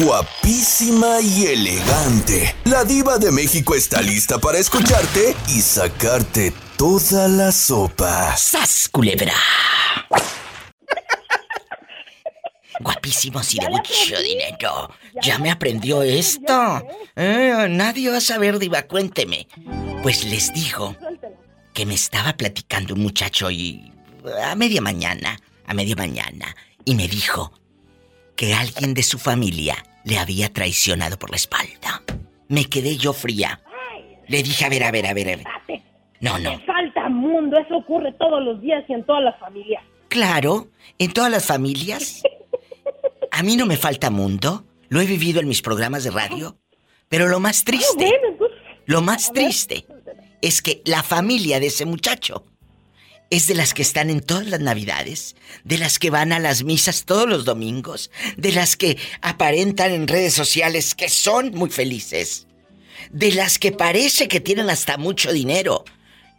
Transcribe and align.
Guapísima 0.00 1.20
y 1.20 1.46
elegante. 1.46 2.56
La 2.64 2.82
diva 2.84 3.16
de 3.18 3.30
México 3.30 3.76
está 3.76 4.02
lista 4.02 4.38
para 4.38 4.58
escucharte 4.58 5.36
y 5.48 5.60
sacarte 5.60 6.52
toda 6.76 7.28
la 7.28 7.52
sopa. 7.52 8.36
¡Sas, 8.36 8.88
culebra! 8.90 9.34
Guapísimos 12.80 13.54
y 13.54 13.60
de 13.60 13.68
mucho 13.68 14.20
dinero. 14.20 14.90
Ya 15.22 15.38
me 15.38 15.52
aprendió 15.52 16.02
esto. 16.02 16.82
Eh, 17.14 17.68
nadie 17.70 18.10
va 18.10 18.16
a 18.16 18.20
saber, 18.20 18.58
Diva, 18.58 18.82
cuénteme. 18.82 19.46
Pues 20.02 20.24
les 20.24 20.52
digo 20.52 20.96
que 21.72 21.86
me 21.86 21.94
estaba 21.94 22.36
platicando 22.36 22.94
un 22.94 23.00
muchacho 23.00 23.48
y. 23.48 23.92
a 24.42 24.56
media 24.56 24.80
mañana, 24.80 25.38
a 25.66 25.72
media 25.72 25.94
mañana, 25.94 26.56
y 26.84 26.96
me 26.96 27.06
dijo 27.06 27.52
que 28.36 28.54
alguien 28.54 28.94
de 28.94 29.02
su 29.02 29.18
familia 29.18 29.76
le 30.04 30.18
había 30.18 30.52
traicionado 30.52 31.18
por 31.18 31.30
la 31.30 31.36
espalda. 31.36 32.02
Me 32.48 32.64
quedé 32.66 32.96
yo 32.96 33.12
fría. 33.12 33.60
Le 34.28 34.42
dije, 34.42 34.64
a 34.64 34.68
ver, 34.68 34.84
a 34.84 34.90
ver, 34.90 35.06
a 35.06 35.14
ver, 35.14 35.28
a 35.28 35.36
ver. 35.36 35.82
No, 36.20 36.38
no. 36.38 36.58
falta 36.60 37.08
mundo, 37.08 37.58
eso 37.58 37.76
ocurre 37.76 38.12
todos 38.12 38.42
los 38.42 38.60
días 38.60 38.84
y 38.88 38.94
en 38.94 39.04
todas 39.04 39.22
las 39.22 39.38
familias. 39.38 39.82
Claro, 40.08 40.68
en 40.98 41.12
todas 41.12 41.30
las 41.30 41.44
familias. 41.44 42.22
A 43.30 43.42
mí 43.42 43.56
no 43.56 43.66
me 43.66 43.76
falta 43.76 44.10
mundo. 44.10 44.64
Lo 44.88 45.00
he 45.00 45.06
vivido 45.06 45.40
en 45.40 45.48
mis 45.48 45.60
programas 45.60 46.04
de 46.04 46.10
radio. 46.10 46.56
Pero 47.08 47.28
lo 47.28 47.40
más 47.40 47.64
triste, 47.64 48.10
lo 48.86 49.02
más 49.02 49.32
triste 49.32 49.86
es 50.40 50.62
que 50.62 50.82
la 50.84 51.02
familia 51.02 51.60
de 51.60 51.66
ese 51.66 51.84
muchacho 51.84 52.44
es 53.30 53.46
de 53.46 53.54
las 53.54 53.74
que 53.74 53.82
están 53.82 54.10
en 54.10 54.20
todas 54.20 54.46
las 54.46 54.60
navidades, 54.60 55.36
de 55.64 55.78
las 55.78 55.98
que 55.98 56.10
van 56.10 56.32
a 56.32 56.38
las 56.38 56.64
misas 56.64 57.04
todos 57.04 57.28
los 57.28 57.44
domingos, 57.44 58.10
de 58.36 58.52
las 58.52 58.76
que 58.76 58.98
aparentan 59.22 59.92
en 59.92 60.08
redes 60.08 60.34
sociales 60.34 60.94
que 60.94 61.08
son 61.08 61.50
muy 61.52 61.70
felices, 61.70 62.46
de 63.10 63.32
las 63.32 63.58
que 63.58 63.72
parece 63.72 64.28
que 64.28 64.40
tienen 64.40 64.70
hasta 64.70 64.96
mucho 64.98 65.32
dinero. 65.32 65.84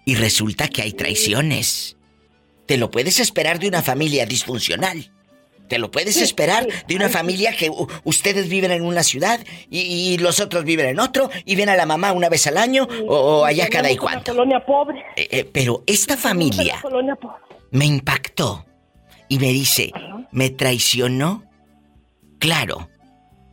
Y 0.05 0.15
resulta 0.15 0.67
que 0.67 0.83
hay 0.83 0.93
traiciones. 0.93 1.97
Te 2.67 2.77
lo 2.77 2.91
puedes 2.91 3.19
esperar 3.19 3.59
de 3.59 3.67
una 3.67 3.81
familia 3.81 4.25
disfuncional. 4.25 5.11
Te 5.67 5.79
lo 5.79 5.89
puedes 5.91 6.17
esperar 6.17 6.67
de 6.87 6.95
una 6.95 7.09
familia 7.09 7.55
que 7.55 7.71
ustedes 8.03 8.49
viven 8.49 8.71
en 8.71 8.83
una 8.83 9.03
ciudad 9.03 9.39
y, 9.69 10.17
los 10.19 10.39
otros 10.39 10.63
viven 10.63 10.87
en 10.87 10.99
otro 10.99 11.29
y 11.45 11.55
ven 11.55 11.69
a 11.69 11.75
la 11.75 11.85
mamá 11.85 12.11
una 12.11 12.29
vez 12.29 12.47
al 12.47 12.57
año 12.57 12.87
o, 13.07 13.43
allá 13.45 13.67
cada 13.69 13.91
y 13.91 13.97
cuánto. 13.97 14.31
Colonia 14.31 14.63
pobre. 14.65 14.99
Eh, 15.15 15.27
eh, 15.31 15.49
pero 15.51 15.83
esta 15.87 16.17
familia 16.17 16.81
me 17.71 17.85
impactó 17.85 18.65
y 19.27 19.39
me 19.39 19.47
dice, 19.47 19.91
¿me 20.31 20.49
traicionó? 20.49 21.43
Claro, 22.39 22.89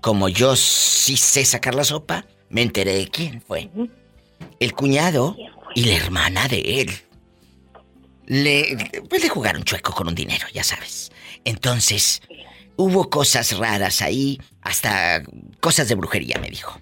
como 0.00 0.28
yo 0.28 0.56
sí 0.56 1.16
sé 1.16 1.44
sacar 1.44 1.74
la 1.74 1.84
sopa, 1.84 2.27
me 2.50 2.62
enteré 2.62 2.94
de 2.94 3.08
quién 3.08 3.40
fue. 3.40 3.70
El 4.60 4.74
cuñado 4.74 5.36
y 5.74 5.84
la 5.84 5.94
hermana 5.94 6.48
de 6.48 6.80
él. 6.83 6.90
Le, 8.27 8.77
pues 9.08 9.22
le 9.22 9.28
jugaron 9.28 9.62
chueco 9.62 9.92
con 9.92 10.08
un 10.08 10.14
dinero, 10.14 10.46
ya 10.52 10.64
sabes. 10.64 11.11
Entonces, 11.44 12.22
hubo 12.76 13.10
cosas 13.10 13.56
raras 13.58 14.02
ahí, 14.02 14.38
hasta 14.62 15.22
cosas 15.60 15.88
de 15.88 15.94
brujería, 15.94 16.38
me 16.40 16.48
dijo. 16.48 16.80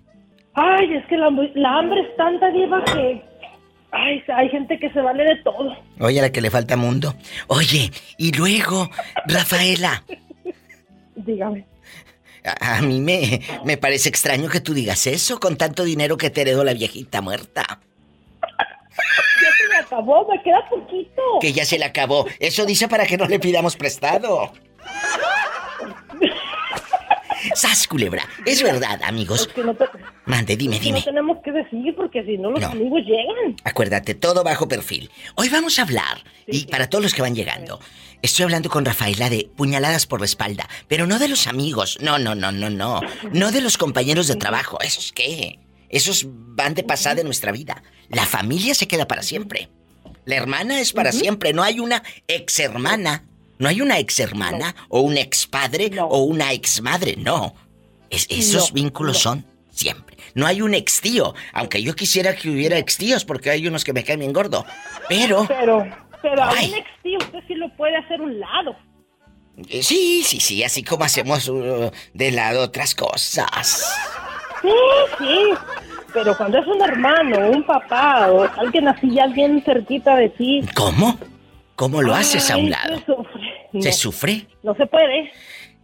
Ay, 0.55 0.95
es 0.95 1.07
que 1.07 1.17
la, 1.17 1.27
hambre 1.27 2.01
es 2.01 2.17
tanta, 2.17 2.51
diva, 2.51 2.85
que... 2.85 3.23
Ay, 3.93 4.23
hay 4.29 4.49
gente 4.51 4.79
que 4.79 4.91
se 4.91 5.01
vale 5.01 5.25
de 5.25 5.37
todo. 5.43 5.77
Oye, 5.99 6.21
a 6.21 6.23
la 6.23 6.33
que 6.33 6.41
le 6.41 6.51
falta 6.51 6.77
mundo. 6.77 7.15
Oye, 7.49 7.91
y 8.19 8.33
luego, 8.33 8.89
Rafaela. 9.27 10.05
Dígame. 11.17 11.67
A, 12.45 12.81
mí 12.81 13.01
me, 13.01 13.41
me 13.65 13.77
parece 13.77 14.09
extraño 14.09 14.49
que 14.49 14.61
tú 14.61 14.75
digas 14.75 15.07
eso 15.07 15.41
con 15.41 15.57
tanto 15.57 15.85
dinero 15.85 16.17
que 16.17 16.31
te 16.31 16.43
heredó 16.43 16.65
la 16.65 16.73
viejita 16.73 17.21
muerta. 17.21 17.81
Acabó, 19.81 20.27
me 20.29 20.43
queda 20.43 20.69
poquito. 20.69 21.23
Que 21.41 21.53
ya 21.53 21.65
se 21.65 21.79
le 21.79 21.85
acabó. 21.85 22.27
Eso 22.39 22.67
dice 22.67 22.89
para 22.89 23.07
que 23.07 23.17
no 23.17 23.27
le 23.27 23.39
pidamos 23.39 23.77
prestado. 23.77 24.53
¡Sas, 27.55 27.89
culebra! 27.89 28.23
Es 28.45 28.63
verdad, 28.63 29.01
amigos. 29.03 29.49
Mande, 30.27 30.57
dime, 30.57 30.79
dime. 30.79 30.99
No 30.99 31.05
tenemos 31.05 31.39
que 31.43 31.53
decir 31.53 31.95
porque 31.97 32.23
si 32.25 32.37
no 32.37 32.51
los 32.51 32.63
amigos 32.63 33.01
llegan. 33.01 33.57
Acuérdate, 33.65 34.15
todo 34.15 34.45
bajo 34.45 34.69
perfil. 34.69 35.11
Hoy 35.37 35.49
vamos 35.49 35.79
a 35.79 35.83
hablar, 35.83 36.23
y 36.47 36.67
para 36.67 36.89
todos 36.89 37.03
los 37.03 37.15
que 37.15 37.23
van 37.23 37.35
llegando, 37.35 37.81
estoy 38.23 38.45
hablando 38.45 38.69
con 38.69 38.85
Rafaela 38.85 39.31
de 39.31 39.49
puñaladas 39.57 40.07
por 40.07 40.21
la 40.21 40.27
espalda, 40.27 40.69
pero 40.87 41.07
no 41.07 41.19
de 41.19 41.29
los 41.29 41.47
amigos. 41.47 41.99
No, 42.03 42.19
no, 42.19 42.35
no, 42.35 42.53
no, 42.53 42.69
no. 42.69 43.01
No 43.33 43.51
de 43.51 43.61
los 43.63 43.79
compañeros 43.79 44.29
de 44.29 44.37
trabajo. 44.37 44.79
¿Esos 44.81 45.13
qué? 45.13 45.59
Esos 45.91 46.25
van 46.29 46.75
de 46.75 46.85
pasada 46.85 47.17
de 47.17 47.25
nuestra 47.25 47.53
vida. 47.53 47.83
La 48.09 48.25
familia 48.25 48.75
se 48.75 48.89
queda 48.89 49.07
para 49.07 49.23
siempre. 49.23 49.69
La 50.25 50.37
hermana 50.37 50.81
es 50.81 50.93
para 50.93 51.13
siempre. 51.13 51.53
No 51.53 51.63
hay 51.63 51.81
una 51.81 52.03
ex 52.29 52.59
hermana. 52.61 53.25
No 53.59 53.69
hay 53.69 53.81
una 53.81 53.99
ex 53.99 54.19
hermana 54.21 54.75
o 54.89 55.01
un 55.01 55.19
ex 55.19 55.47
padre 55.47 55.91
o 56.01 56.23
una 56.23 56.53
ex 56.53 56.81
madre. 56.81 57.17
No. 57.17 57.55
esos 58.09 58.73
vínculos 58.73 59.19
son 59.19 59.45
siempre. 59.71 60.17
No 60.35 60.47
hay 60.47 60.63
un 60.63 60.75
ex 60.75 61.01
tío. 61.01 61.35
Aunque 61.53 61.83
yo 61.83 61.95
quisiera 61.95 62.35
que 62.35 62.49
hubiera 62.51 62.79
ex 62.79 62.97
tíos 62.97 63.25
porque 63.25 63.51
hay 63.51 63.67
unos 63.67 63.85
que 63.85 63.93
me 63.93 64.05
caen 64.05 64.21
bien 64.21 64.33
gordo. 64.33 64.65
Pero. 65.09 65.47
Pero. 65.49 65.85
Pero 66.23 66.43
a 66.43 66.53
un 66.53 66.75
ex 66.75 66.89
tío 67.03 67.19
usted 67.19 67.39
sí 67.49 67.55
lo 67.55 67.75
puede 67.77 67.97
hacer 67.97 68.21
un 68.21 68.39
lado. 68.39 68.77
Sí, 69.69 70.23
sí, 70.25 70.41
sí. 70.41 70.63
Así 70.65 70.83
como 70.83 71.05
hacemos 71.05 71.49
uh, 71.49 71.91
de 72.15 72.31
lado 72.31 72.63
otras 72.63 72.95
cosas. 72.95 73.93
Sí, 74.63 74.69
sí. 75.19 75.55
Pero 76.13 76.37
cuando 76.37 76.59
es 76.59 76.67
un 76.67 76.83
hermano, 76.83 77.51
un 77.51 77.65
papá 77.65 78.31
o 78.31 78.43
alguien 78.59 78.89
así 78.89 79.11
ya 79.15 79.27
bien 79.29 79.63
cerquita 79.65 80.17
de 80.17 80.29
ti. 80.31 80.63
¿Cómo? 80.75 81.19
¿Cómo 81.77 82.03
lo 82.03 82.15
haces 82.15 82.51
a 82.51 82.57
un 82.57 82.71
lado? 82.71 82.99
Se 82.99 83.05
sufre. 83.05 83.81
¿Se 83.81 83.93
sufre? 83.93 84.47
No 84.63 84.75
se 84.75 84.87
puede. 84.87 85.33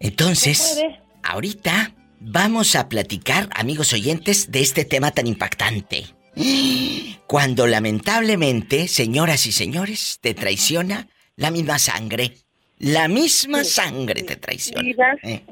Entonces, 0.01 0.85
ahorita 1.23 1.93
vamos 2.21 2.77
a 2.77 2.89
platicar, 2.89 3.49
amigos 3.55 3.93
oyentes, 3.93 4.51
de 4.51 4.61
este 4.61 4.85
tema 4.85 5.11
tan 5.11 5.27
impactante. 5.27 6.05
Cuando 7.27 7.67
lamentablemente, 7.67 8.89
señoras 8.89 9.47
y 9.47 9.53
señores, 9.53 10.19
te 10.21 10.35
traiciona 10.35 11.09
la 11.37 11.51
misma 11.51 11.79
sangre. 11.79 12.35
La 12.79 13.09
misma 13.09 13.65
sangre 13.65 14.23
te 14.23 14.37
traiciona. 14.37 15.17
¿Eh? 15.23 15.43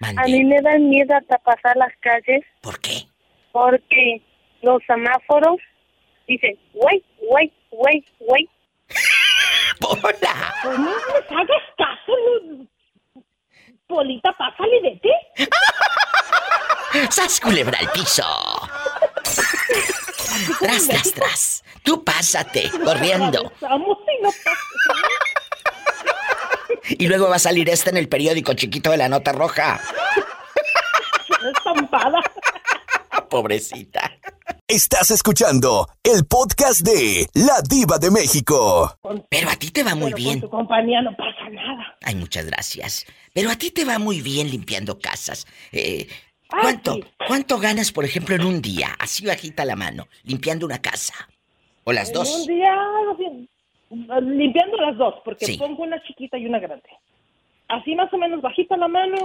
A 0.00 0.24
mí 0.24 0.42
me 0.44 0.60
da 0.60 0.76
miedo 0.78 1.14
hasta 1.14 1.38
pasar 1.38 1.76
las 1.76 1.92
calles. 2.00 2.44
¿Por 2.60 2.78
qué? 2.80 3.04
Porque 3.52 4.20
los 4.62 4.82
semáforos 4.86 5.56
dicen, 6.26 6.58
wait, 6.74 7.04
wait, 7.22 7.52
wait, 7.70 8.04
wait. 8.20 8.50
¡Hola! 9.80 10.54
Pues 10.62 10.78
no 10.78 10.84
me 10.84 10.90
hagas 10.90 11.62
caso, 11.76 12.12
Polita, 13.86 14.32
pásale 14.32 14.80
de 14.82 15.00
ti. 15.02 15.10
¡Sas 17.10 17.40
culebra 17.40 17.78
al 17.78 17.88
piso! 17.90 18.24
tras, 20.60 20.88
tras, 20.88 21.12
tras. 21.12 21.64
Tú 21.82 22.02
pásate, 22.02 22.70
corriendo. 22.82 23.52
Y 23.60 23.64
luego 26.98 27.28
va 27.28 27.36
a 27.36 27.40
salir 27.40 27.68
esta 27.68 27.90
en 27.90 27.96
el 27.96 28.08
periódico 28.08 28.54
chiquito 28.54 28.90
de 28.90 28.96
la 28.96 29.08
nota 29.08 29.32
roja. 29.32 29.80
Estampada. 31.56 32.20
Pobrecita. 33.28 34.10
Estás 34.66 35.10
escuchando 35.10 35.88
el 36.02 36.24
podcast 36.24 36.80
de 36.80 37.28
La 37.34 37.60
Diva 37.68 37.98
de 37.98 38.10
México. 38.10 38.96
Pero 39.28 39.50
a 39.50 39.56
ti 39.56 39.70
te 39.70 39.82
va 39.82 39.94
muy 39.94 40.12
bien. 40.14 40.40
Con 40.40 40.50
tu 40.50 40.56
compañía 40.56 41.02
no 41.02 41.14
pasa 41.16 41.50
nada. 41.50 41.96
Ay, 42.02 42.14
muchas 42.14 42.46
gracias. 42.46 43.06
Pero 43.32 43.50
a 43.50 43.56
ti 43.56 43.70
te 43.70 43.84
va 43.84 43.98
muy 43.98 44.20
bien 44.20 44.50
limpiando 44.50 44.98
casas. 44.98 45.46
Eh, 45.72 46.08
¿Cuánto, 46.48 46.98
¿Cuánto 47.26 47.58
ganas, 47.58 47.92
por 47.92 48.04
ejemplo, 48.04 48.36
en 48.36 48.44
un 48.44 48.62
día? 48.62 48.94
Así 48.98 49.26
bajita 49.26 49.64
la 49.64 49.76
mano, 49.76 50.06
limpiando 50.22 50.66
una 50.66 50.80
casa. 50.80 51.14
¿O 51.84 51.92
las 51.92 52.12
dos? 52.12 52.28
En 52.28 52.40
un 52.40 52.46
día, 52.46 52.74
limpiando 54.22 54.76
las 54.78 54.96
dos, 54.96 55.14
porque 55.24 55.56
pongo 55.58 55.82
una 55.82 56.02
chiquita 56.02 56.38
y 56.38 56.46
una 56.46 56.58
grande. 56.58 56.88
Así 57.68 57.94
más 57.94 58.12
o 58.12 58.18
menos 58.18 58.40
bajita 58.42 58.76
la 58.76 58.88
mano. 58.88 59.16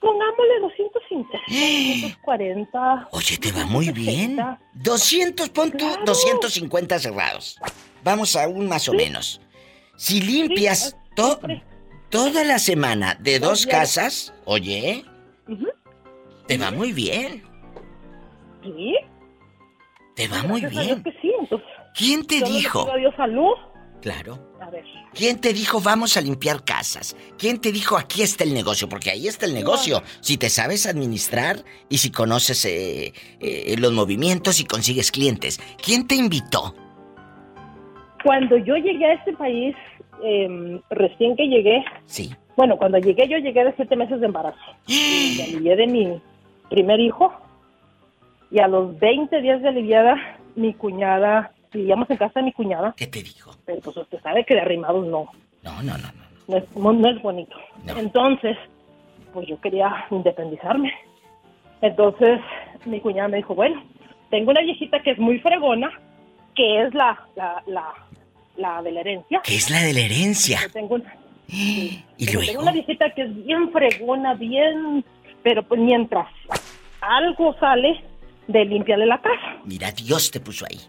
Pongámosle 0.00 0.60
250, 0.60 1.38
240. 1.48 3.08
Oye, 3.12 3.38
te 3.38 3.50
va 3.50 3.64
muy 3.64 3.90
bien. 3.90 4.38
200, 4.74 5.48
pon 5.50 5.72
250 6.04 6.98
cerrados. 6.98 7.58
Vamos 8.04 8.36
a 8.36 8.46
un 8.46 8.68
más 8.68 8.88
o 8.88 8.92
menos. 8.92 9.40
Si 9.96 10.20
limpias 10.20 10.96
toda 12.10 12.44
la 12.44 12.58
semana 12.58 13.16
de 13.20 13.38
dos 13.38 13.66
casas, 13.66 14.34
oye, 14.44 15.02
te 16.46 16.58
va 16.58 16.70
muy 16.70 16.92
bien. 16.92 17.42
¿Sí? 18.62 18.94
Te 20.14 20.28
va 20.28 20.42
muy 20.42 20.64
bien. 20.66 21.02
¿Quién 21.96 22.26
te 22.26 22.42
dijo? 22.42 22.86
salud. 23.16 23.54
Claro. 24.06 24.38
A 24.60 24.70
ver. 24.70 24.84
¿Quién 25.14 25.40
te 25.40 25.52
dijo 25.52 25.80
vamos 25.80 26.16
a 26.16 26.20
limpiar 26.20 26.62
casas? 26.64 27.16
¿Quién 27.36 27.60
te 27.60 27.72
dijo 27.72 27.96
aquí 27.96 28.22
está 28.22 28.44
el 28.44 28.54
negocio? 28.54 28.88
Porque 28.88 29.10
ahí 29.10 29.26
está 29.26 29.46
el 29.46 29.52
negocio. 29.52 30.00
Si 30.20 30.36
te 30.36 30.48
sabes 30.48 30.86
administrar 30.86 31.56
y 31.88 31.98
si 31.98 32.12
conoces 32.12 32.64
eh, 32.66 33.12
eh, 33.40 33.74
los 33.80 33.92
movimientos 33.92 34.60
y 34.60 34.64
consigues 34.64 35.10
clientes. 35.10 35.58
¿Quién 35.84 36.06
te 36.06 36.14
invitó? 36.14 36.72
Cuando 38.22 38.56
yo 38.58 38.76
llegué 38.76 39.06
a 39.06 39.14
este 39.14 39.32
país, 39.32 39.74
em, 40.22 40.80
recién 40.90 41.34
que 41.34 41.48
llegué. 41.48 41.84
Sí. 42.04 42.32
Bueno, 42.56 42.76
cuando 42.76 42.98
llegué 42.98 43.26
yo 43.26 43.38
llegué 43.38 43.64
de 43.64 43.74
siete 43.74 43.96
meses 43.96 44.20
de 44.20 44.26
embarazo. 44.26 44.60
y 44.86 45.40
alivié 45.40 45.74
de 45.74 45.86
mi 45.88 46.22
primer 46.70 47.00
hijo. 47.00 47.32
Y 48.52 48.60
a 48.60 48.68
los 48.68 48.96
20 49.00 49.40
días 49.40 49.60
de 49.62 49.68
aliviada, 49.68 50.14
mi 50.54 50.74
cuñada 50.74 51.52
vivíamos 51.72 52.08
en 52.08 52.18
casa 52.18 52.38
de 52.38 52.44
mi 52.44 52.52
cuñada. 52.52 52.94
¿Qué 52.96 53.08
te 53.08 53.20
dijo? 53.20 53.55
Pero 53.66 53.80
pues 53.80 53.96
usted 53.96 54.20
sabe 54.22 54.44
que 54.44 54.54
de 54.54 54.60
arrimados 54.60 55.06
no. 55.06 55.30
No, 55.62 55.82
no, 55.82 55.98
no. 55.98 56.08
No, 56.48 56.56
es, 56.56 56.64
no 56.76 57.10
es 57.10 57.20
bonito. 57.20 57.56
Entonces, 57.86 58.56
pues 59.32 59.48
yo 59.48 59.60
quería 59.60 60.06
independizarme. 60.10 60.92
Entonces, 61.82 62.40
mi 62.84 63.00
cuñada 63.00 63.28
me 63.28 63.38
dijo, 63.38 63.54
bueno, 63.54 63.82
tengo 64.30 64.52
una 64.52 64.62
viejita 64.62 65.02
que 65.02 65.10
es 65.10 65.18
muy 65.18 65.38
fregona, 65.40 65.90
que 66.54 66.82
es 66.82 66.94
la, 66.94 67.18
la, 67.34 67.62
la, 67.66 67.92
la 68.56 68.82
de 68.82 68.92
la 68.92 69.00
herencia. 69.00 69.40
¿Qué 69.44 69.56
es 69.56 69.68
la 69.70 69.82
de 69.82 69.92
la 69.92 70.00
herencia? 70.00 70.60
tengo 70.72 70.94
una, 70.94 71.14
¿Y 71.48 72.02
luego? 72.32 72.46
Tengo 72.46 72.62
una 72.62 72.72
viejita 72.72 73.10
que 73.10 73.22
es 73.22 73.44
bien 73.44 73.70
fregona, 73.72 74.34
bien... 74.34 75.04
Pero 75.42 75.62
pues 75.62 75.80
mientras 75.80 76.26
algo 77.00 77.54
sale 77.60 78.02
de 78.48 78.64
limpiarle 78.64 79.06
la 79.06 79.18
casa. 79.20 79.58
Mira, 79.64 79.92
Dios 79.92 80.30
te 80.30 80.40
puso 80.40 80.64
ahí. 80.68 80.80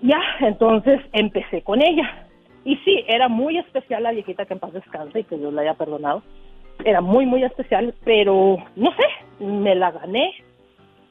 Ya, 0.00 0.20
entonces 0.40 1.00
empecé 1.12 1.62
con 1.62 1.82
ella. 1.82 2.26
Y 2.64 2.76
sí, 2.76 3.04
era 3.08 3.28
muy 3.28 3.58
especial 3.58 4.04
la 4.04 4.12
viejita 4.12 4.46
que 4.46 4.54
en 4.54 4.60
paz 4.60 4.72
descanse 4.72 5.20
y 5.20 5.24
que 5.24 5.36
Dios 5.36 5.52
la 5.52 5.62
haya 5.62 5.74
perdonado. 5.74 6.22
Era 6.84 7.00
muy, 7.00 7.26
muy 7.26 7.44
especial, 7.44 7.94
pero 8.04 8.56
no 8.76 8.90
sé, 8.92 9.44
me 9.44 9.74
la 9.74 9.90
gané. 9.90 10.32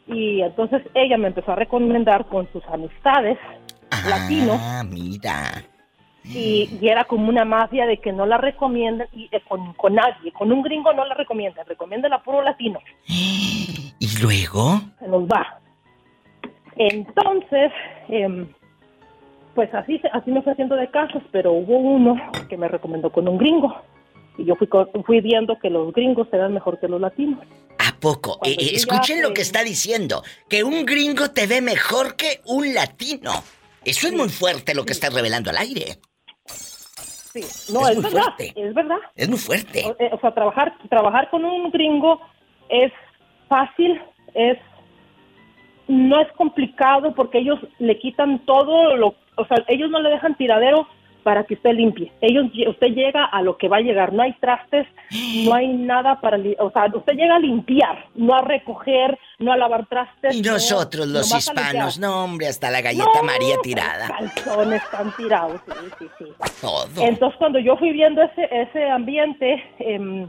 Y 0.08 0.42
entonces 0.42 0.82
ella 0.94 1.18
me 1.18 1.28
empezó 1.28 1.52
a 1.52 1.56
recomendar 1.56 2.26
con 2.26 2.52
sus 2.52 2.66
amistades 2.68 3.38
ah, 3.92 4.10
latinos. 4.10 4.58
Ah, 4.60 4.84
mira. 4.84 5.64
Y, 6.24 6.80
era 6.82 7.04
como 7.06 7.30
una 7.30 7.46
mafia 7.46 7.86
de 7.86 7.98
que 7.98 8.12
no 8.12 8.26
la 8.26 8.38
recomiendan 8.38 9.08
y, 9.12 9.28
eh, 9.32 9.42
con, 9.48 9.74
con, 9.74 9.96
nadie. 9.96 10.32
Con 10.32 10.52
un 10.52 10.62
gringo 10.62 10.94
no 10.94 11.06
la 11.06 11.16
recomiendan, 11.16 11.66
recomiendan 11.66 12.14
a 12.14 12.24
puro 12.24 12.42
latino. 12.42 12.80
¿Y 13.08 14.08
luego? 14.22 14.82
Se 15.00 15.08
nos 15.08 15.24
va. 15.26 15.60
Entonces, 16.76 17.72
eh, 18.10 18.48
pues 19.56 19.74
así, 19.74 20.02
así 20.14 20.32
me 20.32 20.42
fue 20.42 20.54
haciendo 20.54 20.76
de 20.76 20.90
casos, 20.90 21.22
pero 21.32 21.52
hubo 21.52 21.78
uno 21.78 22.16
que 22.50 22.58
me 22.58 22.68
recomendó 22.68 23.12
con 23.12 23.28
un 23.28 23.38
gringo. 23.38 23.76
Y 24.38 24.46
yo 24.46 24.56
fui, 24.56 24.68
fui 25.06 25.22
viendo 25.22 25.60
que 25.60 25.70
los 25.70 25.94
gringos 25.94 26.28
eran 26.32 26.54
mejor 26.54 26.80
que 26.80 26.88
los 26.88 27.02
latinos. 27.02 27.40
¿A 27.80 28.00
poco? 28.00 28.40
Eh, 28.44 28.56
eh, 28.58 28.72
escuchen 28.74 29.22
lo 29.22 29.34
que 29.34 29.42
está 29.42 29.64
diciendo. 29.64 30.24
Que 30.50 30.64
un 30.64 30.86
gringo 30.86 31.32
te 31.32 31.48
ve 31.48 31.62
mejor 31.62 32.16
que 32.16 32.40
un 32.46 32.74
latino. 32.74 33.32
Eso 33.84 34.08
es 34.08 34.14
muy 34.14 34.30
fuerte 34.30 34.74
lo 34.74 34.86
que 34.86 34.94
está 34.94 35.10
revelando 35.10 35.50
al 35.50 35.58
aire. 35.58 35.98
Sí, 36.46 37.74
no, 37.74 37.88
es, 37.88 38.02
verdad. 38.02 38.24
Fuerte. 38.24 38.54
Es 38.56 38.74
verdad. 38.74 38.98
Es 39.16 39.30
muy 39.30 39.38
fuerte. 39.38 39.84
O, 39.86 39.96
eh, 40.00 40.10
o 40.12 40.20
sea, 40.20 40.34
trabajar, 40.34 40.74
trabajar 40.90 41.30
con 41.30 41.44
un 41.46 41.72
gringo 41.72 42.22
es 42.70 42.92
fácil, 43.48 44.02
es 44.34 44.58
no 45.92 46.22
es 46.22 46.32
complicado 46.34 47.14
porque 47.14 47.40
ellos 47.40 47.60
le 47.80 48.00
quitan 48.00 48.40
todo 48.46 48.96
lo 48.96 49.16
o 49.36 49.46
sea, 49.46 49.58
ellos 49.68 49.90
no 49.90 50.02
le 50.02 50.10
dejan 50.10 50.36
tiradero 50.36 50.88
para 51.24 51.44
que 51.44 51.54
usted 51.54 51.72
limpie. 51.72 52.12
Ellos, 52.22 52.46
usted 52.68 52.88
llega 52.88 53.26
a 53.26 53.42
lo 53.44 53.58
que 53.58 53.68
va 53.68 53.78
a 53.78 53.82
llegar. 53.82 54.12
No 54.12 54.24
hay 54.24 54.34
trastes, 54.34 54.88
no 55.46 55.54
hay 55.54 55.68
nada 55.68 56.20
para, 56.20 56.38
o 56.60 56.72
sea, 56.72 56.88
usted 56.94 57.14
llega 57.14 57.36
a 57.36 57.40
limpiar, 57.40 58.06
no 58.16 58.34
a 58.36 58.42
recoger, 58.42 59.18
no 59.38 59.52
a 59.52 59.58
lavar 59.58 59.86
trastes. 59.86 60.36
Y 60.36 60.42
nosotros 60.42 61.08
los 61.08 61.34
hispanos, 61.34 62.00
no 62.00 62.24
hombre, 62.24 62.48
hasta 62.48 62.72
la 62.72 62.82
galleta 62.82 63.22
María 63.24 63.56
tirada. 63.62 64.08
Calzones 64.08 64.82
están 64.84 65.16
tirados, 65.16 65.62
sí, 65.66 65.90
sí, 66.00 66.06
sí. 66.18 66.26
Todo. 66.60 66.88
Entonces 66.98 67.38
cuando 67.38 67.60
yo 67.60 67.78
fui 67.78 67.92
viendo 67.92 68.22
ese 68.24 68.48
ese 68.52 68.90
ambiente, 68.90 69.64
eh, 69.80 70.28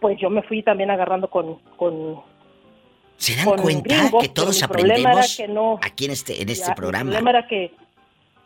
pues 0.00 0.18
yo 0.20 0.30
me 0.30 0.42
fui 0.42 0.62
también 0.62 0.90
agarrando 0.90 1.28
con, 1.28 1.56
con 1.76 2.20
¿Se 3.16 3.34
dan 3.34 3.56
cuenta 3.58 4.10
que 4.20 4.28
todos 4.28 4.62
aprendemos 4.62 5.40
aquí 5.82 6.04
en 6.04 6.10
este, 6.10 6.42
en 6.42 6.48
este 6.48 6.74
programa? 6.74 7.10
El 7.10 7.16
problema 7.16 7.30
era 7.30 7.48
que 7.48 7.72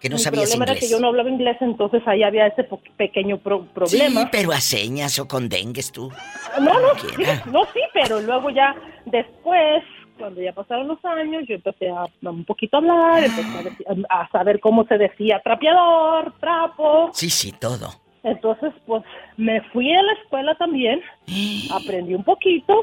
que 0.01 0.09
no 0.09 0.17
sabías 0.17 0.55
inglés. 0.55 0.71
Era 0.71 0.81
que 0.81 0.89
yo 0.89 0.99
no 0.99 1.09
hablaba 1.09 1.29
inglés, 1.29 1.59
entonces 1.61 2.03
ahí 2.07 2.23
había 2.23 2.47
ese 2.47 2.67
pequeño 2.97 3.39
problema. 3.39 3.87
Sí, 3.87 4.29
pero 4.33 4.51
a 4.51 4.61
señas 4.61 5.19
o 5.19 5.29
con 5.29 5.49
dengues 5.49 5.93
tú. 5.93 6.11
No, 6.59 6.81
no, 6.81 6.95
sí, 6.99 7.23
no, 7.53 7.65
sí, 7.67 7.81
pero 7.93 8.21
luego 8.23 8.49
ya 8.49 8.75
después, 9.05 9.85
cuando 10.19 10.41
ya 10.41 10.55
pasaron 10.55 10.89
los 10.89 11.05
años, 11.05 11.45
yo 11.47 11.57
empecé 11.57 11.91
a 11.91 12.07
un 12.23 12.45
poquito 12.47 12.79
hablar, 12.79 13.23
empecé 13.23 13.75
a, 14.09 14.29
saber 14.31 14.59
cómo 14.61 14.87
se 14.87 14.97
decía 14.97 15.41
trapeador, 15.45 16.33
trapo. 16.41 17.11
Sí, 17.13 17.29
sí, 17.29 17.53
todo. 17.53 17.91
Entonces, 18.23 18.73
pues 18.87 19.03
me 19.37 19.61
fui 19.71 19.95
a 19.95 20.03
la 20.03 20.13
escuela 20.15 20.55
también, 20.55 21.03
aprendí 21.75 22.15
un 22.15 22.25
poquito. 22.25 22.81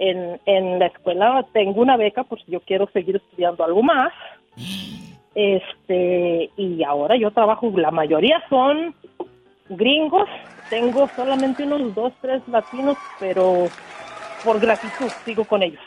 En, 0.00 0.40
en 0.46 0.78
la 0.78 0.86
escuela 0.86 1.46
tengo 1.52 1.82
una 1.82 1.96
beca, 1.96 2.24
pues 2.24 2.42
yo 2.46 2.60
quiero 2.60 2.88
seguir 2.92 3.16
estudiando 3.16 3.62
algo 3.62 3.82
más. 3.82 4.12
Este, 5.34 6.50
y 6.56 6.82
ahora 6.82 7.16
yo 7.16 7.30
trabajo, 7.30 7.70
la 7.76 7.90
mayoría 7.90 8.42
son 8.48 8.94
gringos, 9.68 10.28
tengo 10.70 11.08
solamente 11.14 11.62
unos 11.62 11.94
dos, 11.94 12.12
tres 12.20 12.42
latinos, 12.48 12.96
pero 13.20 13.68
por 14.42 14.58
gratitud 14.58 15.08
sigo 15.24 15.44
con 15.44 15.62
ellos. 15.62 15.82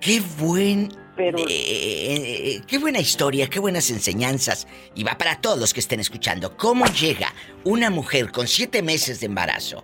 Qué 0.00 0.20
buen 0.38 0.88
pero... 1.16 1.38
Eh, 1.38 1.44
eh, 1.48 2.60
qué 2.66 2.78
buena 2.78 3.00
historia, 3.00 3.48
qué 3.48 3.60
buenas 3.60 3.90
enseñanzas. 3.90 4.66
Y 4.94 5.04
va 5.04 5.18
para 5.18 5.40
todos 5.40 5.58
los 5.58 5.74
que 5.74 5.80
estén 5.80 6.00
escuchando. 6.00 6.56
¿Cómo 6.56 6.86
llega 6.86 7.32
una 7.64 7.90
mujer 7.90 8.32
con 8.32 8.46
siete 8.46 8.82
meses 8.82 9.20
de 9.20 9.26
embarazo? 9.26 9.82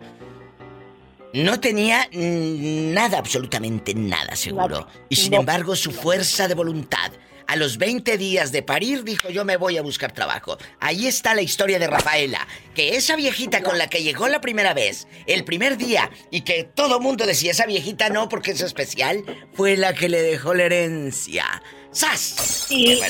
No 1.35 1.61
tenía 1.61 2.09
nada, 2.13 3.19
absolutamente 3.19 3.95
nada 3.95 4.35
seguro. 4.35 4.87
Y 5.09 5.17
sin 5.17 5.35
embargo, 5.35 5.77
su 5.77 5.93
fuerza 5.93 6.49
de 6.49 6.55
voluntad, 6.55 7.13
a 7.47 7.57
los 7.57 7.79
20 7.79 8.19
días 8.19 8.53
de 8.53 8.63
parir 8.63 9.05
dijo 9.05 9.31
yo 9.31 9.45
me 9.45 9.57
voy 9.57 9.79
a 9.79 9.83
buscar 9.83 10.13
trabajo. 10.13 10.59
Ahí 10.81 11.07
está 11.07 11.35
la 11.35 11.43
historia 11.43 11.79
de 11.79 11.87
Rafaela, 11.87 12.47
que 12.75 12.97
esa 12.97 13.17
viejita 13.17 13.63
con 13.63 13.79
la 13.79 13.89
que 13.89 14.03
llegó 14.03 14.29
la 14.29 14.41
primera 14.41 14.75
vez, 14.75 15.09
el 15.27 15.45
primer 15.45 15.77
día, 15.77 16.11
y 16.31 16.43
que 16.43 16.65
todo 16.65 17.01
mundo 17.01 17.27
decía 17.27 17.53
esa 17.53 17.67
viejita 17.67 18.11
no 18.11 18.29
porque 18.29 18.51
es 18.51 18.61
especial, 18.61 19.25
fue 19.53 19.77
la 19.77 19.95
que 19.95 20.09
le 20.09 20.23
dejó 20.23 20.55
la 20.55 20.65
herencia. 20.65 21.45
¡Sas! 21.91 22.69
Y, 22.71 23.01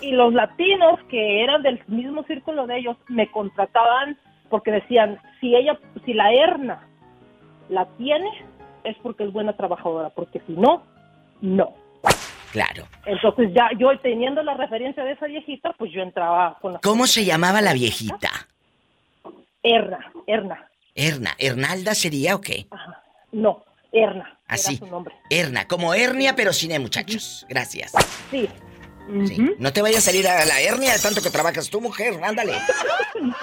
y, 0.00 0.12
los 0.12 0.32
latinos 0.32 1.00
que 1.08 1.42
eran 1.42 1.62
del 1.62 1.82
mismo 1.88 2.22
círculo 2.24 2.68
de 2.68 2.78
ellos 2.78 2.96
me 3.08 3.28
contrataban 3.32 4.16
porque 4.48 4.70
decían, 4.70 5.20
si 5.40 5.56
ella, 5.56 5.78
si 6.04 6.12
la 6.12 6.32
herna 6.32 6.89
la 7.70 7.86
tiene, 7.96 8.28
es 8.84 8.96
porque 9.02 9.24
es 9.24 9.32
buena 9.32 9.56
trabajadora, 9.56 10.10
porque 10.10 10.40
si 10.46 10.52
no, 10.52 10.82
no. 11.40 11.74
Claro. 12.52 12.84
Entonces 13.06 13.52
ya 13.54 13.70
yo 13.78 13.96
teniendo 14.00 14.42
la 14.42 14.54
referencia 14.54 15.04
de 15.04 15.12
esa 15.12 15.26
viejita, 15.26 15.72
pues 15.78 15.92
yo 15.92 16.02
entraba 16.02 16.58
con 16.60 16.74
la... 16.74 16.80
¿Cómo 16.80 17.06
se 17.06 17.24
llamaba 17.24 17.60
la 17.60 17.72
viejita? 17.72 18.28
Erna, 19.62 20.12
Erna. 20.26 20.68
Erna, 20.94 21.30
¿Hernalda 21.38 21.94
sería 21.94 22.34
o 22.34 22.40
qué? 22.40 22.66
No, 23.30 23.64
Erna. 23.92 24.36
Así. 24.48 24.76
Su 24.76 24.86
nombre. 24.86 25.14
Erna, 25.30 25.68
como 25.68 25.94
hernia 25.94 26.34
pero 26.34 26.52
sin 26.52 26.72
E, 26.72 26.78
muchachos. 26.80 27.46
Gracias. 27.48 27.92
Sí. 28.30 28.48
No 29.58 29.72
te 29.72 29.82
vaya 29.82 29.98
a 29.98 30.00
salir 30.00 30.26
a 30.28 30.44
la 30.44 30.60
hernia 30.60 30.92
de 30.92 30.98
tanto 31.00 31.20
que 31.20 31.30
trabajas 31.30 31.68
tu 31.68 31.80
mujer, 31.80 32.14
ándale. 32.22 32.54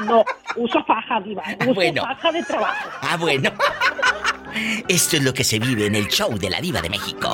No, 0.06 0.24
uso 0.56 0.84
faja, 0.86 1.20
diva. 1.22 1.44
Ah, 1.46 1.56
uso 1.62 1.74
bueno. 1.76 2.02
faja 2.02 2.32
de 2.32 2.44
trabajo. 2.44 2.90
Ah, 3.02 3.16
bueno. 3.18 3.52
Esto 4.88 5.18
es 5.18 5.24
lo 5.24 5.34
que 5.34 5.44
se 5.44 5.60
vive 5.60 5.86
en 5.86 5.96
el 5.96 6.08
show 6.08 6.38
de 6.38 6.50
la 6.50 6.62
diva 6.62 6.82
de 6.82 6.90
México. 6.90 7.30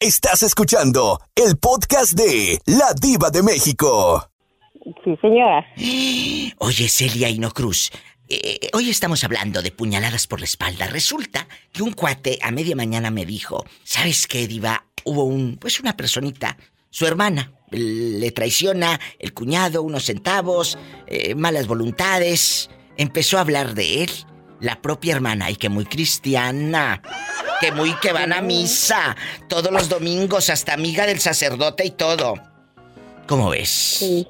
Estás 0.00 0.42
escuchando 0.42 1.20
el 1.34 1.56
podcast 1.56 2.12
de 2.12 2.58
La 2.66 2.92
Diva 3.00 3.30
de 3.30 3.42
México. 3.42 4.28
Sí, 5.02 5.16
señora. 5.20 5.64
Oye, 6.58 6.88
Celia 6.88 7.30
Hino 7.30 7.50
Cruz, 7.50 7.90
eh, 8.28 8.68
hoy 8.72 8.90
estamos 8.90 9.24
hablando 9.24 9.62
de 9.62 9.70
puñaladas 9.70 10.26
por 10.26 10.40
la 10.40 10.44
espalda. 10.44 10.88
Resulta 10.88 11.46
que 11.72 11.82
un 11.82 11.92
cuate 11.92 12.38
a 12.42 12.50
media 12.50 12.76
mañana 12.76 13.10
me 13.10 13.24
dijo, 13.24 13.64
¿sabes 13.82 14.26
qué, 14.26 14.46
Diva? 14.46 14.84
Hubo 15.04 15.24
un, 15.24 15.56
pues 15.58 15.80
una 15.80 15.96
personita, 15.96 16.56
su 16.90 17.06
hermana, 17.06 17.52
le 17.70 18.30
traiciona 18.30 19.00
el 19.18 19.32
cuñado, 19.34 19.82
unos 19.82 20.04
centavos, 20.04 20.78
eh, 21.06 21.34
malas 21.34 21.66
voluntades. 21.66 22.70
Empezó 22.96 23.38
a 23.38 23.42
hablar 23.42 23.74
de 23.74 24.04
él, 24.04 24.10
la 24.60 24.80
propia 24.80 25.14
hermana, 25.14 25.50
y 25.50 25.56
que 25.56 25.68
muy 25.68 25.84
cristiana 25.84 27.02
que 27.60 27.72
muy 27.72 27.94
que 28.00 28.12
van 28.12 28.32
a 28.32 28.40
misa 28.40 29.16
todos 29.48 29.70
los 29.70 29.88
domingos, 29.88 30.50
hasta 30.50 30.74
amiga 30.74 31.06
del 31.06 31.20
sacerdote 31.20 31.86
y 31.86 31.90
todo. 31.90 32.34
¿Cómo 33.26 33.50
ves? 33.50 33.70
Sí. 33.70 34.28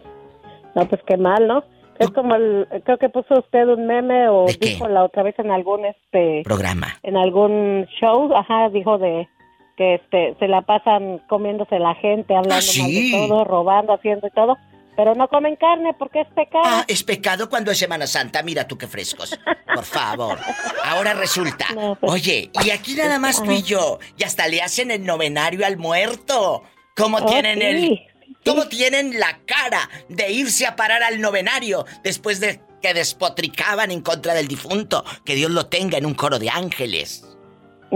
No, 0.75 0.89
pues 0.89 1.01
qué 1.07 1.17
mal, 1.17 1.47
¿no? 1.47 1.65
Es 1.99 2.11
como 2.11 2.35
el, 2.35 2.67
creo 2.85 2.99
que 2.99 3.09
puso 3.09 3.39
usted 3.39 3.67
un 3.69 3.87
meme 3.87 4.29
o 4.29 4.47
dijo 4.61 4.89
la 4.89 5.05
otra 5.05 5.23
vez 5.23 5.39
en 5.39 5.53
algún 5.53 5.85
este 5.85 6.43
programa, 6.45 6.99
en 7.05 7.17
algún 7.17 7.87
show, 8.01 8.35
ajá, 8.35 8.69
dijo 8.71 8.99
de 8.99 9.29
que 9.77 9.95
este 9.95 10.35
se 10.41 10.49
la 10.49 10.63
pasan 10.63 11.21
comiéndose 11.29 11.79
la 11.79 11.95
gente, 11.95 12.35
hablando 12.35 12.55
¿Ah, 12.57 12.83
mal 12.83 12.91
de 12.91 13.11
todo, 13.13 13.45
robando, 13.45 13.93
haciendo 13.93 14.27
y 14.27 14.31
todo. 14.31 14.57
Pero 14.97 15.15
no 15.15 15.29
comen 15.29 15.57
carne 15.57 15.95
porque 15.99 16.21
es 16.21 16.29
pecado. 16.29 16.65
Ah, 16.65 16.85
es 16.87 17.03
pecado 17.03 17.49
cuando 17.49 17.71
es 17.71 17.79
Semana 17.79 18.07
Santa. 18.07 18.43
Mira 18.43 18.67
tú 18.67 18.79
qué 18.79 18.87
frescos. 18.87 19.39
Por 19.75 19.85
favor. 19.85 20.39
Ahora 20.85 21.15
resulta. 21.15 21.67
Pues, 22.01 22.13
Oye, 22.13 22.51
y 22.65 22.71
aquí 22.71 22.95
nada 22.95 23.19
más 23.19 23.43
tú 23.43 23.51
y 23.51 23.63
yo. 23.63 23.99
Y 24.17 24.25
hasta 24.25 24.47
le 24.49 24.63
hacen 24.63 24.91
el 24.91 25.05
novenario 25.05 25.67
al 25.67 25.77
muerto. 25.77 26.63
¿Cómo 26.97 27.19
oh, 27.19 27.27
tienen 27.27 27.61
el. 27.63 28.01
¿Cómo 28.45 28.69
tienen 28.69 29.19
la 29.19 29.41
cara 29.47 29.89
de 30.09 30.31
irse 30.31 30.67
a 30.67 30.77
parar 30.77 31.03
al 31.03 31.21
novenario 31.21 31.87
después 32.03 32.41
de 32.41 32.61
que 32.83 32.93
despotricaban 32.93 33.91
en 33.91 34.03
contra 34.03 34.35
del 34.35 34.49
difunto? 34.49 35.05
Que 35.25 35.35
Dios 35.35 35.51
lo 35.51 35.67
tenga 35.67 35.97
en 35.99 36.07
un 36.07 36.15
coro 36.15 36.39
de 36.39 36.51
ángeles. 36.51 37.25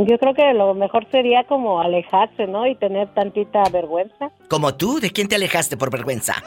Yo 0.06 0.18
creo 0.18 0.34
que 0.34 0.52
lo 0.54 0.74
mejor 0.74 1.10
sería 1.10 1.44
como 1.44 1.80
alejarse, 1.80 2.46
¿no? 2.46 2.66
Y 2.66 2.76
tener 2.76 3.12
tantita 3.14 3.64
vergüenza. 3.70 4.30
¿Como 4.48 4.74
tú? 4.74 5.00
¿De 5.00 5.10
quién 5.10 5.26
te 5.28 5.34
alejaste 5.34 5.76
por 5.76 5.90
vergüenza? 5.90 6.34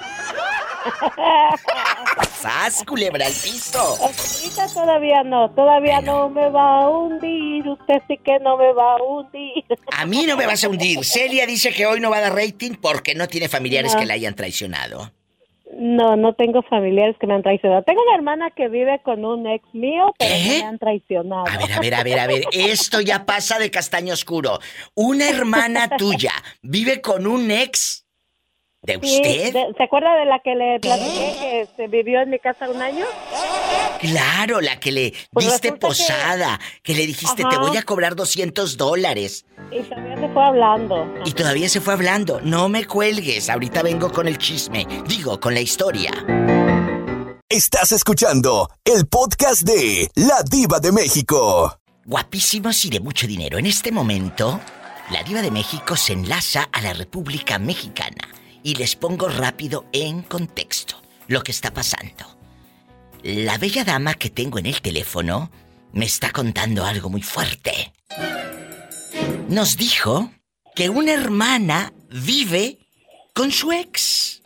¡Sas, 2.40 2.84
culebra 2.86 3.26
al 3.26 3.34
piso! 3.34 3.80
Ahorita 4.02 4.68
todavía 4.74 5.24
no, 5.24 5.52
todavía 5.52 6.02
no 6.02 6.30
me 6.30 6.50
va 6.50 6.84
a 6.84 6.90
hundir. 6.90 7.68
Usted 7.68 8.02
sí 8.08 8.18
que 8.24 8.40
no 8.40 8.58
me 8.58 8.74
va 8.74 8.96
a 8.96 9.04
hundir. 9.04 9.64
A 9.92 10.06
mí 10.06 10.26
no 10.26 10.38
me 10.38 10.48
vas 10.48 10.64
a 10.64 10.70
hundir. 10.70 11.04
Celia 11.04 11.46
dice 11.46 11.72
que 11.72 11.86
hoy 11.86 12.00
no 12.00 12.10
va 12.10 12.18
a 12.18 12.22
dar 12.22 12.36
rating 12.36 12.76
porque 12.82 13.16
no 13.16 13.28
tiene 13.28 13.50
familiares 13.50 13.96
que 13.96 14.06
la 14.06 14.14
hayan 14.14 14.34
traicionado. 14.34 15.12
No, 15.78 16.16
no 16.18 16.34
tengo 16.34 16.62
familiares 16.64 17.16
que 17.20 17.28
me 17.28 17.34
han 17.34 17.44
traicionado. 17.44 17.84
Tengo 17.84 18.02
una 18.04 18.16
hermana 18.16 18.52
que 18.52 18.68
vive 18.68 19.02
con 19.04 19.24
un 19.24 19.48
ex 19.48 19.64
mío, 19.74 20.14
pero 20.18 20.36
me 20.36 20.64
han 20.64 20.80
traicionado. 20.80 21.46
A 21.48 21.58
ver, 21.58 21.72
a 21.72 21.80
ver, 21.80 21.96
a 21.96 22.04
ver, 22.04 22.20
a 22.20 22.28
ver. 22.28 22.44
Esto 22.52 23.00
ya 23.00 23.26
pasa 23.26 23.58
de 23.58 23.72
castaño 23.72 24.14
oscuro. 24.14 24.60
Una 24.96 25.30
hermana 25.30 25.90
tuya 25.98 26.34
vive 26.62 27.02
con 27.02 27.26
un 27.26 27.52
ex 27.52 28.01
de 28.84 28.98
usted. 28.98 29.54
¿Se 29.78 29.84
acuerda 29.84 30.16
de 30.16 30.26
la 30.26 30.40
que 30.40 30.56
le 30.56 30.80
platiqué 30.80 31.36
que 31.40 31.68
se 31.76 31.88
vivió 31.88 32.22
en 32.22 32.32
mi 32.32 32.40
casa 32.40 32.68
un 32.70 32.82
año? 32.82 33.06
Claro, 34.00 34.60
la 34.60 34.80
que 34.80 34.92
le 34.92 35.14
pues 35.32 35.46
diste 35.46 35.74
posada, 35.74 36.60
que... 36.82 36.96
le 36.96 37.06
dijiste, 37.06 37.44
te 37.48 37.58
voy 37.58 37.78
a 37.78 37.84
cobrar 37.84 38.16
200 38.16 38.78
dólares. 38.78 39.46
Y 39.72 39.84
todavía 39.84 40.18
se 40.18 40.30
fue 40.30 40.44
hablando. 40.44 41.14
Y 41.26 41.32
todavía 41.34 41.70
se 41.70 41.82
fue 41.82 41.94
hablando. 41.94 42.42
No 42.42 42.70
me 42.70 42.86
cuelgues, 42.86 43.50
ahorita 43.50 43.84
vengo 43.84 44.12
con 44.12 44.28
el 44.28 44.38
chisme. 44.38 44.88
Digo, 45.06 45.40
con 45.40 45.54
la 45.54 45.62
historia. 45.62 46.12
Estás 47.48 47.92
escuchando 47.92 48.70
el 48.84 49.08
podcast 49.08 49.62
de 49.62 50.10
La 50.16 50.42
Diva 50.50 50.80
de 50.80 50.92
México. 50.92 51.78
Guapísimos 52.06 52.84
y 52.86 52.90
de 52.90 53.00
mucho 53.00 53.28
dinero. 53.28 53.60
En 53.60 53.68
este 53.68 53.92
momento, 53.92 54.60
la 55.12 55.22
Diva 55.22 55.42
de 55.42 55.52
México 55.52 55.96
se 55.96 56.14
enlaza 56.14 56.68
a 56.72 56.82
la 56.82 56.94
República 56.94 57.60
Mexicana. 57.60 58.41
Y 58.64 58.76
les 58.76 58.96
pongo 58.96 59.28
rápido 59.28 59.86
en 59.92 60.22
contexto 60.22 60.96
lo 61.28 61.42
que 61.42 61.52
está 61.52 61.72
pasando. 61.72 62.26
La 63.24 63.58
bella 63.58 63.84
dama 63.84 64.14
que 64.16 64.30
tengo 64.30 64.60
en 64.60 64.66
el 64.66 64.82
teléfono 64.82 65.52
me 65.94 66.06
está 66.06 66.32
contando 66.32 66.86
algo 66.86 67.10
muy 67.10 67.22
fuerte 67.22 67.92
nos 69.52 69.78
dijo 69.78 70.30
que 70.76 70.90
una 70.90 71.14
hermana 71.14 71.92
vive 72.10 72.78
con 73.36 73.52
su 73.52 73.72
ex. 73.74 74.42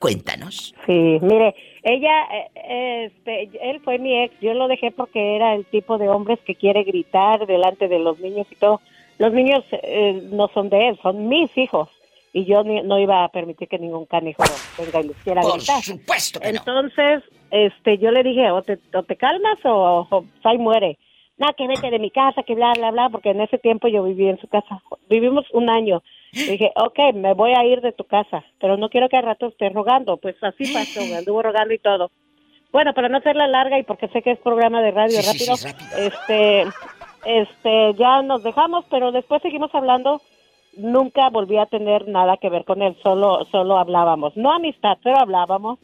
Cuéntanos. 0.00 0.74
Sí, 0.84 1.18
mire, 1.22 1.54
ella, 1.84 2.24
eh, 2.56 3.04
este, 3.06 3.50
él 3.62 3.80
fue 3.84 3.98
mi 3.98 4.20
ex, 4.20 4.34
yo 4.40 4.54
lo 4.54 4.66
dejé 4.68 4.90
porque 4.90 5.36
era 5.36 5.54
el 5.54 5.64
tipo 5.66 5.96
de 5.98 6.08
hombres 6.08 6.40
que 6.44 6.56
quiere 6.56 6.82
gritar 6.82 7.46
delante 7.46 7.86
de 7.86 8.00
los 8.00 8.18
niños 8.18 8.46
y 8.50 8.56
todo. 8.56 8.80
Los 9.18 9.32
niños 9.32 9.64
eh, 9.70 10.28
no 10.32 10.48
son 10.48 10.68
de 10.70 10.88
él, 10.88 10.98
son 11.02 11.28
mis 11.28 11.56
hijos. 11.56 11.88
Y 12.32 12.44
yo 12.44 12.62
no 12.62 12.98
iba 12.98 13.24
a 13.24 13.28
permitir 13.28 13.68
que 13.68 13.78
ningún 13.78 14.06
canijo 14.06 14.42
venga 14.78 15.00
y 15.00 15.08
les 15.08 15.16
quiera 15.18 15.42
gritar. 15.42 15.76
Por 15.76 15.84
supuesto 15.84 16.40
que 16.40 16.48
Entonces, 16.48 17.22
este, 17.50 17.98
yo 17.98 18.10
le 18.10 18.22
dije, 18.22 18.50
o 18.50 18.62
te, 18.62 18.76
te 18.76 19.16
calmas 19.16 19.58
o, 19.64 20.06
o, 20.10 20.18
o 20.18 20.54
muere 20.58 20.98
nada, 21.38 21.54
que 21.54 21.66
vete 21.66 21.90
de 21.90 21.98
mi 21.98 22.10
casa, 22.10 22.42
que 22.42 22.54
bla, 22.54 22.72
bla, 22.76 22.90
bla, 22.90 23.08
porque 23.08 23.30
en 23.30 23.40
ese 23.40 23.58
tiempo 23.58 23.88
yo 23.88 24.02
viví 24.02 24.28
en 24.28 24.40
su 24.40 24.48
casa. 24.48 24.82
Vivimos 25.08 25.46
un 25.52 25.70
año. 25.70 26.02
dije, 26.32 26.72
ok, 26.76 27.14
me 27.14 27.32
voy 27.34 27.52
a 27.52 27.64
ir 27.64 27.80
de 27.80 27.92
tu 27.92 28.04
casa, 28.04 28.44
pero 28.60 28.76
no 28.76 28.90
quiero 28.90 29.08
que 29.08 29.16
al 29.16 29.24
rato 29.24 29.46
esté 29.46 29.70
rogando. 29.70 30.16
Pues 30.18 30.36
así 30.42 30.72
pasó, 30.72 31.00
me 31.00 31.16
anduvo 31.16 31.42
rogando 31.42 31.72
y 31.72 31.78
todo. 31.78 32.10
Bueno, 32.70 32.92
para 32.92 33.08
no 33.08 33.18
hacerla 33.18 33.46
larga 33.46 33.78
y 33.78 33.82
porque 33.82 34.08
sé 34.08 34.20
que 34.20 34.32
es 34.32 34.38
programa 34.40 34.82
de 34.82 34.90
radio 34.90 35.20
rápido, 35.24 35.54
este, 35.96 36.66
este, 37.24 37.94
ya 37.94 38.20
nos 38.20 38.42
dejamos, 38.42 38.84
pero 38.90 39.10
después 39.10 39.40
seguimos 39.40 39.74
hablando. 39.74 40.20
Nunca 40.78 41.28
volví 41.30 41.58
a 41.58 41.66
tener 41.66 42.08
nada 42.08 42.36
que 42.36 42.48
ver 42.48 42.64
con 42.64 42.82
él, 42.82 42.96
solo, 43.02 43.44
solo 43.50 43.78
hablábamos. 43.78 44.36
No 44.36 44.52
amistad, 44.52 44.96
pero 45.02 45.18
hablábamos 45.18 45.78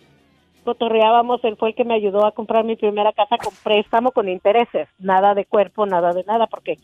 cotorreábamos, 0.65 1.45
él 1.45 1.57
fue 1.57 1.69
el 1.69 1.75
que 1.75 1.85
me 1.85 1.95
ayudó 1.95 2.27
a 2.27 2.33
comprar 2.33 2.65
mi 2.65 2.75
primera 2.75 3.13
casa 3.13 3.37
con 3.37 3.53
préstamo 3.63 4.11
con 4.11 4.29
intereses, 4.29 4.89
nada 4.99 5.35
de 5.35 5.45
cuerpo, 5.45 5.87
nada 5.87 6.13
de 6.13 6.25
nada, 6.25 6.47
porque 6.47 6.79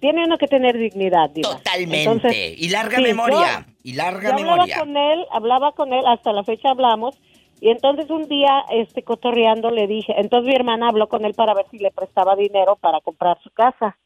tiene 0.00 0.24
uno 0.24 0.36
que 0.36 0.48
tener 0.48 0.76
dignidad. 0.76 1.30
Totalmente. 1.40 2.54
y 2.56 2.68
larga 2.68 2.98
memoria. 3.00 3.66
y 3.82 3.94
larga 3.94 4.30
yo 4.30 4.44
memoria. 4.44 4.62
Hablaba 4.62 4.80
con 4.80 4.96
él, 4.96 5.26
hablaba 5.30 5.72
con 5.72 5.92
él, 5.92 6.04
hasta 6.06 6.32
la 6.32 6.44
fecha 6.44 6.70
hablamos. 6.70 7.18
Y 7.60 7.70
entonces 7.70 8.10
un 8.10 8.28
día, 8.28 8.64
este, 8.70 9.04
cotorreando, 9.04 9.70
le 9.70 9.86
dije, 9.86 10.14
entonces 10.16 10.48
mi 10.48 10.54
hermana 10.54 10.88
habló 10.88 11.08
con 11.08 11.24
él 11.24 11.34
para 11.34 11.54
ver 11.54 11.66
si 11.70 11.78
le 11.78 11.92
prestaba 11.92 12.34
dinero 12.34 12.76
para 12.76 13.00
comprar 13.00 13.38
su 13.40 13.50
casa. 13.50 13.96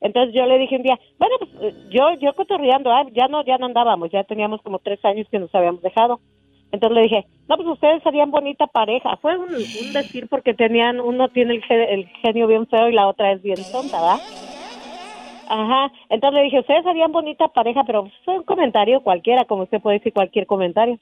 Entonces 0.00 0.34
yo 0.34 0.46
le 0.46 0.58
dije 0.58 0.76
un 0.76 0.82
día, 0.82 0.98
bueno, 1.18 1.36
pues 1.38 1.74
yo, 1.90 2.14
yo 2.20 2.32
cotorreando, 2.34 2.90
ah, 2.90 3.04
ya 3.12 3.26
no, 3.28 3.44
ya 3.44 3.58
no 3.58 3.66
andábamos, 3.66 4.10
ya 4.10 4.24
teníamos 4.24 4.62
como 4.62 4.78
tres 4.78 5.04
años 5.04 5.26
que 5.30 5.38
nos 5.38 5.54
habíamos 5.54 5.82
dejado. 5.82 6.20
Entonces 6.70 6.96
le 6.96 7.02
dije, 7.02 7.26
no, 7.48 7.56
pues 7.56 7.68
ustedes 7.68 8.02
serían 8.02 8.30
bonita 8.30 8.66
pareja. 8.66 9.16
Fue 9.16 9.36
un, 9.36 9.48
decir 9.48 10.28
porque 10.28 10.54
tenían, 10.54 11.00
uno 11.00 11.28
tiene 11.28 11.60
el, 11.70 12.06
genio 12.22 12.46
bien 12.46 12.66
feo 12.66 12.88
y 12.88 12.92
la 12.92 13.08
otra 13.08 13.32
es 13.32 13.42
bien 13.42 13.58
tonta, 13.72 14.00
¿verdad? 14.00 14.20
Ajá. 15.48 15.92
Entonces 16.10 16.34
le 16.34 16.44
dije, 16.44 16.60
ustedes 16.60 16.84
serían 16.84 17.10
bonita 17.10 17.48
pareja, 17.48 17.82
pero 17.84 18.10
fue 18.24 18.38
un 18.38 18.44
comentario 18.44 19.00
cualquiera, 19.00 19.46
como 19.46 19.62
usted 19.62 19.80
puede 19.80 19.98
decir 19.98 20.12
cualquier 20.12 20.46
comentario. 20.46 20.98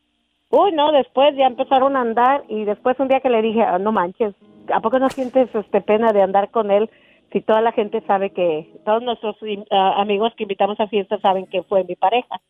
Uy, 0.51 0.71
no, 0.73 0.93
después 0.93 1.35
ya 1.37 1.47
empezaron 1.47 1.97
a 1.97 2.01
andar 2.03 2.45
y 2.49 2.65
después 2.65 2.99
un 3.01 3.09
día 3.09 3.21
que 3.21 3.31
le 3.31 3.43
dije, 3.43 3.63
ah, 3.63 3.79
no 3.81 3.91
manches, 3.91 4.35
¿a 4.73 4.81
poco 4.81 5.01
no 5.01 5.09
sientes 5.09 5.53
este 5.53 5.81
pena 5.81 6.13
de 6.13 6.23
andar 6.23 6.51
con 6.51 6.71
él? 6.71 6.89
Si 7.33 7.41
toda 7.41 7.61
la 7.61 7.73
gente 7.73 8.03
sabe 8.07 8.31
que, 8.31 8.73
todos 8.85 9.03
nuestros 9.03 9.37
ah, 9.71 10.01
amigos 10.01 10.33
que 10.37 10.45
invitamos 10.45 10.79
a 10.81 10.87
fiestas 10.87 11.21
saben 11.21 11.47
que 11.47 11.63
fue 11.65 11.85
mi 11.85 11.97
pareja. 11.97 12.41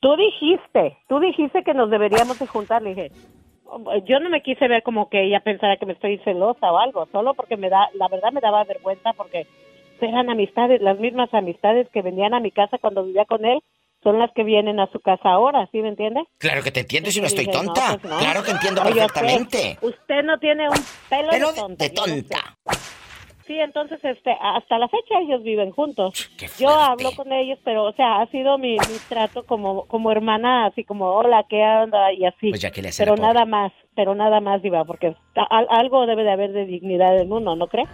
tú 0.00 0.16
dijiste, 0.16 0.98
tú 1.08 1.20
dijiste 1.20 1.62
que 1.62 1.74
nos 1.74 1.90
deberíamos 1.90 2.38
de 2.38 2.46
juntar, 2.46 2.82
le 2.82 2.94
dije, 2.94 3.12
yo 4.06 4.20
no 4.20 4.30
me 4.30 4.42
quise 4.42 4.68
ver 4.68 4.82
como 4.82 5.08
que 5.08 5.24
ella 5.24 5.40
pensara 5.40 5.76
que 5.76 5.86
me 5.86 5.92
estoy 5.92 6.18
celosa 6.18 6.72
o 6.72 6.78
algo, 6.78 7.06
solo 7.12 7.34
porque 7.34 7.56
me 7.56 7.68
da, 7.68 7.88
la 7.94 8.08
verdad 8.08 8.32
me 8.32 8.40
daba 8.40 8.64
vergüenza 8.64 9.12
porque 9.12 9.46
eran 10.00 10.30
amistades, 10.30 10.80
las 10.82 10.98
mismas 10.98 11.32
amistades 11.32 11.88
que 11.90 12.02
venían 12.02 12.34
a 12.34 12.40
mi 12.40 12.50
casa 12.50 12.78
cuando 12.78 13.04
vivía 13.04 13.24
con 13.24 13.44
él, 13.44 13.60
son 14.02 14.18
las 14.18 14.30
que 14.34 14.44
vienen 14.44 14.78
a 14.78 14.86
su 14.92 15.00
casa 15.00 15.30
ahora, 15.30 15.68
¿sí 15.72 15.78
me 15.78 15.88
entiende? 15.88 16.22
Claro 16.38 16.62
que 16.62 16.70
te 16.70 16.80
entiendo 16.80 17.10
si 17.10 17.20
no 17.20 17.26
estoy 17.26 17.46
tonta. 17.46 17.98
Pues 18.00 18.14
claro 18.14 18.42
que 18.42 18.50
entiendo 18.52 18.82
perfectamente. 18.82 19.78
Usted, 19.80 20.22
no 20.22 20.38
tiene 20.38 20.68
un 20.68 20.76
pelo, 21.08 21.32
de 21.76 21.90
tonta. 21.90 22.56
Sí, 23.46 23.54
entonces 23.60 24.00
este, 24.02 24.36
hasta 24.40 24.76
la 24.78 24.88
fecha 24.88 25.20
ellos 25.20 25.42
viven 25.44 25.70
juntos. 25.70 26.28
Yo 26.58 26.68
hablo 26.68 27.12
con 27.12 27.32
ellos, 27.32 27.58
pero 27.64 27.84
o 27.84 27.92
sea, 27.92 28.20
ha 28.20 28.30
sido 28.30 28.58
mi, 28.58 28.76
trato 29.08 29.46
como 29.46 29.86
como 29.86 30.10
hermana, 30.10 30.66
así 30.66 30.82
como 30.82 31.12
hola, 31.12 31.46
¿qué 31.48 31.62
onda? 31.62 32.12
y 32.12 32.24
así. 32.24 32.50
Pues 32.50 32.66
pero 32.98 33.16
nada 33.16 33.44
más, 33.44 33.72
pero 33.94 34.16
nada 34.16 34.40
más 34.40 34.62
diva, 34.62 34.84
porque 34.84 35.14
algo 35.70 36.06
debe 36.06 36.24
de 36.24 36.32
haber 36.32 36.52
de 36.52 36.66
dignidad 36.66 37.16
en 37.20 37.32
uno, 37.32 37.54
¿no 37.54 37.68
cree? 37.68 37.86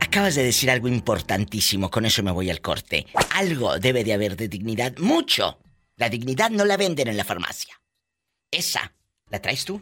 Acabas 0.00 0.34
de 0.34 0.42
decir 0.42 0.70
algo 0.70 0.88
importantísimo, 0.88 1.90
con 1.90 2.04
eso 2.04 2.22
me 2.22 2.32
voy 2.32 2.50
al 2.50 2.60
corte. 2.60 3.06
Algo 3.36 3.78
debe 3.78 4.02
de 4.02 4.14
haber 4.14 4.36
de 4.36 4.48
dignidad, 4.48 4.96
mucho. 4.98 5.58
La 5.96 6.08
dignidad 6.08 6.50
no 6.50 6.64
la 6.64 6.76
venden 6.76 7.06
en 7.06 7.16
la 7.16 7.24
farmacia. 7.24 7.74
Esa, 8.50 8.92
¿la 9.30 9.40
traes 9.40 9.64
tú? 9.64 9.78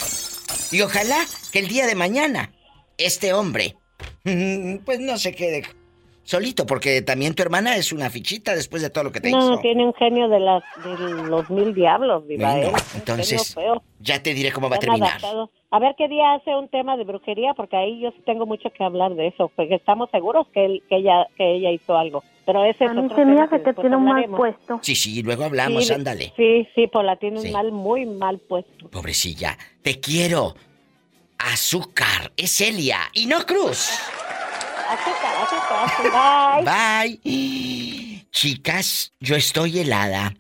Y 0.70 0.82
ojalá 0.82 1.18
que 1.52 1.58
el 1.58 1.68
día 1.68 1.86
de 1.86 1.94
mañana 1.94 2.52
este 2.98 3.32
hombre 3.32 3.76
Pues 4.84 5.00
no 5.00 5.18
se 5.18 5.34
quede 5.34 5.62
Solito, 6.24 6.66
porque 6.66 7.02
también 7.02 7.34
tu 7.34 7.42
hermana 7.42 7.76
es 7.76 7.92
una 7.92 8.08
fichita 8.08 8.54
después 8.54 8.80
de 8.80 8.90
todo 8.90 9.04
lo 9.04 9.12
que 9.12 9.20
te 9.20 9.30
no, 9.30 9.38
hizo. 9.38 9.50
No, 9.50 9.58
tiene 9.60 9.84
un 9.84 9.94
genio 9.94 10.28
de, 10.28 10.38
las, 10.38 10.62
de 10.84 11.28
los 11.28 11.50
mil 11.50 11.74
diablos, 11.74 12.26
diva. 12.28 12.52
Bueno, 12.52 12.78
entonces, 12.94 13.56
ya 13.98 14.22
te 14.22 14.32
diré 14.32 14.52
cómo 14.52 14.70
va 14.70 14.76
a 14.76 14.78
terminar. 14.78 15.20
A 15.70 15.78
ver 15.80 15.94
qué 15.96 16.06
día 16.06 16.34
hace 16.34 16.54
un 16.54 16.68
tema 16.68 16.96
de 16.96 17.04
brujería, 17.04 17.54
porque 17.54 17.76
ahí 17.76 18.00
yo 18.00 18.12
tengo 18.24 18.46
mucho 18.46 18.70
que 18.70 18.84
hablar 18.84 19.14
de 19.14 19.28
eso, 19.28 19.50
porque 19.56 19.74
estamos 19.74 20.10
seguros 20.10 20.46
que, 20.52 20.64
él, 20.64 20.82
que, 20.88 20.96
ella, 20.96 21.26
que 21.36 21.56
ella 21.56 21.70
hizo 21.72 21.96
algo. 21.96 22.22
Pero 22.44 22.64
ese 22.64 22.84
a 22.84 22.92
mí 22.92 23.08
se 23.14 23.24
mira 23.24 23.48
que, 23.48 23.58
te 23.58 23.72
tiene 23.74 23.96
un 23.96 24.04
mal 24.04 24.24
puesto. 24.26 24.78
Sí, 24.82 24.94
sí, 24.94 25.22
luego 25.22 25.44
hablamos, 25.44 25.90
ándale. 25.90 26.32
Sí, 26.36 26.68
sí, 26.74 26.86
pues 26.86 27.04
la 27.04 27.16
tiene 27.16 27.50
mal, 27.50 27.72
muy 27.72 28.06
mal 28.06 28.38
puesto. 28.38 28.88
Pobrecilla, 28.90 29.56
te 29.82 29.98
quiero. 29.98 30.54
Azúcar, 31.42 32.32
es 32.36 32.60
Elia 32.60 33.10
y 33.12 33.26
no 33.26 33.44
Cruz. 33.44 33.90
Bye. 36.62 37.20
Bye. 37.22 38.28
Chicas, 38.30 39.12
yo 39.18 39.34
estoy 39.34 39.80
helada. 39.80 40.34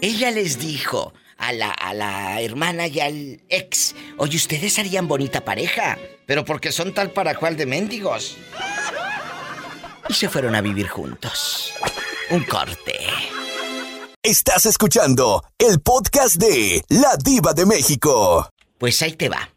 Ella 0.00 0.30
les 0.30 0.58
dijo 0.58 1.12
a 1.36 1.52
la, 1.52 1.70
a 1.70 1.92
la 1.92 2.40
hermana 2.40 2.86
y 2.86 3.00
al 3.00 3.42
ex, 3.50 3.94
oye, 4.16 4.36
ustedes 4.36 4.78
harían 4.78 5.08
bonita 5.08 5.44
pareja, 5.44 5.98
pero 6.26 6.44
porque 6.44 6.72
son 6.72 6.94
tal 6.94 7.10
para 7.10 7.34
cual 7.34 7.56
de 7.56 7.66
mendigos. 7.66 8.38
Y 10.08 10.14
se 10.14 10.28
fueron 10.28 10.54
a 10.54 10.62
vivir 10.62 10.88
juntos. 10.88 11.72
Un 12.30 12.44
corte. 12.44 12.98
Estás 14.22 14.64
escuchando 14.66 15.44
el 15.58 15.80
podcast 15.80 16.36
de 16.36 16.82
La 16.88 17.16
Diva 17.22 17.52
de 17.52 17.66
México. 17.66 18.48
Pues 18.78 19.02
ahí 19.02 19.12
te 19.12 19.28
va. 19.28 19.51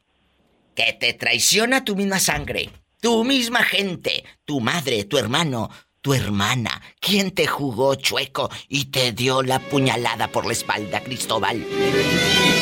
Que 0.75 0.93
te 0.93 1.13
traiciona 1.13 1.83
tu 1.83 1.95
misma 1.95 2.19
sangre 2.19 2.69
tu 3.05 3.23
misma 3.23 3.61
gente, 3.61 4.23
tu 4.45 4.59
madre, 4.59 5.03
tu 5.03 5.19
hermano, 5.19 5.69
tu 6.01 6.15
hermana, 6.15 6.81
¿quién 6.99 7.29
te 7.29 7.45
jugó 7.45 7.93
chueco 7.93 8.49
y 8.67 8.85
te 8.85 9.11
dio 9.11 9.43
la 9.43 9.59
puñalada 9.59 10.27
por 10.27 10.47
la 10.47 10.53
espalda, 10.53 11.01
Cristóbal? 11.01 11.63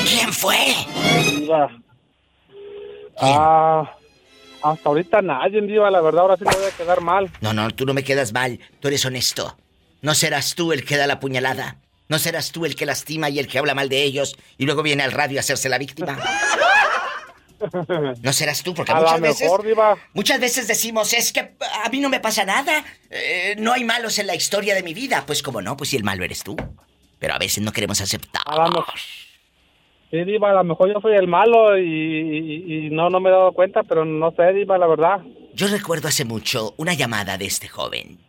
¿Quién 0.06 0.34
fue? 0.34 0.58
Ah, 3.22 3.96
hasta 4.62 4.90
ahorita 4.90 5.22
nadie, 5.22 5.62
Diva, 5.62 5.90
la 5.90 6.02
verdad, 6.02 6.24
ahora 6.24 6.36
sí 6.36 6.44
me 6.44 6.54
voy 6.54 6.66
a 6.66 6.72
quedar 6.76 7.00
mal. 7.00 7.32
No, 7.40 7.54
no, 7.54 7.70
tú 7.72 7.86
no 7.86 7.94
me 7.94 8.04
quedas 8.04 8.34
mal, 8.34 8.60
tú 8.82 8.90
eres 8.90 9.06
honesto. 9.06 9.58
No 10.02 10.14
serás 10.14 10.56
tú 10.56 10.74
el 10.74 10.84
que 10.84 10.98
da 10.98 11.08
la 11.08 11.22
puñalada. 11.22 11.78
No 12.10 12.20
serás 12.20 12.52
tú 12.52 12.66
el 12.66 12.76
que 12.76 12.86
lastima 12.86 13.30
y 13.30 13.40
el 13.40 13.48
que 13.48 13.60
habla 13.60 13.76
mal 13.76 13.88
de 13.88 14.04
ellos 14.04 14.36
y 14.58 14.66
luego 14.66 14.84
viene 14.84 15.04
al 15.04 15.14
radio 15.14 15.40
a 15.40 15.42
hacerse 15.42 15.70
la 15.70 15.78
víctima. 15.78 16.20
No 18.22 18.34
serás 18.34 18.64
tú, 18.64 18.74
porque 18.74 18.94
muchas 18.94 19.22
veces. 19.22 19.52
Muchas 20.14 20.40
veces 20.40 20.68
decimos, 20.68 21.14
es 21.14 21.32
que 21.32 21.56
a 21.84 21.90
mí 21.90 22.00
no 22.00 22.10
me 22.10 22.20
pasa 22.20 22.46
nada. 22.46 22.84
Eh, 23.10 23.56
no 23.58 23.74
hay 23.74 23.84
malos 23.84 24.20
en 24.20 24.28
la 24.28 24.36
historia 24.36 24.76
de 24.76 24.84
mi 24.84 24.94
vida. 24.94 25.24
Pues 25.26 25.42
como 25.42 25.62
no, 25.62 25.78
pues 25.78 25.90
si 25.90 25.98
el 25.98 26.04
malo 26.04 26.24
eres 26.24 26.44
tú. 26.44 26.56
Pero 27.20 27.34
a 27.34 27.38
veces 27.38 27.64
no 27.64 27.72
queremos 27.72 28.02
aceptar. 28.02 28.44
Sí, 30.12 30.24
Diva, 30.26 30.52
a 30.52 30.54
lo 30.54 30.64
mejor 30.64 30.94
yo 30.94 31.02
soy 31.02 31.16
el 31.16 31.28
malo 31.28 31.78
y, 31.78 32.90
no, 32.92 33.10
no 33.10 33.20
me 33.20 33.30
he 33.30 33.32
dado 33.32 33.52
cuenta, 33.54 33.82
pero 33.84 34.06
no 34.06 34.32
sé, 34.32 34.54
Diva, 34.54 34.78
la 34.78 34.88
verdad. 34.88 35.22
Yo 35.56 35.68
recuerdo 35.68 36.08
hace 36.08 36.26
mucho 36.26 36.76
una 36.78 36.94
llamada 36.94 37.38
de 37.38 37.46
este 37.46 37.68
joven, 37.68 38.20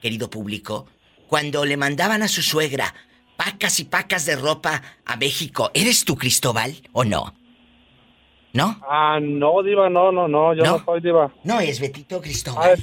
querido 0.00 0.30
público, 0.30 0.86
cuando 1.26 1.64
le 1.64 1.76
mandaban 1.76 2.22
a 2.22 2.28
su 2.28 2.42
suegra 2.42 2.94
pacas 3.36 3.80
y 3.80 3.84
pacas 3.84 4.24
de 4.26 4.36
ropa 4.36 4.82
a 5.04 5.16
México. 5.16 5.70
¿Eres 5.74 6.04
tú, 6.04 6.16
Cristóbal, 6.16 6.74
o 6.92 7.04
no? 7.04 7.34
¿No? 8.52 8.78
Ah, 8.88 9.18
no, 9.20 9.62
Diva, 9.62 9.88
no, 9.88 10.12
no, 10.12 10.28
no, 10.28 10.54
yo 10.54 10.62
no, 10.62 10.84
soy 10.84 11.00
Diva. 11.00 11.32
No 11.44 11.60
es 11.60 11.80
Betito 11.80 12.20
Cristóbal. 12.20 12.78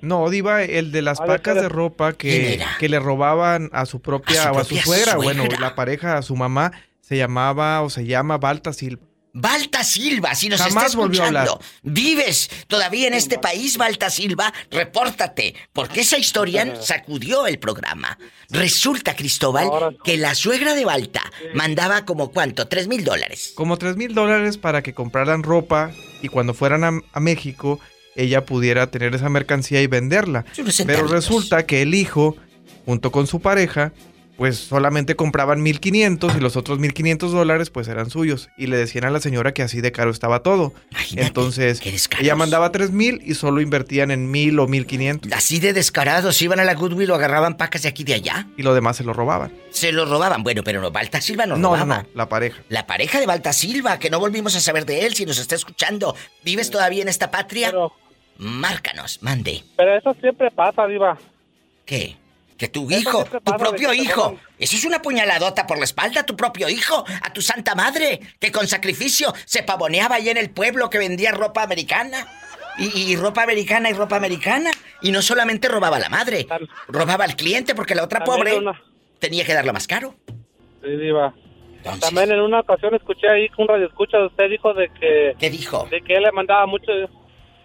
No, 0.00 0.30
Diva, 0.30 0.62
el 0.62 0.92
de 0.92 1.02
las 1.02 1.18
pacas 1.18 1.56
de 1.56 1.68
ropa 1.68 2.12
que, 2.12 2.60
que 2.78 2.88
le 2.88 3.00
robaban 3.00 3.68
a 3.72 3.84
su 3.84 4.00
propia, 4.00 4.52
o 4.52 4.58
a 4.58 4.64
su 4.64 4.76
suegra, 4.76 5.16
bueno, 5.16 5.44
la 5.60 5.74
pareja, 5.74 6.16
a 6.16 6.22
su 6.22 6.36
mamá, 6.36 6.72
se 7.00 7.16
llamaba 7.16 7.82
o 7.82 7.90
se 7.90 8.06
llama 8.06 8.38
Balta 8.38 8.72
Silva. 8.72 9.07
Balta 9.40 9.84
Silva, 9.84 10.34
si 10.34 10.48
nos 10.48 10.60
estás 10.60 10.86
escuchando, 10.86 11.60
vives 11.82 12.50
todavía 12.66 13.06
en 13.06 13.14
este 13.14 13.38
país, 13.38 13.76
Balta 13.76 14.10
Silva, 14.10 14.52
repórtate, 14.70 15.54
porque 15.72 16.00
esa 16.00 16.18
historia 16.18 16.82
sacudió 16.82 17.46
el 17.46 17.60
programa. 17.60 18.18
Resulta, 18.50 19.14
Cristóbal, 19.14 19.96
que 20.02 20.16
la 20.16 20.34
suegra 20.34 20.74
de 20.74 20.84
Balta 20.84 21.22
mandaba 21.54 22.04
como 22.04 22.32
cuánto, 22.32 22.66
tres 22.66 22.88
mil 22.88 23.04
dólares. 23.04 23.52
Como 23.54 23.76
tres 23.76 23.96
mil 23.96 24.12
dólares 24.12 24.58
para 24.58 24.82
que 24.82 24.92
compraran 24.92 25.44
ropa 25.44 25.92
y 26.20 26.28
cuando 26.28 26.52
fueran 26.52 27.02
a, 27.12 27.20
México 27.20 27.78
ella 28.16 28.44
pudiera 28.44 28.90
tener 28.90 29.14
esa 29.14 29.28
mercancía 29.28 29.80
y 29.82 29.86
venderla. 29.86 30.44
Pero 30.84 31.06
resulta 31.06 31.64
que 31.64 31.82
el 31.82 31.94
hijo, 31.94 32.36
junto 32.84 33.12
con 33.12 33.28
su 33.28 33.40
pareja, 33.40 33.92
pues 34.38 34.56
solamente 34.56 35.16
compraban 35.16 35.60
1500 35.64 36.36
y 36.36 36.40
los 36.40 36.56
otros 36.56 36.78
1500 36.78 37.32
dólares 37.32 37.70
pues 37.70 37.88
eran 37.88 38.08
suyos. 38.08 38.50
Y 38.56 38.68
le 38.68 38.76
decían 38.76 39.04
a 39.04 39.10
la 39.10 39.18
señora 39.18 39.52
que 39.52 39.62
así 39.62 39.80
de 39.80 39.90
caro 39.90 40.12
estaba 40.12 40.44
todo. 40.44 40.72
Entonces 41.16 41.82
ella 42.20 42.36
mandaba 42.36 42.70
3000 42.70 43.20
y 43.24 43.34
solo 43.34 43.60
invertían 43.60 44.12
en 44.12 44.30
1000 44.30 44.60
o 44.60 44.68
1500. 44.68 45.32
Así 45.32 45.58
de 45.58 45.72
descarados, 45.72 46.40
iban 46.40 46.60
a 46.60 46.64
la 46.64 46.74
Goodwill 46.74 47.10
o 47.10 47.16
agarraban 47.16 47.56
pacas 47.56 47.82
de 47.82 47.88
aquí 47.88 48.02
y 48.02 48.06
de 48.06 48.14
allá. 48.14 48.46
Y 48.56 48.62
lo 48.62 48.74
demás 48.74 48.96
se 48.96 49.02
lo 49.02 49.12
robaban. 49.12 49.52
Se 49.70 49.90
lo 49.90 50.04
robaban, 50.04 50.44
bueno, 50.44 50.62
pero 50.62 50.80
no, 50.80 50.92
Balta 50.92 51.20
Silva 51.20 51.44
no, 51.44 51.56
no 51.56 51.70
robaba. 51.70 51.96
No, 51.96 52.02
no, 52.04 52.08
la 52.14 52.28
pareja. 52.28 52.62
La 52.68 52.86
pareja 52.86 53.18
de 53.18 53.26
Balta 53.26 53.52
Silva, 53.52 53.98
que 53.98 54.08
no 54.08 54.20
volvimos 54.20 54.54
a 54.54 54.60
saber 54.60 54.86
de 54.86 55.04
él, 55.04 55.14
si 55.14 55.26
nos 55.26 55.40
está 55.40 55.56
escuchando. 55.56 56.14
¿Vives 56.44 56.70
todavía 56.70 57.02
en 57.02 57.08
esta 57.08 57.32
patria? 57.32 57.72
Márcanos, 58.36 59.20
mande. 59.20 59.64
Pero 59.76 59.98
eso 59.98 60.14
siempre 60.20 60.52
pasa, 60.52 60.86
Diva. 60.86 61.18
¿Qué? 61.84 62.16
Que 62.58 62.68
tu 62.68 62.90
hijo, 62.90 63.24
tu 63.24 63.52
propio 63.56 63.94
hijo. 63.94 64.38
Eso 64.58 64.76
es 64.76 64.84
una 64.84 65.00
puñaladota 65.00 65.66
por 65.66 65.78
la 65.78 65.84
espalda 65.84 66.22
a 66.22 66.26
tu 66.26 66.36
propio 66.36 66.68
hijo, 66.68 67.04
a 67.22 67.32
tu 67.32 67.40
santa 67.40 67.76
madre, 67.76 68.20
que 68.40 68.50
con 68.50 68.66
sacrificio 68.66 69.32
se 69.44 69.62
pavoneaba 69.62 70.16
ahí 70.16 70.28
en 70.28 70.36
el 70.36 70.50
pueblo 70.50 70.90
que 70.90 70.98
vendía 70.98 71.30
ropa 71.30 71.62
americana. 71.62 72.26
Y, 72.80 73.16
ropa 73.16 73.42
americana 73.42 73.90
y 73.90 73.92
ropa 73.92 74.16
americana. 74.16 74.70
Y 75.02 75.10
no 75.10 75.22
solamente 75.22 75.68
robaba 75.68 75.96
a 75.96 76.00
la 76.00 76.08
madre, 76.08 76.46
robaba 76.88 77.24
al 77.24 77.36
cliente 77.36 77.74
porque 77.74 77.94
la 77.94 78.04
otra 78.04 78.22
pobre 78.24 78.60
tenía 79.18 79.44
que 79.44 79.54
darla 79.54 79.72
más 79.72 79.86
caro. 79.86 80.14
Sí, 80.82 80.90
diva. 80.90 81.34
También 82.00 82.32
en 82.32 82.40
una 82.40 82.60
ocasión 82.60 82.94
escuché 82.94 83.28
ahí 83.28 83.48
que 83.48 83.62
un 83.62 83.68
radio 83.68 83.86
escucha 83.86 84.24
usted 84.24 84.50
dijo 84.50 84.74
de 84.74 84.88
que... 85.00 85.34
¿Qué 85.38 85.50
dijo? 85.50 85.86
De 85.90 86.00
que 86.02 86.14
él 86.14 86.22
le 86.22 86.32
mandaba 86.32 86.66
mucho 86.66 86.92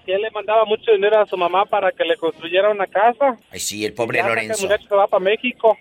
que 0.05 0.13
él 0.13 0.21
le 0.21 0.31
mandaba 0.31 0.65
mucho 0.65 0.91
dinero 0.91 1.19
a 1.19 1.25
su 1.25 1.37
mamá 1.37 1.65
para 1.65 1.91
que 1.91 2.03
le 2.03 2.17
construyera 2.17 2.69
una 2.69 2.87
casa. 2.87 3.37
Ay, 3.51 3.59
sí, 3.59 3.85
el 3.85 3.93
pobre 3.93 4.21
Lorenzo. 4.21 4.67
Que 4.67 4.77
se 4.77 4.95
va 4.95 5.07
para 5.07 5.23
México. 5.23 5.77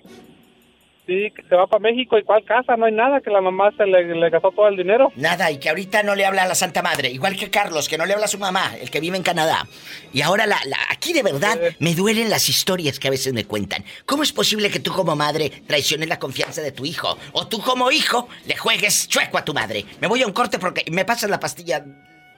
Sí, 1.06 1.32
que 1.34 1.42
se 1.42 1.56
va 1.56 1.66
para 1.66 1.80
México. 1.80 2.16
¿Y 2.16 2.22
cuál 2.22 2.44
casa? 2.44 2.76
No 2.76 2.86
hay 2.86 2.92
nada, 2.92 3.20
que 3.20 3.30
la 3.30 3.40
mamá 3.40 3.72
se 3.76 3.84
le, 3.86 4.30
gastó 4.30 4.52
todo 4.52 4.68
el 4.68 4.76
dinero. 4.76 5.12
Nada, 5.16 5.50
y 5.50 5.58
que 5.58 5.68
ahorita 5.68 6.04
no 6.04 6.14
le 6.14 6.24
habla 6.24 6.44
a 6.44 6.46
la 6.46 6.54
Santa 6.54 6.80
Madre. 6.80 7.10
Igual 7.10 7.36
que 7.36 7.50
Carlos, 7.50 7.88
que 7.88 7.98
no 7.98 8.06
le 8.06 8.12
habla 8.12 8.26
a 8.26 8.28
su 8.28 8.38
mamá, 8.38 8.76
el 8.80 8.88
que 8.88 9.00
vive 9.00 9.16
en 9.16 9.24
Canadá. 9.24 9.66
Y 10.12 10.22
ahora, 10.22 10.46
la, 10.46 10.58
aquí 10.90 11.12
de 11.12 11.24
verdad, 11.24 11.58
me 11.80 11.96
duelen 11.96 12.30
las 12.30 12.48
historias 12.48 13.00
que 13.00 13.08
a 13.08 13.10
veces 13.10 13.32
me 13.32 13.44
cuentan. 13.44 13.84
¿Cómo 14.06 14.22
es 14.22 14.32
posible 14.32 14.70
que 14.70 14.78
tú 14.78 14.92
como 14.92 15.16
madre 15.16 15.50
traiciones 15.66 16.08
la 16.08 16.20
confianza 16.20 16.62
de 16.62 16.70
tu 16.70 16.84
hijo? 16.84 17.18
O 17.32 17.48
tú 17.48 17.60
como 17.60 17.90
hijo 17.90 18.28
le 18.46 18.56
juegues 18.56 19.08
chueco 19.08 19.38
a 19.38 19.44
tu 19.44 19.52
madre. 19.52 19.84
Me 20.00 20.06
voy 20.06 20.22
a 20.22 20.26
un 20.26 20.32
corte 20.32 20.60
porque 20.60 20.84
me 20.88 21.04
pasas 21.04 21.28
la 21.28 21.40
pastilla 21.40 21.84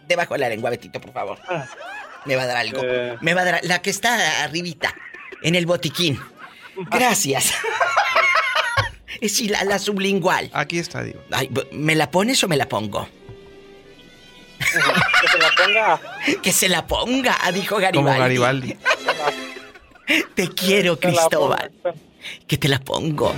debajo 0.07 0.35
de 0.35 0.41
la 0.41 0.49
lengua, 0.49 0.71
Betito, 0.71 1.01
por 1.01 1.13
favor. 1.13 1.39
Ah. 1.49 1.67
Me 2.25 2.37
va 2.37 2.43
a 2.43 2.47
dar 2.47 2.57
algo. 2.57 2.81
Eh. 2.83 3.17
Me 3.21 3.35
va 3.35 3.43
a 3.43 3.45
dar 3.45 3.61
la 3.65 3.83
que 3.83 3.91
está 3.91 4.43
arribita, 4.45 4.95
en 5.43 5.55
el 5.55 5.67
botiquín. 5.67 6.21
Gracias. 6.91 7.53
es 9.21 9.41
la, 9.43 9.65
la 9.65 9.79
sublingual. 9.79 10.51
Aquí 10.53 10.79
está, 10.79 11.03
digo. 11.03 11.21
¿Me 11.73 11.95
la 11.95 12.11
pones 12.11 12.43
o 12.45 12.49
me 12.49 12.57
la 12.57 12.69
pongo? 12.69 13.09
que 15.21 15.29
se 15.29 15.39
la 15.39 15.51
ponga. 15.57 16.01
Que 16.43 16.53
se 16.53 16.69
la 16.69 16.87
ponga, 16.87 17.39
dijo 17.53 17.77
Garibaldi. 17.77 18.09
Como 18.11 18.19
Garibaldi. 18.19 18.77
Te 20.35 20.49
quiero, 20.49 20.99
Cristóbal. 20.99 21.73
Que 22.47 22.57
te 22.57 22.69
la 22.69 22.79
pongo. 22.79 23.35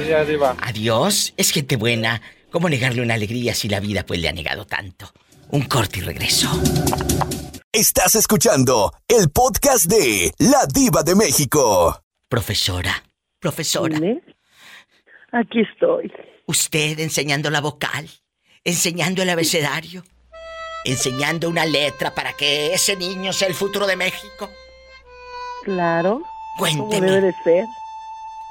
Adiós. 0.62 1.32
Es 1.36 1.50
gente 1.50 1.76
buena. 1.76 2.20
¿Cómo 2.50 2.68
negarle 2.68 3.02
una 3.02 3.14
alegría 3.14 3.54
si 3.54 3.68
la 3.68 3.80
vida 3.80 4.04
pues 4.04 4.20
le 4.20 4.28
ha 4.28 4.32
negado 4.32 4.66
tanto? 4.66 5.12
Un 5.50 5.62
corte 5.62 6.00
y 6.00 6.02
regreso. 6.02 6.48
Estás 7.72 8.16
escuchando 8.16 8.92
el 9.06 9.30
podcast 9.30 9.86
de 9.86 10.32
La 10.38 10.66
Diva 10.66 11.04
de 11.04 11.14
México. 11.14 12.02
Profesora, 12.28 13.04
profesora. 13.38 13.96
Aquí 15.30 15.60
estoy. 15.60 16.12
Usted 16.46 16.98
enseñando 16.98 17.48
la 17.50 17.60
vocal, 17.60 18.08
enseñando 18.64 19.22
el 19.22 19.30
abecedario, 19.30 20.02
enseñando 20.84 21.48
una 21.48 21.64
letra 21.64 22.12
para 22.12 22.32
que 22.32 22.74
ese 22.74 22.96
niño 22.96 23.32
sea 23.32 23.46
el 23.46 23.54
futuro 23.54 23.86
de 23.86 23.96
México. 23.96 24.50
Claro. 25.62 26.22
Cuénteme. 26.58 27.06
debe 27.06 27.26
de 27.28 27.34
ser. 27.44 27.64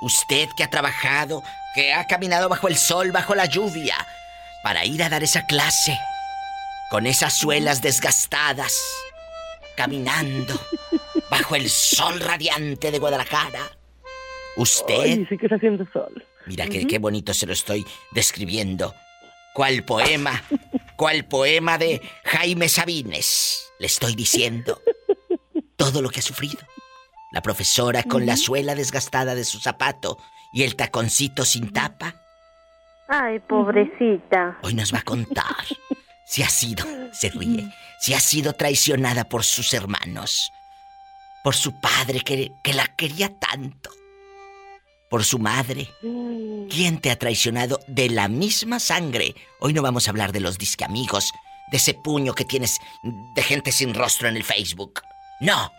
Usted 0.01 0.47
que 0.55 0.63
ha 0.63 0.69
trabajado, 0.69 1.43
que 1.73 1.93
ha 1.93 2.07
caminado 2.07 2.47
bajo 2.47 2.69
el 2.69 2.77
sol, 2.77 3.11
bajo 3.11 3.35
la 3.35 3.45
lluvia, 3.47 3.95
para 4.63 4.85
ir 4.85 5.03
a 5.03 5.09
dar 5.09 5.23
esa 5.23 5.45
clase 5.45 5.97
con 6.89 7.05
esas 7.07 7.37
suelas 7.37 7.81
desgastadas, 7.81 8.79
caminando 9.75 10.53
bajo 11.29 11.55
el 11.55 11.69
sol 11.69 12.19
radiante 12.19 12.91
de 12.91 12.99
Guadalajara. 12.99 13.61
Usted. 14.57 15.01
Ay, 15.01 15.25
sí 15.27 15.37
que 15.37 15.45
está 15.47 15.55
haciendo 15.55 15.85
sol. 15.91 16.23
Mira 16.45 16.67
qué 16.67 16.99
bonito 16.99 17.33
se 17.33 17.45
lo 17.45 17.53
estoy 17.53 17.85
describiendo. 18.11 18.93
¿Cuál 19.53 19.83
poema? 19.83 20.43
¿Cuál 20.95 21.25
poema 21.25 21.77
de 21.77 22.01
Jaime 22.23 22.69
Sabines? 22.69 23.71
Le 23.79 23.87
estoy 23.87 24.15
diciendo 24.15 24.81
todo 25.75 26.01
lo 26.01 26.09
que 26.09 26.19
ha 26.19 26.23
sufrido. 26.23 26.59
La 27.31 27.41
profesora 27.41 28.03
con 28.03 28.25
la 28.25 28.37
suela 28.37 28.75
desgastada 28.75 29.35
de 29.35 29.43
su 29.43 29.59
zapato 29.59 30.17
y 30.53 30.63
el 30.63 30.75
taconcito 30.75 31.43
sin 31.43 31.73
tapa. 31.73 32.15
Ay, 33.09 33.39
pobrecita. 33.39 34.57
Hoy 34.63 34.73
nos 34.73 34.93
va 34.93 34.99
a 34.99 35.03
contar 35.03 35.65
si 36.25 36.43
ha 36.43 36.49
sido, 36.49 36.85
se 37.13 37.29
ríe, 37.29 37.71
si 37.99 38.13
ha 38.13 38.19
sido 38.19 38.53
traicionada 38.53 39.25
por 39.25 39.43
sus 39.43 39.73
hermanos, 39.73 40.51
por 41.43 41.55
su 41.55 41.79
padre 41.79 42.21
que, 42.21 42.51
que 42.63 42.73
la 42.73 42.87
quería 42.95 43.37
tanto, 43.39 43.91
por 45.09 45.23
su 45.23 45.39
madre. 45.39 45.89
Mm. 46.01 46.67
¿Quién 46.67 46.99
te 46.99 47.11
ha 47.11 47.19
traicionado 47.19 47.79
de 47.87 48.09
la 48.09 48.27
misma 48.27 48.79
sangre? 48.79 49.35
Hoy 49.59 49.73
no 49.73 49.81
vamos 49.81 50.07
a 50.07 50.11
hablar 50.11 50.31
de 50.31 50.39
los 50.39 50.57
disque 50.57 50.83
amigos, 50.83 51.31
de 51.71 51.77
ese 51.77 51.93
puño 51.93 52.33
que 52.33 52.45
tienes 52.45 52.79
de 53.35 53.43
gente 53.43 53.71
sin 53.71 53.93
rostro 53.93 54.27
en 54.27 54.35
el 54.35 54.43
Facebook. 54.43 55.01
No. 55.39 55.71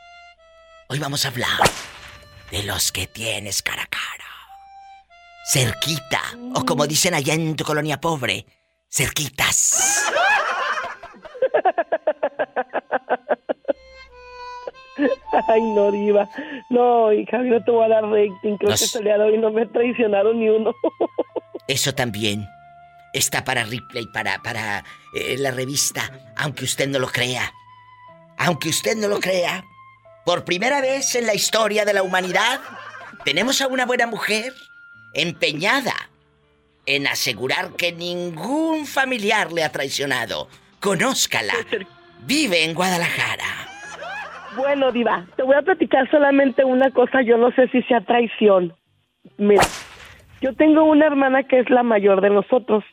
Hoy 0.88 1.00
vamos 1.00 1.24
a 1.24 1.28
hablar 1.28 1.60
de 2.50 2.62
los 2.62 2.92
que 2.92 3.06
tienes 3.06 3.62
cara 3.62 3.82
a 3.82 3.86
cara. 3.86 4.24
Cerquita. 5.52 6.22
O 6.54 6.64
como 6.64 6.86
dicen 6.86 7.14
allá 7.14 7.34
en 7.34 7.56
tu 7.56 7.64
colonia 7.64 8.00
pobre, 8.00 8.46
cerquitas. 8.88 10.06
Ay, 15.48 15.60
no, 15.60 15.90
Diva. 15.92 16.28
No, 16.70 17.12
hija, 17.12 17.38
no 17.38 17.62
te 17.62 17.70
voy 17.70 17.84
a 17.84 17.88
dar 17.88 18.04
rating. 18.04 18.56
Creo 18.56 18.68
que 18.68 18.74
este 18.74 19.02
día 19.02 19.18
de 19.18 19.24
hoy 19.24 19.38
no 19.38 19.50
me 19.50 19.66
traicionaron 19.66 20.40
ni 20.40 20.48
uno. 20.48 20.74
Eso 21.68 21.94
también. 21.94 22.48
Está 23.12 23.44
para 23.44 23.64
replay, 23.64 24.06
para, 24.06 24.42
para 24.42 24.84
eh, 25.14 25.36
la 25.38 25.50
revista, 25.50 26.10
aunque 26.36 26.64
usted 26.64 26.88
no 26.88 26.98
lo 26.98 27.08
crea. 27.08 27.52
Aunque 28.38 28.68
usted 28.68 28.96
no 28.96 29.08
lo 29.08 29.20
crea, 29.20 29.64
por 30.26 30.44
primera 30.44 30.80
vez 30.80 31.14
en 31.14 31.24
la 31.24 31.34
historia 31.34 31.84
de 31.84 31.94
la 31.94 32.02
humanidad, 32.02 32.60
tenemos 33.24 33.62
a 33.62 33.68
una 33.68 33.86
buena 33.86 34.06
mujer 34.06 34.52
empeñada 35.14 35.94
en 36.84 37.06
asegurar 37.06 37.72
que 37.72 37.92
ningún 37.92 38.86
familiar 38.86 39.52
le 39.52 39.64
ha 39.64 39.72
traicionado. 39.72 40.48
Conózcala. 40.80 41.54
Vive 42.26 42.64
en 42.64 42.74
Guadalajara. 42.74 43.44
Bueno, 44.56 44.90
Diva, 44.90 45.26
te 45.36 45.42
voy 45.42 45.54
a 45.54 45.62
platicar 45.62 46.10
solamente 46.10 46.64
una 46.64 46.90
cosa. 46.90 47.22
Yo 47.22 47.36
no 47.36 47.50
sé 47.52 47.68
si 47.68 47.82
sea 47.82 48.00
traición. 48.00 48.74
Mira, 49.36 49.62
yo 50.40 50.54
tengo 50.54 50.84
una 50.84 51.06
hermana 51.06 51.42
que 51.42 51.58
es 51.58 51.70
la 51.70 51.82
mayor 51.82 52.20
de 52.20 52.30
nosotros. 52.30 52.84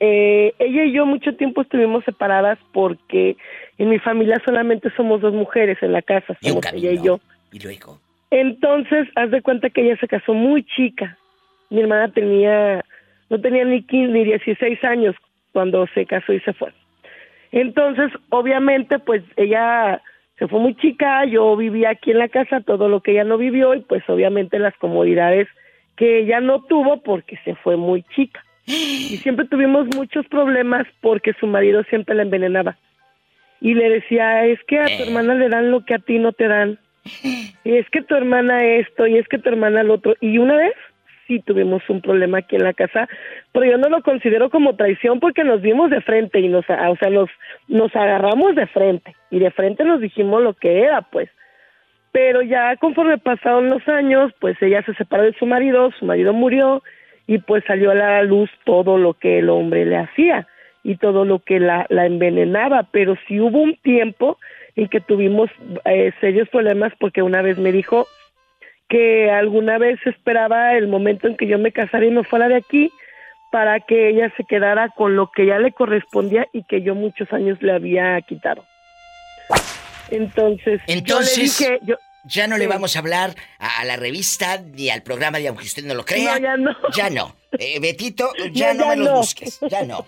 Eh, 0.00 0.52
ella 0.58 0.84
y 0.84 0.92
yo 0.92 1.06
mucho 1.06 1.36
tiempo 1.36 1.62
estuvimos 1.62 2.04
separadas 2.04 2.58
porque 2.72 3.36
en 3.78 3.88
mi 3.88 3.98
familia 3.98 4.40
solamente 4.44 4.90
somos 4.96 5.20
dos 5.20 5.32
mujeres 5.32 5.78
en 5.80 5.92
la 5.92 6.02
casa, 6.02 6.36
somos 6.42 6.72
ella 6.72 6.92
y 6.92 7.02
yo. 7.02 7.20
Y 7.52 7.60
luego. 7.60 8.00
Entonces, 8.30 9.08
haz 9.14 9.30
de 9.30 9.42
cuenta 9.42 9.70
que 9.70 9.82
ella 9.82 9.96
se 10.00 10.08
casó 10.08 10.34
muy 10.34 10.64
chica. 10.64 11.16
Mi 11.70 11.82
hermana 11.82 12.10
tenía, 12.12 12.84
no 13.30 13.40
tenía 13.40 13.64
ni 13.64 13.82
15 13.82 14.12
ni 14.12 14.24
16 14.24 14.82
años 14.84 15.14
cuando 15.52 15.86
se 15.94 16.04
casó 16.06 16.32
y 16.32 16.40
se 16.40 16.52
fue. 16.52 16.72
Entonces, 17.52 18.10
obviamente, 18.30 18.98
pues 18.98 19.22
ella 19.36 20.02
se 20.38 20.48
fue 20.48 20.58
muy 20.58 20.74
chica, 20.76 21.24
yo 21.26 21.54
vivía 21.56 21.90
aquí 21.90 22.10
en 22.10 22.18
la 22.18 22.28
casa, 22.28 22.62
todo 22.62 22.88
lo 22.88 23.00
que 23.00 23.12
ella 23.12 23.24
no 23.24 23.38
vivió 23.38 23.74
y 23.74 23.80
pues 23.80 24.02
obviamente 24.08 24.58
las 24.58 24.74
comodidades 24.78 25.46
que 25.96 26.20
ella 26.20 26.40
no 26.40 26.62
tuvo 26.64 27.02
porque 27.02 27.38
se 27.44 27.54
fue 27.56 27.76
muy 27.76 28.02
chica. 28.14 28.42
Y 28.66 29.18
siempre 29.18 29.46
tuvimos 29.46 29.86
muchos 29.94 30.26
problemas 30.26 30.86
porque 31.00 31.32
su 31.34 31.46
marido 31.46 31.82
siempre 31.84 32.14
la 32.14 32.22
envenenaba. 32.22 32.76
Y 33.60 33.74
le 33.74 33.88
decía, 33.90 34.46
es 34.46 34.58
que 34.66 34.80
a 34.80 34.86
tu 34.86 35.04
hermana 35.04 35.34
le 35.34 35.48
dan 35.48 35.70
lo 35.70 35.84
que 35.84 35.94
a 35.94 35.98
ti 35.98 36.18
no 36.18 36.32
te 36.32 36.48
dan. 36.48 36.78
Y 37.64 37.76
es 37.76 37.88
que 37.90 38.02
tu 38.02 38.14
hermana 38.14 38.64
esto, 38.64 39.06
y 39.06 39.18
es 39.18 39.28
que 39.28 39.38
tu 39.38 39.48
hermana 39.48 39.82
lo 39.82 39.94
otro. 39.94 40.14
Y 40.20 40.38
una 40.38 40.56
vez 40.56 40.74
sí 41.32 41.40
tuvimos 41.40 41.82
un 41.88 42.02
problema 42.02 42.38
aquí 42.38 42.56
en 42.56 42.64
la 42.64 42.74
casa, 42.74 43.08
pero 43.52 43.64
yo 43.64 43.78
no 43.78 43.88
lo 43.88 44.02
considero 44.02 44.50
como 44.50 44.76
traición 44.76 45.18
porque 45.18 45.44
nos 45.44 45.62
vimos 45.62 45.90
de 45.90 46.02
frente 46.02 46.40
y 46.40 46.48
nos, 46.48 46.64
o 46.68 46.96
sea, 46.96 47.10
nos, 47.10 47.30
nos 47.68 47.94
agarramos 47.96 48.54
de 48.54 48.66
frente 48.66 49.14
y 49.30 49.38
de 49.38 49.50
frente 49.50 49.84
nos 49.84 50.00
dijimos 50.00 50.42
lo 50.42 50.52
que 50.54 50.82
era, 50.82 51.02
pues. 51.02 51.30
Pero 52.12 52.42
ya 52.42 52.76
conforme 52.76 53.16
pasaron 53.16 53.70
los 53.70 53.86
años, 53.88 54.32
pues 54.40 54.60
ella 54.60 54.82
se 54.82 54.94
separó 54.94 55.22
de 55.22 55.32
su 55.38 55.46
marido, 55.46 55.90
su 55.98 56.04
marido 56.04 56.34
murió 56.34 56.82
y 57.26 57.38
pues 57.38 57.64
salió 57.66 57.92
a 57.92 57.94
la 57.94 58.22
luz 58.22 58.50
todo 58.64 58.98
lo 58.98 59.14
que 59.14 59.38
el 59.38 59.48
hombre 59.48 59.86
le 59.86 59.96
hacía 59.96 60.46
y 60.84 60.96
todo 60.96 61.24
lo 61.24 61.38
que 61.38 61.60
la, 61.60 61.86
la 61.88 62.04
envenenaba, 62.04 62.88
pero 62.90 63.14
sí 63.26 63.40
hubo 63.40 63.62
un 63.62 63.76
tiempo 63.76 64.36
en 64.76 64.88
que 64.88 65.00
tuvimos 65.00 65.48
eh, 65.86 66.12
serios 66.20 66.48
problemas 66.50 66.92
porque 66.98 67.22
una 67.22 67.40
vez 67.40 67.56
me 67.56 67.72
dijo 67.72 68.06
que 68.92 69.30
alguna 69.30 69.78
vez 69.78 69.98
esperaba 70.04 70.74
el 70.74 70.86
momento 70.86 71.26
en 71.26 71.38
que 71.38 71.46
yo 71.46 71.58
me 71.58 71.72
casara 71.72 72.04
y 72.04 72.10
me 72.10 72.24
fuera 72.24 72.48
de 72.48 72.56
aquí 72.56 72.92
para 73.50 73.80
que 73.80 74.10
ella 74.10 74.30
se 74.36 74.44
quedara 74.44 74.90
con 74.90 75.16
lo 75.16 75.30
que 75.30 75.46
ya 75.46 75.58
le 75.58 75.72
correspondía 75.72 76.46
y 76.52 76.64
que 76.64 76.82
yo 76.82 76.94
muchos 76.94 77.32
años 77.32 77.56
le 77.62 77.72
había 77.72 78.20
quitado. 78.20 78.66
Entonces, 80.10 80.82
Entonces... 80.86 81.58
yo 81.58 81.70
le 81.70 81.74
dije, 81.78 81.96
ya 82.24 82.46
no 82.46 82.58
le 82.58 82.66
vamos 82.66 82.94
a 82.94 82.98
hablar 82.98 83.34
a 83.58 83.82
la 83.86 83.96
revista 83.96 84.58
ni 84.58 84.90
al 84.90 85.02
programa 85.02 85.38
de 85.38 85.48
aunque 85.48 85.64
usted 85.64 85.84
no 85.84 85.94
lo 85.94 86.04
crea. 86.04 86.38
No, 86.38 86.42
ya 86.42 86.56
no. 86.58 86.76
Ya 86.94 87.08
no. 87.08 87.34
Eh, 87.58 87.80
Betito, 87.80 88.30
ya 88.52 88.74
no, 88.74 88.88
me 88.88 88.96
lo 88.96 89.16
busques. 89.16 89.58
Ya 89.70 89.84
no. 89.84 90.04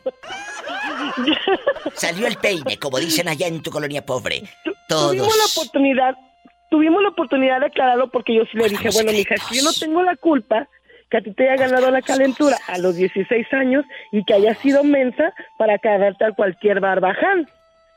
Salió 1.94 2.26
el 2.26 2.36
peine, 2.36 2.78
como 2.78 2.98
dicen 2.98 3.28
allá 3.28 3.46
en 3.46 3.62
tu 3.62 3.70
colonia 3.70 4.04
pobre. 4.04 4.42
Todos. 4.88 5.12
Tuvimos 5.12 5.36
la 5.38 5.44
oportunidad, 5.44 6.14
tuvimos 6.74 7.04
la 7.04 7.10
oportunidad 7.10 7.60
de 7.60 7.66
aclararlo 7.66 8.10
porque 8.10 8.34
yo 8.34 8.42
sí 8.50 8.58
le 8.58 8.68
dije, 8.68 8.88
bueno, 8.92 9.12
mija, 9.12 9.37
si 9.48 9.58
yo 9.58 9.62
no 9.62 9.72
tengo 9.72 10.02
la 10.02 10.16
culpa 10.16 10.68
que 11.08 11.18
a 11.18 11.20
ti 11.20 11.32
te 11.32 11.48
haya 11.48 11.68
ganado 11.68 11.88
la 11.92 12.02
calentura 12.02 12.58
a 12.66 12.78
los 12.78 12.96
16 12.96 13.46
años 13.52 13.84
y 14.10 14.24
que 14.24 14.34
haya 14.34 14.56
sido 14.56 14.82
mensa 14.82 15.32
para 15.56 15.78
cagarte 15.78 16.24
a 16.24 16.32
cualquier 16.32 16.80
barbaján. 16.80 17.48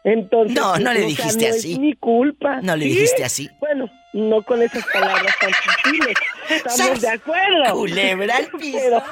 Entonces, 0.04 0.56
no, 0.56 0.78
no 0.78 0.94
le 0.94 1.08
dijiste 1.08 1.48
así. 1.48 1.74
Es 1.74 1.80
mi 1.80 1.94
culpa. 1.94 2.62
No 2.62 2.76
le 2.76 2.86
dijiste 2.86 3.24
así. 3.26 3.50
Bueno, 3.60 3.90
no 4.13 4.44
con 4.44 4.62
esas 4.62 4.86
palabras 4.86 5.34
tan 5.42 5.50
sutiles. 5.52 6.16
Estamos 6.48 7.02
de 7.02 7.10
acuerdo. 7.10 7.74
Culebra 7.74 8.38
al 8.38 8.48
piso. 8.60 9.04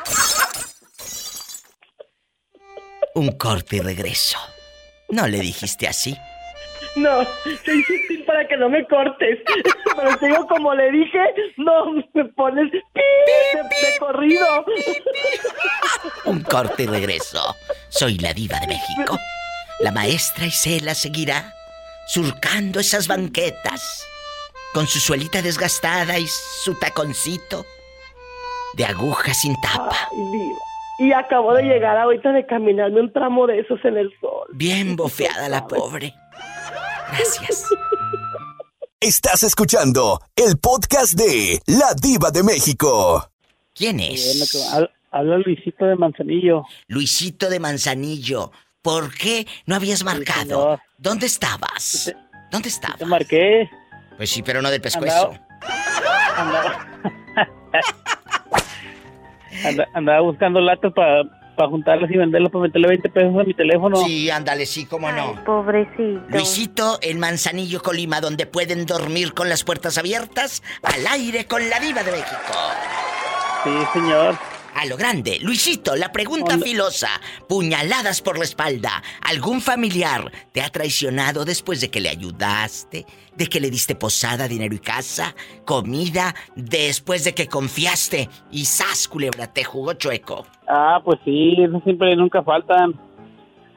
Un 3.15 3.31
corte 3.31 3.77
y 3.77 3.79
regreso. 3.79 4.37
No 5.09 5.27
le 5.27 5.39
dijiste 5.39 5.87
así. 5.87 6.15
No, 6.95 7.25
te 7.43 7.75
insistí 7.75 8.17
para 8.25 8.47
que 8.47 8.55
no 8.57 8.69
me 8.69 8.85
cortes. 8.87 9.39
Pero 9.95 10.17
te 10.17 10.27
digo, 10.27 10.47
como 10.47 10.73
le 10.73 10.91
dije, 10.91 11.19
no 11.57 11.91
me 12.13 12.25
pones 12.25 12.71
de, 12.71 12.77
de 12.77 13.99
corrido. 13.99 14.65
Un 16.25 16.41
corte 16.43 16.83
y 16.83 16.87
regreso. 16.87 17.55
Soy 17.89 18.17
la 18.17 18.33
diva 18.33 18.59
de 18.59 18.67
México. 18.67 19.17
La 19.81 19.91
maestra 19.91 20.45
Isela 20.45 20.95
seguirá 20.95 21.53
surcando 22.07 22.79
esas 22.79 23.07
banquetas 23.07 24.05
con 24.73 24.87
su 24.87 24.99
suelita 24.99 25.41
desgastada 25.41 26.17
y 26.17 26.27
su 26.27 26.75
taconcito 26.75 27.65
de 28.75 28.85
aguja 28.85 29.33
sin 29.33 29.55
tapa. 29.61 30.09
y 30.99 31.11
acabo 31.11 31.53
de 31.53 31.63
llegar 31.63 31.97
ahorita 31.97 32.31
de 32.31 32.45
caminarme 32.45 33.01
un 33.01 33.11
tramo 33.11 33.47
de 33.47 33.59
esos 33.59 33.83
en 33.83 33.97
el 33.97 34.13
sol. 34.19 34.47
Bien 34.53 34.95
bofeada 34.95 35.49
la 35.49 35.65
pobre. 35.67 36.13
Gracias. 37.11 37.65
Estás 38.99 39.43
escuchando 39.43 40.19
el 40.35 40.57
podcast 40.57 41.13
de 41.13 41.61
La 41.67 41.93
Diva 41.93 42.31
de 42.31 42.43
México. 42.43 43.29
¿Quién 43.73 43.99
es? 43.99 44.55
Habla 45.11 45.37
Luisito 45.37 45.85
de 45.85 45.95
Manzanillo. 45.95 46.63
Luisito 46.87 47.49
de 47.49 47.59
Manzanillo. 47.59 48.51
¿Por 48.81 49.13
qué 49.13 49.47
no 49.65 49.75
habías 49.75 50.03
marcado? 50.03 50.79
¿Dónde 50.97 51.27
estabas? 51.27 52.13
¿Dónde 52.51 52.69
estabas? 52.69 52.99
Te 52.99 53.05
marqué. 53.05 53.69
Pues 54.17 54.29
sí, 54.29 54.41
pero 54.41 54.61
no 54.61 54.69
del 54.69 54.81
pescuezo. 54.81 55.31
Andaba, 59.93 60.21
buscando 60.21 60.59
latas 60.59 60.93
para 60.93 61.23
para 61.55 61.69
juntarlas 61.69 62.09
y 62.11 62.17
venderlas 62.17 62.51
para 62.51 62.63
meterle 62.63 62.87
20 62.89 63.09
pesos 63.09 63.39
a 63.39 63.43
mi 63.43 63.53
teléfono. 63.53 63.97
Sí, 63.97 64.29
ándale, 64.29 64.65
sí, 64.65 64.85
cómo 64.85 65.11
no. 65.11 65.43
pobrecito. 65.45 66.21
Luisito, 66.29 66.99
el 67.01 67.17
Manzanillo 67.17 67.81
Colima, 67.81 68.21
donde 68.21 68.45
pueden 68.45 68.85
dormir 68.85 69.33
con 69.33 69.49
las 69.49 69.63
puertas 69.63 69.97
abiertas, 69.97 70.63
al 70.83 71.07
aire 71.07 71.45
con 71.45 71.69
la 71.69 71.79
diva 71.79 72.03
de 72.03 72.11
México. 72.11 72.53
Sí, 73.63 73.71
señor. 73.93 74.54
A 74.75 74.85
lo 74.85 74.97
grande. 74.97 75.39
Luisito, 75.41 75.95
la 75.95 76.11
pregunta 76.11 76.59
filosa. 76.59 77.09
Puñaladas 77.47 78.21
por 78.21 78.37
la 78.37 78.43
espalda. 78.43 79.01
¿Algún 79.21 79.61
familiar 79.61 80.31
te 80.51 80.61
ha 80.61 80.69
traicionado 80.69 81.45
después 81.45 81.81
de 81.81 81.89
que 81.89 82.01
le 82.01 82.09
ayudaste? 82.09 83.05
¿De 83.35 83.47
que 83.47 83.59
le 83.59 83.71
diste 83.71 83.95
posada, 83.95 84.47
dinero 84.47 84.75
y 84.75 84.79
casa? 84.79 85.33
¿Comida? 85.65 86.35
Después 86.55 87.23
de 87.23 87.33
que 87.33 87.47
confiaste 87.47 88.29
y 88.51 88.65
sas, 88.65 89.07
culebra, 89.07 89.51
te 89.51 89.63
jugó 89.63 89.93
chueco. 89.93 90.45
Ah, 90.67 91.01
pues 91.03 91.19
sí, 91.23 91.55
eso 91.57 91.81
siempre 91.83 92.15
nunca 92.15 92.43
faltan. 92.43 92.93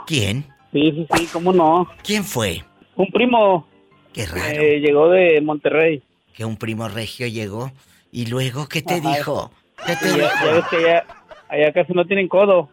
¿Quién? 0.06 0.46
Sí, 0.72 0.90
sí, 0.92 1.06
sí, 1.14 1.28
¿cómo 1.32 1.52
no? 1.52 1.88
¿Quién 2.02 2.24
fue? 2.24 2.64
Un 2.96 3.06
primo. 3.06 3.66
Qué 4.12 4.26
raro. 4.26 4.61
Eh, 4.61 4.80
llegó 4.80 5.08
de 5.11 5.40
Monterrey. 5.40 6.02
Que 6.34 6.44
un 6.44 6.56
primo 6.56 6.88
regio 6.88 7.26
llegó. 7.28 7.70
¿Y 8.11 8.26
luego 8.26 8.68
qué 8.68 8.82
te 8.82 9.00
dijo? 9.00 9.52
¿Qué 9.88 9.96
te 9.96 10.12
dijo? 10.12 10.29
Ya 10.44 10.53
ves 10.53 10.64
que 10.68 10.77
allá, 10.77 11.07
allá 11.48 11.72
casi 11.72 11.94
no 11.94 12.07
tienen 12.07 12.29
codo. 12.29 12.68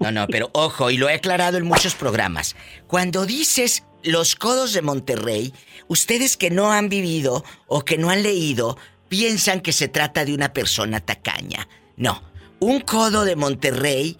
No, 0.00 0.10
no, 0.10 0.26
pero 0.26 0.50
ojo, 0.52 0.90
y 0.90 0.96
lo 0.96 1.08
he 1.08 1.14
aclarado 1.14 1.58
en 1.58 1.64
muchos 1.64 1.94
programas. 1.94 2.56
Cuando 2.88 3.24
dices 3.24 3.84
los 4.02 4.34
codos 4.34 4.72
de 4.72 4.82
Monterrey, 4.82 5.54
ustedes 5.86 6.36
que 6.36 6.50
no 6.50 6.72
han 6.72 6.88
vivido 6.88 7.44
o 7.68 7.84
que 7.84 7.98
no 7.98 8.10
han 8.10 8.24
leído, 8.24 8.76
piensan 9.08 9.60
que 9.60 9.72
se 9.72 9.86
trata 9.86 10.24
de 10.24 10.34
una 10.34 10.52
persona 10.52 10.98
tacaña. 10.98 11.68
No, 11.96 12.20
un 12.58 12.80
codo 12.80 13.24
de 13.24 13.36
Monterrey 13.36 14.18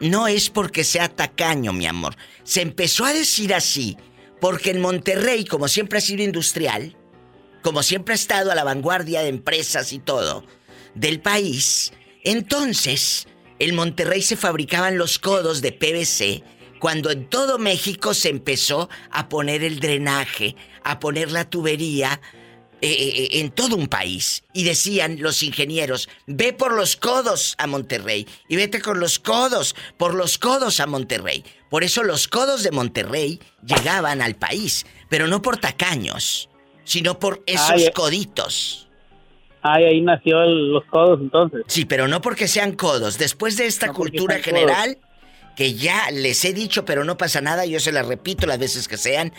no 0.00 0.28
es 0.28 0.48
porque 0.48 0.84
sea 0.84 1.10
tacaño, 1.10 1.74
mi 1.74 1.86
amor. 1.86 2.16
Se 2.44 2.62
empezó 2.62 3.04
a 3.04 3.12
decir 3.12 3.52
así 3.52 3.98
porque 4.40 4.70
en 4.70 4.80
Monterrey, 4.80 5.44
como 5.44 5.68
siempre 5.68 5.98
ha 5.98 6.00
sido 6.00 6.24
industrial, 6.24 6.96
como 7.62 7.82
siempre 7.82 8.14
ha 8.14 8.16
estado 8.16 8.50
a 8.50 8.54
la 8.54 8.64
vanguardia 8.64 9.20
de 9.20 9.28
empresas 9.28 9.92
y 9.92 9.98
todo 9.98 10.44
del 10.94 11.20
país, 11.20 11.92
entonces 12.24 13.26
en 13.58 13.74
Monterrey 13.74 14.22
se 14.22 14.36
fabricaban 14.36 14.98
los 14.98 15.18
codos 15.18 15.60
de 15.60 15.72
PVC 15.72 16.42
cuando 16.82 17.12
en 17.12 17.28
todo 17.30 17.60
México 17.60 18.12
se 18.12 18.28
empezó 18.28 18.88
a 19.12 19.28
poner 19.28 19.62
el 19.62 19.78
drenaje, 19.78 20.56
a 20.82 20.98
poner 20.98 21.30
la 21.30 21.48
tubería 21.48 22.20
eh, 22.80 22.90
eh, 22.90 23.08
eh, 23.22 23.28
en 23.38 23.52
todo 23.52 23.76
un 23.76 23.86
país. 23.86 24.42
Y 24.52 24.64
decían 24.64 25.18
los 25.20 25.44
ingenieros, 25.44 26.08
ve 26.26 26.52
por 26.52 26.72
los 26.72 26.96
codos 26.96 27.54
a 27.58 27.68
Monterrey 27.68 28.26
y 28.48 28.56
vete 28.56 28.80
con 28.80 28.98
los 28.98 29.20
codos, 29.20 29.76
por 29.96 30.14
los 30.14 30.38
codos 30.38 30.80
a 30.80 30.88
Monterrey. 30.88 31.44
Por 31.70 31.84
eso 31.84 32.02
los 32.02 32.26
codos 32.26 32.64
de 32.64 32.72
Monterrey 32.72 33.38
llegaban 33.64 34.20
al 34.20 34.34
país, 34.34 34.84
pero 35.08 35.28
no 35.28 35.40
por 35.40 35.58
tacaños, 35.58 36.48
sino 36.82 37.20
por 37.20 37.44
esos 37.46 37.90
coditos. 37.94 38.88
Ay, 39.62 39.84
ahí 39.84 40.00
nació 40.00 40.44
los 40.44 40.84
codos 40.86 41.20
entonces. 41.20 41.62
Sí, 41.68 41.84
pero 41.84 42.08
no 42.08 42.20
porque 42.20 42.48
sean 42.48 42.72
codos. 42.72 43.18
Después 43.18 43.56
de 43.56 43.66
esta 43.66 43.92
cultura 43.92 44.40
general, 44.40 44.98
que 45.56 45.74
ya 45.74 46.10
les 46.10 46.44
he 46.44 46.52
dicho, 46.52 46.84
pero 46.84 47.04
no 47.04 47.16
pasa 47.16 47.40
nada, 47.40 47.64
yo 47.64 47.78
se 47.78 47.92
la 47.92 48.02
repito 48.02 48.46
las 48.46 48.58
veces 48.58 48.88
que 48.88 48.96
sean, 48.96 49.32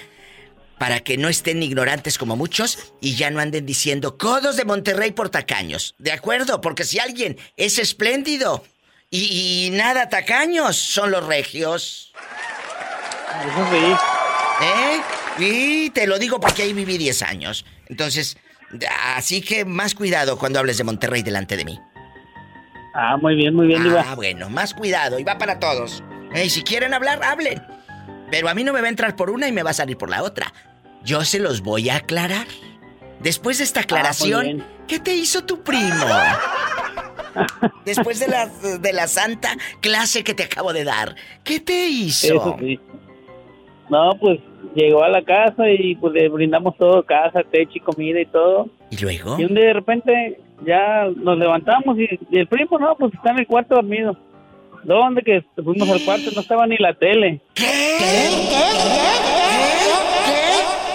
para 0.77 1.01
que 1.01 1.17
no 1.17 1.29
estén 1.29 1.61
ignorantes 1.61 2.17
como 2.17 2.35
muchos 2.35 2.93
y 2.99 3.15
ya 3.15 3.29
no 3.29 3.39
anden 3.39 3.65
diciendo 3.65 4.17
codos 4.17 4.55
de 4.55 4.65
Monterrey 4.65 5.11
por 5.11 5.29
tacaños. 5.29 5.95
¿De 5.97 6.11
acuerdo? 6.11 6.61
Porque 6.61 6.83
si 6.83 6.99
alguien 6.99 7.37
es 7.57 7.77
espléndido 7.77 8.63
y, 9.09 9.69
nada 9.73 10.09
tacaños, 10.09 10.75
son 10.75 11.11
los 11.11 11.25
regios. 11.25 12.11
Eso 13.45 13.67
sí. 13.71 13.95
¿Eh? 14.65 15.01
Y 15.37 15.89
te 15.91 16.07
lo 16.07 16.17
digo 16.17 16.39
porque 16.39 16.63
ahí 16.63 16.73
viví 16.73 16.97
10 16.97 17.21
años. 17.23 17.65
Entonces, 17.87 18.37
así 19.15 19.41
que 19.41 19.65
más 19.65 19.95
cuidado 19.95 20.37
cuando 20.37 20.59
hables 20.59 20.77
de 20.77 20.83
Monterrey 20.83 21.23
delante 21.23 21.57
de 21.57 21.65
mí. 21.65 21.79
Ah, 22.93 23.17
muy 23.19 23.35
bien, 23.35 23.55
muy 23.55 23.67
bien, 23.67 23.81
Ah, 23.97 24.13
bueno, 24.15 24.49
más 24.49 24.73
cuidado 24.73 25.17
y 25.19 25.23
va 25.23 25.37
para 25.37 25.59
todos. 25.59 26.03
Y 26.35 26.49
si 26.49 26.63
quieren 26.63 26.93
hablar, 26.93 27.23
hablen. 27.23 27.61
Pero 28.29 28.49
a 28.49 28.53
mí 28.53 28.63
no 28.63 28.73
me 28.73 28.81
va 28.81 28.87
a 28.87 28.89
entrar 28.89 29.15
por 29.15 29.29
una 29.29 29.47
y 29.47 29.51
me 29.51 29.63
va 29.63 29.71
a 29.71 29.73
salir 29.73 29.97
por 29.97 30.09
la 30.09 30.23
otra. 30.23 30.53
Yo 31.03 31.23
se 31.25 31.39
los 31.39 31.61
voy 31.61 31.89
a 31.89 31.97
aclarar. 31.97 32.47
Después 33.19 33.57
de 33.57 33.63
esta 33.63 33.81
ah, 33.81 33.83
aclaración, 33.83 34.63
¿qué 34.87 34.99
te 34.99 35.15
hizo 35.15 35.43
tu 35.43 35.63
primo? 35.63 36.05
Después 37.85 38.19
de 38.19 38.27
la, 38.27 38.47
de 38.47 38.93
la 38.93 39.07
santa 39.07 39.55
clase 39.81 40.23
que 40.23 40.33
te 40.33 40.43
acabo 40.43 40.73
de 40.73 40.83
dar, 40.83 41.15
¿qué 41.43 41.59
te 41.59 41.87
hizo? 41.87 42.57
No, 43.89 44.11
pues 44.19 44.39
llegó 44.75 45.03
a 45.03 45.09
la 45.09 45.23
casa 45.23 45.69
y 45.69 45.95
pues 45.95 46.13
le 46.13 46.29
brindamos 46.29 46.77
todo, 46.77 47.03
casa, 47.03 47.43
techo 47.43 47.73
y 47.75 47.79
comida 47.79 48.19
y 48.21 48.25
todo. 48.25 48.69
¿Y 48.89 48.97
luego? 48.97 49.39
Y 49.39 49.45
un 49.45 49.55
día 49.55 49.65
de 49.65 49.73
repente 49.73 50.39
ya 50.65 51.07
nos 51.15 51.37
levantamos 51.37 51.97
y, 51.99 52.19
y 52.31 52.39
el 52.39 52.47
primo 52.47 52.77
no, 52.79 52.95
pues 52.95 53.13
está 53.13 53.31
en 53.31 53.39
el 53.39 53.47
cuarto 53.47 53.75
dormido. 53.75 54.17
¿Dónde 54.83 55.21
que 55.21 55.43
fuimos 55.55 55.89
al 55.89 56.03
cuarto? 56.03 56.29
No 56.35 56.41
estaba 56.41 56.67
ni 56.67 56.77
la 56.77 56.93
tele. 56.93 57.39
¿Qué? 57.53 57.63
¿Qué? 57.63 58.29
¿Qué? 60.25 60.41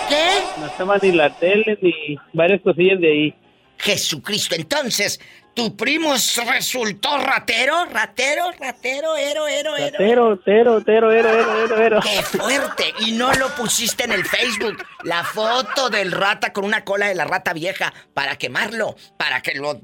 ¿Qué? 0.08 0.60
No 0.60 0.66
estaba 0.66 0.98
ni 1.02 1.12
la 1.12 1.30
tele 1.30 1.78
ni 1.80 1.94
varias 2.34 2.60
cosillas 2.60 3.00
de 3.00 3.08
ahí. 3.10 3.34
Jesucristo, 3.78 4.56
entonces, 4.56 5.20
¿tu 5.59 5.77
primo 5.77 6.14
resultó 6.47 7.18
ratero? 7.18 7.85
¿Ratero? 7.87 8.53
¿Ratero? 8.61 9.16
¿Ero, 9.16 9.49
ero, 9.49 9.77
ero? 9.77 9.90
Ratero, 9.99 10.38
tero, 10.38 10.85
tero, 10.85 11.11
ero, 11.11 11.31
ero, 11.31 11.64
ero, 11.64 11.83
ero. 11.83 12.01
¡Qué 12.01 12.23
fuerte! 12.23 12.94
Y 13.01 13.11
no 13.11 13.33
lo 13.35 13.49
pusiste 13.57 14.05
en 14.05 14.12
el 14.12 14.25
Facebook, 14.25 14.77
la 15.03 15.25
foto 15.25 15.90
del 15.90 16.12
rata 16.12 16.53
con 16.53 16.64
una 16.64 16.85
cola 16.85 17.09
de 17.09 17.16
la 17.16 17.25
rata 17.25 17.53
vieja, 17.55 17.92
para 18.14 18.37
quemarlo, 18.37 18.94
para 19.16 19.40
que 19.40 19.57
lo 19.57 19.81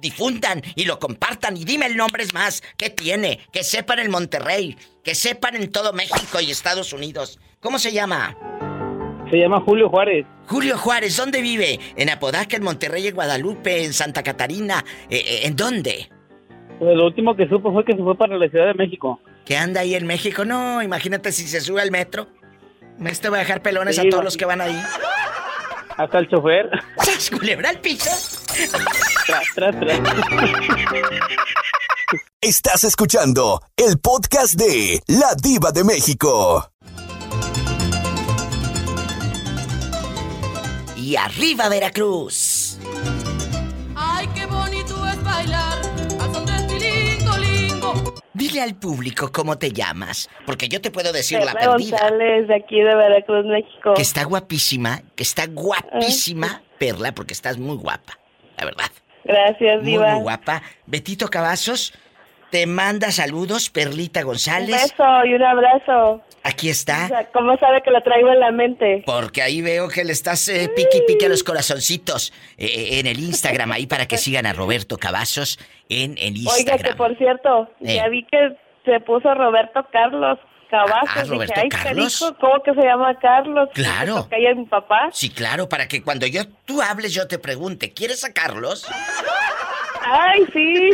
difundan 0.00 0.62
y 0.74 0.86
lo 0.86 0.98
compartan 0.98 1.58
y 1.58 1.64
dime 1.66 1.84
el 1.84 1.96
nombre 1.98 2.22
es 2.22 2.32
más. 2.32 2.62
¿Qué 2.78 2.88
tiene? 2.88 3.46
Que 3.52 3.64
sepan 3.64 3.98
en 3.98 4.10
Monterrey, 4.10 4.78
que 5.04 5.14
sepan 5.14 5.56
en 5.56 5.70
todo 5.70 5.92
México 5.92 6.40
y 6.40 6.50
Estados 6.50 6.94
Unidos. 6.94 7.38
¿Cómo 7.60 7.78
se 7.78 7.92
llama? 7.92 8.34
Se 9.30 9.36
llama 9.36 9.60
Julio 9.60 9.88
Juárez. 9.88 10.26
Julio 10.46 10.78
Juárez, 10.78 11.16
¿dónde 11.16 11.42
vive? 11.42 11.78
¿En 11.96 12.08
Apodaca, 12.10 12.56
en 12.56 12.62
Monterrey, 12.62 13.06
en 13.06 13.14
Guadalupe, 13.14 13.84
en 13.84 13.92
Santa 13.92 14.22
Catarina? 14.22 14.84
Eh, 15.10 15.22
eh, 15.26 15.40
¿En 15.44 15.56
dónde? 15.56 16.08
Pues 16.78 16.96
lo 16.96 17.06
último 17.06 17.36
que 17.36 17.48
supo 17.48 17.72
fue 17.72 17.84
que 17.84 17.92
se 17.92 18.02
fue 18.02 18.16
para 18.16 18.38
la 18.38 18.48
Ciudad 18.48 18.66
de 18.66 18.74
México. 18.74 19.20
¿Que 19.44 19.56
anda 19.56 19.80
ahí 19.80 19.94
en 19.94 20.06
México? 20.06 20.44
No, 20.44 20.82
imagínate 20.82 21.32
si 21.32 21.46
se 21.46 21.60
sube 21.60 21.82
al 21.82 21.90
metro. 21.90 22.28
Este 23.04 23.28
va 23.28 23.36
a 23.36 23.40
dejar 23.40 23.62
pelones 23.62 23.98
a 23.98 24.08
todos 24.08 24.24
los 24.24 24.36
que 24.36 24.44
van 24.44 24.60
ahí. 24.60 24.80
Hasta 25.96 26.18
el 26.18 26.28
chofer. 26.28 26.70
¿Sas 26.98 27.30
culebra 27.30 27.70
al 27.70 27.80
piso? 27.80 28.10
Estás 32.40 32.84
escuchando 32.84 33.60
el 33.76 33.98
podcast 33.98 34.54
de 34.54 35.02
La 35.08 35.34
Diva 35.34 35.72
de 35.72 35.84
México. 35.84 36.70
Y 41.08 41.16
arriba 41.16 41.70
Veracruz. 41.70 42.78
Ay, 43.96 44.26
qué 44.34 44.44
bonito 44.44 44.94
es 45.06 45.24
bailar 45.24 45.78
Dile 48.34 48.60
al 48.60 48.74
público 48.76 49.32
cómo 49.32 49.56
te 49.56 49.72
llamas, 49.72 50.28
porque 50.44 50.68
yo 50.68 50.82
te 50.82 50.90
puedo 50.90 51.10
decir 51.10 51.40
la 51.42 51.54
perdida. 51.54 51.98
González, 51.98 52.48
de 52.48 52.56
aquí 52.56 52.76
de 52.76 52.94
Veracruz, 52.94 53.46
México. 53.46 53.94
Que 53.94 54.02
está 54.02 54.24
guapísima, 54.24 55.00
que 55.16 55.22
está 55.22 55.46
guapísima, 55.46 56.60
Perla, 56.78 57.12
porque 57.12 57.32
estás 57.32 57.56
muy 57.56 57.78
guapa, 57.78 58.18
la 58.58 58.66
verdad. 58.66 58.90
Gracias, 59.24 59.82
Diva. 59.82 60.12
Muy 60.12 60.24
guapa. 60.24 60.60
Betito 60.84 61.28
Cavazos 61.28 61.94
te 62.50 62.66
manda 62.66 63.10
saludos, 63.12 63.70
Perlita 63.70 64.22
González. 64.22 64.82
Un 64.82 64.88
beso 64.90 65.24
y 65.24 65.34
un 65.34 65.42
abrazo. 65.42 66.22
Aquí 66.48 66.70
está. 66.70 67.28
¿Cómo 67.34 67.58
sabe 67.58 67.82
que 67.82 67.90
lo 67.90 68.02
traigo 68.02 68.32
en 68.32 68.40
la 68.40 68.50
mente? 68.50 69.02
Porque 69.04 69.42
ahí 69.42 69.60
veo 69.60 69.88
que 69.88 70.02
le 70.02 70.12
estás 70.12 70.48
eh, 70.48 70.70
piqui 70.74 71.02
piqui 71.06 71.26
a 71.26 71.28
los 71.28 71.44
corazoncitos 71.44 72.32
eh, 72.56 72.64
eh, 72.64 73.00
en 73.00 73.06
el 73.06 73.18
Instagram, 73.18 73.72
ahí 73.72 73.86
para 73.86 74.06
que 74.06 74.16
sigan 74.16 74.46
a 74.46 74.54
Roberto 74.54 74.96
Cavazos 74.96 75.58
en 75.90 76.16
el 76.16 76.38
Instagram. 76.38 76.76
Oiga, 76.76 76.88
que 76.88 76.96
por 76.96 77.18
cierto, 77.18 77.70
ya 77.80 78.08
vi 78.08 78.24
que 78.24 78.56
se 78.86 78.98
puso 79.00 79.34
Roberto 79.34 79.86
Carlos. 79.92 80.38
Cavazos. 80.70 81.08
Ah, 81.16 81.24
Roberto 81.26 81.60
Carlos. 81.70 82.34
¿Cómo 82.40 82.62
que 82.62 82.74
se 82.74 82.82
llama 82.82 83.18
Carlos? 83.18 83.70
Claro. 83.74 84.28
Que 84.28 84.54
mi 84.54 84.66
papá. 84.66 85.08
Sí, 85.12 85.30
claro, 85.30 85.68
para 85.68 85.88
que 85.88 86.02
cuando 86.02 86.26
yo 86.26 86.42
tú 86.66 86.82
hables 86.82 87.14
yo 87.14 87.26
te 87.26 87.38
pregunte, 87.38 87.92
¿quieres 87.92 88.24
a 88.24 88.32
Carlos? 88.32 88.86
¡Ay, 90.10 90.46
sí! 90.52 90.90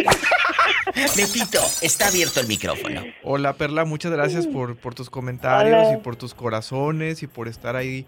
Betito, 1.16 1.60
está 1.82 2.08
abierto 2.08 2.40
el 2.40 2.48
micrófono. 2.48 3.02
Hola, 3.22 3.52
Perla, 3.52 3.84
muchas 3.84 4.10
gracias 4.10 4.46
por, 4.46 4.76
por 4.76 4.94
tus 4.94 5.08
comentarios 5.08 5.92
y 5.92 5.96
por 5.98 6.16
tus 6.16 6.34
corazones 6.34 7.22
y 7.22 7.26
por 7.28 7.46
estar 7.46 7.76
ahí 7.76 8.06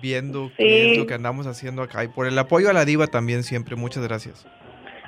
viendo 0.00 0.50
qué 0.56 0.92
es 0.92 0.98
lo 0.98 1.06
que 1.06 1.14
andamos 1.14 1.46
haciendo 1.46 1.82
acá 1.82 2.04
y 2.04 2.08
por 2.08 2.26
el 2.26 2.38
apoyo 2.38 2.70
a 2.70 2.72
la 2.72 2.84
diva 2.84 3.06
también 3.06 3.42
siempre. 3.42 3.76
Muchas 3.76 4.02
gracias. 4.02 4.46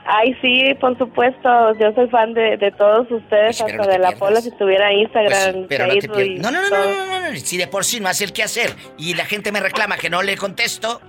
Ay, 0.04 0.34
sí, 0.42 0.74
por 0.80 0.96
supuesto. 0.96 1.48
Yo 1.78 1.92
soy 1.94 2.08
fan 2.08 2.34
de, 2.34 2.72
todos 2.76 3.10
ustedes, 3.10 3.60
hasta 3.60 3.86
de 3.86 3.98
la 3.98 4.12
Pola 4.12 4.40
si 4.40 4.50
tuviera 4.52 4.92
Instagram, 4.92 5.66
pues, 5.66 5.78
Facebook. 5.78 6.40
No, 6.40 6.50
no, 6.50 6.62
no, 6.62 6.70
no, 6.70 7.06
no, 7.06 7.30
no, 7.30 7.36
si 7.36 7.56
de 7.56 7.66
por 7.66 7.84
sí 7.84 8.00
no 8.00 8.08
hace 8.08 8.24
el 8.24 8.32
qué 8.32 8.42
hacer 8.42 8.74
y 8.96 9.14
la 9.14 9.24
gente 9.24 9.52
me 9.52 9.60
reclama 9.60 9.96
que 9.96 10.08
no 10.08 10.22
le 10.22 10.36
contesto 10.36 11.00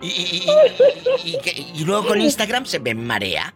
y, 0.00 0.46
y, 1.74 1.84
luego 1.84 2.06
con 2.06 2.20
Instagram 2.20 2.64
se 2.66 2.78
me 2.78 2.94
marea. 2.94 3.52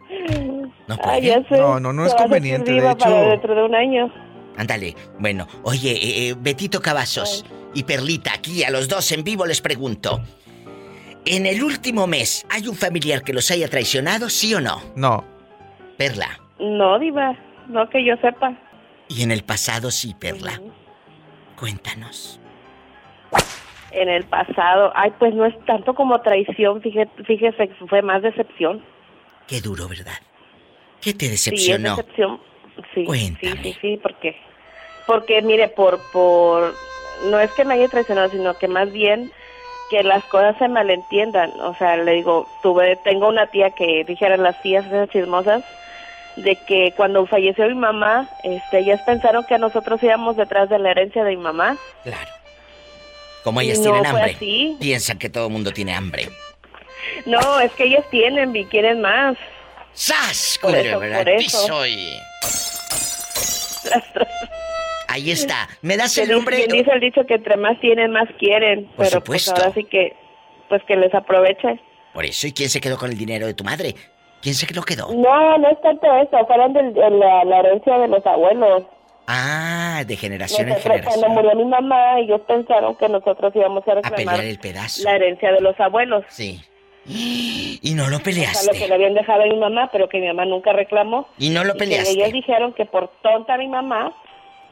No, 0.87 0.97
No 0.97 1.57
No, 1.57 1.79
no, 1.79 1.93
no 1.93 2.05
es 2.05 2.13
conveniente, 2.15 2.71
de 2.71 2.79
hecho. 2.79 2.97
Para 2.97 3.29
dentro 3.29 3.55
de 3.55 3.63
un 3.63 3.75
año. 3.75 4.13
Ándale. 4.57 4.95
Bueno, 5.19 5.47
oye, 5.63 5.91
eh, 5.91 6.29
eh, 6.29 6.35
Betito 6.37 6.81
Cavazos 6.81 7.45
y 7.73 7.83
Perlita, 7.83 8.33
aquí 8.33 8.63
a 8.63 8.69
los 8.69 8.87
dos 8.87 9.11
en 9.11 9.23
vivo 9.23 9.45
les 9.45 9.61
pregunto. 9.61 10.21
¿En 11.25 11.45
el 11.45 11.63
último 11.63 12.05
mes 12.05 12.45
hay 12.49 12.67
un 12.67 12.75
familiar 12.75 13.23
que 13.23 13.33
los 13.33 13.49
haya 13.49 13.69
traicionado, 13.69 14.29
sí 14.29 14.53
o 14.53 14.59
no? 14.59 14.81
No. 14.95 15.23
Perla. 15.97 16.39
No, 16.59 16.99
Diva. 16.99 17.37
No 17.69 17.89
que 17.89 18.05
yo 18.05 18.15
sepa. 18.17 18.57
¿Y 19.07 19.23
en 19.23 19.31
el 19.31 19.43
pasado 19.43 19.89
sí, 19.89 20.13
Perla? 20.19 20.59
Cuéntanos. 21.57 22.39
En 23.93 24.09
el 24.09 24.23
pasado, 24.23 24.91
ay, 24.95 25.13
pues 25.19 25.33
no 25.33 25.45
es 25.45 25.53
tanto 25.65 25.93
como 25.93 26.19
traición, 26.21 26.81
fíjese, 26.81 27.09
fíjese 27.25 27.67
fue 27.87 28.01
más 28.01 28.21
decepción. 28.21 28.83
Qué 29.47 29.61
duro, 29.61 29.87
¿verdad? 29.87 30.17
¿Qué 31.01 31.13
te 31.13 31.29
decepcionó? 31.29 31.95
Sí, 31.95 32.01
decepción. 32.01 32.39
Sí, 32.93 33.05
sí, 33.05 33.53
sí, 33.61 33.77
sí, 33.81 33.99
porque, 34.01 34.35
porque 35.05 35.41
mire, 35.41 35.67
por, 35.67 35.99
por, 36.11 36.73
no 37.25 37.39
es 37.39 37.51
que 37.51 37.65
me 37.65 37.75
haya 37.75 37.87
traicionado, 37.87 38.29
sino 38.29 38.57
que 38.57 38.67
más 38.67 38.91
bien 38.91 39.31
que 39.89 40.01
las 40.01 40.23
cosas 40.25 40.57
se 40.57 40.67
malentiendan. 40.67 41.51
O 41.61 41.75
sea, 41.75 41.97
le 41.97 42.13
digo, 42.13 42.47
tuve, 42.63 42.95
tengo 43.03 43.27
una 43.27 43.47
tía 43.47 43.69
que 43.71 44.03
dijeron 44.05 44.41
las 44.41 44.59
tías 44.61 44.85
esas 44.85 45.09
chismosas, 45.09 45.63
de 46.35 46.55
que 46.67 46.93
cuando 46.97 47.25
falleció 47.27 47.67
mi 47.67 47.75
mamá, 47.75 48.27
este, 48.43 48.79
ellas 48.79 49.01
pensaron 49.05 49.45
que 49.45 49.59
nosotros 49.59 50.01
íbamos 50.01 50.35
detrás 50.35 50.69
de 50.69 50.79
la 50.79 50.91
herencia 50.91 51.23
de 51.23 51.35
mi 51.35 51.43
mamá. 51.43 51.77
Claro. 52.03 52.31
Como 53.43 53.61
ellas 53.61 53.81
tienen 53.81 54.05
hambre, 54.05 54.37
piensan 54.79 55.19
que 55.19 55.29
todo 55.29 55.47
el 55.47 55.53
mundo 55.53 55.71
tiene 55.71 55.93
hambre. 55.93 56.29
No, 57.25 57.59
es 57.59 57.71
que 57.73 57.85
ellas 57.85 58.05
tienen 58.09 58.55
y 58.55 58.65
quieren 58.65 59.01
más. 59.01 59.37
¡Sas! 59.93 60.57
Por 60.61 60.75
eso, 60.75 60.99
por 60.99 61.29
eso. 61.29 61.83
Ahí 65.07 65.29
está. 65.29 65.67
¿Me 65.81 65.97
das 65.97 66.17
el 66.17 66.29
nombre? 66.29 66.55
Quien 66.57 66.69
dice 66.69 66.91
el 66.91 66.99
dicho 66.99 67.25
que 67.27 67.35
entre 67.35 67.57
más 67.57 67.79
tienen, 67.79 68.11
más 68.11 68.27
quieren. 68.39 68.85
Por 68.95 69.05
pero 69.05 69.23
pues 69.23 69.47
ahora 69.49 69.71
sí 69.73 69.83
que, 69.83 70.15
pues 70.69 70.81
que 70.87 70.95
les 70.95 71.13
aproveche. 71.13 71.79
Por 72.13 72.25
eso, 72.25 72.47
¿y 72.47 72.53
quién 72.53 72.69
se 72.69 72.81
quedó 72.81 72.97
con 72.97 73.11
el 73.11 73.17
dinero 73.17 73.45
de 73.45 73.53
tu 73.53 73.63
madre? 73.63 73.93
¿Quién 74.41 74.55
se 74.55 74.71
lo 74.73 74.83
quedó? 74.83 75.13
No, 75.13 75.57
no 75.57 75.69
es 75.69 75.79
tanto 75.81 76.07
eso, 76.17 76.45
fueron 76.47 76.73
de, 76.73 76.81
la, 76.91 77.59
herencia 77.59 77.97
de 77.97 78.07
los 78.07 78.25
abuelos. 78.25 78.83
Ah, 79.27 80.03
de 80.05 80.17
generación 80.17 80.69
en 80.69 80.79
generación. 80.79 81.21
Cuando 81.21 81.41
murió 81.41 81.55
mi 81.55 81.65
mamá, 81.65 82.19
ellos 82.19 82.41
pensaron 82.47 82.95
que 82.95 83.07
nosotros 83.07 83.55
íbamos 83.55 83.87
a 83.87 83.95
reclamar 83.95 84.39
a 84.39 84.43
el 84.43 84.59
pedazo. 84.59 85.03
la 85.03 85.15
herencia 85.15 85.51
de 85.51 85.61
los 85.61 85.79
abuelos. 85.79 86.25
Sí. 86.29 86.61
Y 87.85 87.95
no 87.95 88.09
lo 88.09 88.19
peleaste. 88.19 88.69
O 88.69 88.73
lo 88.73 88.79
que 88.79 88.87
le 88.87 88.95
habían 88.95 89.13
dejado 89.13 89.43
a 89.43 89.45
mi 89.45 89.57
mamá, 89.57 89.89
pero 89.91 90.07
que 90.07 90.19
mi 90.19 90.27
mamá 90.27 90.45
nunca 90.45 90.71
reclamó. 90.71 91.27
Y 91.37 91.49
no 91.49 91.65
lo 91.65 91.75
peleaste. 91.75 92.13
Y 92.13 92.21
ellos 92.21 92.31
dijeron 92.31 92.71
que 92.71 92.85
por 92.85 93.09
tonta 93.21 93.57
mi 93.57 93.67
mamá 93.67 94.13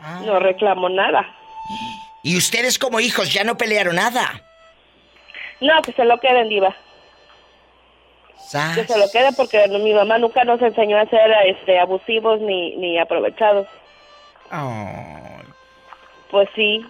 ah. 0.01 0.21
no 0.25 0.39
reclamó 0.39 0.87
nada. 0.87 1.27
¿Y 2.23 2.37
ustedes 2.37 2.79
como 2.79 3.01
hijos 3.01 3.33
ya 3.33 3.43
no 3.43 3.57
pelearon 3.57 3.97
nada? 3.97 4.41
No, 5.59 5.81
que 5.81 5.91
se 5.91 6.05
lo 6.05 6.19
queden, 6.19 6.47
diva. 6.47 6.73
Que 8.75 8.85
se 8.85 8.97
lo 8.97 9.09
quede 9.11 9.31
porque 9.37 9.65
mi 9.69 9.93
mamá 9.93 10.17
nunca 10.17 10.43
nos 10.43 10.61
enseñó 10.61 10.97
a 10.97 11.05
ser 11.05 11.31
este, 11.45 11.79
abusivos 11.79 12.41
ni, 12.41 12.75
ni 12.75 12.97
aprovechados. 12.99 13.67
Pues 16.29 16.49
sí, 16.55 16.85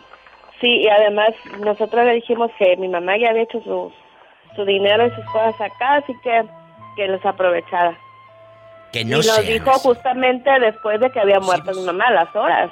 sí, 0.59 0.67
y 0.67 0.87
además 0.87 1.29
nosotros 1.59 2.05
le 2.05 2.15
dijimos 2.15 2.51
que 2.57 2.75
mi 2.77 2.87
mamá 2.87 3.17
ya 3.17 3.29
había 3.29 3.43
hecho 3.43 3.61
su, 3.63 3.91
su 4.55 4.65
dinero 4.65 5.07
y 5.07 5.11
sus 5.11 5.25
cosas 5.25 5.59
acá, 5.61 5.95
así 5.95 6.13
que 6.23 6.43
que 6.95 7.07
les 7.07 7.25
aprovechara. 7.25 7.97
Que 8.91 9.05
no 9.05 9.21
y 9.21 9.25
nos 9.25 9.47
dijo 9.47 9.71
justamente 9.79 10.49
después 10.59 10.99
de 10.99 11.09
que 11.11 11.19
había 11.19 11.39
muerto 11.39 11.71
mi 11.73 11.85
mamá 11.85 12.05
a 12.07 12.11
las 12.11 12.35
horas. 12.35 12.71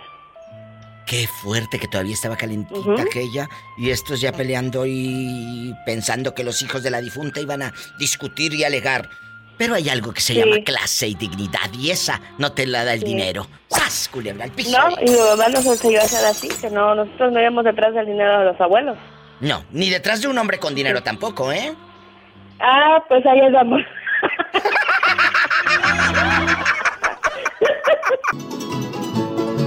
Qué 1.05 1.25
fuerte 1.41 1.79
que 1.79 1.87
todavía 1.87 2.13
estaba 2.13 2.35
calentita 2.35 3.01
aquella 3.01 3.47
y 3.77 3.89
estos 3.89 4.21
ya 4.21 4.31
peleando 4.31 4.85
y 4.85 5.73
pensando 5.85 6.35
que 6.35 6.43
los 6.43 6.61
hijos 6.61 6.83
de 6.83 6.91
la 6.91 7.01
difunta 7.01 7.39
iban 7.39 7.63
a 7.63 7.73
discutir 7.97 8.53
y 8.53 8.63
alegar. 8.63 9.09
Pero 9.59 9.75
hay 9.75 9.89
algo 9.89 10.13
que 10.13 10.21
se 10.21 10.33
llama 10.35 10.55
clase 10.63 11.05
y 11.05 11.15
dignidad 11.15 11.69
y 11.73 11.91
esa 11.91 12.21
no 12.37 12.53
te 12.53 12.65
la 12.65 12.85
da 12.85 12.93
el 12.93 13.01
dinero. 13.01 13.45
¡Sas, 13.67 14.07
culebra 14.07 14.45
al 14.45 14.51
piso! 14.51 14.71
No, 14.71 14.89
y 15.01 15.11
mi 15.11 15.17
mamá 15.17 15.49
nos 15.49 15.65
enseñó 15.65 15.99
a 15.99 16.03
hacer 16.03 16.25
así, 16.25 16.47
que 16.47 16.69
no, 16.69 16.95
nosotros 16.95 17.33
no 17.33 17.41
íbamos 17.41 17.65
detrás 17.65 17.93
del 17.93 18.05
dinero 18.05 18.39
de 18.39 18.45
los 18.45 18.61
abuelos. 18.61 18.97
No, 19.41 19.65
ni 19.71 19.89
detrás 19.89 20.21
de 20.21 20.29
un 20.29 20.37
hombre 20.37 20.59
con 20.59 20.73
dinero 20.73 21.03
tampoco, 21.03 21.51
¿eh? 21.51 21.73
Ah, 22.61 23.03
pues 23.09 23.25
ahí 23.25 23.41
andamos. 23.41 23.81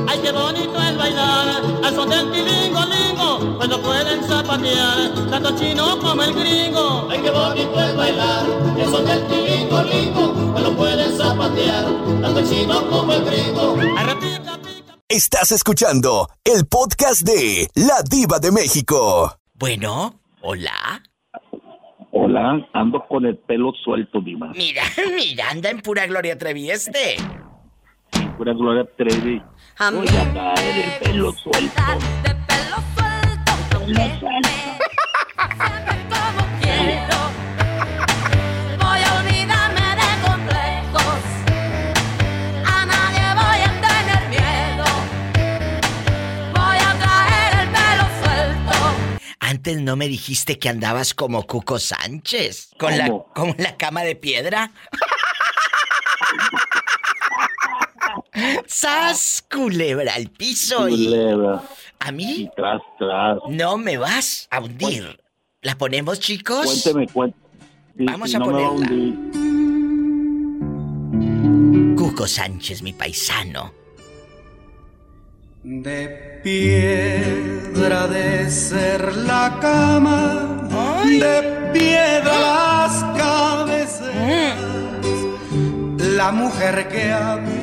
Ay, 0.08 0.20
qué 0.22 0.32
bonito 0.32 0.82
es 0.82 0.96
bailar 0.96 1.48
al 1.84 1.94
son 1.94 2.10
pueden 4.58 4.74
zapatear, 4.74 5.30
tanto 5.30 5.56
chino 5.58 5.98
como 5.98 6.22
el 6.22 6.34
gringo. 6.34 7.08
Ay, 7.10 7.20
qué 7.22 7.30
bonito 7.30 7.80
es 7.80 7.96
bailar 7.96 8.46
al 8.76 8.90
son 8.90 9.04
del 9.04 9.26
tilingo, 9.26 9.82
lingo, 9.82 10.52
cuando 10.52 10.76
pueden 10.76 11.16
zapatear, 11.16 11.84
tanto 12.20 12.42
chino 12.42 12.88
como 12.88 13.12
el 13.12 13.24
gringo. 13.24 13.76
Estás 15.08 15.52
escuchando 15.52 16.28
el 16.44 16.66
podcast 16.66 17.22
de 17.22 17.68
La 17.74 18.02
Diva 18.08 18.38
de 18.38 18.50
México. 18.50 19.36
Bueno, 19.54 20.20
hola. 20.40 21.02
Hola, 22.10 22.66
ando 22.74 23.06
con 23.08 23.24
el 23.24 23.38
pelo 23.38 23.72
suelto, 23.84 24.20
Diva. 24.20 24.48
Mira, 24.54 24.82
mira, 25.16 25.50
anda 25.50 25.70
en 25.70 25.80
pura 25.80 26.06
Gloria 26.06 26.36
Trevi 26.36 26.70
este. 26.70 27.16
Pura 28.36 28.52
Gloria 28.52 28.86
Trevi. 28.96 29.42
Voy 29.92 30.08
a 30.08 30.32
caer 30.34 31.00
el 31.00 31.12
pelo 31.12 31.32
suelto. 31.32 32.31
Antes 49.40 49.80
no 49.80 49.96
me 49.96 50.08
dijiste 50.08 50.58
que 50.58 50.68
andabas 50.68 51.14
como 51.14 51.46
Cuco 51.46 51.78
Sánchez. 51.78 52.70
Con 52.78 52.96
la, 52.96 53.08
con 53.34 53.54
la 53.58 53.76
cama 53.76 54.02
de 54.02 54.14
piedra. 54.14 54.70
¡Sas! 58.66 59.44
Culebra 59.50 60.14
al 60.14 60.28
piso 60.28 60.88
culebra. 60.88 61.62
¿A 61.98 62.12
mí? 62.12 62.32
Y 62.42 62.50
tras, 62.56 62.80
tras. 62.98 63.38
No 63.48 63.76
me 63.76 63.98
vas 63.98 64.48
a 64.50 64.60
hundir. 64.60 65.20
¿La 65.60 65.76
ponemos, 65.76 66.18
chicos? 66.18 66.64
Cuénteme, 66.64 67.06
cuénteme. 67.08 67.42
Vamos 67.94 68.34
a 68.34 68.40
ponerla. 68.40 68.88
Cuco 71.96 72.26
Sánchez, 72.26 72.82
mi 72.82 72.92
paisano. 72.92 73.72
De 75.62 76.40
piedra 76.42 78.08
de 78.08 78.50
ser 78.50 79.14
la 79.14 79.58
cama, 79.60 80.68
de 81.04 81.70
piedra 81.72 82.40
las 82.40 83.04
cabeceras, 83.16 84.58
mm. 85.52 86.16
la 86.16 86.32
mujer 86.32 86.88
que 86.88 87.12
a 87.12 87.36
mí 87.36 87.61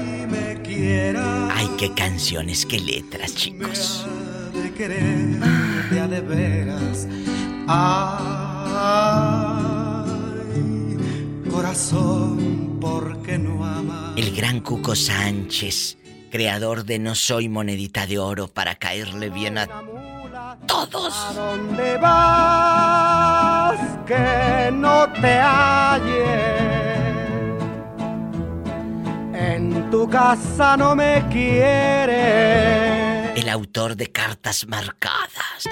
Ay, 0.81 1.69
qué 1.77 1.93
canciones, 1.93 2.65
qué 2.65 2.79
letras, 2.79 3.35
chicos. 3.35 4.05
De 4.53 4.73
quererte 4.73 5.99
a 5.99 6.07
de 6.07 6.21
veras. 6.21 7.05
Ay, 7.67 8.77
corazón, 11.51 12.77
porque 12.79 13.37
no 13.37 13.65
ama. 13.65 14.13
El 14.15 14.33
gran 14.33 14.61
Cuco 14.61 14.95
Sánchez, 14.95 15.97
creador 16.31 16.85
de 16.85 16.97
No 16.99 17.13
soy 17.13 17.49
monedita 17.49 18.07
de 18.07 18.19
oro 18.19 18.47
para 18.47 18.75
caerle 18.75 19.29
bien 19.29 19.57
a 19.57 19.67
todos. 20.65 21.13
¿A 21.13 21.33
dónde 21.33 21.97
vas? 21.97 23.79
Que 24.07 24.71
no 24.71 25.11
te 25.11 25.39
halles 25.41 27.08
en 29.39 29.89
tu 29.89 30.09
casa 30.09 30.75
no 30.77 30.95
me 30.95 31.25
quiere. 31.31 32.19
El 33.33 33.47
autor 33.49 33.95
de 33.95 34.11
cartas 34.11 34.67
marcadas. 34.67 35.63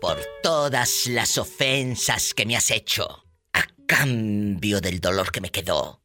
Por 0.00 0.18
todas 0.42 1.06
las 1.06 1.38
ofensas 1.38 2.34
que 2.34 2.44
me 2.44 2.56
has 2.56 2.70
hecho, 2.70 3.24
a 3.54 3.64
cambio 3.86 4.80
del 4.80 5.00
dolor 5.00 5.32
que 5.32 5.40
me 5.40 5.50
quedó, 5.50 6.02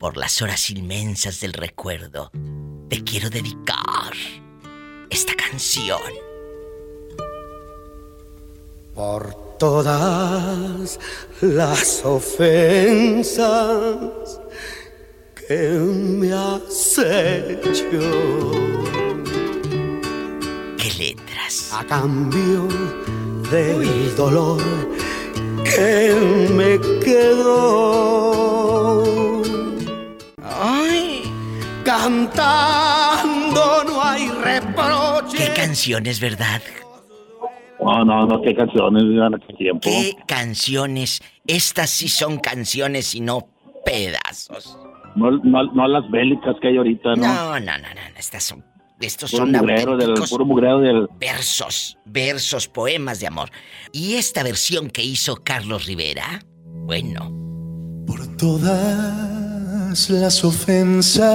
por 0.00 0.16
las 0.16 0.42
horas 0.42 0.70
inmensas 0.70 1.38
del 1.40 1.52
recuerdo, 1.52 2.32
te 2.88 3.04
quiero 3.04 3.30
dedicar 3.30 4.12
esta 5.08 5.34
canción. 5.34 6.00
Por 8.92 9.45
todas 9.58 10.98
las 11.40 12.04
ofensas 12.04 13.96
que 15.34 15.70
me 15.70 16.32
has 16.32 16.98
hecho. 16.98 18.52
¿Qué 20.76 20.92
letras? 20.98 21.70
A 21.72 21.82
cambio 21.84 22.68
del 23.50 24.14
dolor 24.16 24.62
que 25.64 26.14
me 26.52 26.78
quedó. 27.04 28.32
¡Ay! 30.42 31.22
Cantando 31.84 33.84
no 33.84 34.02
hay 34.02 34.28
reproche. 34.28 35.38
¿Qué 35.38 35.52
canciones, 35.54 36.20
verdad? 36.20 36.60
No, 37.80 38.04
no, 38.04 38.26
no, 38.26 38.42
qué 38.42 38.54
canciones, 38.54 39.02
qué 39.46 39.54
tiempo. 39.54 39.80
¿Qué 39.82 40.16
canciones? 40.26 41.22
Estas 41.46 41.90
sí 41.90 42.08
son 42.08 42.38
canciones 42.38 43.14
y 43.14 43.20
no 43.20 43.48
pedazos. 43.84 44.78
No, 45.14 45.30
no, 45.30 45.64
no 45.72 45.88
las 45.88 46.10
bélicas 46.10 46.56
que 46.60 46.68
hay 46.68 46.76
ahorita, 46.76 47.14
¿no? 47.14 47.22
No, 47.22 47.60
no, 47.60 47.78
no, 47.78 47.88
no, 47.94 48.18
estas 48.18 48.44
son 48.44 48.64
estos 49.00 49.30
puro 49.30 49.44
son 49.44 49.52
mugrero 49.52 49.96
del, 49.96 50.14
puro 50.28 50.44
mugrero 50.46 50.80
del... 50.80 51.08
versos, 51.18 51.98
versos, 52.06 52.66
poemas 52.68 53.20
de 53.20 53.26
amor. 53.26 53.50
Y 53.92 54.14
esta 54.14 54.42
versión 54.42 54.88
que 54.90 55.02
hizo 55.02 55.36
Carlos 55.44 55.86
Rivera, 55.86 56.40
bueno. 56.64 57.30
Por 58.06 58.36
todas 58.36 60.08
las 60.08 60.44
ofensas 60.44 61.26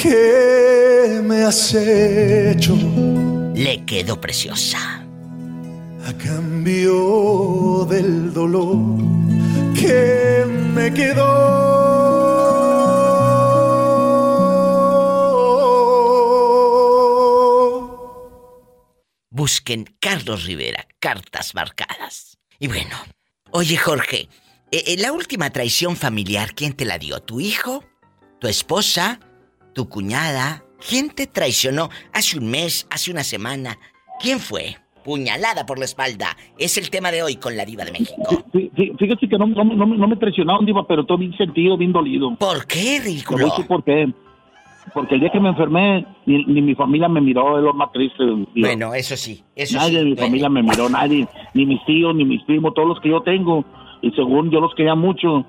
que 0.00 0.69
me 1.30 1.44
has 1.44 1.74
hecho. 1.74 2.74
Le 3.54 3.84
quedó 3.86 4.20
preciosa. 4.20 5.06
A 6.04 6.12
cambio 6.14 7.86
del 7.88 8.32
dolor 8.34 8.76
que 9.74 10.44
me 10.74 10.92
quedó. 10.92 11.60
Busquen 19.30 19.84
Carlos 20.00 20.44
Rivera, 20.46 20.88
cartas 20.98 21.54
marcadas. 21.54 22.38
Y 22.58 22.66
bueno, 22.66 22.96
oye 23.52 23.76
Jorge, 23.76 24.28
eh, 24.72 24.82
eh, 24.86 24.96
la 24.98 25.12
última 25.12 25.50
traición 25.50 25.96
familiar, 25.96 26.54
¿quién 26.56 26.72
te 26.72 26.84
la 26.84 26.98
dio? 26.98 27.20
¿Tu 27.20 27.40
hijo? 27.40 27.84
¿Tu 28.40 28.48
esposa? 28.48 29.20
¿Tu 29.74 29.88
cuñada? 29.88 30.64
¿Quién 30.88 31.10
te 31.10 31.26
traicionó 31.26 31.88
hace 32.12 32.38
un 32.38 32.50
mes, 32.50 32.86
hace 32.90 33.10
una 33.10 33.22
semana? 33.22 33.76
¿Quién 34.20 34.38
fue? 34.38 34.76
Puñalada 35.04 35.66
por 35.66 35.78
la 35.78 35.84
espalda. 35.84 36.36
Es 36.58 36.76
el 36.78 36.90
tema 36.90 37.10
de 37.10 37.22
hoy 37.22 37.36
con 37.36 37.56
la 37.56 37.64
diva 37.64 37.84
de 37.84 37.92
México. 37.92 38.44
Fíjate 38.98 39.28
que 39.28 39.38
no, 39.38 39.46
me 39.46 40.16
traicionaron, 40.16 40.66
diva, 40.66 40.86
pero 40.86 41.04
todo 41.04 41.18
bien 41.18 41.36
sentido, 41.36 41.76
bien 41.76 41.92
dolido. 41.92 42.34
¿Por 42.36 42.66
qué, 42.66 43.00
ridículo? 43.02 43.46
No 43.46 43.56
sé 43.56 43.64
por 43.64 43.82
qué. 43.84 44.12
Porque 44.94 45.14
el 45.14 45.20
día 45.20 45.30
que 45.30 45.40
me 45.40 45.50
enfermé, 45.50 46.06
ni, 46.26 46.44
mi 46.44 46.74
familia 46.74 47.08
me 47.08 47.20
miró, 47.20 47.58
es 47.58 47.64
lo 47.64 47.72
más 47.74 47.92
triste. 47.92 48.24
Bueno, 48.56 48.94
eso 48.94 49.16
sí, 49.16 49.42
eso 49.54 49.78
nadie 49.78 49.98
de 49.98 50.04
mi 50.04 50.16
familia 50.16 50.48
me 50.48 50.62
miró, 50.62 50.88
nadie, 50.88 51.28
ni 51.54 51.66
mis 51.66 51.84
tíos, 51.84 52.14
ni 52.14 52.24
mis 52.24 52.42
primos, 52.44 52.74
todos 52.74 52.88
los 52.88 53.00
que 53.00 53.10
yo 53.10 53.22
tengo. 53.22 53.64
Y 54.02 54.10
según 54.12 54.50
yo 54.50 54.60
los 54.60 54.74
quería 54.74 54.94
mucho, 54.94 55.44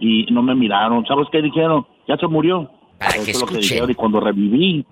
y 0.00 0.26
no 0.32 0.42
me 0.42 0.54
miraron. 0.54 1.04
¿Sabes 1.06 1.28
qué 1.30 1.42
dijeron? 1.42 1.86
Ya 2.08 2.16
se 2.16 2.26
murió. 2.26 2.70
Para 3.00 3.24
que 3.24 3.32
Lo 3.32 3.46
que 3.46 3.56
dijeron, 3.56 3.90
y 3.90 3.94
cuando 3.94 4.20
reviví, 4.20 4.86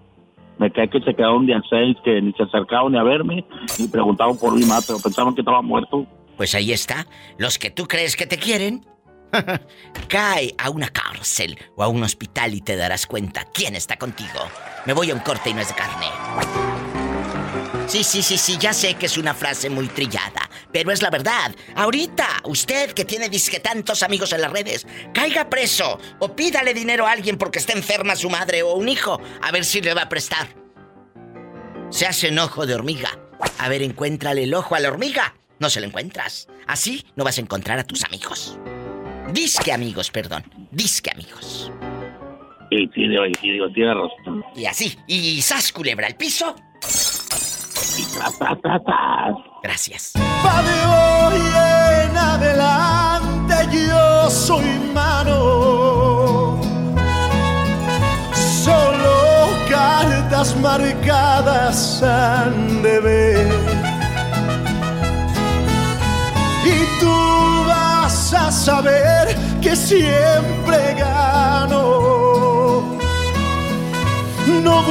me 0.58 0.72
cae 0.72 0.90
que 0.90 1.00
se 1.00 1.14
quedaron 1.14 1.46
de 1.46 1.54
a 1.54 1.62
seis, 1.70 1.96
que 2.02 2.20
ni 2.20 2.32
se 2.32 2.42
acercaban 2.42 2.92
ni 2.92 2.98
a 2.98 3.04
verme, 3.04 3.44
ni 3.78 3.86
preguntaban 3.86 4.36
por 4.36 4.52
mi 4.54 4.64
madre, 4.64 4.86
pero 4.88 4.98
pensaban 4.98 5.34
que 5.34 5.42
estaba 5.42 5.62
muerto. 5.62 6.04
Pues 6.36 6.54
ahí 6.54 6.72
está. 6.72 7.06
Los 7.36 7.58
que 7.58 7.70
tú 7.70 7.86
crees 7.86 8.16
que 8.16 8.26
te 8.26 8.38
quieren, 8.38 8.84
Cae 10.08 10.54
a 10.58 10.70
una 10.70 10.88
cárcel 10.88 11.58
o 11.76 11.82
a 11.82 11.88
un 11.88 12.02
hospital 12.02 12.54
y 12.54 12.60
te 12.60 12.76
darás 12.76 13.06
cuenta 13.06 13.46
quién 13.52 13.74
está 13.76 13.96
contigo. 13.96 14.40
Me 14.86 14.92
voy 14.92 15.10
a 15.10 15.14
un 15.14 15.20
corte 15.20 15.50
y 15.50 15.54
no 15.54 15.60
es 15.60 15.68
de 15.68 15.74
carne. 15.74 16.06
Sí, 17.88 18.04
sí, 18.04 18.22
sí, 18.22 18.36
sí, 18.36 18.58
ya 18.60 18.74
sé 18.74 18.96
que 18.96 19.06
es 19.06 19.16
una 19.16 19.32
frase 19.32 19.70
muy 19.70 19.88
trillada, 19.88 20.50
pero 20.70 20.92
es 20.92 21.00
la 21.00 21.08
verdad. 21.08 21.56
Ahorita, 21.74 22.28
usted 22.44 22.92
que 22.92 23.06
tiene 23.06 23.30
disque 23.30 23.60
tantos 23.60 24.02
amigos 24.02 24.30
en 24.34 24.42
las 24.42 24.52
redes, 24.52 24.86
caiga 25.14 25.48
preso 25.48 25.98
o 26.18 26.36
pídale 26.36 26.74
dinero 26.74 27.06
a 27.06 27.12
alguien 27.12 27.38
porque 27.38 27.58
está 27.58 27.72
enferma 27.72 28.14
su 28.14 28.28
madre 28.28 28.62
o 28.62 28.74
un 28.74 28.90
hijo, 28.90 29.18
a 29.40 29.50
ver 29.52 29.64
si 29.64 29.80
le 29.80 29.94
va 29.94 30.02
a 30.02 30.08
prestar. 30.10 30.48
Se 31.88 32.06
hace 32.06 32.28
enojo 32.28 32.66
de 32.66 32.74
hormiga. 32.74 33.08
A 33.58 33.70
ver, 33.70 33.80
encuéntrale 33.80 34.44
el 34.44 34.52
ojo 34.52 34.74
a 34.74 34.80
la 34.80 34.88
hormiga. 34.88 35.34
No 35.58 35.70
se 35.70 35.80
lo 35.80 35.86
encuentras. 35.86 36.46
Así 36.66 37.06
no 37.16 37.24
vas 37.24 37.38
a 37.38 37.40
encontrar 37.40 37.78
a 37.78 37.84
tus 37.84 38.04
amigos. 38.04 38.58
Disque 39.32 39.72
amigos, 39.72 40.10
perdón. 40.10 40.44
Disque 40.70 41.10
amigos. 41.10 41.72
Sí, 42.70 42.90
sí, 42.94 43.06
sí, 43.40 43.84
razón. 43.84 44.44
Y 44.54 44.66
así, 44.66 44.98
y 45.06 45.40
sas 45.40 45.72
culebra 45.72 46.06
al 46.06 46.16
piso. 46.16 46.54
Gracias. 49.62 50.12
Padre, 50.42 50.74
hoy 50.86 51.40
en 52.04 52.16
adelante 52.16 53.54
yo 53.72 54.30
soy 54.30 54.64
mano. 54.94 56.60
Solo 58.34 59.48
cartas 59.68 60.56
marcadas 60.56 62.02
han 62.02 62.82
de 62.82 63.00
ver. 63.00 63.48
Y 66.64 67.00
tú 67.00 67.28
a 67.70 68.08
saber 68.50 69.36
que 69.60 69.74
siempre 69.74 70.94
gano. 70.94 71.78
No 74.62 74.82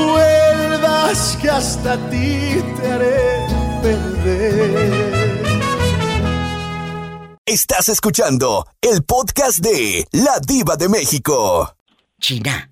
que 1.41 1.49
hasta 1.49 1.97
ti 2.09 2.61
te 2.79 2.87
haré 2.87 3.47
perder. 3.81 5.17
Estás 7.45 7.89
escuchando 7.89 8.65
el 8.81 9.03
podcast 9.03 9.59
de 9.59 10.05
La 10.11 10.39
Diva 10.45 10.75
de 10.75 10.89
México. 10.89 11.75
China, 12.19 12.69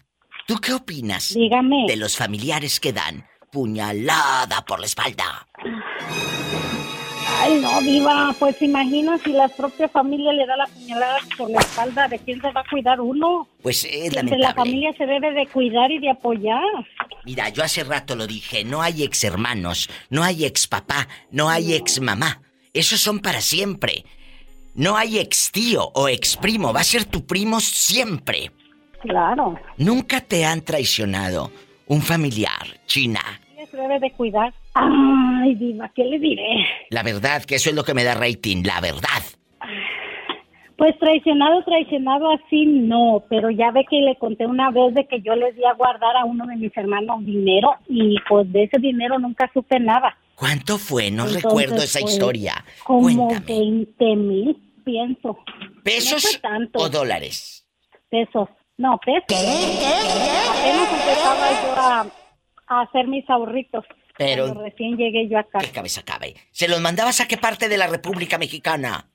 ¿tú 0.48 0.58
qué 0.58 0.74
opinas? 0.74 1.34
Dígame. 1.34 1.86
De 1.88 1.96
los 1.96 2.18
familiares 2.18 2.80
que 2.80 2.92
dan 2.92 3.26
puñalada 3.52 4.66
por 4.66 4.80
la 4.80 4.86
espalda. 4.86 5.48
Ay, 7.38 7.60
no, 7.60 7.82
Diva, 7.82 8.36
pues 8.40 8.62
imagina 8.62 9.18
si 9.18 9.32
la 9.32 9.48
propia 9.48 9.88
familia 9.90 10.32
le 10.32 10.46
da 10.46 10.56
la 10.58 10.68
puñalada 10.68 11.18
por 11.38 11.50
la 11.50 11.60
espalda, 11.60 12.08
¿de 12.08 12.20
quién 12.20 12.42
se 12.42 12.52
va 12.52 12.62
a 12.62 12.70
cuidar 12.70 13.02
uno? 13.02 13.48
Pues 13.62 13.84
es 13.84 14.14
lamentable. 14.14 14.44
la 14.44 14.54
familia 14.54 14.94
se 14.98 15.06
debe 15.06 15.32
de 15.34 15.48
cuidar 15.48 15.92
y 15.92 16.00
de 16.00 16.10
apoyar. 16.10 16.64
Mira, 17.26 17.50
yo 17.50 17.64
hace 17.64 17.84
rato 17.84 18.16
lo 18.16 18.28
dije, 18.28 18.64
no 18.64 18.82
hay 18.82 19.04
ex 19.04 19.24
hermanos, 19.24 19.90
no 20.10 20.24
hay 20.24 20.46
ex 20.46 20.68
papá, 20.68 21.08
no 21.32 21.50
hay 21.50 21.74
ex 21.74 22.00
mamá. 22.00 22.42
Esos 22.74 23.02
son 23.02 23.20
para 23.20 23.42
siempre. 23.42 24.06
No 24.74 24.98
hay 24.98 25.20
ex 25.20 25.52
tío 25.52 25.90
o 25.94 26.10
ex 26.10 26.36
primo, 26.38 26.74
va 26.74 26.82
a 26.82 26.84
ser 26.84 27.06
tu 27.06 27.26
primo 27.26 27.60
siempre. 27.60 28.52
Claro. 29.02 29.58
Nunca 29.78 30.20
te 30.22 30.46
han 30.46 30.62
traicionado 30.62 31.52
un 31.88 32.02
familiar, 32.02 32.80
China. 32.86 33.22
Se 33.76 33.82
debe 33.82 34.00
de 34.00 34.12
cuidar. 34.12 34.54
Ay, 34.74 35.56
Diva, 35.56 35.92
¿qué 35.94 36.06
le 36.06 36.18
diré? 36.18 36.66
La 36.92 37.04
verdad, 37.04 37.44
que 37.44 37.56
eso 37.56 37.70
es 37.70 37.76
lo 37.76 37.84
que 37.84 37.94
me 37.94 38.06
da 38.06 38.14
rating, 38.14 38.64
la 38.64 38.80
verdad. 38.80 39.22
Pues 40.78 40.98
traicionado, 40.98 41.62
traicionado 41.64 42.32
así 42.32 42.66
no, 42.66 43.24
pero 43.30 43.50
ya 43.50 43.72
ve 43.72 43.86
que 43.90 43.98
le 43.98 44.16
conté 44.18 44.46
una 44.46 44.72
vez 44.72 44.94
de 44.94 45.06
que 45.08 45.22
yo 45.22 45.36
les 45.36 45.56
di 45.56 45.66
a 45.66 45.74
guardar 45.74 46.16
a 46.16 46.24
uno 46.24 46.46
de 46.46 46.56
mis 46.56 46.76
hermanos 46.78 47.26
dinero 47.26 47.76
y 47.90 48.16
pues 48.30 48.52
de 48.52 48.64
ese 48.64 48.80
dinero 48.80 49.20
nunca 49.20 49.50
supe 49.54 49.80
nada. 49.80 50.18
¿Cuánto 50.36 50.78
fue? 50.78 51.12
No 51.12 51.26
recuerdo 51.28 51.78
esa 51.78 52.00
pues, 52.00 52.14
historia. 52.14 52.54
Como 52.84 53.30
20 53.46 54.16
mil, 54.16 54.58
pienso. 54.86 55.40
¿Pesos 55.84 56.42
o 56.74 56.90
dólares? 56.90 57.66
Pesos. 58.10 58.48
No, 58.78 58.98
pesos. 59.06 59.24
¿Qué? 59.28 59.36
Apenas 59.36 60.94
empezaba 60.94 61.52
yo 61.52 61.76
a, 61.78 62.25
a 62.68 62.82
hacer 62.82 63.08
mis 63.08 63.30
ahorritos. 63.30 63.86
Pero. 64.18 64.54
recién 64.54 64.96
llegué 64.96 65.28
yo 65.28 65.38
acá. 65.38 65.60
¿Qué 65.60 65.72
cabeza 65.72 66.02
cabe? 66.04 66.36
¿Se 66.52 66.68
los 66.70 66.80
mandabas 66.80 67.20
a 67.20 67.28
qué 67.28 67.38
parte 67.38 67.68
de 67.68 67.78
la 67.78 67.88
República 67.88 68.38
Mexicana? 68.38 69.10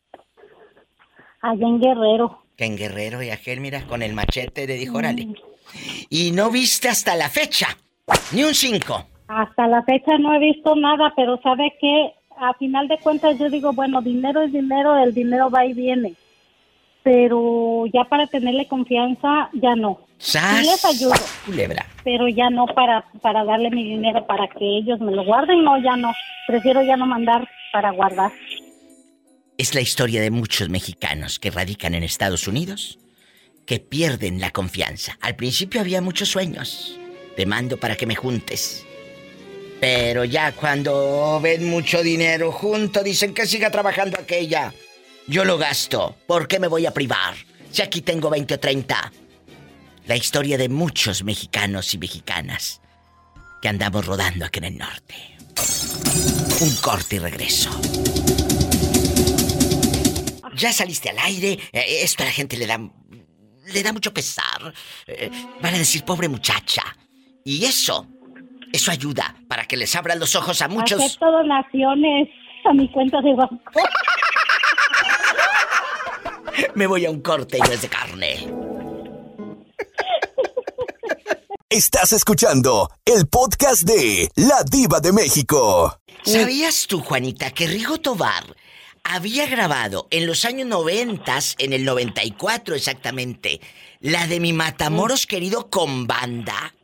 Allá 1.41 1.67
en 1.67 1.81
Guerrero. 1.81 2.43
Que 2.57 2.67
en 2.67 2.77
Guerrero 2.77 3.23
y 3.23 3.31
aquel, 3.31 3.61
mira, 3.61 3.87
con 3.87 4.03
el 4.03 4.13
machete 4.13 4.67
le 4.67 4.75
dijo, 4.75 4.99
órale. 4.99 5.25
Mm. 5.27 5.35
Y 6.11 6.33
no 6.33 6.51
viste 6.51 6.89
hasta 6.89 7.15
la 7.17 7.31
fecha, 7.31 7.69
ni 8.33 8.45
un 8.45 8.55
cinco. 8.55 9.07
Hasta 9.29 9.69
la 9.69 9.83
fecha 9.85 10.19
no 10.19 10.35
he 10.35 10.39
visto 10.39 10.75
nada, 10.77 11.13
pero 11.17 11.41
¿sabe 11.43 11.73
qué? 11.81 12.13
A 12.37 12.53
final 12.55 12.89
de 12.89 12.99
cuentas 12.99 13.39
yo 13.39 13.49
digo, 13.49 13.73
bueno, 13.73 14.03
dinero 14.03 14.43
es 14.43 14.53
dinero, 14.53 14.99
el 14.99 15.15
dinero 15.15 15.49
va 15.51 15.65
y 15.65 15.73
viene. 15.73 16.15
pero 17.03 17.87
ya 17.87 18.05
para 18.05 18.27
tenerle 18.27 18.67
confianza, 18.69 19.49
ya 19.55 19.75
no. 19.75 20.01
Sí 20.21 20.39
les 20.63 20.85
ayudo. 20.85 21.15
Culebra. 21.47 21.87
Pero 22.05 22.29
ya 22.29 22.51
no 22.51 22.67
para, 22.67 23.07
para 23.23 23.43
darle 23.45 23.71
mi 23.71 23.85
dinero 23.85 24.27
para 24.27 24.49
que 24.49 24.79
ellos 24.79 25.01
me 25.01 25.13
lo 25.13 25.25
guarden, 25.25 25.65
no, 25.65 25.83
ya 25.83 25.97
no. 25.97 26.13
Prefiero 26.47 26.83
ya 26.83 26.97
no 26.97 27.07
mandar 27.07 27.49
para 27.73 27.91
guardar. 27.91 28.31
Es 29.57 29.75
la 29.75 29.81
historia 29.81 30.21
de 30.21 30.31
muchos 30.31 30.69
mexicanos 30.69 31.39
que 31.39 31.51
radican 31.51 31.95
en 31.95 32.03
Estados 32.03 32.47
Unidos 32.47 32.99
que 33.67 33.81
pierden 33.81 34.41
la 34.41 34.51
confianza. 34.51 35.17
Al 35.21 35.37
principio 35.37 35.81
había 35.81 36.03
muchos 36.03 36.29
sueños. 36.29 36.99
Te 37.37 37.47
mando 37.47 37.79
para 37.79 37.97
que 37.97 38.07
me 38.07 38.17
juntes. 38.17 38.85
Pero 39.81 40.25
ya 40.25 40.53
cuando 40.53 41.41
ven 41.43 41.71
mucho 41.71 42.03
dinero 42.03 42.53
junto, 42.53 43.03
dicen 43.03 43.33
que 43.33 43.47
siga 43.47 43.71
trabajando 43.71 44.19
aquella. 44.19 44.75
Yo 45.27 45.45
lo 45.45 45.57
gasto. 45.57 46.17
¿Por 46.27 46.49
qué 46.49 46.59
me 46.59 46.69
voy 46.69 46.85
a 46.85 46.93
privar? 46.93 47.35
Si 47.71 47.81
aquí 47.81 48.03
tengo 48.03 48.29
20 48.29 48.55
o 48.55 48.61
30. 48.61 49.13
La 50.07 50.17
historia 50.17 50.59
de 50.59 50.69
muchos 50.69 51.23
mexicanos 51.23 51.95
y 51.95 51.99
mexicanas 51.99 52.81
que 53.63 53.69
andamos 53.69 54.07
rodando 54.07 54.45
aquí 54.45 54.59
en 54.59 54.65
el 54.65 54.79
norte. 54.79 55.15
Un 56.61 56.77
corte 56.77 57.17
y 57.17 57.19
regreso. 57.19 57.71
Ya 60.57 60.73
saliste 60.73 61.11
al 61.11 61.19
aire. 61.19 61.59
Eh, 61.73 62.01
esto 62.03 62.23
a 62.23 62.27
la 62.27 62.33
gente 62.33 62.57
le 62.57 62.67
da. 62.67 62.79
le 62.79 63.83
da 63.83 63.93
mucho 63.93 64.13
pesar. 64.13 64.75
Eh, 65.07 65.31
van 65.63 65.75
a 65.75 65.79
decir, 65.79 66.05
pobre 66.05 66.29
muchacha. 66.29 66.83
Y 67.45 67.65
eso 67.65 68.07
eso 68.73 68.91
ayuda 68.91 69.35
para 69.49 69.65
que 69.65 69.77
les 69.77 69.95
abran 69.97 70.19
los 70.19 70.35
ojos 70.37 70.63
a 70.63 70.69
muchos. 70.69 71.01
Acepto 71.01 71.31
donaciones 71.31 72.29
a 72.65 72.73
mi 72.73 72.89
cuenta 72.91 73.21
de 73.21 73.35
banco. 73.35 73.57
Me 76.75 76.87
voy 76.87 77.07
a 77.07 77.11
un 77.11 77.21
corte 77.21 77.59
y 77.59 77.61
no 77.61 77.73
es 77.73 77.83
de 77.83 77.89
carne. 77.89 78.47
Estás 81.73 82.13
escuchando 82.13 82.91
el 83.05 83.29
podcast 83.29 83.83
de 83.85 84.29
La 84.35 84.65
Diva 84.69 84.99
de 84.99 85.13
México. 85.13 86.01
¿Sabías 86.25 86.89
tú, 86.89 86.99
Juanita, 86.99 87.53
que 87.53 87.69
Rigo 87.69 87.99
Tobar 87.99 88.43
había 89.05 89.47
grabado 89.47 90.09
en 90.11 90.27
los 90.27 90.45
años 90.45 90.67
90, 90.67 91.39
en 91.59 91.73
el 91.73 91.85
94 91.85 92.75
exactamente, 92.75 93.61
la 94.01 94.27
de 94.27 94.41
mi 94.41 94.53
Matamoros 94.53 95.29
querido 95.29 95.71
con 95.71 96.09
banda? 96.09 96.75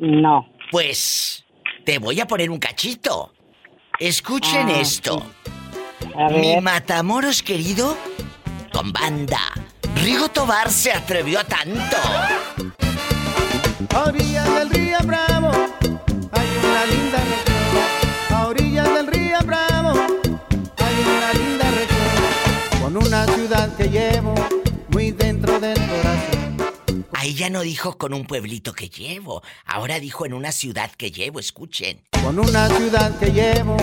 No. 0.00 0.48
Pues 0.72 1.44
te 1.84 2.00
voy 2.00 2.18
a 2.18 2.26
poner 2.26 2.50
un 2.50 2.58
cachito. 2.58 3.32
Escuchen 4.00 4.66
ah, 4.68 4.80
esto. 4.80 5.24
Mi 6.32 6.60
Matamoros 6.60 7.40
querido 7.40 7.96
con 8.72 8.92
banda. 8.92 9.38
Rigo 9.94 10.28
Tobar 10.28 10.72
se 10.72 10.90
atrevió 10.90 11.38
a 11.38 11.44
tanto. 11.44 12.83
A 13.94 14.04
orillas 14.08 14.54
del 14.54 14.70
río 14.70 14.98
Bravo 15.04 15.52
hay 16.32 16.48
una 16.58 16.84
linda 16.86 17.18
región. 17.18 18.36
A 18.36 18.46
orillas 18.48 18.94
del 18.94 19.06
río 19.06 19.38
Bravo 19.46 19.92
hay 20.78 20.96
una 21.16 21.32
linda 21.32 21.70
región. 21.70 22.80
Con 22.82 22.96
una 22.96 23.26
ciudad 23.26 23.76
que 23.76 23.88
llevo 23.88 24.34
muy 24.88 25.12
dentro 25.12 25.60
del 25.60 25.78
corazón. 25.78 27.04
Ahí 27.12 27.34
ya 27.34 27.48
no 27.50 27.60
dijo 27.60 27.96
con 27.96 28.12
un 28.12 28.26
pueblito 28.26 28.72
que 28.72 28.88
llevo, 28.88 29.42
ahora 29.64 30.00
dijo 30.00 30.26
en 30.26 30.34
una 30.34 30.50
ciudad 30.50 30.90
que 30.90 31.12
llevo, 31.12 31.38
escuchen. 31.38 32.00
Con 32.22 32.38
una 32.38 32.68
ciudad 32.68 33.16
que 33.18 33.30
llevo 33.30 33.76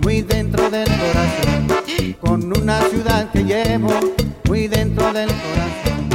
muy 0.00 0.22
dentro 0.22 0.68
del 0.70 0.88
corazón. 0.88 1.68
Con 2.20 2.58
una 2.58 2.82
ciudad 2.82 3.30
que 3.30 3.44
llevo 3.44 3.88
muy 4.44 4.66
dentro 4.66 5.12
del 5.12 5.28
corazón. 5.28 6.08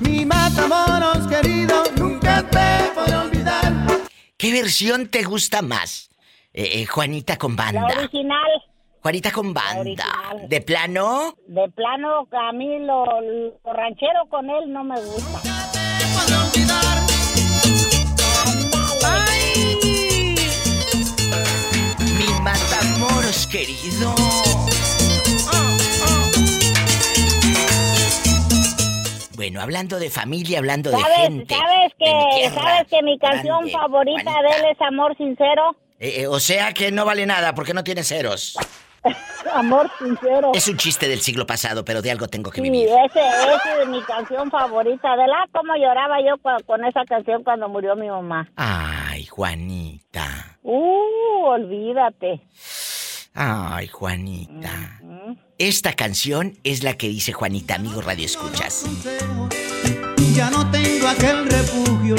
Mi 0.00 0.26
Matamoros 0.26 1.26
querido, 1.28 1.82
¿Qué 4.40 4.52
versión 4.52 5.08
te 5.08 5.22
gusta 5.22 5.60
más? 5.60 6.08
Eh, 6.54 6.80
eh, 6.80 6.86
Juanita 6.86 7.36
con 7.36 7.56
banda. 7.56 7.82
La 7.82 7.98
original. 7.98 8.50
Juanita 9.02 9.32
con 9.32 9.52
banda. 9.52 10.06
¿De 10.48 10.62
plano? 10.62 11.36
De 11.46 11.68
plano, 11.68 12.26
a 12.32 12.52
mí 12.52 12.78
lo 12.78 13.04
ranchero 13.64 14.26
con 14.30 14.48
él 14.48 14.72
no 14.72 14.82
me 14.82 14.98
gusta. 14.98 15.42
Mi 22.18 22.40
matamoros 22.40 23.46
querido. 23.46 24.14
Bueno, 29.40 29.62
hablando 29.62 29.98
de 29.98 30.10
familia, 30.10 30.58
hablando 30.58 30.90
de 30.90 30.98
gente. 30.98 31.54
¿Sabes 31.54 31.94
que, 31.98 32.50
¿sabes 32.50 32.86
que 32.90 33.02
mi 33.02 33.18
canción 33.18 33.70
favorita 33.70 34.32
de 34.42 34.48
él 34.50 34.64
es 34.70 34.80
Amor 34.82 35.16
Sincero? 35.16 35.74
Eh, 35.98 36.20
eh, 36.20 36.26
o 36.26 36.38
sea 36.38 36.74
que 36.74 36.92
no 36.92 37.06
vale 37.06 37.24
nada 37.24 37.54
porque 37.54 37.72
no 37.72 37.82
tiene 37.82 38.04
ceros. 38.04 38.58
Amor 39.54 39.90
sincero. 39.98 40.52
Es 40.52 40.68
un 40.68 40.76
chiste 40.76 41.08
del 41.08 41.22
siglo 41.22 41.46
pasado, 41.46 41.86
pero 41.86 42.02
de 42.02 42.10
algo 42.10 42.28
tengo 42.28 42.50
que 42.50 42.60
sí, 42.60 42.68
vivir. 42.68 42.90
Ese, 42.90 43.20
ese 43.20 43.82
es 43.82 43.88
mi 43.88 44.02
canción 44.02 44.50
favorita. 44.50 45.16
De 45.16 45.26
la 45.26 45.48
cómo 45.52 45.74
lloraba 45.74 46.18
yo 46.20 46.36
con, 46.66 46.84
esa 46.84 47.06
canción 47.06 47.42
cuando 47.42 47.66
murió 47.70 47.96
mi 47.96 48.10
mamá. 48.10 48.46
Ay, 48.56 49.24
Juanita. 49.24 50.58
Uh, 50.62 51.44
olvídate. 51.46 52.42
Ay, 53.34 53.86
Juanita. 53.88 55.00
Esta 55.58 55.92
canción 55.92 56.58
es 56.64 56.82
la 56.82 56.94
que 56.94 57.08
dice 57.08 57.32
Juanita, 57.32 57.76
amigo 57.76 58.00
Radio 58.00 58.26
Escuchas. 58.26 58.86
Ya 60.34 60.50
no 60.50 60.68
tengo 60.70 61.06
aquel 61.08 61.46
refugio, 61.46 62.16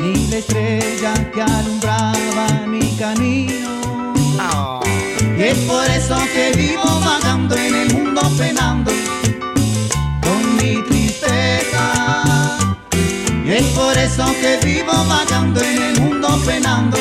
ni 0.00 0.28
la 0.28 0.36
estrella 0.36 1.30
que 1.32 1.42
alumbraba 1.42 2.66
mi 2.66 2.96
camino. 2.96 4.12
Y 5.36 5.42
es 5.42 5.58
por 5.60 5.84
eso 5.90 6.16
que 6.32 6.52
vivo 6.56 7.00
vagando 7.00 7.56
en 7.56 7.74
el 7.74 7.92
mundo 7.94 8.20
penando 8.38 8.92
con 10.22 10.56
mi 10.56 10.80
tristeza. 10.82 11.92
Y 13.44 13.50
es 13.50 13.64
por 13.74 13.96
eso 13.98 14.26
que 14.40 14.58
vivo 14.64 14.92
vagando 15.08 15.60
en 15.60 15.82
el 15.82 16.00
mundo 16.00 16.40
penando 16.46 16.98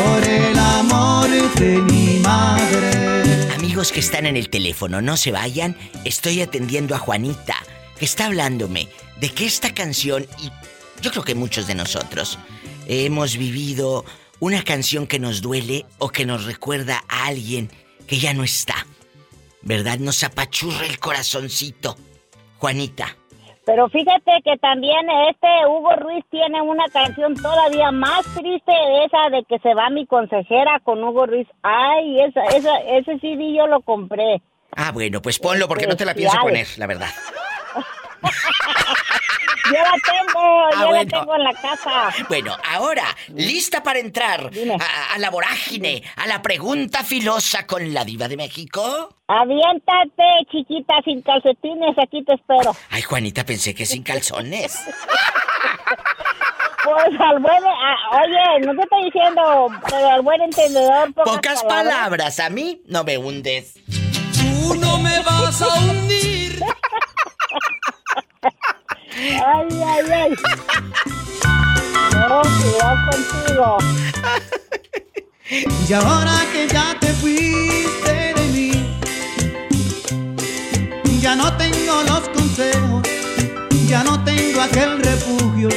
por 0.00 0.24
el 0.24 0.58
amor 0.58 1.28
de 1.54 1.78
mi 1.78 2.18
madre. 2.20 3.52
Amigos 3.54 3.92
que 3.92 4.00
están 4.00 4.26
en 4.26 4.36
el 4.36 4.48
teléfono, 4.48 5.02
no 5.02 5.16
se 5.16 5.32
vayan. 5.32 5.76
Estoy 6.04 6.40
atendiendo 6.40 6.94
a 6.94 6.98
Juanita, 6.98 7.56
que 7.98 8.04
está 8.04 8.26
hablándome 8.26 8.88
de 9.20 9.30
que 9.30 9.46
esta 9.46 9.74
canción, 9.74 10.26
y 10.38 10.50
yo 11.02 11.10
creo 11.10 11.24
que 11.24 11.34
muchos 11.34 11.66
de 11.66 11.74
nosotros, 11.74 12.38
hemos 12.86 13.36
vivido 13.36 14.04
una 14.38 14.62
canción 14.62 15.06
que 15.06 15.18
nos 15.18 15.42
duele 15.42 15.84
o 15.98 16.08
que 16.08 16.24
nos 16.24 16.44
recuerda 16.44 17.04
a 17.08 17.26
alguien 17.26 17.70
que 18.06 18.18
ya 18.18 18.32
no 18.32 18.44
está. 18.44 18.86
¿Verdad? 19.62 19.98
Nos 19.98 20.24
apachurra 20.24 20.86
el 20.86 20.98
corazoncito. 20.98 21.96
Juanita. 22.58 23.19
Pero 23.70 23.88
fíjate 23.88 24.32
que 24.44 24.58
también 24.58 24.98
este 25.28 25.46
Hugo 25.68 25.94
Ruiz 25.94 26.24
tiene 26.28 26.60
una 26.60 26.86
canción 26.88 27.36
todavía 27.36 27.92
más 27.92 28.22
triste, 28.34 28.72
esa 29.04 29.30
de 29.30 29.44
que 29.44 29.60
se 29.60 29.74
va 29.74 29.88
mi 29.90 30.06
consejera 30.06 30.80
con 30.82 31.04
Hugo 31.04 31.26
Ruiz. 31.26 31.46
Ay, 31.62 32.20
esa, 32.20 32.42
esa, 32.46 32.78
ese 32.78 33.20
CD 33.20 33.54
yo 33.56 33.68
lo 33.68 33.80
compré. 33.82 34.42
Ah, 34.74 34.90
bueno, 34.90 35.22
pues 35.22 35.38
ponlo 35.38 35.68
porque 35.68 35.86
no 35.86 35.94
te 35.94 36.04
la 36.04 36.14
pienso 36.14 36.36
poner, 36.40 36.66
la 36.78 36.88
verdad. 36.88 37.10
Yo 39.66 39.78
la 39.78 39.92
tengo, 39.92 40.40
ah, 40.40 40.70
yo 40.80 40.90
la 40.90 41.04
tengo 41.04 41.34
en 41.36 41.44
la 41.44 41.52
casa. 41.52 42.24
Bueno, 42.28 42.56
ahora, 42.68 43.04
lista 43.28 43.82
para 43.82 44.00
entrar 44.00 44.50
a, 45.14 45.18
la 45.18 45.30
vorágine, 45.30 46.02
a 46.16 46.26
la 46.26 46.42
pregunta 46.42 47.04
filosa 47.04 47.66
con 47.66 47.94
la 47.94 48.04
diva 48.04 48.26
de 48.26 48.36
México. 48.36 49.16
Aviéntate, 49.28 50.24
chiquita, 50.50 50.94
sin 51.04 51.22
calcetines, 51.22 51.96
aquí 51.98 52.24
te 52.24 52.34
espero. 52.34 52.74
Ay, 52.90 53.02
Juanita, 53.02 53.44
pensé 53.44 53.74
que 53.74 53.86
sin 53.86 54.02
calzones. 54.02 54.78
Pues 56.82 57.20
al 57.20 57.38
buen... 57.40 57.62
oye, 57.62 58.66
no 58.66 58.74
te 58.74 58.82
estoy 58.82 59.04
diciendo, 59.04 59.68
pero 59.88 60.08
al 60.08 60.22
buen 60.22 60.40
entendedor... 60.40 61.12
Pocas, 61.12 61.62
palabras. 61.62 62.40
a 62.40 62.48
mí 62.48 62.80
no 62.86 63.04
me 63.04 63.18
hundes. 63.18 63.74
Tú 64.32 64.74
no 64.76 64.98
me 64.98 65.20
vas 65.20 65.60
a 65.60 65.78
hundir. 65.78 66.29
Ay, 69.22 69.68
ay, 69.86 70.12
ay. 70.12 70.34
No, 72.14 72.40
cuidado 72.40 72.96
contigo. 73.10 73.78
Y 75.88 75.92
ahora 75.92 76.32
que 76.52 76.66
ya 76.66 76.96
te 76.98 77.08
fuiste 77.08 78.32
de 78.34 78.44
mí, 78.54 78.98
ya 81.20 81.36
no 81.36 81.54
tengo 81.58 82.02
los 82.04 82.28
consejos, 82.30 83.02
ya 83.86 84.02
no 84.04 84.24
tengo 84.24 84.62
aquel 84.62 85.02
refugio, 85.02 85.68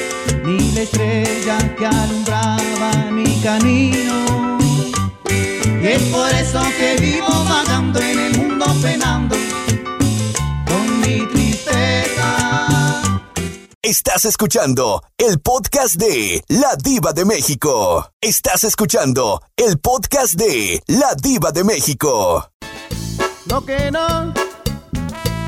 ni 0.45 0.71
la 0.71 0.81
estrella 0.81 1.57
que 1.75 1.85
alumbraba 1.85 3.11
mi 3.11 3.41
camino. 3.41 4.57
Y 5.81 5.87
es 5.87 6.01
por 6.03 6.29
eso 6.31 6.61
que 6.77 6.95
vivo 7.01 7.43
vagando 7.43 7.99
en 7.99 8.19
el 8.19 8.37
mundo 8.37 8.65
penando 8.81 9.35
Estás 13.85 14.23
escuchando 14.23 15.03
el 15.17 15.41
podcast 15.41 15.95
de 15.95 16.41
La 16.47 16.77
Diva 16.81 17.11
de 17.11 17.25
México. 17.25 18.13
Estás 18.21 18.63
escuchando 18.63 19.41
el 19.57 19.77
podcast 19.77 20.35
de 20.35 20.81
La 20.87 21.13
Diva 21.21 21.51
de 21.51 21.65
México. 21.65 22.49
No 23.45 23.65
que 23.65 23.91
no, 23.91 24.33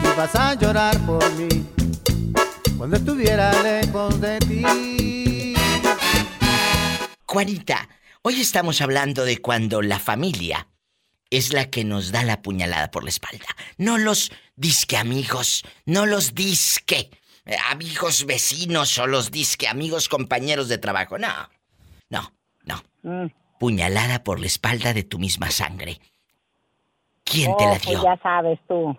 y 0.03 0.17
vas 0.17 0.35
a 0.35 0.53
llorar 0.55 0.99
por 1.05 1.23
mí 1.35 1.65
cuando 2.77 2.97
estuviera 2.97 3.53
lejos 3.63 4.19
de 4.19 4.39
ti. 4.39 5.55
Juanita, 7.25 7.87
hoy 8.21 8.41
estamos 8.41 8.81
hablando 8.81 9.23
de 9.23 9.37
cuando 9.37 9.81
la 9.81 9.97
familia 9.97 10.67
es 11.29 11.53
la 11.53 11.69
que 11.69 11.85
nos 11.85 12.11
da 12.11 12.25
la 12.25 12.41
puñalada 12.41 12.91
por 12.91 13.05
la 13.05 13.11
espalda. 13.11 13.47
No 13.77 13.97
los 13.97 14.29
disque 14.57 14.97
amigos, 14.97 15.63
no 15.85 16.05
los 16.05 16.35
disque 16.35 17.11
amigos 17.69 18.25
vecinos 18.25 18.97
o 18.97 19.07
los 19.07 19.31
disque 19.31 19.67
amigos 19.67 20.09
compañeros 20.09 20.67
de 20.67 20.77
trabajo. 20.77 21.17
No, 21.17 21.29
no, 22.09 22.31
no. 22.63 22.83
Mm. 23.03 23.31
Puñalada 23.59 24.23
por 24.23 24.39
la 24.39 24.47
espalda 24.47 24.93
de 24.93 25.03
tu 25.03 25.19
misma 25.19 25.51
sangre. 25.51 25.99
¿Quién 27.23 27.55
te 27.57 27.65
la 27.65 27.71
oh, 27.71 27.77
pues 27.83 27.87
dio? 27.87 28.03
ya 28.03 28.17
sabes 28.21 28.59
tú. 28.67 28.97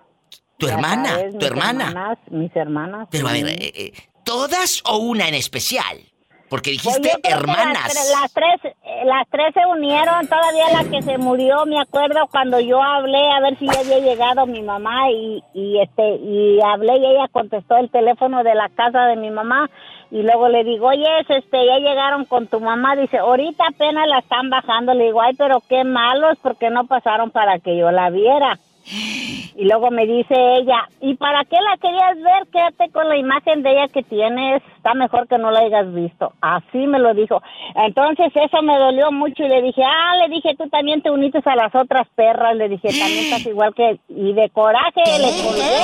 ¿Tu 0.59 0.69
hermana? 0.69 1.19
¿Tu 1.39 1.47
hermana? 1.47 2.19
mis 2.31 2.55
hermanas. 2.57 3.09
Pero 3.11 3.29
a 3.29 3.33
ver, 3.33 3.47
eh, 3.47 3.73
eh, 3.75 3.93
¿todas 4.25 4.83
o 4.87 4.97
una 4.97 5.29
en 5.29 5.35
especial? 5.35 6.01
Porque 6.49 6.71
dijiste 6.73 7.13
hermanas. 7.25 7.95
Las, 8.13 8.33
tres, 8.33 8.75
las 9.05 9.29
tres 9.29 9.53
se 9.55 9.67
unieron, 9.67 10.27
todavía 10.29 10.71
la 10.71 10.89
que 10.89 11.03
se 11.03 11.19
murió, 11.19 11.67
me 11.67 11.81
acuerdo 11.81 12.27
cuando 12.31 12.61
yo 12.61 12.83
hablé 12.83 13.31
a 13.33 13.41
ver 13.41 13.59
si 13.59 13.67
ya 13.67 13.81
había 13.81 13.99
llegado 13.99 14.47
mi 14.47 14.63
mamá 14.63 15.11
y, 15.11 15.43
y 15.55 15.81
este 15.81 16.17
y 16.17 16.61
hablé 16.63 16.99
y 16.99 17.07
ella 17.07 17.27
contestó 17.33 17.77
el 17.79 17.91
teléfono 17.91 18.45
de 18.45 18.55
la 18.55 18.69
casa 18.69 19.07
de 19.07 19.17
mi 19.17 19.31
mamá 19.31 19.69
y 20.11 20.23
luego 20.23 20.49
le 20.49 20.63
digo, 20.63 20.87
oye, 20.87 21.07
este, 21.21 21.67
ya 21.67 21.79
llegaron 21.79 22.25
con 22.27 22.47
tu 22.47 22.61
mamá, 22.61 22.95
dice, 22.95 23.19
ahorita 23.19 23.65
apenas 23.69 24.07
la 24.07 24.21
están 24.21 24.51
bajando, 24.51 24.95
le 24.95 25.05
digo, 25.05 25.21
ay, 25.21 25.35
pero 25.37 25.61
qué 25.69 25.83
malos 25.85 26.39
porque 26.43 26.71
no 26.71 26.87
pasaron 26.87 27.31
para 27.31 27.59
que 27.59 27.77
yo 27.77 27.91
la 27.91 28.11
viera. 28.11 28.59
Y 28.89 29.65
luego 29.65 29.91
me 29.91 30.07
dice 30.07 30.35
ella, 30.59 30.89
¿y 31.01 31.15
para 31.17 31.45
qué 31.45 31.57
la 31.57 31.77
querías 31.79 32.17
ver? 32.17 32.47
Quédate 32.53 32.91
con 32.93 33.09
la 33.09 33.17
imagen 33.17 33.63
de 33.63 33.71
ella 33.73 33.89
que 33.89 34.03
tienes, 34.03 34.63
está 34.77 34.95
mejor 34.95 35.27
que 35.29 35.39
no 35.39 35.51
la 35.51 35.61
hayas 35.61 35.93
visto. 35.93 36.33
Así 36.41 36.87
me 36.87 36.99
lo 36.99 37.15
dijo. 37.15 37.43
Entonces 37.75 38.33
eso 38.35 38.63
me 38.63 38.77
dolió 38.79 39.11
mucho 39.11 39.45
y 39.45 39.49
le 39.49 39.63
dije, 39.63 39.83
ah, 39.85 40.17
le 40.19 40.35
dije, 40.35 40.55
tú 40.57 40.69
también 40.69 41.03
te 41.03 41.11
uniste 41.11 41.41
a 41.45 41.57
las 41.57 41.75
otras 41.75 42.07
perras, 42.15 42.55
le 42.57 42.69
dije, 42.69 42.89
también 42.89 43.25
estás 43.25 43.47
igual 43.47 43.75
que... 43.75 43.99
Y 44.09 44.33
de 44.33 44.51
coraje 44.51 45.03
le 45.19 45.31
colgué 45.43 45.77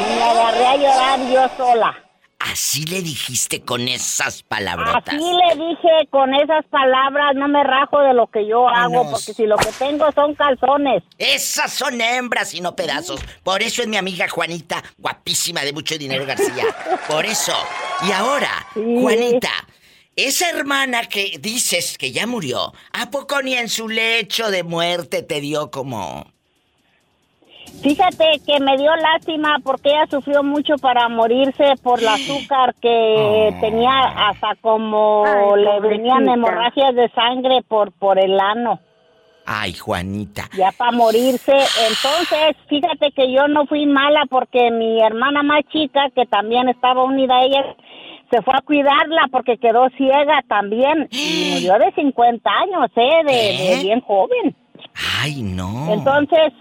y 0.00 0.16
me 0.16 0.22
agarré 0.22 0.66
a 0.66 0.76
llorar 0.76 1.18
yo 1.32 1.48
sola. 1.56 2.09
Así 2.50 2.84
le 2.84 3.00
dijiste 3.00 3.62
con 3.62 3.86
esas 3.86 4.42
palabras. 4.42 4.96
Así 5.06 5.16
le 5.16 5.54
dije 5.54 6.08
con 6.10 6.34
esas 6.34 6.64
palabras, 6.66 7.34
no 7.36 7.46
me 7.46 7.62
rajo 7.62 8.00
de 8.00 8.12
lo 8.12 8.26
que 8.26 8.46
yo 8.46 8.68
hago, 8.68 9.08
porque 9.10 9.34
si 9.34 9.46
lo 9.46 9.56
que 9.56 9.70
tengo 9.78 10.10
son 10.12 10.34
calzones. 10.34 11.02
Esas 11.18 11.72
son 11.72 12.00
hembras 12.00 12.52
y 12.54 12.60
no 12.60 12.74
pedazos. 12.74 13.20
Por 13.44 13.62
eso 13.62 13.82
es 13.82 13.88
mi 13.88 13.96
amiga 13.96 14.28
Juanita, 14.28 14.82
guapísima 14.98 15.62
de 15.62 15.72
mucho 15.72 15.96
dinero 15.96 16.26
García. 16.26 16.64
Por 17.08 17.24
eso. 17.24 17.54
Y 18.06 18.12
ahora, 18.12 18.66
Juanita, 18.74 19.52
esa 20.16 20.50
hermana 20.50 21.04
que 21.04 21.38
dices 21.40 21.96
que 21.96 22.10
ya 22.10 22.26
murió, 22.26 22.72
¿a 22.92 23.10
poco 23.10 23.42
ni 23.42 23.54
en 23.54 23.68
su 23.68 23.88
lecho 23.88 24.50
de 24.50 24.64
muerte 24.64 25.22
te 25.22 25.40
dio 25.40 25.70
como 25.70 26.32
Fíjate 27.82 28.40
que 28.46 28.60
me 28.60 28.76
dio 28.76 28.94
lástima 28.96 29.56
porque 29.64 29.88
ella 29.88 30.06
sufrió 30.10 30.42
mucho 30.42 30.74
para 30.76 31.08
morirse 31.08 31.64
por 31.82 31.98
el 31.98 32.08
azúcar 32.08 32.74
que 32.74 33.50
oh. 33.52 33.60
tenía 33.60 34.28
hasta 34.28 34.54
como 34.60 35.24
le 35.56 35.80
venían 35.80 36.28
hemorragias 36.28 36.94
de 36.94 37.08
sangre 37.10 37.62
por 37.66 37.92
por 37.92 38.18
el 38.18 38.38
ano. 38.38 38.80
Ay, 39.46 39.72
Juanita. 39.72 40.48
Ya 40.56 40.70
para 40.72 40.92
morirse. 40.92 41.52
Entonces, 41.52 42.56
fíjate 42.68 43.10
que 43.12 43.32
yo 43.32 43.48
no 43.48 43.66
fui 43.66 43.86
mala 43.86 44.24
porque 44.28 44.70
mi 44.70 45.02
hermana 45.02 45.42
más 45.42 45.62
chica, 45.72 46.08
que 46.14 46.26
también 46.26 46.68
estaba 46.68 47.02
unida 47.02 47.36
a 47.36 47.44
ella, 47.44 47.64
se 48.30 48.42
fue 48.42 48.54
a 48.56 48.60
cuidarla 48.60 49.26
porque 49.32 49.56
quedó 49.56 49.88
ciega 49.96 50.44
también. 50.46 51.08
Y 51.10 51.50
murió 51.54 51.78
de 51.78 51.92
50 51.92 52.50
años, 52.50 52.90
¿eh? 52.94 53.24
De, 53.24 53.32
de 53.32 53.72
¿Eh? 53.72 53.82
bien 53.82 54.00
joven. 54.02 54.54
Ay, 55.20 55.42
no. 55.42 55.92
Entonces, 55.92 56.52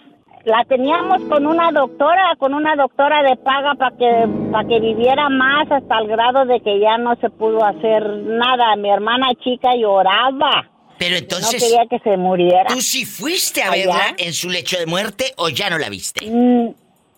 la 0.50 0.66
teníamos 0.66 1.22
con 1.30 1.46
una 1.46 1.72
doctora, 1.72 2.36
con 2.38 2.54
una 2.54 2.76
doctora 2.76 3.24
de 3.24 3.36
paga 3.38 3.76
para 3.76 3.96
que 3.96 4.28
para 4.52 4.68
que 4.68 4.80
viviera 4.80 5.30
más 5.30 5.72
hasta 5.72 6.00
el 6.00 6.08
grado 6.08 6.46
de 6.46 6.60
que 6.62 6.80
ya 6.80 6.98
no 6.98 7.16
se 7.18 7.30
pudo 7.30 7.64
hacer 7.64 8.04
nada. 8.04 8.76
Mi 8.76 8.90
hermana 8.90 9.30
chica 9.44 9.70
lloraba. 9.76 10.70
Pero 10.98 11.16
entonces 11.16 11.62
no 11.62 11.68
quería 11.68 11.88
que 11.90 12.00
se 12.00 12.18
muriera. 12.18 12.66
¿Tú 12.68 12.82
sí 12.82 13.06
fuiste 13.06 13.64
a 13.64 13.72
verla 13.72 14.16
en 14.18 14.34
su 14.34 14.50
lecho 14.50 14.78
de 14.78 14.86
muerte 14.86 15.34
o 15.38 15.48
ya 15.48 15.70
no 15.70 15.78
la 15.78 15.88
viste? 15.88 16.30
Mm, 16.30 16.70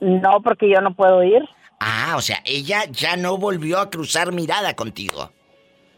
no, 0.02 0.42
porque 0.44 0.70
yo 0.70 0.82
no 0.82 0.94
puedo 0.94 1.24
ir. 1.24 1.42
Ah, 1.80 2.14
o 2.16 2.22
sea, 2.22 2.44
ella 2.46 2.84
ya 2.92 3.16
no 3.16 3.38
volvió 3.38 3.80
a 3.80 3.90
cruzar 3.90 4.32
mirada 4.32 4.76
contigo. 4.76 5.32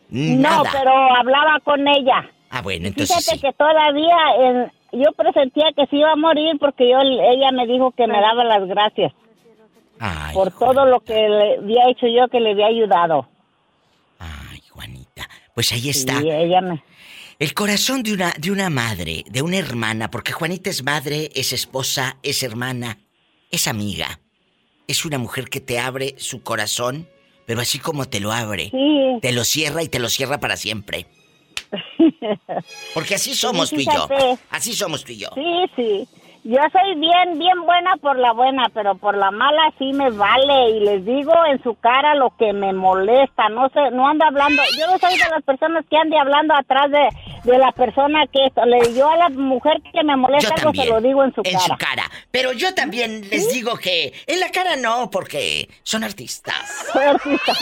No, 0.10 0.64
pero 0.72 0.92
hablaba 1.18 1.60
con 1.64 1.86
ella. 1.88 2.30
Ah, 2.52 2.62
bueno, 2.62 2.88
entonces 2.88 3.26
Fíjate 3.26 3.42
que 3.42 3.54
todavía 3.54 4.18
en, 4.40 4.72
yo 4.94 5.12
presentía 5.16 5.66
que 5.76 5.86
se 5.88 5.98
iba 5.98 6.12
a 6.12 6.16
morir 6.16 6.58
porque 6.60 6.90
yo 6.90 7.00
ella 7.02 7.52
me 7.52 7.68
dijo 7.68 7.92
que 7.92 8.08
me 8.08 8.20
daba 8.22 8.44
las 8.44 8.68
gracias 8.68 9.14
por 10.34 10.52
todo 10.52 10.86
lo 10.86 11.00
que 11.02 11.14
le 11.14 11.58
había 11.58 11.90
hecho 11.90 12.08
yo 12.08 12.28
que 12.30 12.40
le 12.40 12.52
había 12.52 12.68
ayudado. 12.68 13.28
Ay, 14.20 14.60
Juanita, 14.70 15.30
pues 15.54 15.72
ahí 15.72 15.90
está. 15.90 16.20
ella 16.20 16.62
me... 16.62 16.84
El 17.40 17.54
corazón 17.54 18.04
de 18.04 18.14
una 18.14 18.34
de 18.38 18.52
una 18.52 18.70
madre, 18.70 19.24
de 19.30 19.42
una 19.42 19.58
hermana, 19.58 20.10
porque 20.12 20.32
Juanita 20.32 20.70
es 20.70 20.84
madre, 20.84 21.30
es 21.36 21.52
esposa, 21.52 22.18
es 22.24 22.44
hermana, 22.44 23.00
es 23.52 23.68
amiga. 23.68 24.20
Es 24.88 25.06
una 25.06 25.18
mujer 25.18 25.50
que 25.50 25.60
te 25.60 25.80
abre 25.80 26.16
su 26.18 26.44
corazón, 26.44 27.08
pero 27.46 27.62
así 27.62 27.80
como 27.80 28.06
te 28.06 28.20
lo 28.20 28.32
abre, 28.32 28.72
te 29.22 29.32
lo 29.32 29.44
cierra 29.44 29.82
y 29.84 29.90
te 29.90 30.00
lo 30.00 30.10
cierra 30.10 30.40
para 30.40 30.58
siempre. 30.58 31.08
Porque 32.94 33.16
así 33.16 33.34
somos 33.36 33.70
tú 33.70 33.80
y 33.80 33.86
yo. 33.86 34.08
Así 34.50 34.74
somos 34.74 35.04
tú 35.04 35.12
y 35.12 35.18
yo. 35.18 35.30
Sí, 35.36 35.66
sí. 35.76 36.08
Yo 36.46 36.60
soy 36.74 36.96
bien, 37.00 37.40
bien 37.40 37.62
buena 37.64 37.96
por 38.02 38.20
la 38.20 38.34
buena, 38.34 38.64
pero 38.74 38.96
por 38.96 39.16
la 39.16 39.32
mala 39.32 39.62
sí 39.80 39.94
me 39.94 40.10
vale. 40.10 40.72
Y 40.72 40.80
les 40.82 41.06
digo 41.06 41.34
en 41.50 41.64
su 41.64 41.76
cara 41.76 42.16
lo 42.16 42.36
que 42.38 42.52
me 42.52 42.74
molesta. 42.74 43.48
No 43.48 43.70
sé, 43.70 43.92
no 43.92 44.08
ando 44.08 44.26
hablando. 44.26 44.62
Yo 44.78 44.88
no 44.88 44.98
soy 44.98 45.18
de 45.18 45.30
las 45.30 45.42
personas 45.44 45.86
que 45.90 45.96
ande 45.96 46.18
hablando 46.20 46.54
atrás 46.54 46.92
de, 46.92 47.08
de 47.50 47.58
la 47.58 47.72
persona 47.72 48.26
que 48.28 48.52
le 48.66 48.94
yo 48.94 49.10
a 49.10 49.18
la 49.18 49.30
mujer 49.30 49.82
que 49.94 50.04
me 50.04 50.16
molesta 50.18 50.54
algo 50.56 50.74
se 50.74 50.86
lo 50.86 51.00
digo 51.00 51.24
en 51.24 51.34
su 51.34 51.44
cara. 51.44 51.56
En 51.56 51.60
su 51.62 51.78
cara. 51.78 52.04
Pero 52.32 52.52
yo 52.52 52.74
también 52.74 53.22
les 53.30 53.54
digo 53.54 53.78
que 53.78 54.14
en 54.28 54.40
la 54.40 54.50
cara 54.50 54.76
no, 54.76 55.10
porque 55.10 55.70
son 55.84 56.04
artistas. 56.04 56.90
Soy 56.92 57.04
artista. 57.04 57.54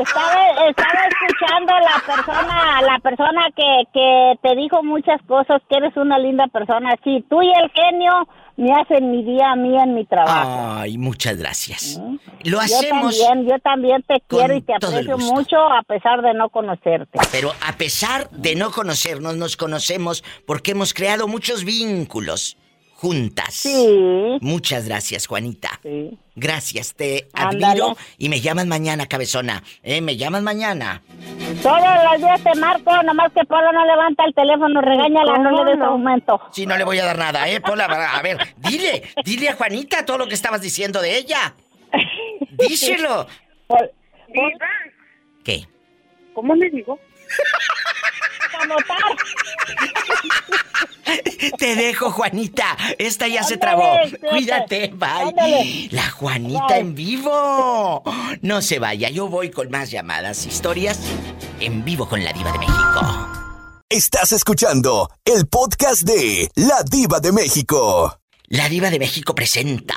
estaba, 0.00 0.68
estaba 0.68 1.00
escuchando 1.08 1.72
la 1.80 2.14
persona, 2.14 2.82
la 2.82 2.98
persona 2.98 3.46
que, 3.56 3.84
que 3.92 4.34
te 4.42 4.56
dijo 4.56 4.82
muchas 4.82 5.20
cosas, 5.22 5.62
que 5.68 5.76
eres 5.76 5.96
una 5.96 6.18
linda 6.18 6.46
persona. 6.48 6.94
Sí, 7.02 7.21
tú 7.22 7.42
y 7.42 7.48
el 7.48 7.70
genio 7.70 8.28
me 8.56 8.72
hacen 8.74 9.10
mi 9.10 9.24
día 9.24 9.52
a 9.52 9.56
mí 9.56 9.76
en 9.78 9.94
mi 9.94 10.04
trabajo. 10.04 10.78
Ay, 10.78 10.98
muchas 10.98 11.36
gracias. 11.38 12.00
Lo 12.44 12.60
hacemos. 12.60 13.16
Yo 13.18 13.26
también, 13.26 13.50
yo 13.50 13.58
también 13.60 14.02
te 14.02 14.22
quiero 14.26 14.54
y 14.54 14.62
te 14.62 14.74
aprecio 14.74 15.18
mucho 15.18 15.56
a 15.56 15.82
pesar 15.82 16.22
de 16.22 16.34
no 16.34 16.50
conocerte. 16.50 17.18
Pero 17.30 17.52
a 17.66 17.72
pesar 17.72 18.30
de 18.30 18.54
no 18.54 18.70
conocernos, 18.70 19.36
nos 19.36 19.56
conocemos 19.56 20.22
porque 20.46 20.72
hemos 20.72 20.92
creado 20.94 21.26
muchos 21.28 21.64
vínculos 21.64 22.56
juntas. 23.02 23.52
Sí. 23.52 24.38
Muchas 24.40 24.86
gracias, 24.86 25.26
Juanita. 25.26 25.80
Sí. 25.82 26.16
Gracias, 26.36 26.94
te 26.94 27.26
admiro 27.34 27.96
y 28.16 28.28
me 28.28 28.40
llaman 28.40 28.68
mañana, 28.68 29.06
cabezona. 29.06 29.60
¿Eh? 29.82 30.00
Me 30.00 30.16
llaman 30.16 30.44
mañana. 30.44 31.02
Todos 31.62 31.80
los 31.80 32.20
días 32.20 32.40
te 32.44 32.54
marco, 32.60 33.02
nomás 33.02 33.32
que 33.32 33.44
Pola 33.44 33.72
no 33.72 33.84
levanta 33.84 34.24
el 34.24 34.32
teléfono, 34.32 34.80
regáñala, 34.80 35.36
no 35.38 35.64
le 35.64 35.72
des 35.72 35.80
aumento. 35.80 36.40
Sí, 36.52 36.64
no 36.64 36.76
le 36.76 36.84
voy 36.84 37.00
a 37.00 37.06
dar 37.06 37.18
nada, 37.18 37.48
¿eh, 37.48 37.60
Pola? 37.60 37.86
A 37.86 38.22
ver, 38.22 38.38
dile, 38.58 39.02
dile 39.24 39.48
a 39.48 39.56
Juanita 39.56 40.06
todo 40.06 40.18
lo 40.18 40.28
que 40.28 40.34
estabas 40.34 40.60
diciendo 40.60 41.02
de 41.02 41.18
ella. 41.18 41.54
Díselo. 42.50 43.26
¿Qué? 45.42 45.66
¿Cómo 46.34 46.54
le 46.54 46.70
digo? 46.70 47.00
Te 51.58 51.76
dejo, 51.76 52.10
Juanita. 52.10 52.76
Esta 52.98 53.28
ya 53.28 53.42
se 53.42 53.56
trabó. 53.56 53.96
Cuídate, 54.30 54.92
bye. 54.94 55.88
La 55.90 56.10
Juanita 56.10 56.78
en 56.78 56.94
vivo. 56.94 58.02
No 58.40 58.62
se 58.62 58.78
vaya, 58.78 59.10
yo 59.10 59.28
voy 59.28 59.50
con 59.50 59.70
más 59.70 59.90
llamadas, 59.90 60.46
historias 60.46 60.98
en 61.60 61.84
vivo 61.84 62.08
con 62.08 62.24
la 62.24 62.32
Diva 62.32 62.52
de 62.52 62.58
México. 62.58 63.28
Estás 63.88 64.32
escuchando 64.32 65.10
el 65.24 65.46
podcast 65.46 66.02
de 66.02 66.50
La 66.54 66.82
Diva 66.82 67.20
de 67.20 67.32
México. 67.32 68.21
La 68.52 68.68
Diva 68.68 68.90
de 68.90 68.98
México 68.98 69.34
presenta. 69.34 69.94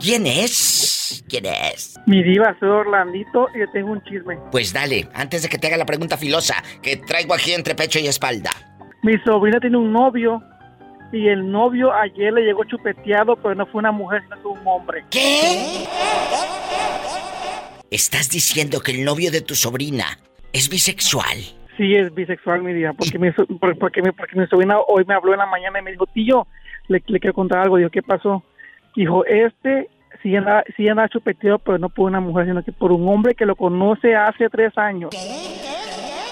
¿Quién 0.00 0.26
es? 0.26 1.24
¿Quién 1.28 1.46
es? 1.46 1.94
Mi 2.08 2.24
diva, 2.24 2.56
soy 2.58 2.68
Orlandito 2.68 3.46
y 3.54 3.70
tengo 3.70 3.92
un 3.92 4.02
chisme. 4.02 4.36
Pues 4.50 4.72
dale, 4.72 5.06
antes 5.14 5.44
de 5.44 5.48
que 5.48 5.58
te 5.58 5.68
haga 5.68 5.76
la 5.76 5.86
pregunta 5.86 6.16
filosa, 6.16 6.56
que 6.82 6.96
traigo 6.96 7.34
aquí 7.34 7.52
entre 7.52 7.76
pecho 7.76 8.00
y 8.00 8.08
espalda. 8.08 8.50
Mi 9.04 9.16
sobrina 9.18 9.60
tiene 9.60 9.76
un 9.76 9.92
novio 9.92 10.42
y 11.12 11.28
el 11.28 11.48
novio 11.48 11.92
ayer 11.92 12.32
le 12.32 12.40
llegó 12.42 12.64
chupeteado, 12.64 13.36
pero 13.36 13.54
no 13.54 13.64
fue 13.66 13.78
una 13.78 13.92
mujer, 13.92 14.22
sino 14.24 14.38
fue 14.42 14.50
un 14.50 14.66
hombre. 14.66 15.04
¿Qué? 15.12 15.84
¿Estás 17.92 18.28
diciendo 18.28 18.80
que 18.80 18.90
el 18.90 19.04
novio 19.04 19.30
de 19.30 19.40
tu 19.40 19.54
sobrina 19.54 20.18
es 20.52 20.68
bisexual? 20.68 21.38
Sí, 21.76 21.94
es 21.94 22.12
bisexual, 22.12 22.60
mi 22.64 22.72
diva, 22.72 22.92
porque, 22.92 23.20
mi, 23.20 23.30
porque, 23.30 24.02
mi, 24.02 24.10
porque 24.10 24.36
mi 24.36 24.48
sobrina 24.48 24.80
hoy 24.80 25.04
me 25.06 25.14
habló 25.14 25.32
en 25.32 25.38
la 25.38 25.46
mañana 25.46 25.78
y 25.78 25.82
me 25.82 25.92
dijo, 25.92 26.06
tío, 26.06 26.48
le, 26.88 27.02
le 27.06 27.20
quiero 27.20 27.34
contar 27.34 27.58
algo. 27.60 27.76
Dijo, 27.76 27.90
¿qué 27.90 28.02
pasó? 28.02 28.42
Dijo, 28.96 29.24
este 29.26 29.88
sí 30.22 30.34
anda, 30.34 30.64
sí 30.76 30.88
anda 30.88 31.08
chupeteado, 31.08 31.58
pero 31.58 31.78
no 31.78 31.88
por 31.88 32.08
una 32.08 32.20
mujer, 32.20 32.46
sino 32.46 32.62
que 32.62 32.72
por 32.72 32.92
un 32.92 33.08
hombre 33.08 33.34
que 33.34 33.46
lo 33.46 33.56
conoce 33.56 34.14
hace 34.14 34.48
tres 34.48 34.76
años. 34.76 35.10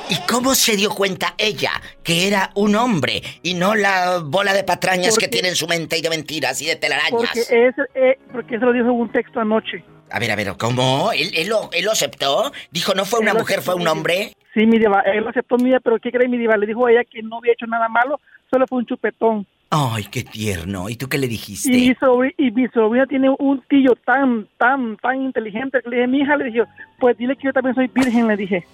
¿Y 0.09 0.17
cómo 0.31 0.55
se 0.55 0.77
dio 0.77 0.91
cuenta 0.91 1.35
ella 1.39 1.71
que 2.03 2.29
era 2.29 2.51
un 2.55 2.75
hombre 2.75 3.23
y 3.43 3.55
no 3.55 3.75
la 3.75 4.19
bola 4.23 4.53
de 4.53 4.63
patrañas 4.63 5.17
que 5.17 5.29
tiene 5.29 5.49
en 5.49 5.55
su 5.55 5.67
mente 5.67 5.97
y 5.97 6.03
de 6.03 6.11
mentiras 6.11 6.61
y 6.61 6.67
de 6.67 6.77
telarañas? 6.77 7.11
Porque, 7.11 7.41
es, 7.41 7.75
eh, 7.95 8.19
porque 8.31 8.57
eso 8.57 8.67
lo 8.67 8.73
dijo 8.73 8.87
en 8.87 9.01
un 9.01 9.11
texto 9.11 9.41
anoche. 9.41 9.83
A 10.11 10.19
ver, 10.19 10.31
a 10.31 10.37
ver, 10.37 10.53
¿cómo? 10.59 11.11
¿Él, 11.13 11.31
él, 11.35 11.49
lo, 11.49 11.71
él 11.73 11.87
lo, 11.87 11.93
aceptó? 11.93 12.53
¿Dijo 12.71 12.93
no 12.95 13.07
fue 13.07 13.21
una 13.21 13.33
mujer, 13.33 13.63
fue 13.63 13.75
un 13.75 13.89
hombre? 13.89 14.35
Sí, 14.53 14.67
mi 14.67 14.79
diva, 14.79 15.01
él 15.01 15.25
lo 15.25 15.31
aceptó, 15.31 15.57
mi 15.57 15.73
pero 15.83 15.99
¿qué 15.99 16.13
cree 16.13 16.29
mi 16.29 16.37
diva? 16.37 16.59
Le 16.59 16.67
dijo 16.67 16.87
a 16.87 16.93
ella 16.93 17.05
que 17.05 17.23
no 17.23 17.39
había 17.39 17.53
hecho 17.53 17.67
nada 17.67 17.89
malo, 17.89 18.21
solo 18.51 18.67
fue 18.67 18.79
un 18.79 18.87
chupetón. 18.87 19.47
Ay, 19.75 20.05
qué 20.05 20.23
tierno. 20.23 20.91
¿Y 20.91 20.97
tú 20.97 21.09
qué 21.09 21.17
le 21.17 21.27
dijiste? 21.27 21.75
Y 21.75 21.89
mi, 21.89 21.95
sobrina, 21.95 22.35
y 22.37 22.51
mi 22.51 22.69
sobrina 22.69 23.07
tiene 23.07 23.35
un 23.39 23.65
tío 23.71 23.95
tan, 24.05 24.47
tan, 24.59 24.99
tan 24.99 25.23
inteligente 25.23 25.79
que 25.83 25.89
le 25.89 25.97
dije, 25.97 26.09
mi 26.09 26.19
hija, 26.19 26.37
le 26.37 26.45
dije, 26.45 26.65
pues 27.01 27.17
dile 27.17 27.35
que 27.37 27.47
yo 27.47 27.55
también 27.55 27.75
soy 27.75 27.87
virgen, 27.89 28.29
le 28.29 28.37
dije. 28.37 28.67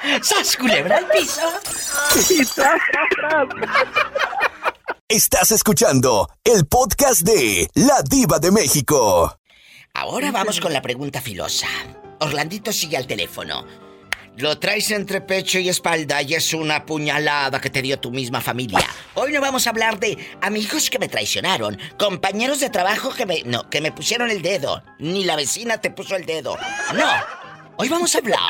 ¡Sas 0.22 0.56
culebra 0.56 0.96
al 0.96 1.06
piso! 1.08 1.42
Estás 5.10 5.52
escuchando 5.52 6.30
el 6.42 6.64
podcast 6.64 7.20
de 7.20 7.68
La 7.74 8.00
Diva 8.08 8.38
de 8.38 8.50
México. 8.50 9.36
Ahora 9.92 10.32
vamos 10.32 10.58
con 10.58 10.72
la 10.72 10.80
pregunta 10.80 11.20
filosa. 11.20 11.66
Orlandito 12.20 12.72
sigue 12.72 12.96
al 12.96 13.06
teléfono. 13.06 13.89
Lo 14.36 14.58
traes 14.58 14.90
entre 14.90 15.20
pecho 15.20 15.58
y 15.58 15.68
espalda 15.68 16.22
y 16.22 16.34
es 16.34 16.54
una 16.54 16.86
puñalada 16.86 17.60
que 17.60 17.68
te 17.68 17.82
dio 17.82 17.98
tu 17.98 18.10
misma 18.10 18.40
familia. 18.40 18.86
Hoy 19.14 19.32
no 19.32 19.40
vamos 19.40 19.66
a 19.66 19.70
hablar 19.70 19.98
de 19.98 20.16
amigos 20.40 20.88
que 20.88 20.98
me 20.98 21.08
traicionaron, 21.08 21.78
compañeros 21.98 22.60
de 22.60 22.70
trabajo 22.70 23.12
que 23.12 23.26
me 23.26 23.42
no, 23.42 23.68
que 23.68 23.80
me 23.80 23.92
pusieron 23.92 24.30
el 24.30 24.40
dedo, 24.40 24.82
ni 24.98 25.24
la 25.24 25.36
vecina 25.36 25.78
te 25.78 25.90
puso 25.90 26.16
el 26.16 26.24
dedo. 26.24 26.56
No. 26.94 27.10
Hoy 27.76 27.88
vamos 27.88 28.14
a 28.14 28.18
hablar. 28.18 28.40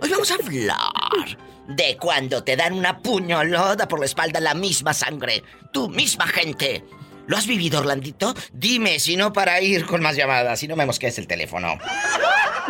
Hoy 0.00 0.08
vamos 0.08 0.30
a 0.30 0.34
hablar 0.34 1.38
de 1.68 1.96
cuando 1.96 2.42
te 2.42 2.56
dan 2.56 2.72
una 2.72 2.98
puñalada 2.98 3.88
por 3.88 4.00
la 4.00 4.06
espalda 4.06 4.40
la 4.40 4.54
misma 4.54 4.94
sangre, 4.94 5.42
tu 5.72 5.88
misma 5.88 6.26
gente. 6.26 6.84
¿Lo 7.26 7.36
has 7.36 7.46
vivido, 7.46 7.80
Orlandito? 7.80 8.34
Dime, 8.52 8.98
si 8.98 9.16
no 9.16 9.32
para 9.32 9.60
ir 9.60 9.86
con 9.86 10.02
más 10.02 10.16
llamadas, 10.16 10.58
si 10.58 10.66
no 10.66 10.76
me 10.76 10.86
mosquees 10.86 11.18
el 11.18 11.26
teléfono. 11.26 11.78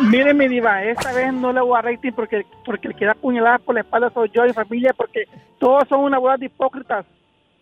Mire, 0.09 0.33
mi 0.33 0.47
diva, 0.47 0.83
esta 0.83 1.13
vez 1.13 1.33
no 1.33 1.53
le 1.53 1.61
voy 1.61 1.77
a 1.77 1.81
rating 1.81 2.11
porque, 2.11 2.45
porque 2.65 2.87
el 2.87 2.95
que 2.95 3.05
da 3.05 3.13
puñalada 3.13 3.59
por 3.59 3.75
la 3.75 3.81
espalda 3.81 4.11
soy 4.13 4.29
yo 4.33 4.45
y 4.45 4.53
familia, 4.53 4.93
porque 4.93 5.25
todos 5.59 5.87
son 5.87 6.01
una 6.01 6.17
bola 6.17 6.37
de 6.37 6.47
hipócritas. 6.47 7.05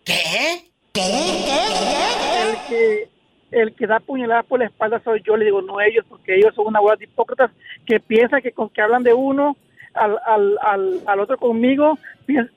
¿Qué? 0.04 0.70
¿Qué? 0.92 1.00
El 2.42 2.56
que, 2.68 3.08
el 3.50 3.74
que 3.74 3.86
da 3.86 4.00
puñalada 4.00 4.42
por 4.42 4.58
la 4.58 4.66
espalda 4.66 5.00
soy 5.04 5.22
yo, 5.24 5.36
le 5.36 5.44
digo, 5.44 5.60
no 5.60 5.80
ellos, 5.80 6.04
porque 6.08 6.36
ellos 6.36 6.54
son 6.54 6.68
una 6.68 6.80
bola 6.80 6.96
de 6.96 7.04
hipócritas 7.04 7.50
que 7.86 8.00
piensan 8.00 8.40
que 8.40 8.52
con 8.52 8.70
que 8.70 8.80
hablan 8.80 9.02
de 9.02 9.12
uno 9.12 9.56
al, 9.94 10.18
al, 10.26 10.58
al, 10.62 11.00
al 11.06 11.20
otro 11.20 11.36
conmigo, 11.36 11.98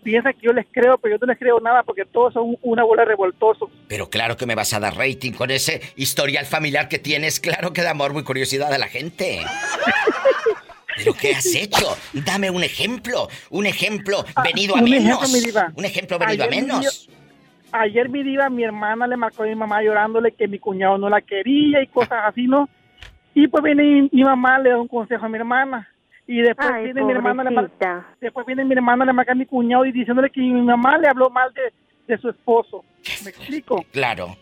piensa 0.03 0.33
que 0.33 0.41
yo 0.41 0.53
les 0.53 0.65
creo, 0.71 0.97
pero 0.97 1.15
yo 1.15 1.25
no 1.25 1.31
les 1.31 1.39
creo 1.39 1.59
nada 1.59 1.83
porque 1.83 2.05
todos 2.05 2.33
son 2.33 2.57
una 2.61 2.83
bola 2.83 3.05
revoltosos. 3.05 3.69
Pero 3.87 4.09
claro 4.09 4.37
que 4.37 4.45
me 4.45 4.55
vas 4.55 4.73
a 4.73 4.79
dar 4.79 4.95
rating 4.95 5.31
con 5.31 5.51
ese 5.51 5.81
historial 5.95 6.45
familiar 6.45 6.87
que 6.87 6.99
tienes, 6.99 7.39
claro 7.39 7.73
que 7.73 7.81
da 7.81 7.91
amor 7.91 8.13
y 8.15 8.23
curiosidad 8.23 8.71
a 8.71 8.77
la 8.77 8.87
gente. 8.87 9.41
¿Pero 10.95 11.13
qué 11.13 11.31
has 11.31 11.55
hecho? 11.55 11.97
Dame 12.13 12.51
un 12.51 12.63
ejemplo, 12.63 13.27
un 13.49 13.65
ejemplo 13.65 14.23
ah, 14.35 14.43
venido 14.43 14.75
a 14.75 14.81
menos. 14.81 15.33
un 15.75 15.85
ejemplo 15.85 16.19
venido 16.19 16.43
a 16.45 16.47
menos. 16.47 17.09
ayer 17.71 18.09
mi 18.09 18.21
diva, 18.21 18.47
mi 18.51 18.63
hermana 18.63 19.07
le 19.07 19.17
marcó 19.17 19.41
a 19.41 19.47
mi 19.47 19.55
mamá 19.55 19.81
llorándole 19.81 20.33
que 20.33 20.47
mi 20.47 20.59
cuñado 20.59 20.99
no 20.99 21.09
la 21.09 21.21
quería 21.21 21.81
y 21.81 21.87
cosas 21.87 22.19
así, 22.25 22.45
¿no? 22.45 22.69
Y 23.33 23.47
pues 23.47 23.63
viene 23.63 24.07
mi 24.11 24.23
mamá, 24.23 24.59
le 24.59 24.69
da 24.69 24.79
un 24.79 24.87
consejo 24.87 25.25
a 25.25 25.29
mi 25.29 25.37
hermana 25.39 25.89
y 26.33 26.41
después 26.41 26.83
viene 26.83 27.03
mi 27.03 27.11
hermana, 27.11 27.43
le 27.43 27.69
después 28.19 28.45
viene 28.45 28.65
mi 28.65 28.73
hermana, 28.73 29.05
le 29.05 29.13
marca 29.13 29.33
a 29.33 29.35
mi 29.35 29.45
cuñado 29.45 29.85
y 29.85 29.91
diciéndole 29.91 30.29
que 30.31 30.41
mi 30.41 30.61
mamá 30.61 30.97
le 30.97 31.07
habló 31.07 31.29
mal 31.29 31.53
de, 31.53 31.71
de 32.07 32.19
su 32.19 32.29
esposo. 32.29 32.83
¿Me 33.23 33.29
explico? 33.29 33.85
Claro. 33.91 34.35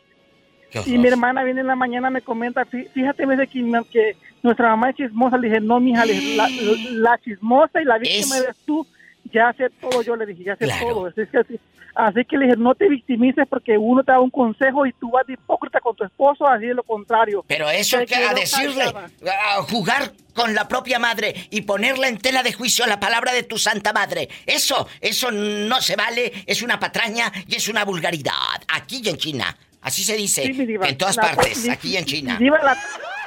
Y 0.86 0.98
mi 0.98 1.08
hermana 1.10 1.44
viene 1.44 1.62
en 1.62 1.68
la 1.68 1.76
mañana, 1.76 2.10
me 2.10 2.22
comenta, 2.22 2.64
fíjate, 2.64 3.26
me 3.26 3.36
que, 3.46 3.62
que 3.92 4.16
nuestra 4.42 4.70
mamá 4.70 4.92
es 4.92 4.96
chismosa. 4.96 5.38
Le 5.38 5.50
dije, 5.50 5.60
no, 5.60 5.82
mija, 5.82 6.06
la, 6.06 6.48
la 6.92 7.18
chismosa 7.18 7.82
y 7.82 7.86
la 7.86 7.98
víctima 7.98 8.38
eres 8.38 8.56
tú. 8.66 8.88
Ya 9.34 9.54
sé 9.54 9.70
todo, 9.82 10.02
yo 10.02 10.16
le 10.16 10.26
dije, 10.26 10.44
ya 10.46 10.56
sé 10.56 10.68
todo. 10.80 11.08
Así 11.08 11.22
que, 11.30 11.60
así, 11.96 12.26
que 12.26 12.38
le 12.38 12.46
dije, 12.46 12.58
no 12.58 12.76
te 12.76 12.88
victimices 12.88 13.48
porque 13.50 13.78
uno 13.78 14.04
te 14.04 14.12
da 14.12 14.20
un 14.20 14.30
consejo 14.30 14.86
y 14.86 14.94
tú 14.94 15.12
vas 15.12 15.26
de 15.28 15.34
hipócrita 15.34 15.80
con 15.80 15.96
tu 15.96 16.04
esposo, 16.04 16.48
así 16.48 16.68
es 16.68 16.76
lo 16.76 16.84
contrario. 16.84 17.44
Pero 17.48 17.70
eso 17.70 17.98
que 18.06 18.16
a 18.16 18.34
decirle, 18.34 18.86
a 18.86 19.62
jugar 19.64 20.12
con 20.34 20.54
la 20.54 20.68
propia 20.68 21.00
madre 21.00 21.34
y 21.50 21.62
ponerla 21.62 22.08
en 22.08 22.18
tela 22.18 22.44
de 22.44 22.54
juicio 22.54 22.86
a 22.86 22.88
la 22.88 23.00
palabra 23.00 23.34
de 23.34 23.44
tu 23.44 23.58
santa 23.58 23.94
madre. 23.94 24.30
Eso, 24.46 24.88
eso 25.00 25.32
no 25.32 25.82
se 25.82 25.96
vale, 25.96 26.32
es 26.46 26.62
una 26.62 26.80
patraña 26.80 27.32
y 27.48 27.56
es 27.56 27.68
una 27.68 27.86
vulgaridad. 27.86 28.32
Aquí 28.74 29.02
y 29.04 29.10
en 29.10 29.18
China. 29.18 29.58
Así 29.82 30.04
se 30.04 30.16
dice. 30.16 30.44
en 30.44 30.98
todas 30.98 31.18
partes, 31.18 31.68
aquí 31.72 31.98
en 31.98 32.06
China. 32.06 32.38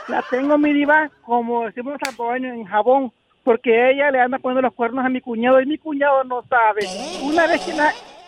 la, 0.09 0.23
tengo, 0.31 0.57
mi 0.59 0.73
diva, 0.73 1.11
como 1.23 1.67
decimos 1.67 1.99
en 2.37 2.65
jabón, 2.65 3.13
porque 3.43 3.91
ella 3.91 4.11
le 4.11 4.21
anda 4.21 4.39
poniendo 4.39 4.63
los 4.63 4.75
cuernos 4.75 5.05
a 5.05 5.09
mi 5.09 5.21
cuñado 5.21 5.61
y 5.61 5.67
mi 5.67 5.79
cuñado 5.79 6.25
no 6.25 6.45
sabe. 6.49 6.87
Una 7.23 7.47
vez 7.47 7.61
que 7.63 7.73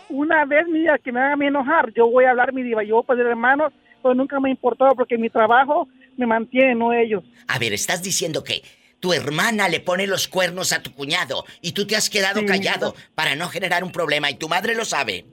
una 0.09 0.45
vez 0.45 0.67
mira 0.67 0.97
que 0.97 1.11
me 1.11 1.19
haga 1.19 1.33
a 1.33 1.37
mí 1.37 1.47
enojar, 1.47 1.93
yo 1.93 2.09
voy 2.09 2.25
a 2.25 2.31
hablar 2.31 2.53
mi 2.53 2.63
diva, 2.63 2.83
yo 2.83 2.95
voy 2.95 3.03
a 3.03 3.07
poner 3.07 3.25
hermanos, 3.27 3.73
pero 4.01 4.15
nunca 4.15 4.39
me 4.39 4.49
ha 4.49 4.51
importado 4.51 4.95
porque 4.95 5.17
mi 5.17 5.29
trabajo 5.29 5.87
me 6.17 6.25
mantiene, 6.25 6.75
no 6.75 6.93
ellos. 6.93 7.23
A 7.47 7.59
ver, 7.59 7.73
estás 7.73 8.01
diciendo 8.03 8.43
que 8.43 8.61
tu 8.99 9.13
hermana 9.13 9.69
le 9.69 9.79
pone 9.79 10.07
los 10.07 10.27
cuernos 10.27 10.73
a 10.73 10.81
tu 10.81 10.91
cuñado 10.93 11.45
y 11.61 11.73
tú 11.73 11.85
te 11.85 11.95
has 11.95 12.09
quedado 12.09 12.45
callado 12.45 12.95
para 13.15 13.35
no 13.35 13.47
generar 13.47 13.83
un 13.83 13.91
problema 13.91 14.29
y 14.29 14.35
tu 14.35 14.49
madre 14.49 14.75
lo 14.75 14.85
sabe. 14.85 15.25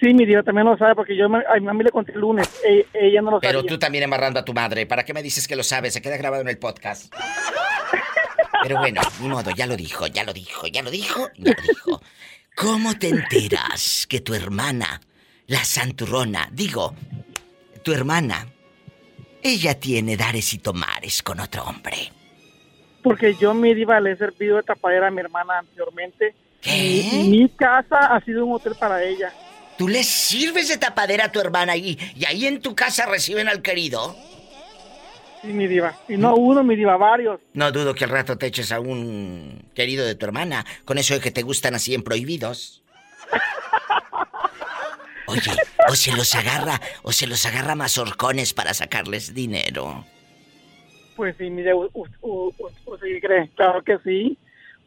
Sí, 0.00 0.12
mi 0.12 0.26
Dios 0.26 0.44
también 0.44 0.66
lo 0.66 0.76
sabe 0.76 0.94
porque 0.94 1.16
yo 1.16 1.26
a 1.26 1.54
mi 1.54 1.64
mamá 1.64 1.82
le 1.82 1.90
conté 1.90 2.12
el 2.12 2.20
lunes. 2.20 2.60
E, 2.66 2.84
ella, 2.92 3.22
no 3.22 3.30
lo 3.30 3.40
sabe. 3.40 3.52
Pero 3.52 3.64
tú 3.64 3.78
también 3.78 4.04
embarrando 4.04 4.40
a 4.40 4.44
tu 4.44 4.52
madre. 4.52 4.86
¿Para 4.86 5.04
qué 5.04 5.14
me 5.14 5.22
dices 5.22 5.48
que 5.48 5.56
lo 5.56 5.62
sabes? 5.62 5.94
Se 5.94 6.02
queda 6.02 6.16
grabado 6.16 6.42
en 6.42 6.48
el 6.48 6.58
podcast. 6.58 7.14
Pero 8.62 8.78
bueno, 8.78 9.00
ni 9.20 9.28
modo, 9.28 9.50
ya 9.50 9.66
lo 9.66 9.76
dijo, 9.76 10.06
ya 10.06 10.24
lo 10.24 10.32
dijo, 10.32 10.66
ya 10.66 10.82
lo 10.82 10.90
dijo, 10.90 11.28
ya 11.36 11.52
lo 11.52 11.62
dijo. 11.62 12.00
¿Cómo 12.54 12.96
te 12.96 13.08
enteras 13.08 14.06
que 14.08 14.20
tu 14.20 14.32
hermana, 14.32 15.00
la 15.48 15.64
santurrona, 15.64 16.48
digo, 16.52 16.94
tu 17.82 17.92
hermana, 17.92 18.46
ella 19.42 19.78
tiene 19.78 20.16
dares 20.16 20.54
y 20.54 20.58
tomares 20.58 21.22
con 21.22 21.40
otro 21.40 21.64
hombre? 21.64 22.12
Porque 23.02 23.34
yo, 23.34 23.54
mi 23.54 23.74
diva, 23.74 24.00
le 24.00 24.12
he 24.12 24.16
servido 24.16 24.56
de 24.56 24.62
tapadera 24.62 25.08
a 25.08 25.10
mi 25.10 25.20
hermana 25.20 25.58
anteriormente. 25.58 26.34
¿Qué? 26.60 27.24
mi 27.28 27.48
casa 27.50 28.14
ha 28.14 28.24
sido 28.24 28.46
un 28.46 28.54
hotel 28.54 28.74
para 28.78 29.02
ella. 29.02 29.32
¿Tú 29.76 29.88
le 29.88 30.04
sirves 30.04 30.68
de 30.68 30.78
tapadera 30.78 31.26
a 31.26 31.32
tu 31.32 31.40
hermana 31.40 31.76
y, 31.76 31.98
y 32.16 32.24
ahí 32.24 32.46
en 32.46 32.62
tu 32.62 32.74
casa 32.74 33.06
reciben 33.06 33.48
al 33.48 33.60
querido? 33.60 34.16
Sí, 35.44 35.52
mi 35.52 35.66
diva. 35.66 35.94
Y 36.08 36.16
no 36.16 36.34
uno, 36.36 36.62
mi 36.62 36.74
diva, 36.74 36.96
varios. 36.96 37.40
No 37.52 37.70
dudo 37.70 37.94
que 37.94 38.04
al 38.04 38.10
rato 38.10 38.38
te 38.38 38.46
eches 38.46 38.72
a 38.72 38.80
un 38.80 39.62
querido 39.74 40.06
de 40.06 40.14
tu 40.14 40.24
hermana, 40.24 40.64
con 40.84 40.96
eso 40.96 41.14
de 41.14 41.20
que 41.20 41.30
te 41.30 41.42
gustan 41.42 41.74
así 41.74 41.94
en 41.94 42.02
prohibidos. 42.02 42.82
Oye, 45.26 45.52
o 45.88 45.94
se 45.94 46.12
los 46.12 46.34
agarra, 46.34 46.80
o 47.02 47.12
se 47.12 47.26
los 47.26 47.44
agarra 47.44 47.74
más 47.74 47.98
horcones 47.98 48.54
para 48.54 48.72
sacarles 48.72 49.34
dinero. 49.34 50.04
Pues 51.16 51.36
sí, 51.36 51.50
mi 51.50 51.62
diva, 51.62 51.88
¿usted 51.92 53.20
cree? 53.20 53.48
Claro 53.54 53.82
que 53.82 53.98
sí, 53.98 54.38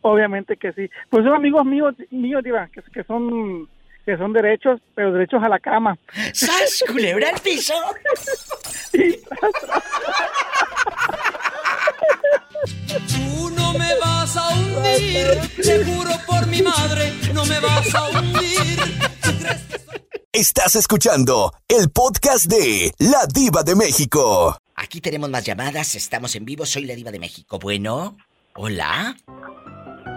obviamente 0.01 0.57
que 0.57 0.73
sí. 0.73 0.89
Pues 1.09 1.23
son 1.23 1.35
amigos 1.35 1.65
míos, 1.65 1.93
míos, 2.09 2.43
diva, 2.43 2.67
que, 2.67 2.81
que 2.81 3.03
son 3.03 3.69
que 4.07 4.17
son 4.17 4.31
derechos, 4.31 4.79
pero 4.95 5.11
derechos 5.11 5.43
a 5.43 5.49
la 5.49 5.59
cama. 5.59 5.97
¿Sas, 6.31 6.81
culebra 6.87 7.27
al 7.27 7.41
piso? 7.41 7.73
Tú 12.93 13.49
no 13.49 13.73
me 13.73 13.99
vas 13.99 14.37
a 14.37 14.47
hundir, 14.55 15.27
te 15.61 15.83
juro 15.83 16.11
por 16.25 16.47
mi 16.47 16.61
madre, 16.61 17.13
no 17.33 17.43
me 17.43 17.59
vas 17.59 17.93
a 17.93 18.07
hundir. 18.07 18.79
Estás 20.31 20.77
escuchando 20.77 21.51
el 21.67 21.89
podcast 21.89 22.45
de 22.45 22.93
La 22.99 23.25
Diva 23.25 23.63
de 23.63 23.75
México. 23.75 24.57
Aquí 24.75 25.01
tenemos 25.01 25.29
más 25.29 25.43
llamadas, 25.43 25.95
estamos 25.95 26.33
en 26.37 26.45
vivo, 26.45 26.65
soy 26.65 26.85
La 26.85 26.95
Diva 26.95 27.11
de 27.11 27.19
México. 27.19 27.59
Bueno, 27.59 28.15
hola. 28.55 29.17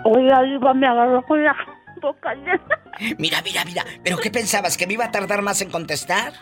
Hola, 0.04 0.42
Diva, 0.44 0.74
me 0.74 0.86
agarró 0.86 1.26
con 1.26 1.42
la 1.42 1.56
Mira, 3.18 3.40
mira, 3.42 3.64
mira, 3.64 3.84
¿pero 4.04 4.18
qué 4.18 4.30
pensabas? 4.30 4.76
¿Que 4.76 4.86
me 4.86 4.94
iba 4.94 5.06
a 5.06 5.10
tardar 5.10 5.42
más 5.42 5.60
en 5.62 5.70
contestar? 5.70 6.32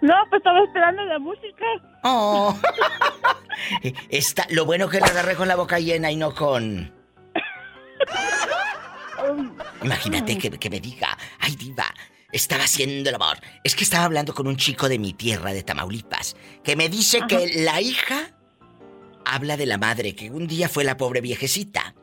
No, 0.00 0.14
pues 0.30 0.40
estaba 0.40 0.62
esperando 0.62 1.04
la 1.04 1.18
música. 1.18 1.64
Oh. 2.02 2.56
Está, 4.08 4.46
lo 4.50 4.64
bueno 4.64 4.88
que 4.88 5.00
la 5.00 5.06
agarré 5.06 5.34
con 5.34 5.48
la 5.48 5.56
boca 5.56 5.78
llena 5.78 6.10
y 6.10 6.16
no 6.16 6.34
con... 6.34 6.94
Imagínate 9.82 10.38
que, 10.38 10.50
que 10.50 10.70
me 10.70 10.80
diga, 10.80 11.16
ay 11.40 11.56
diva, 11.56 11.86
estaba 12.30 12.64
haciendo 12.64 13.08
el 13.08 13.14
amor. 13.14 13.38
Es 13.64 13.74
que 13.74 13.84
estaba 13.84 14.04
hablando 14.04 14.34
con 14.34 14.46
un 14.46 14.56
chico 14.56 14.88
de 14.88 14.98
mi 14.98 15.12
tierra, 15.12 15.52
de 15.52 15.62
Tamaulipas, 15.62 16.36
que 16.62 16.76
me 16.76 16.88
dice 16.88 17.20
que 17.26 17.62
la 17.64 17.80
hija 17.80 18.36
habla 19.24 19.56
de 19.56 19.66
la 19.66 19.78
madre, 19.78 20.14
que 20.14 20.30
un 20.30 20.46
día 20.46 20.68
fue 20.68 20.84
la 20.84 20.96
pobre 20.96 21.20
viejecita. 21.20 21.94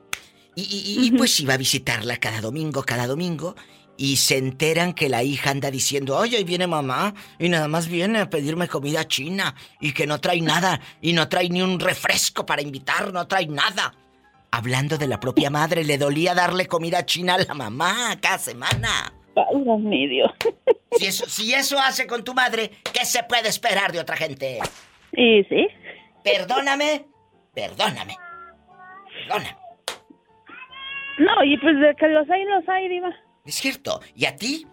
Y, 0.56 1.12
pues 1.18 1.40
iba 1.40 1.56
a 1.56 1.58
visitarla 1.58 2.18
cada 2.18 2.42
domingo, 2.42 2.84
cada 2.84 3.08
domingo. 3.08 3.56
Y 3.98 4.18
se 4.18 4.38
enteran 4.38 4.94
que 4.94 5.10
la 5.10 5.24
hija 5.24 5.52
anda 5.52 5.70
diciendo, 5.70 6.18
oye, 6.18 6.38
ahí 6.38 6.44
viene 6.44 6.66
mamá, 6.66 7.14
y 7.38 7.50
nada 7.50 7.68
más 7.68 7.88
viene 7.88 8.22
a 8.22 8.30
pedirme 8.30 8.68
comida 8.68 9.08
china, 9.08 9.54
y 9.80 9.94
que 9.94 10.08
no 10.08 10.20
trae 10.20 10.42
nada, 10.42 10.82
y 11.00 11.14
no 11.14 11.30
trae 11.30 11.48
ni 11.50 11.62
un 11.62 11.80
refresco 11.80 12.44
para 12.46 12.64
invitar, 12.64 13.14
no 13.14 13.28
trae 13.28 13.46
nada. 13.46 13.94
Hablando 14.52 14.98
de 14.98 15.08
la 15.08 15.20
propia 15.20 15.52
madre, 15.52 15.84
le 15.84 16.00
dolía 16.00 16.34
darle 16.34 16.66
comida 16.68 17.06
china 17.06 17.36
a 17.36 17.44
la 17.44 17.54
mamá 17.54 18.18
cada 18.20 18.40
semana. 18.40 19.14
medio. 19.80 20.34
Si 20.98 21.06
eso, 21.06 21.26
si 21.28 21.54
eso 21.54 21.80
hace 21.80 22.08
con 22.08 22.24
tu 22.24 22.34
madre, 22.34 22.72
¿qué 22.94 23.06
se 23.06 23.24
puede 23.24 23.50
esperar 23.50 23.92
de 23.92 24.00
otra 24.00 24.16
gente? 24.16 24.60
Sí, 25.14 25.44
sí. 25.50 25.68
Perdóname, 26.24 27.06
perdóname. 27.54 28.16
Perdóname. 29.28 29.63
No, 31.18 31.44
y 31.44 31.58
pues 31.58 31.80
de 31.80 31.96
que 31.96 32.08
los 32.08 32.30
hay, 32.30 32.44
los 32.46 32.68
hay, 32.68 32.90
Diva. 32.90 33.14
Es 33.46 33.56
cierto. 33.56 34.02
¿Y 34.16 34.26
a 34.26 34.36
ti? 34.36 34.66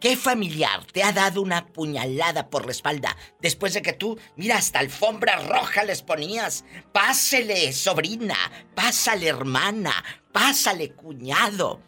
¿Qué 0.00 0.16
familiar 0.16 0.84
te 0.92 1.02
ha 1.02 1.12
dado 1.12 1.40
una 1.40 1.66
puñalada 1.66 2.50
por 2.50 2.66
la 2.66 2.72
espalda 2.72 3.16
después 3.40 3.72
de 3.72 3.80
que 3.80 3.94
tú, 3.94 4.18
mira, 4.36 4.58
hasta 4.58 4.80
alfombra 4.80 5.36
roja 5.36 5.82
les 5.84 6.02
ponías? 6.02 6.64
Pásele, 6.92 7.72
sobrina, 7.72 8.36
pásale, 8.74 9.28
hermana, 9.28 9.92
pásale, 10.30 10.90
cuñado. 10.90 11.80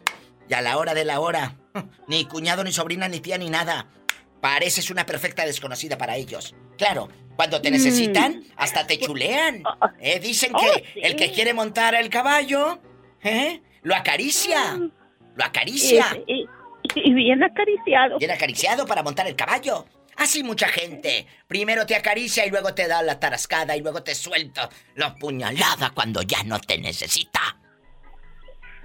Y 0.49 0.53
a 0.55 0.61
la 0.61 0.77
hora 0.77 0.95
de 0.95 1.05
la 1.05 1.19
hora, 1.19 1.57
ni 2.07 2.25
cuñado, 2.25 2.63
ni 2.63 2.71
sobrina, 2.71 3.07
ni 3.07 3.19
tía, 3.19 3.37
ni 3.37 3.51
nada. 3.51 3.87
Pareces 4.41 4.89
una 4.89 5.05
perfecta 5.05 5.45
desconocida 5.45 5.97
para 5.97 6.15
ellos. 6.15 6.55
Claro, 6.75 7.09
cuando 7.35 7.61
te 7.61 7.69
necesitan, 7.69 8.37
mm. 8.39 8.45
hasta 8.55 8.87
te 8.87 8.97
chulean. 8.97 9.61
¿Eh? 9.99 10.19
Dicen 10.19 10.53
que 10.53 10.65
oh, 10.65 10.99
el 11.03 11.15
que 11.15 11.31
quiere 11.31 11.53
montar 11.53 11.93
el 11.93 12.09
caballo, 12.09 12.79
¿eh? 13.21 13.61
Lo 13.87 13.95
acaricia. 13.95 14.75
Mm. 14.75 14.91
Lo 15.37 15.45
acaricia. 15.45 16.05
Y 16.27 17.13
bien 17.13 17.41
acariciado. 17.41 18.17
Bien 18.17 18.31
acariciado 18.31 18.85
para 18.85 19.01
montar 19.01 19.27
el 19.27 19.35
caballo. 19.37 19.85
Así 20.17 20.43
mucha 20.43 20.67
gente. 20.67 21.25
Primero 21.47 21.85
te 21.85 21.95
acaricia 21.95 22.45
y 22.45 22.49
luego 22.49 22.73
te 22.73 22.85
da 22.85 23.01
la 23.01 23.17
tarascada 23.17 23.77
y 23.77 23.81
luego 23.81 24.03
te 24.03 24.13
suelta 24.13 24.69
la 24.95 25.15
puñalada 25.15 25.91
cuando 25.91 26.21
ya 26.21 26.43
no 26.43 26.59
te 26.59 26.77
necesita. 26.77 27.39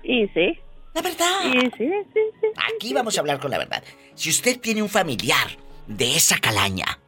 Y 0.04 0.28
sí. 0.28 0.56
La 0.94 1.02
verdad. 1.02 1.46
Y 1.46 1.60
sí, 1.62 1.90
sí, 2.14 2.20
sí. 2.40 2.46
Aquí 2.72 2.94
vamos 2.94 3.16
a 3.16 3.22
hablar 3.22 3.40
con 3.40 3.50
la 3.50 3.58
verdad. 3.58 3.82
Si 4.14 4.30
usted 4.30 4.60
tiene 4.60 4.84
un 4.84 4.88
familiar 4.88 5.48
de 5.88 6.14
esa 6.14 6.38
calaña, 6.38 7.00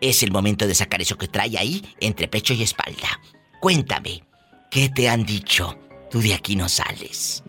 es 0.00 0.22
el 0.22 0.30
momento 0.30 0.64
de 0.68 0.76
sacar 0.76 1.02
eso 1.02 1.18
que 1.18 1.26
trae 1.26 1.58
ahí 1.58 1.82
entre 1.98 2.28
pecho 2.28 2.54
y 2.54 2.62
espalda. 2.62 3.20
Cuéntame, 3.58 4.22
¿qué 4.70 4.90
te 4.90 5.08
han 5.08 5.24
dicho? 5.24 5.83
Tú 6.14 6.20
de 6.20 6.32
aquí 6.32 6.54
no 6.54 6.68
sales. 6.68 7.42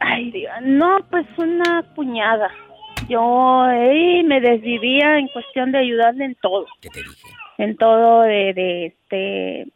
Ay, 0.00 0.30
Dios, 0.30 0.54
no, 0.62 1.00
pues 1.10 1.26
una 1.36 1.82
puñada. 1.94 2.50
Yo 3.10 3.66
me 4.24 4.40
desvivía 4.40 5.18
en 5.18 5.28
cuestión 5.28 5.70
de 5.70 5.80
ayudarle 5.80 6.24
en 6.24 6.34
todo. 6.36 6.64
¿Qué 6.80 6.88
te 6.88 7.00
dije? 7.00 7.28
En 7.58 7.76
todo 7.76 8.22
de, 8.22 8.86
este... 8.86 9.66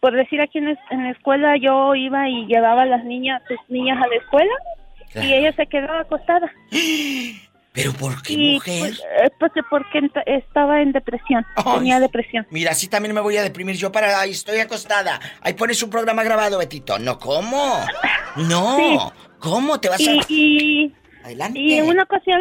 Por 0.00 0.12
decir 0.12 0.42
aquí 0.42 0.58
en, 0.58 0.76
la 0.90 1.10
escuela 1.12 1.56
yo 1.56 1.94
iba 1.94 2.28
y 2.28 2.44
llevaba 2.44 2.82
a 2.82 2.86
las 2.86 3.06
niñas, 3.06 3.40
sus 3.48 3.58
niñas 3.70 3.96
a 4.04 4.06
la 4.06 4.16
escuela 4.16 4.54
y 5.14 5.32
ella 5.32 5.52
se 5.54 5.66
quedaba 5.66 6.00
acostada. 6.00 6.52
¿Pero 7.74 7.92
por 7.92 8.22
qué, 8.22 8.36
mujer? 8.36 8.94
Pues, 9.40 9.58
eh, 9.58 9.62
porque, 9.68 10.00
estaba 10.26 10.80
en 10.80 10.92
depresión. 10.92 11.44
tenía 11.74 11.98
depresión. 11.98 12.46
Mira, 12.50 12.70
así 12.70 12.86
también 12.86 13.12
me 13.12 13.20
voy 13.20 13.36
a 13.36 13.42
deprimir 13.42 13.74
yo 13.74 13.90
para... 13.90 14.20
Ahí 14.20 14.30
estoy 14.30 14.60
acostada. 14.60 15.18
Ahí 15.40 15.54
pones 15.54 15.82
un 15.82 15.90
programa 15.90 16.22
grabado, 16.22 16.56
Betito. 16.58 17.00
No, 17.00 17.18
¿cómo? 17.18 17.80
No. 18.36 19.12
¿Cómo 19.40 19.80
te 19.80 19.88
vas 19.88 20.00
a...? 20.06 20.12
Y... 20.28 20.94
Adelante. 21.24 21.58
Y 21.58 21.74
en 21.74 21.86
una 21.86 22.04
ocasión 22.04 22.40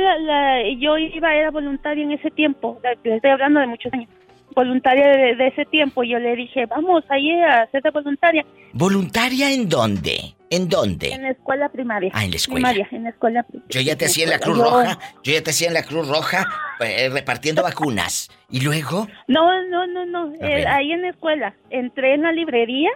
yo 0.79 0.97
iba, 0.99 1.33
era 1.33 1.49
voluntaria 1.49 2.03
en 2.03 2.11
ese 2.11 2.29
tiempo. 2.29 2.79
Le 3.03 3.15
estoy 3.15 3.31
hablando 3.31 3.59
de 3.59 3.67
muchos 3.67 3.91
años 3.91 4.09
voluntaria 4.53 5.35
de, 5.35 5.47
ese 5.47 5.65
tiempo. 5.65 6.03
Yo 6.03 6.19
le 6.19 6.35
dije, 6.35 6.65
vamos 6.67 7.03
ahí 7.09 7.31
a 7.41 7.67
ser 7.71 7.81
voluntaria. 7.91 8.45
¿Voluntaria 8.73 9.51
en 9.51 9.67
dónde? 9.67 10.35
¿En 10.53 10.69
dónde? 10.69 11.11
En 11.11 11.23
la 11.23 11.31
escuela 11.31 11.67
primaria. 11.69 12.11
Ah, 12.13 12.25
en 12.25 12.29
la 12.29 12.37
escuela. 12.37 12.69
Primaria, 12.69 12.87
en 12.91 13.03
la 13.05 13.09
escuela 13.09 13.43
Yo 13.69 13.81
ya 13.81 13.95
te 13.95 14.05
hacía 14.05 14.25
en 14.25 14.29
la 14.29 14.37
Cruz 14.37 14.59
Roja. 14.59 14.99
Yo 15.23 15.33
ya 15.33 15.41
te 15.41 15.49
hacía 15.49 15.67
en 15.67 15.73
la 15.73 15.81
Cruz 15.81 16.07
Roja 16.07 16.47
eh, 16.79 17.09
repartiendo 17.09 17.63
vacunas. 17.63 18.29
¿Y 18.51 18.61
luego? 18.61 19.07
No, 19.27 19.63
no, 19.69 19.87
no, 19.87 20.05
no. 20.05 20.31
Eh, 20.41 20.67
ahí 20.67 20.91
en 20.91 21.01
la 21.01 21.09
escuela. 21.09 21.55
Entré 21.71 22.13
en 22.13 22.21
la 22.21 22.31
librería. 22.31 22.91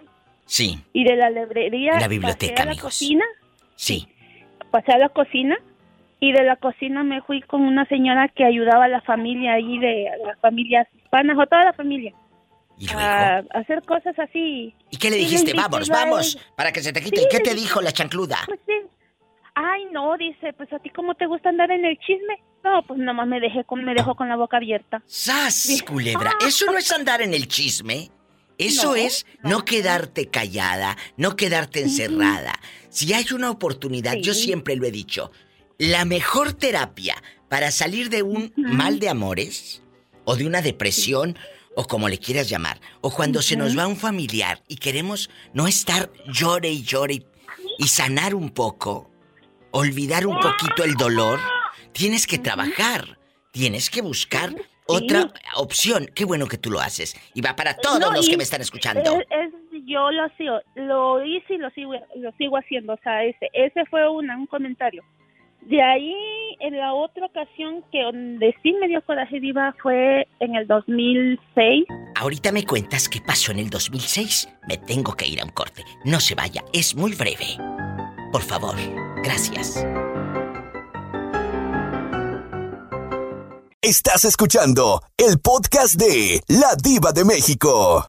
Sí. 0.45 0.83
Y 0.93 1.03
de 1.03 1.15
la 1.15 1.31
librería. 1.31 1.99
La 1.99 2.07
biblioteca, 2.07 2.57
pasé 2.57 2.69
a 2.69 2.73
la 2.75 2.79
cocina. 2.79 3.25
Sí. 3.75 4.07
Pasé 4.69 4.91
a 4.91 4.99
la 4.99 5.09
cocina 5.09 5.57
y 6.19 6.33
de 6.33 6.43
la 6.43 6.57
cocina 6.57 7.01
me 7.01 7.23
fui 7.23 7.41
con 7.41 7.61
una 7.61 7.85
señora 7.85 8.27
que 8.27 8.45
ayudaba 8.45 8.85
a 8.85 8.87
la 8.87 9.01
familia 9.01 9.53
ahí 9.53 9.79
de 9.79 10.11
las 10.23 10.39
familias 10.41 10.87
hispanas 10.95 11.35
o 11.39 11.47
toda 11.47 11.65
la 11.65 11.73
familia. 11.73 12.13
¿Y 12.77 12.87
A 12.89 13.39
hacer 13.53 13.81
cosas 13.83 14.17
así. 14.19 14.73
¿Y 14.91 14.97
qué 14.97 15.09
le 15.09 15.17
dijiste? 15.17 15.53
Vamos, 15.53 15.89
vamos, 15.89 16.37
para 16.55 16.71
que 16.71 16.81
se 16.81 16.93
te 16.93 17.01
quite. 17.01 17.21
¿Y 17.21 17.27
qué 17.29 17.39
te 17.39 17.55
dijo 17.55 17.81
la 17.81 17.91
chancluda? 17.91 18.37
Pues 18.45 18.59
sí. 18.65 18.73
Ay, 19.55 19.85
no, 19.91 20.15
dice, 20.17 20.53
pues 20.53 20.71
a 20.71 20.77
ti 20.77 20.91
cómo 20.91 21.15
te 21.15 21.25
gusta 21.25 21.49
andar 21.49 21.71
en 21.71 21.83
el 21.83 21.97
chisme. 21.97 22.43
No, 22.63 22.83
pues 22.85 22.99
nomás 22.99 23.27
me 23.27 23.39
dejé 23.39 23.63
con, 23.63 23.83
me 23.83 23.95
dejó 23.95 24.15
con 24.15 24.29
la 24.29 24.35
boca 24.35 24.57
abierta. 24.57 25.01
¡Sas, 25.07 25.81
culebra! 25.87 26.33
Eso 26.45 26.65
no 26.67 26.77
es 26.77 26.91
andar 26.91 27.21
en 27.21 27.33
el 27.33 27.47
chisme. 27.47 28.11
Eso 28.59 28.95
es 28.95 29.25
no, 29.43 29.65
quedarte 29.65 30.27
callada, 30.27 30.97
no 31.15 31.35
quedarte 31.35 31.81
encerrada. 31.81 32.53
Si 32.89 33.13
hay 33.13 33.25
una 33.33 33.51
oportunidad, 33.51 34.15
yo 34.15 34.33
siempre 34.33 34.75
lo 34.75 34.85
he 34.85 34.91
dicho, 34.91 35.31
la 35.77 36.05
mejor 36.05 36.53
terapia 36.53 37.15
para 37.49 37.71
salir 37.71 38.09
de 38.09 38.23
un 38.23 38.51
mal 38.55 38.99
de 38.99 39.09
amores 39.09 39.83
o 40.25 40.35
de 40.35 40.47
una 40.47 40.61
depresión 40.61 41.37
o 41.77 41.85
como 41.85 42.09
le 42.09 42.17
quieras 42.17 42.49
llamar, 42.49 42.79
o 43.01 43.11
cuando 43.11 43.39
se 43.39 43.55
nos 43.55 43.77
va 43.77 43.85
un 43.85 43.95
familiar 43.95 44.63
y 44.67 44.77
queremos 44.77 45.29
no 45.53 45.67
estar 45.67 46.09
llore 46.25 46.69
y 46.71 46.81
llore 46.81 47.21
y 47.77 47.87
sanar 47.87 48.33
un 48.33 48.49
poco, 48.49 49.11
olvidar 49.69 50.25
un 50.25 50.39
poquito 50.39 50.83
el 50.83 50.95
dolor, 50.95 51.39
tienes 51.91 52.25
que 52.25 52.39
trabajar, 52.39 53.19
tienes 53.51 53.91
que 53.91 54.01
buscar 54.01 54.55
otra 54.87 55.31
opción. 55.55 56.07
Qué 56.15 56.25
bueno 56.25 56.47
que 56.47 56.57
tú 56.57 56.71
lo 56.71 56.79
haces. 56.79 57.15
Y 57.35 57.41
va 57.41 57.55
para 57.55 57.77
todos 57.77 58.11
los 58.11 58.27
que 58.27 58.37
me 58.37 58.43
están 58.43 58.61
escuchando. 58.61 59.21
yo 59.85 60.11
lo, 60.11 60.29
sigo, 60.35 60.59
lo 60.73 61.23
hice 61.23 61.53
y 61.53 61.57
lo 61.59 61.69
sigo, 61.69 61.93
lo 62.15 62.31
sigo 62.39 62.57
haciendo. 62.57 62.93
O 62.93 62.99
sea, 63.03 63.23
ese, 63.23 63.49
ese 63.53 63.85
fue 63.85 64.09
un 64.09 64.47
comentario. 64.47 65.03
De 65.61 65.81
ahí, 65.81 66.15
en 66.59 66.77
la 66.77 66.93
otra 66.93 67.25
ocasión 67.25 67.83
que 67.91 68.01
donde 68.01 68.55
sí 68.63 68.73
me 68.79 68.87
dio 68.87 69.01
coraje 69.01 69.39
diva 69.39 69.75
fue 69.81 70.27
en 70.39 70.55
el 70.55 70.65
2006. 70.67 71.85
Ahorita 72.15 72.51
me 72.51 72.65
cuentas 72.65 73.09
qué 73.09 73.19
pasó 73.25 73.51
en 73.51 73.59
el 73.59 73.69
2006. 73.69 74.49
Me 74.67 74.77
tengo 74.77 75.13
que 75.13 75.27
ir 75.27 75.41
a 75.41 75.45
un 75.45 75.51
corte. 75.51 75.83
No 76.05 76.19
se 76.19 76.35
vaya, 76.35 76.63
es 76.73 76.95
muy 76.95 77.13
breve. 77.13 77.57
Por 78.31 78.41
favor, 78.41 78.75
gracias. 79.23 79.85
Estás 83.81 84.25
escuchando 84.25 85.01
el 85.17 85.39
podcast 85.39 85.95
de 85.95 86.41
La 86.47 86.75
Diva 86.81 87.13
de 87.13 87.23
México. 87.23 88.07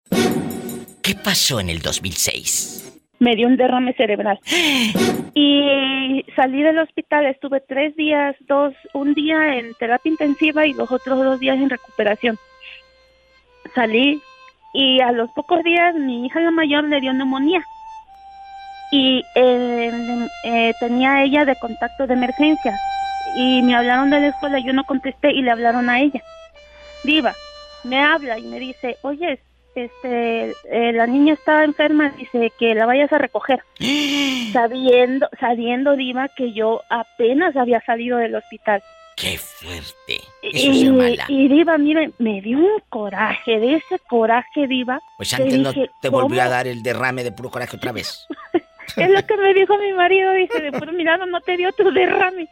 ¿Qué 1.03 1.15
pasó 1.15 1.61
en 1.61 1.71
el 1.71 1.81
2006? 1.81 2.88
Me 3.19 3.37
dio 3.37 3.47
un 3.47 3.57
derrame 3.57 3.95
cerebral. 3.95 4.41
Y 5.35 6.25
salí 6.35 6.63
del 6.63 6.79
hospital, 6.79 7.27
estuve 7.27 7.61
tres 7.61 7.95
días, 7.95 8.35
dos, 8.49 8.75
un 8.93 9.15
día 9.15 9.57
en 9.57 9.73
terapia 9.75 10.11
intensiva 10.11 10.67
y 10.67 10.73
los 10.73 10.91
otros 10.91 11.23
dos 11.23 11.39
días 11.39 11.57
en 11.59 11.71
recuperación. 11.71 12.37
Salí 13.73 14.21
y 14.75 15.01
a 15.01 15.13
los 15.13 15.31
pocos 15.31 15.63
días 15.63 15.95
mi 15.95 16.27
hija 16.27 16.41
la 16.41 16.51
mayor 16.51 16.85
le 16.85 17.01
dio 17.01 17.13
neumonía 17.13 17.63
y 18.91 19.23
eh, 19.35 20.29
eh, 20.45 20.73
tenía 20.81 21.23
ella 21.23 21.45
de 21.45 21.55
contacto 21.57 22.07
de 22.09 22.15
emergencia 22.15 22.77
y 23.37 23.63
me 23.63 23.77
hablaron 23.77 24.11
de 24.11 24.21
la 24.21 24.29
escuela, 24.29 24.59
yo 24.59 24.73
no 24.73 24.85
contesté 24.85 25.33
y 25.33 25.43
le 25.43 25.51
hablaron 25.51 25.89
a 25.89 26.01
ella. 26.01 26.23
Diva, 27.05 27.35
me 27.85 28.03
habla 28.03 28.39
y 28.39 28.43
me 28.43 28.59
dice, 28.59 28.97
oye, 29.03 29.41
este, 29.85 30.55
eh, 30.71 30.93
la 30.93 31.07
niña 31.07 31.35
está 31.35 31.65
enferma, 31.65 32.11
dice 32.11 32.53
que 32.59 32.75
la 32.75 32.87
vayas 32.87 33.13
a 33.13 33.19
recoger. 33.19 33.63
sabiendo, 34.53 35.29
sabiendo, 35.39 35.97
Diva, 35.97 36.29
que 36.29 36.53
yo 36.53 36.83
apenas 36.89 37.57
había 37.57 37.81
salido 37.83 38.19
del 38.19 38.35
hospital. 38.35 38.83
¡Qué 39.17 39.37
fuerte! 39.37 40.21
y, 40.43 40.89
y, 41.29 41.49
Diva, 41.49 41.77
mire, 41.77 42.13
me 42.19 42.41
dio 42.41 42.59
un 42.59 42.81
coraje, 42.89 43.59
de 43.59 43.75
ese 43.75 43.99
coraje, 44.09 44.67
Diva. 44.69 45.01
Pues 45.17 45.35
antes 45.35 45.59
no 45.59 45.73
te 45.73 46.09
volvió 46.09 46.43
a 46.43 46.49
dar 46.49 46.69
el 46.69 46.83
derrame 46.83 47.25
de 47.25 47.33
puro 47.33 47.51
coraje 47.51 47.77
otra 47.77 47.93
vez. 47.93 48.27
es 48.97 49.11
lo 49.11 49.27
que 49.27 49.37
me 49.37 49.55
dijo 49.55 49.77
mi 49.79 49.93
marido, 49.93 50.33
dice, 50.35 50.63
de 50.63 50.73
puro 50.73 50.93
mirado 50.93 51.27
no 51.27 51.41
te 51.41 51.57
dio 51.57 51.73
tu 51.73 51.91
derrame. 51.91 52.49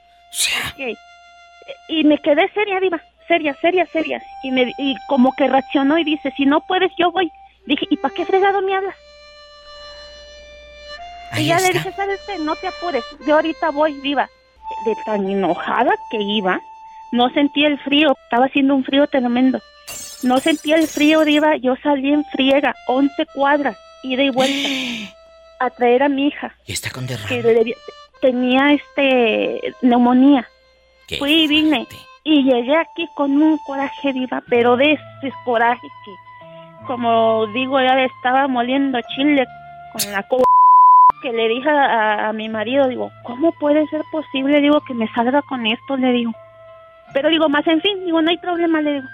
Y 1.88 2.04
me 2.04 2.18
quedé 2.18 2.48
seria, 2.52 2.80
Diva 2.80 3.00
seria, 3.26 3.54
seria, 3.60 3.86
seria. 3.86 4.22
Y, 4.42 4.50
me, 4.50 4.72
y 4.78 4.94
como 5.08 5.32
que 5.32 5.48
reaccionó 5.48 5.98
y 5.98 6.04
dice, 6.04 6.32
si 6.36 6.46
no 6.46 6.60
puedes, 6.60 6.92
yo 6.98 7.10
voy. 7.10 7.30
Dije, 7.66 7.86
¿y 7.90 7.96
para 7.96 8.14
qué 8.14 8.24
fregado 8.24 8.62
me 8.62 8.74
hablas? 8.74 8.94
y 11.36 11.46
ya 11.46 11.58
le 11.58 11.70
dije, 11.70 11.92
¿sabes 11.92 12.20
qué? 12.26 12.38
No 12.38 12.54
te 12.56 12.68
apures, 12.68 13.04
yo 13.26 13.34
ahorita 13.34 13.70
voy, 13.70 13.92
viva. 14.00 14.28
De 14.84 14.94
tan 15.04 15.28
enojada 15.28 15.92
que 16.10 16.20
iba, 16.20 16.60
no 17.12 17.30
sentía 17.30 17.68
el 17.68 17.78
frío, 17.78 18.16
estaba 18.24 18.46
haciendo 18.46 18.74
un 18.74 18.84
frío 18.84 19.06
tremendo. 19.06 19.60
No 20.22 20.38
sentía 20.38 20.76
el 20.76 20.88
frío, 20.88 21.24
Diva, 21.24 21.56
yo 21.56 21.76
salí 21.82 22.12
en 22.12 22.24
friega, 22.24 22.74
11 22.88 23.26
cuadras, 23.34 23.76
ida 24.02 24.22
y 24.22 24.30
vuelta, 24.30 24.68
a 25.60 25.70
traer 25.70 26.02
a 26.02 26.08
mi 26.08 26.28
hija. 26.28 26.54
¿Y 26.66 26.72
está 26.72 26.90
con 26.90 27.06
derrame? 27.06 27.42
Que 27.42 27.74
tenía 28.20 28.72
este 28.72 29.74
neumonía. 29.82 30.48
Fui 31.18 31.44
y 31.44 31.46
vine. 31.46 31.86
Y 32.28 32.42
llegué 32.42 32.74
aquí 32.76 33.08
con 33.14 33.40
un 33.40 33.56
coraje 33.58 34.12
viva, 34.12 34.42
pero 34.48 34.76
de 34.76 34.94
ese 34.94 35.32
coraje 35.44 35.86
que, 36.04 36.12
como 36.84 37.46
digo, 37.54 37.80
ya 37.80 38.02
estaba 38.02 38.48
moliendo 38.48 38.98
chile 39.14 39.46
con 39.92 40.10
la 40.10 40.24
co 40.24 40.42
que 41.22 41.32
le 41.32 41.46
dije 41.46 41.70
a, 41.70 42.32
mi 42.32 42.48
marido, 42.48 42.88
digo, 42.88 43.12
¿cómo 43.22 43.52
puede 43.52 43.86
ser 43.86 44.02
posible, 44.10 44.60
digo, 44.60 44.80
que 44.80 44.92
me 44.92 45.06
salga 45.12 45.40
con 45.42 45.66
esto? 45.66 45.96
Le 45.96 46.10
digo. 46.10 46.32
Pero 47.14 47.28
digo, 47.28 47.48
más 47.48 47.64
en 47.68 47.80
fin, 47.80 48.04
digo, 48.04 48.20
no 48.20 48.28
hay 48.28 48.38
problema, 48.38 48.80
le 48.80 48.94
digo. 48.94 49.06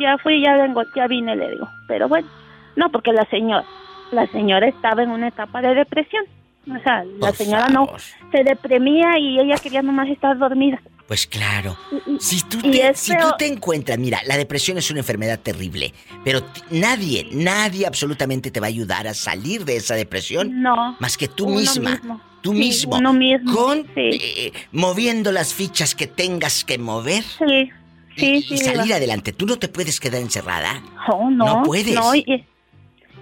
Ya 0.00 0.18
fui, 0.18 0.42
ya 0.42 0.56
vengo, 0.56 0.82
ya 0.96 1.06
vine, 1.06 1.36
le 1.36 1.52
digo. 1.52 1.68
Pero 1.86 2.08
bueno, 2.08 2.26
no, 2.74 2.90
porque 2.90 3.12
la 3.12 3.26
señora, 3.26 3.64
la 4.10 4.26
señora 4.26 4.66
estaba 4.66 5.04
en 5.04 5.10
una 5.10 5.28
etapa 5.28 5.62
de 5.62 5.72
depresión. 5.72 6.24
O 6.68 6.80
sea, 6.80 7.04
la 7.20 7.30
señora 7.30 7.68
no 7.68 7.86
se 8.32 8.42
deprimía 8.42 9.20
y 9.20 9.38
ella 9.38 9.54
quería 9.62 9.82
nomás 9.82 10.08
estar 10.08 10.36
dormida. 10.36 10.80
Pues 11.06 11.26
claro. 11.26 11.76
Si 12.18 12.42
tú, 12.42 12.60
te, 12.60 12.94
si 12.94 13.16
tú 13.16 13.28
te 13.38 13.46
encuentras, 13.46 13.98
mira, 13.98 14.20
la 14.26 14.36
depresión 14.36 14.76
es 14.78 14.90
una 14.90 15.00
enfermedad 15.00 15.38
terrible, 15.38 15.94
pero 16.24 16.40
nadie, 16.70 17.28
nadie 17.32 17.86
absolutamente 17.86 18.50
te 18.50 18.58
va 18.58 18.66
a 18.66 18.68
ayudar 18.68 19.06
a 19.06 19.14
salir 19.14 19.64
de 19.64 19.76
esa 19.76 19.94
depresión. 19.94 20.62
No. 20.62 20.96
Más 20.98 21.16
que 21.16 21.28
tú 21.28 21.48
misma. 21.48 22.00
Tú 22.40 22.52
mismo. 22.52 22.96
Uno 22.96 23.12
mismo. 23.12 23.54
Con 23.54 23.86
eh, 23.96 24.52
moviendo 24.72 25.30
las 25.32 25.54
fichas 25.54 25.94
que 25.94 26.06
tengas 26.06 26.64
que 26.64 26.78
mover. 26.78 27.22
Sí. 27.22 27.70
Sí, 28.16 28.44
y, 28.48 28.56
salir 28.56 28.94
adelante. 28.94 29.32
Tú 29.32 29.44
no 29.44 29.58
te 29.58 29.68
puedes 29.68 30.00
quedar 30.00 30.22
encerrada. 30.22 30.82
Oh, 31.12 31.28
no. 31.28 31.44
No 31.44 31.62
puedes. 31.64 31.94
No, 31.94 32.14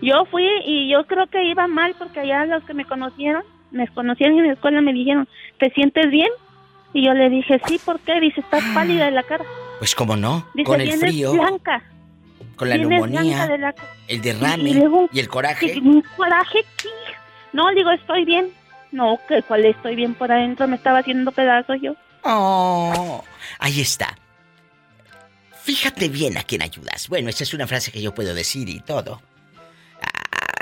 yo 0.03 0.25
fui 0.27 0.47
y 0.67 0.91
yo 0.91 1.07
creo 1.07 1.27
que 1.27 1.45
iba 1.45 1.67
mal 1.67 1.95
porque 1.99 2.21
allá 2.21 2.45
los 2.47 2.63
que 2.65 2.75
me 2.75 2.85
conocieron, 2.85 3.43
me 3.71 3.89
conocieron 3.89 4.39
en 4.39 4.49
la 4.49 4.53
escuela 4.53 4.81
me 4.81 4.93
dijeron, 4.93 5.29
¿te 5.59 5.71
sientes 5.71 6.11
bien? 6.11 6.29
Y 6.95 7.05
yo 7.05 7.13
le 7.13 7.29
dije, 7.29 7.61
sí, 7.67 7.79
¿por 7.85 7.99
qué? 8.01 8.21
Dice, 8.21 8.41
estás 8.41 8.63
pálida 8.73 9.07
de 9.07 9.11
la 9.11 9.25
cara. 9.25 9.45
Pues 9.81 9.95
cómo 9.97 10.17
no, 10.17 10.47
con 10.65 10.81
el 10.81 10.93
frío. 10.93 11.33
blanca. 11.33 11.83
Con 12.55 12.69
la 12.69 12.79
neumonía, 12.79 13.75
el 14.07 14.23
derrame 14.23 14.71
y, 15.13 15.19
el 15.19 15.29
coraje. 15.29 15.81
Un 15.81 16.03
coraje, 16.17 16.65
No, 17.53 17.69
digo, 17.75 17.91
estoy 17.91 18.25
bien. 18.25 18.53
No, 18.93 19.19
que 19.29 19.43
cuál 19.43 19.65
estoy 19.65 19.97
bien 19.97 20.15
por 20.15 20.31
adentro, 20.31 20.69
me 20.69 20.77
estaba 20.77 21.01
haciendo 21.01 21.33
pedazos 21.33 21.79
yo. 21.83 21.97
Oh, 22.23 23.25
ahí 23.59 23.81
está. 23.81 24.17
Fíjate 25.65 26.09
bien 26.09 26.39
a 26.39 26.45
quién 26.45 26.63
ayudas. 26.63 27.09
Bueno, 27.09 27.29
esa 27.29 27.43
es 27.43 27.53
una 27.55 27.67
frase 27.67 27.91
que 27.91 28.01
yo 28.01 28.15
puedo 28.15 28.35
decir 28.35 28.69
y 28.69 28.81
todo. 28.81 29.21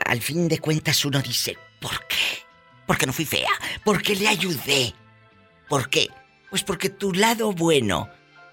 al 0.06 0.22
fin 0.22 0.48
de 0.48 0.58
cuentas 0.58 1.04
uno 1.04 1.20
dice, 1.20 1.58
¿por 1.78 2.06
qué? 2.06 2.38
Porque 2.86 3.04
no 3.04 3.12
fui 3.12 3.26
fea, 3.26 3.50
porque 3.84 4.16
le 4.16 4.28
ayudé. 4.28 4.94
¿Por 5.68 5.90
qué? 5.90 6.08
Pues 6.52 6.64
porque 6.64 6.90
tu 6.90 7.14
lado 7.14 7.52
bueno, 7.52 8.10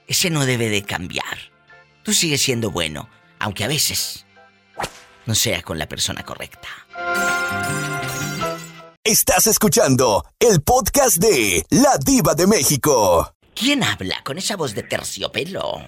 ese 0.08 0.30
no 0.30 0.46
debe 0.46 0.70
de 0.70 0.84
cambiar. 0.84 1.38
Tú 2.02 2.14
sigues 2.14 2.42
siendo 2.42 2.72
bueno, 2.72 3.10
aunque 3.40 3.66
a 3.66 3.68
veces 3.68 4.26
no 5.26 5.36
sea 5.36 5.62
con 5.64 5.78
la 5.78 5.86
persona 5.86 6.24
correcta. 6.24 6.70
Estás 9.04 9.48
escuchando 9.48 10.24
el 10.40 10.62
podcast 10.62 11.18
de 11.18 11.66
La 11.72 11.98
Diva 11.98 12.36
de 12.36 12.48
México. 12.48 13.34
¿Quién 13.54 13.84
habla 13.84 14.22
con 14.24 14.38
esa 14.38 14.56
voz 14.56 14.74
de 14.74 14.84
terciopelo? 14.84 15.82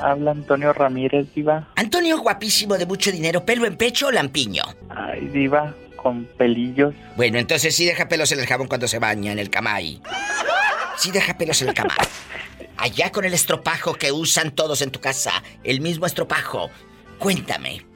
Habla 0.00 0.30
Antonio 0.30 0.72
Ramírez, 0.72 1.26
Diva. 1.34 1.68
Antonio 1.76 2.18
guapísimo 2.20 2.78
de 2.78 2.86
mucho 2.86 3.12
dinero, 3.12 3.44
pelo 3.44 3.66
en 3.66 3.76
pecho 3.76 4.06
o 4.06 4.10
lampiño. 4.10 4.64
Ay, 4.88 5.26
Diva, 5.26 5.74
con 6.04 6.26
pelillos. 6.36 6.94
Bueno, 7.16 7.38
entonces 7.38 7.74
sí 7.74 7.86
deja 7.86 8.06
pelos 8.06 8.30
en 8.30 8.38
el 8.38 8.46
jabón 8.46 8.68
cuando 8.68 8.86
se 8.86 9.00
baña 9.00 9.32
en 9.32 9.38
el 9.40 9.50
camay. 9.50 10.00
Sí 10.98 11.10
deja 11.10 11.36
pelos 11.36 11.60
en 11.62 11.68
el 11.70 11.74
camay. 11.74 11.96
Allá 12.76 13.10
con 13.10 13.24
el 13.24 13.32
estropajo 13.32 13.94
que 13.94 14.12
usan 14.12 14.52
todos 14.52 14.82
en 14.82 14.90
tu 14.90 15.00
casa, 15.00 15.42
el 15.64 15.80
mismo 15.80 16.06
estropajo. 16.06 16.70
Cuéntame, 17.18 17.86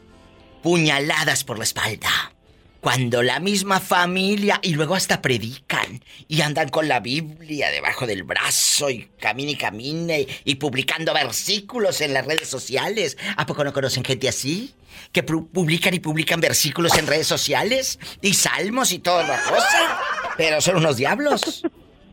puñaladas 0.62 1.44
por 1.44 1.58
la 1.58 1.64
espalda. 1.64 2.32
Cuando 2.80 3.24
la 3.24 3.40
misma 3.40 3.80
familia 3.80 4.60
y 4.62 4.74
luego 4.74 4.94
hasta 4.94 5.20
predican 5.20 6.02
y 6.28 6.42
andan 6.42 6.68
con 6.68 6.86
la 6.86 7.00
Biblia 7.00 7.70
debajo 7.70 8.06
del 8.06 8.22
brazo 8.22 8.88
y 8.88 9.10
camine 9.18 9.52
y 9.52 9.56
camine 9.56 10.28
y 10.44 10.54
publicando 10.54 11.12
versículos 11.12 12.00
en 12.00 12.14
las 12.14 12.24
redes 12.24 12.48
sociales. 12.48 13.18
¿A 13.36 13.46
poco 13.46 13.64
no 13.64 13.72
conocen 13.72 14.04
gente 14.04 14.28
así? 14.28 14.74
Que 15.10 15.24
publican 15.24 15.92
y 15.92 15.98
publican 15.98 16.40
versículos 16.40 16.96
en 16.96 17.08
redes 17.08 17.26
sociales 17.26 17.98
y 18.22 18.34
salmos 18.34 18.92
y 18.92 19.00
toda 19.00 19.26
la 19.26 19.42
cosa. 19.42 20.00
Pero 20.36 20.60
son 20.60 20.76
unos 20.76 20.96
diablos. 20.96 21.64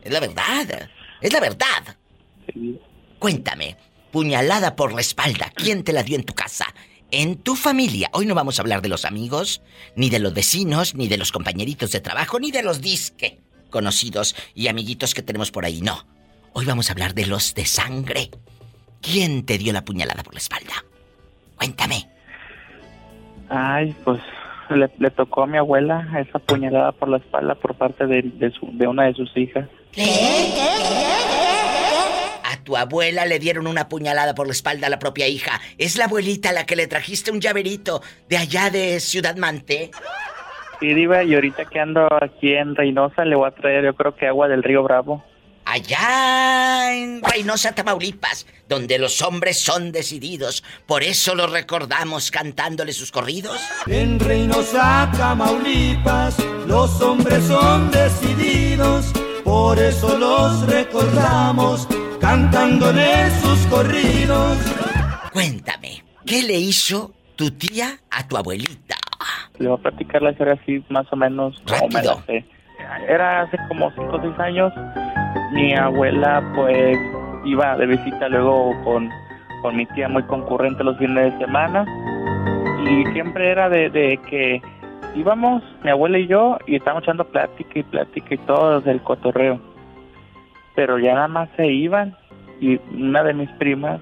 Es 0.02 0.12
la 0.12 0.18
verdad. 0.18 0.90
Es 1.20 1.32
la 1.32 1.40
verdad. 1.40 1.96
Cuéntame, 3.20 3.76
puñalada 4.10 4.74
por 4.74 4.92
la 4.92 5.00
espalda, 5.00 5.52
¿quién 5.54 5.84
te 5.84 5.92
la 5.92 6.02
dio 6.02 6.16
en 6.16 6.24
tu 6.24 6.34
casa? 6.34 6.66
En 7.10 7.36
tu 7.36 7.54
familia. 7.56 8.10
Hoy 8.12 8.26
no 8.26 8.34
vamos 8.34 8.58
a 8.58 8.62
hablar 8.62 8.82
de 8.82 8.88
los 8.88 9.04
amigos, 9.04 9.62
ni 9.94 10.10
de 10.10 10.18
los 10.18 10.34
vecinos, 10.34 10.94
ni 10.94 11.08
de 11.08 11.18
los 11.18 11.32
compañeritos 11.32 11.92
de 11.92 12.00
trabajo, 12.00 12.40
ni 12.40 12.50
de 12.50 12.62
los 12.62 12.80
disque 12.80 13.40
conocidos 13.70 14.34
y 14.54 14.68
amiguitos 14.68 15.14
que 15.14 15.22
tenemos 15.22 15.50
por 15.50 15.64
ahí. 15.64 15.80
No. 15.80 16.06
Hoy 16.52 16.64
vamos 16.64 16.88
a 16.88 16.92
hablar 16.92 17.14
de 17.14 17.26
los 17.26 17.54
de 17.54 17.66
sangre. 17.66 18.30
¿Quién 19.02 19.44
te 19.44 19.58
dio 19.58 19.72
la 19.72 19.84
puñalada 19.84 20.22
por 20.22 20.34
la 20.34 20.38
espalda? 20.38 20.72
Cuéntame. 21.56 22.08
Ay, 23.48 23.94
pues 24.04 24.20
le, 24.70 25.10
tocó 25.10 25.42
a 25.42 25.46
mi 25.46 25.58
abuela 25.58 26.08
esa 26.18 26.38
puñalada 26.38 26.92
por 26.92 27.08
la 27.08 27.18
espalda 27.18 27.54
por 27.54 27.74
parte 27.74 28.06
de, 28.06 28.22
de 28.22 28.86
una 28.86 29.04
de 29.04 29.14
sus 29.14 29.36
hijas. 29.36 29.68
¿Qué? 29.92 31.35
Tu 32.66 32.76
abuela 32.76 33.24
le 33.24 33.38
dieron 33.38 33.68
una 33.68 33.88
puñalada 33.88 34.34
por 34.34 34.48
la 34.48 34.52
espalda 34.52 34.88
a 34.88 34.90
la 34.90 34.98
propia 34.98 35.28
hija. 35.28 35.60
¿Es 35.78 35.96
la 35.96 36.06
abuelita 36.06 36.52
la 36.52 36.66
que 36.66 36.74
le 36.74 36.88
trajiste 36.88 37.30
un 37.30 37.40
llaverito 37.40 38.02
de 38.28 38.36
allá 38.36 38.70
de 38.70 38.98
Ciudad 38.98 39.36
Mante? 39.36 39.92
Sí, 40.80 40.92
Diva, 40.92 41.22
y 41.22 41.34
ahorita 41.34 41.64
que 41.64 41.78
ando 41.78 42.08
aquí 42.20 42.52
en 42.52 42.74
Reynosa 42.74 43.24
le 43.24 43.36
voy 43.36 43.48
a 43.48 43.52
traer 43.52 43.84
yo 43.84 43.94
creo 43.94 44.16
que 44.16 44.26
agua 44.26 44.48
del 44.48 44.64
río 44.64 44.82
Bravo. 44.82 45.24
Allá 45.64 46.92
en 46.92 47.22
Reynosa, 47.22 47.72
Tamaulipas, 47.72 48.46
donde 48.68 48.98
los 48.98 49.22
hombres 49.22 49.60
son 49.60 49.90
decididos, 49.92 50.62
por 50.86 51.02
eso 51.02 51.34
los 51.34 51.50
recordamos 51.50 52.30
cantándole 52.30 52.92
sus 52.92 53.10
corridos. 53.12 53.60
En 53.86 54.18
Reynosa, 54.18 55.10
Tamaulipas, 55.16 56.36
los 56.66 57.00
hombres 57.00 57.44
son 57.44 57.90
decididos, 57.90 59.12
por 59.44 59.78
eso 59.78 60.18
los 60.18 60.66
recordamos 60.66 61.88
cantándole 62.26 63.30
sus 63.40 63.66
corridos. 63.68 64.58
Cuéntame, 65.32 66.02
¿qué 66.26 66.42
le 66.42 66.54
hizo 66.54 67.12
tu 67.36 67.52
tía 67.52 67.98
a 68.10 68.26
tu 68.26 68.36
abuelita? 68.36 68.96
Le 69.58 69.68
voy 69.68 69.78
a 69.78 69.82
platicar 69.82 70.22
la 70.22 70.32
historia 70.32 70.58
así, 70.60 70.84
más 70.88 71.06
o 71.12 71.16
menos. 71.16 71.62
Rápido. 71.66 72.20
Era 73.08 73.42
hace 73.42 73.56
como 73.68 73.92
5 73.92 74.16
o 74.16 74.20
6 74.20 74.38
años. 74.40 74.72
Mi 75.52 75.72
abuela, 75.74 76.42
pues, 76.56 76.98
iba 77.44 77.76
de 77.76 77.86
visita 77.86 78.28
luego 78.28 78.74
con, 78.82 79.08
con 79.62 79.76
mi 79.76 79.86
tía 79.86 80.08
muy 80.08 80.24
concurrente 80.24 80.82
los 80.82 80.98
fines 80.98 81.32
de 81.32 81.38
semana. 81.38 81.86
Y 82.84 83.06
siempre 83.12 83.50
era 83.52 83.68
de, 83.68 83.88
de 83.88 84.18
que 84.28 84.60
íbamos, 85.14 85.62
mi 85.84 85.90
abuela 85.90 86.18
y 86.18 86.26
yo, 86.26 86.58
y 86.66 86.74
estábamos 86.74 87.04
echando 87.04 87.24
plática 87.24 87.78
y 87.78 87.84
plática 87.84 88.34
y 88.34 88.38
todo 88.38 88.80
del 88.80 89.00
cotorreo 89.02 89.75
pero 90.76 90.98
ya 90.98 91.14
nada 91.14 91.26
más 91.26 91.48
se 91.56 91.66
iban 91.66 92.14
y 92.60 92.78
una 92.94 93.24
de 93.24 93.34
mis 93.34 93.50
primas, 93.52 94.00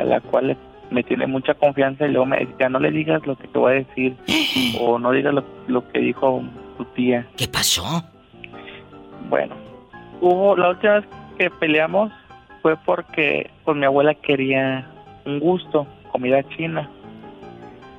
a 0.00 0.04
la 0.04 0.20
cual 0.20 0.56
me 0.90 1.02
tiene 1.02 1.26
mucha 1.26 1.54
confianza 1.54 2.06
y 2.06 2.10
luego 2.10 2.26
me 2.26 2.38
decía, 2.38 2.68
no 2.68 2.80
le 2.80 2.90
digas 2.90 3.24
lo 3.26 3.36
que 3.36 3.46
te 3.46 3.58
voy 3.58 3.72
a 3.72 3.74
decir 3.76 4.16
o 4.80 4.98
no 4.98 5.12
digas 5.12 5.34
lo, 5.68 5.92
que 5.92 6.00
dijo 6.00 6.42
tu 6.78 6.84
tía. 6.86 7.26
¿Qué 7.36 7.46
pasó? 7.46 8.02
Bueno, 9.28 9.54
hubo 10.20 10.56
la 10.56 10.70
última 10.70 10.94
vez 10.94 11.04
que 11.38 11.50
peleamos 11.50 12.10
fue 12.62 12.76
porque 12.84 13.50
pues 13.64 13.76
mi 13.76 13.84
abuela 13.84 14.14
quería 14.14 14.90
un 15.26 15.38
gusto, 15.38 15.86
comida 16.10 16.42
china 16.56 16.88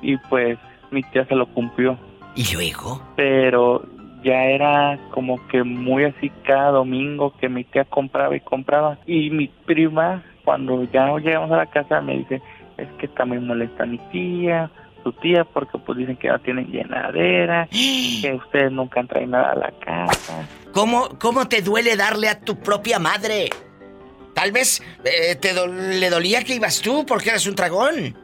y 0.02 0.16
pues 0.28 0.58
mi 0.90 1.02
tía 1.04 1.24
se 1.26 1.36
lo 1.36 1.46
cumplió. 1.46 1.96
¿Y 2.34 2.52
luego? 2.54 3.00
Pero 3.16 3.84
ya 4.22 4.44
era 4.44 4.98
como 5.10 5.38
que 5.48 5.62
muy 5.62 6.04
así 6.04 6.30
cada 6.46 6.70
domingo 6.70 7.34
que 7.40 7.48
mi 7.48 7.64
tía 7.64 7.84
compraba 7.84 8.36
y 8.36 8.40
compraba. 8.40 8.98
Y 9.06 9.30
mi 9.30 9.48
prima, 9.48 10.22
cuando 10.44 10.84
ya 10.84 11.16
llegamos 11.18 11.50
a 11.52 11.56
la 11.56 11.66
casa, 11.66 12.00
me 12.00 12.18
dice, 12.18 12.42
es 12.76 12.88
que 12.98 13.08
también 13.08 13.46
molesta 13.46 13.84
a 13.84 13.86
mi 13.86 13.98
tía, 14.10 14.70
su 15.02 15.12
tía, 15.12 15.44
porque 15.44 15.78
pues 15.78 15.98
dicen 15.98 16.16
que 16.16 16.28
no 16.28 16.38
tienen 16.40 16.66
llenadera, 16.66 17.68
que 17.70 18.34
ustedes 18.34 18.72
nunca 18.72 19.00
han 19.00 19.08
traído 19.08 19.30
nada 19.32 19.52
a 19.52 19.56
la 19.56 19.72
casa. 19.80 20.48
¿Cómo, 20.72 21.08
cómo 21.18 21.48
te 21.48 21.62
duele 21.62 21.96
darle 21.96 22.28
a 22.28 22.40
tu 22.40 22.58
propia 22.58 22.98
madre? 22.98 23.50
Tal 24.34 24.52
vez 24.52 24.80
eh, 25.04 25.34
te 25.34 25.52
le 25.66 26.10
dolía 26.10 26.44
que 26.44 26.54
ibas 26.54 26.80
tú 26.80 27.04
porque 27.04 27.30
eres 27.30 27.46
un 27.46 27.56
dragón. 27.56 28.16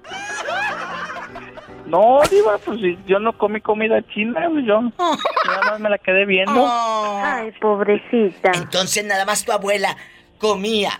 No, 1.95 2.23
Diva, 2.29 2.59
pues 2.59 2.81
yo 3.07 3.21
no 3.21 3.39
comí 3.39 3.61
comida 3.61 4.03
china, 4.13 4.49
pues, 4.51 4.67
yo 4.67 4.81
nada 5.47 5.71
más 5.71 5.79
me 5.79 5.89
la 5.89 5.99
quedé 5.99 6.27
viendo. 6.27 6.53
Oh. 6.61 7.21
Ay, 7.25 7.53
pobrecita. 7.61 8.51
Entonces 8.53 9.05
nada 9.05 9.25
más 9.25 9.45
tu 9.45 9.53
abuela 9.53 9.97
comía 10.39 10.91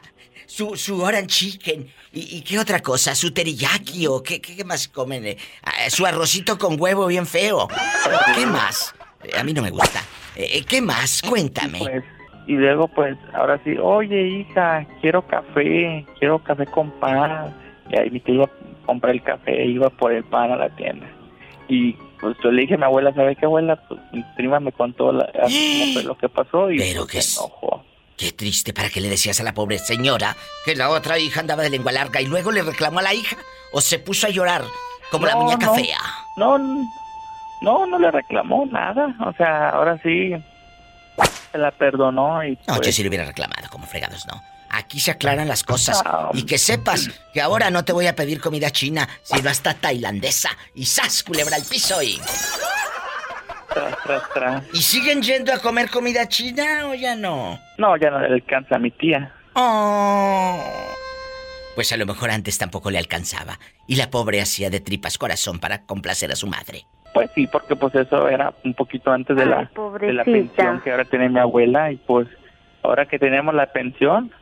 su, 0.47 0.77
su 0.77 1.03
orange 1.03 1.27
chicken. 1.27 1.89
¿Y, 2.13 2.43
qué 2.43 2.61
otra 2.61 2.79
cosa? 2.79 3.17
¿Su 3.17 3.35
teriyaki 3.35 4.07
o 4.07 4.23
qué, 4.23 4.41
qué, 4.41 4.63
más 4.63 4.87
comen? 4.87 5.27
Eh, 5.27 5.37
ah, 5.65 5.91
su 5.91 6.07
arrocito 6.07 6.59
con 6.59 6.81
huevo 6.81 7.09
bien 7.09 7.27
feo. 7.27 7.67
¿Qué 8.37 8.47
más? 8.47 8.95
Eh, 9.25 9.37
a 9.37 9.43
mí 9.43 9.53
no 9.53 9.63
me 9.63 9.71
gusta. 9.71 10.01
Eh, 10.37 10.65
¿Qué 10.65 10.81
más? 10.81 11.23
Cuéntame. 11.23 11.81
Pues, 11.81 12.05
y 12.47 12.53
luego, 12.53 12.87
pues, 12.87 13.19
ahora 13.33 13.61
sí, 13.65 13.77
oye, 13.83 14.29
hija, 14.29 14.87
quiero 15.01 15.27
café, 15.27 16.07
quiero 16.21 16.39
café 16.39 16.67
con 16.67 16.93
pan. 17.01 17.53
Y 17.91 17.99
ahí 17.99 18.11
mi 18.11 18.21
tío 18.21 18.49
compré 18.87 19.13
el 19.13 19.23
café, 19.23 19.65
iba 19.67 19.91
por 19.91 20.13
el 20.13 20.25
pan 20.25 20.53
a 20.53 20.57
la 20.57 20.69
tienda. 20.71 21.07
Y 21.69 21.93
pues 22.21 22.37
yo 22.43 22.51
le 22.51 22.63
dije 22.63 22.75
a 22.75 22.79
mi 22.79 22.85
abuela, 22.85 23.13
¿sabe 23.15 23.37
qué 23.37 23.47
abuela? 23.47 23.77
Pues 23.89 24.01
mi 24.13 24.23
prima 24.37 24.61
me 24.61 24.73
contó 24.73 25.13
lo 25.13 26.19
que 26.19 26.29
pasó 26.29 26.71
y 26.71 26.79
Pero 26.79 27.07
pues, 27.07 27.25
se 27.25 27.41
enojó. 27.41 27.85
Qué 28.17 28.33
triste 28.33 28.73
para 28.73 28.91
que 28.91 29.01
le 29.01 29.09
decías 29.09 29.41
a 29.41 29.43
la 29.43 29.55
pobre 29.55 29.79
señora 29.79 30.37
que 30.65 30.77
la 30.77 30.89
otra 30.91 31.19
hija 31.19 31.41
andaba 31.41 31.63
de 31.65 31.71
lengua 31.71 31.93
larga 31.93 32.21
y 32.21 32.27
luego 32.27 32.53
le 32.53 32.63
reclamó 32.63 33.01
a 33.01 33.03
la 33.03 33.13
hija 33.13 33.37
o 33.73 33.81
se 33.81 33.99
puso 33.99 34.29
a 34.29 34.31
llorar 34.31 34.63
como 35.11 35.27
la 35.27 35.37
muñeca 35.37 35.75
fea. 35.75 35.99
No, 36.37 36.59
no, 36.59 37.87
no 37.87 37.99
le 37.99 38.11
reclamó 38.11 38.67
nada. 38.67 39.15
O 39.27 39.33
sea, 39.33 39.71
ahora 39.71 39.99
sí 40.03 40.33
se 41.51 41.59
la 41.59 41.71
perdonó 41.73 42.45
y. 42.45 42.59
No, 42.69 42.77
yo 42.77 42.83
pues 42.83 42.95
sí 42.95 43.03
le 43.03 43.09
hubiera 43.09 43.25
reclamado, 43.25 43.69
como 43.71 43.87
fregados, 43.87 44.27
no. 44.27 44.41
Aquí 44.77 45.01
se 45.01 45.13
aclaran 45.13 45.49
las 45.49 45.63
cosas. 45.63 46.03
Y 46.33 46.45
que 46.45 46.59
sepas 46.59 47.09
que 47.33 47.41
ahora 47.41 47.71
no 47.71 47.85
te 47.85 47.93
voy 47.93 48.07
a 48.07 48.17
pedir 48.17 48.41
comida 48.41 48.71
china, 48.71 49.09
sino 49.23 49.49
hasta 49.51 49.75
tailandesa. 49.75 50.51
Y 50.75 50.87
sas, 50.87 51.23
culebra 51.23 51.57
al 51.57 51.63
piso 51.65 52.03
y. 52.03 52.21
¿Y 54.73 54.79
siguen 54.79 55.23
yendo 55.23 55.53
a 55.53 55.59
comer 55.59 55.91
comida 55.91 56.29
china 56.29 56.89
o 56.89 56.95
ya 56.95 57.17
no? 57.17 57.59
No, 57.79 57.97
ya 57.97 58.11
no 58.11 58.21
le 58.21 58.27
alcanza 58.27 58.77
a 58.77 58.79
mi 58.79 58.91
tía. 58.91 59.33
Oh. 59.55 60.63
Pues 61.75 61.93
a 61.93 61.97
lo 61.97 62.07
mejor 62.07 62.31
antes 62.31 62.59
tampoco 62.59 62.91
le 62.91 62.99
alcanzaba. 62.99 63.59
Y 63.87 63.97
la 63.97 64.11
pobre 64.11 64.41
hacía 64.41 64.71
de 64.71 64.81
tripas 64.81 65.19
corazón 65.19 65.59
para 65.59 65.87
complacer 65.87 66.31
a 66.31 66.37
su 66.37 66.47
madre. 66.47 66.87
Pues 67.13 67.31
sí, 67.35 67.47
porque 67.47 67.77
pues 67.77 67.95
eso 67.95 68.29
era 68.29 68.53
un 68.65 68.75
poquito 68.75 69.13
antes 69.13 69.37
de, 69.37 69.47
la, 69.47 69.71
de 70.01 70.13
la 70.13 70.25
pensión 70.25 70.81
que 70.83 70.91
ahora 70.91 71.05
tiene 71.05 71.29
mi 71.29 71.39
abuela. 71.39 71.91
Y 71.93 71.97
pues 71.97 72.29
ahora 72.83 73.07
que 73.07 73.19
tenemos 73.19 73.55
la 73.55 73.67
pensión, 73.73 74.33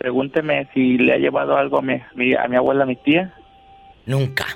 Pregúnteme 0.00 0.66
si 0.72 0.96
le 0.96 1.12
ha 1.12 1.18
llevado 1.18 1.58
algo 1.58 1.78
a 1.78 1.82
mi, 1.82 1.94
a 2.34 2.48
mi 2.48 2.56
abuela, 2.56 2.84
a 2.84 2.86
mi 2.86 2.96
tía. 2.96 3.34
Nunca. 4.06 4.46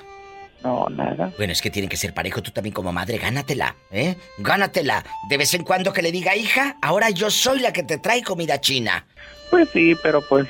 No, 0.63 0.87
nada. 0.89 1.31
Bueno, 1.37 1.53
es 1.53 1.61
que 1.61 1.69
tiene 1.69 1.87
que 1.87 1.97
ser 1.97 2.15
parejo 2.15 2.41
tú 2.41 2.49
también 2.49 2.73
como 2.73 2.91
madre. 2.91 3.19
Gánatela, 3.19 3.75
¿eh? 3.91 4.15
Gánatela. 4.39 5.03
De 5.29 5.37
vez 5.37 5.53
en 5.53 5.63
cuando 5.63 5.93
que 5.93 6.01
le 6.01 6.11
diga, 6.11 6.35
hija, 6.35 6.77
ahora 6.81 7.11
yo 7.11 7.29
soy 7.29 7.59
la 7.59 7.71
que 7.71 7.83
te 7.83 7.99
trae 7.99 8.23
comida 8.23 8.59
china. 8.59 9.05
Pues 9.51 9.69
sí, 9.69 9.95
pero 10.01 10.23
pues 10.27 10.47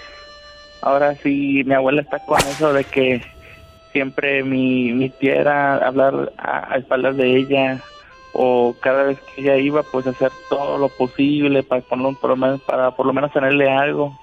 ahora 0.82 1.14
sí 1.16 1.62
mi 1.66 1.74
abuela 1.74 2.02
está 2.02 2.20
con 2.20 2.40
eso 2.40 2.72
de 2.72 2.86
que 2.86 3.22
siempre 3.92 4.46
mi, 4.46 4.94
mi 4.94 5.10
tía 5.10 5.42
era 5.42 5.76
hablar 5.86 6.32
a, 6.38 6.74
a 6.74 6.78
espaldas 6.78 7.18
de 7.18 7.36
ella 7.36 7.82
o 8.32 8.74
cada 8.80 9.04
vez 9.04 9.20
que 9.20 9.42
ella 9.42 9.58
iba 9.58 9.84
pues 9.84 10.08
hacer 10.08 10.32
todo 10.50 10.78
lo 10.78 10.88
posible 10.88 11.64
para, 11.64 11.82
para 12.66 12.92
por 12.92 13.06
lo 13.06 13.12
menos 13.12 13.34
tenerle 13.34 13.70
algo. 13.70 14.18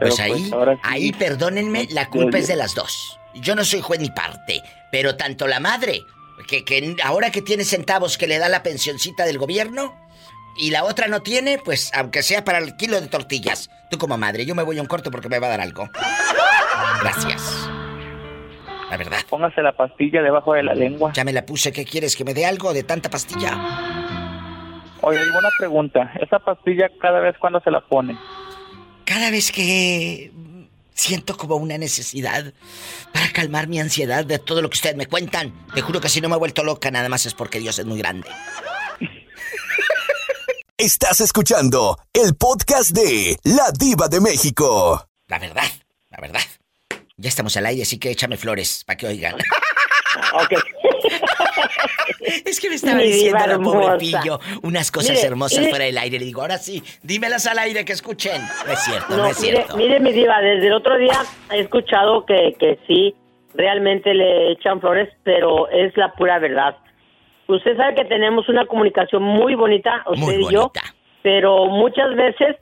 Pues, 0.00 0.16
pues 0.16 0.20
ahí, 0.20 0.50
ahí 0.82 1.12
perdónenme, 1.12 1.86
la 1.90 2.08
culpa 2.08 2.38
es 2.38 2.48
de 2.48 2.56
las 2.56 2.74
dos. 2.74 3.18
Yo 3.34 3.54
no 3.54 3.64
soy 3.64 3.80
juez 3.80 4.00
ni 4.00 4.10
parte, 4.10 4.62
pero 4.90 5.16
tanto 5.16 5.46
la 5.46 5.60
madre, 5.60 6.04
que, 6.48 6.64
que 6.64 6.96
ahora 7.04 7.30
que 7.30 7.42
tiene 7.42 7.64
centavos 7.64 8.18
que 8.18 8.26
le 8.26 8.38
da 8.38 8.48
la 8.48 8.62
pensioncita 8.62 9.24
del 9.24 9.38
gobierno, 9.38 9.94
y 10.56 10.70
la 10.70 10.84
otra 10.84 11.06
no 11.06 11.20
tiene, 11.20 11.58
pues 11.58 11.90
aunque 11.94 12.22
sea 12.22 12.44
para 12.44 12.58
el 12.58 12.76
kilo 12.76 13.00
de 13.00 13.06
tortillas. 13.06 13.70
Tú 13.90 13.98
como 13.98 14.18
madre, 14.18 14.44
yo 14.44 14.54
me 14.54 14.62
voy 14.62 14.78
a 14.78 14.82
un 14.82 14.88
corto 14.88 15.10
porque 15.10 15.28
me 15.28 15.38
va 15.38 15.46
a 15.46 15.50
dar 15.50 15.60
algo. 15.60 15.88
Gracias. 17.02 17.68
La 18.90 18.96
verdad. 18.96 19.18
Póngase 19.28 19.62
la 19.62 19.72
pastilla 19.72 20.20
debajo 20.20 20.52
de 20.54 20.64
la 20.64 20.74
lengua. 20.74 21.12
Ya 21.14 21.24
me 21.24 21.32
la 21.32 21.46
puse, 21.46 21.72
¿qué 21.72 21.84
quieres? 21.84 22.16
¿Que 22.16 22.24
me 22.24 22.34
dé 22.34 22.44
algo 22.44 22.72
de 22.72 22.82
tanta 22.82 23.08
pastilla? 23.08 23.56
Oye, 25.00 25.18
una 25.30 25.48
pregunta. 25.58 26.12
¿Esa 26.20 26.40
pastilla 26.40 26.90
cada 27.00 27.20
vez 27.20 27.36
cuando 27.38 27.60
se 27.60 27.70
la 27.70 27.80
pone? 27.80 28.18
Cada 29.10 29.28
vez 29.32 29.50
que 29.50 30.30
siento 30.94 31.36
como 31.36 31.56
una 31.56 31.76
necesidad 31.76 32.54
para 33.12 33.32
calmar 33.32 33.66
mi 33.66 33.80
ansiedad 33.80 34.24
de 34.24 34.38
todo 34.38 34.62
lo 34.62 34.70
que 34.70 34.76
ustedes 34.76 34.94
me 34.94 35.06
cuentan, 35.06 35.52
te 35.74 35.80
juro 35.80 36.00
que 36.00 36.08
si 36.08 36.20
no 36.20 36.28
me 36.28 36.36
he 36.36 36.38
vuelto 36.38 36.62
loca, 36.62 36.92
nada 36.92 37.08
más 37.08 37.26
es 37.26 37.34
porque 37.34 37.58
Dios 37.58 37.76
es 37.80 37.86
muy 37.86 37.98
grande. 37.98 38.28
Estás 40.78 41.20
escuchando 41.20 41.98
el 42.12 42.36
podcast 42.36 42.92
de 42.92 43.36
La 43.42 43.72
Diva 43.76 44.06
de 44.06 44.20
México. 44.20 45.04
La 45.26 45.40
verdad, 45.40 45.68
la 46.10 46.18
verdad. 46.20 46.42
Ya 47.16 47.30
estamos 47.30 47.56
al 47.56 47.66
aire, 47.66 47.82
así 47.82 47.98
que 47.98 48.12
échame 48.12 48.36
flores 48.36 48.84
para 48.86 48.96
que 48.96 49.08
oigan. 49.08 49.34
ok. 50.34 50.89
Es 52.44 52.60
que 52.60 52.68
me 52.68 52.74
estaba 52.76 52.98
diciendo 52.98 53.46
la 53.46 53.58
pobre 53.58 53.98
pillo 53.98 54.40
unas 54.62 54.90
cosas 54.90 55.22
hermosas 55.22 55.68
fuera 55.68 55.84
del 55.84 55.98
aire. 55.98 56.18
Le 56.18 56.24
digo, 56.24 56.42
ahora 56.42 56.58
sí, 56.58 56.82
dímelas 57.02 57.46
al 57.46 57.58
aire 57.58 57.84
que 57.84 57.92
escuchen. 57.92 58.40
No 58.66 58.72
es 58.72 58.80
cierto, 58.80 59.16
no, 59.16 59.26
es 59.26 59.40
mire, 59.40 59.56
cierto. 59.56 59.76
Mire, 59.76 60.00
mi 60.00 60.12
diva, 60.12 60.40
desde 60.40 60.66
el 60.66 60.72
otro 60.72 60.96
día 60.98 61.22
he 61.50 61.60
escuchado 61.60 62.24
que, 62.26 62.54
que 62.58 62.78
sí, 62.86 63.14
realmente 63.54 64.14
le 64.14 64.52
echan 64.52 64.80
flores, 64.80 65.08
pero 65.22 65.68
es 65.70 65.96
la 65.96 66.12
pura 66.12 66.38
verdad. 66.38 66.76
Usted 67.46 67.76
sabe 67.76 67.94
que 67.96 68.04
tenemos 68.04 68.48
una 68.48 68.66
comunicación 68.66 69.22
muy 69.22 69.54
bonita, 69.54 70.04
usted 70.06 70.38
y 70.38 70.52
yo, 70.52 70.70
pero 71.22 71.66
muchas 71.66 72.14
veces 72.14 72.56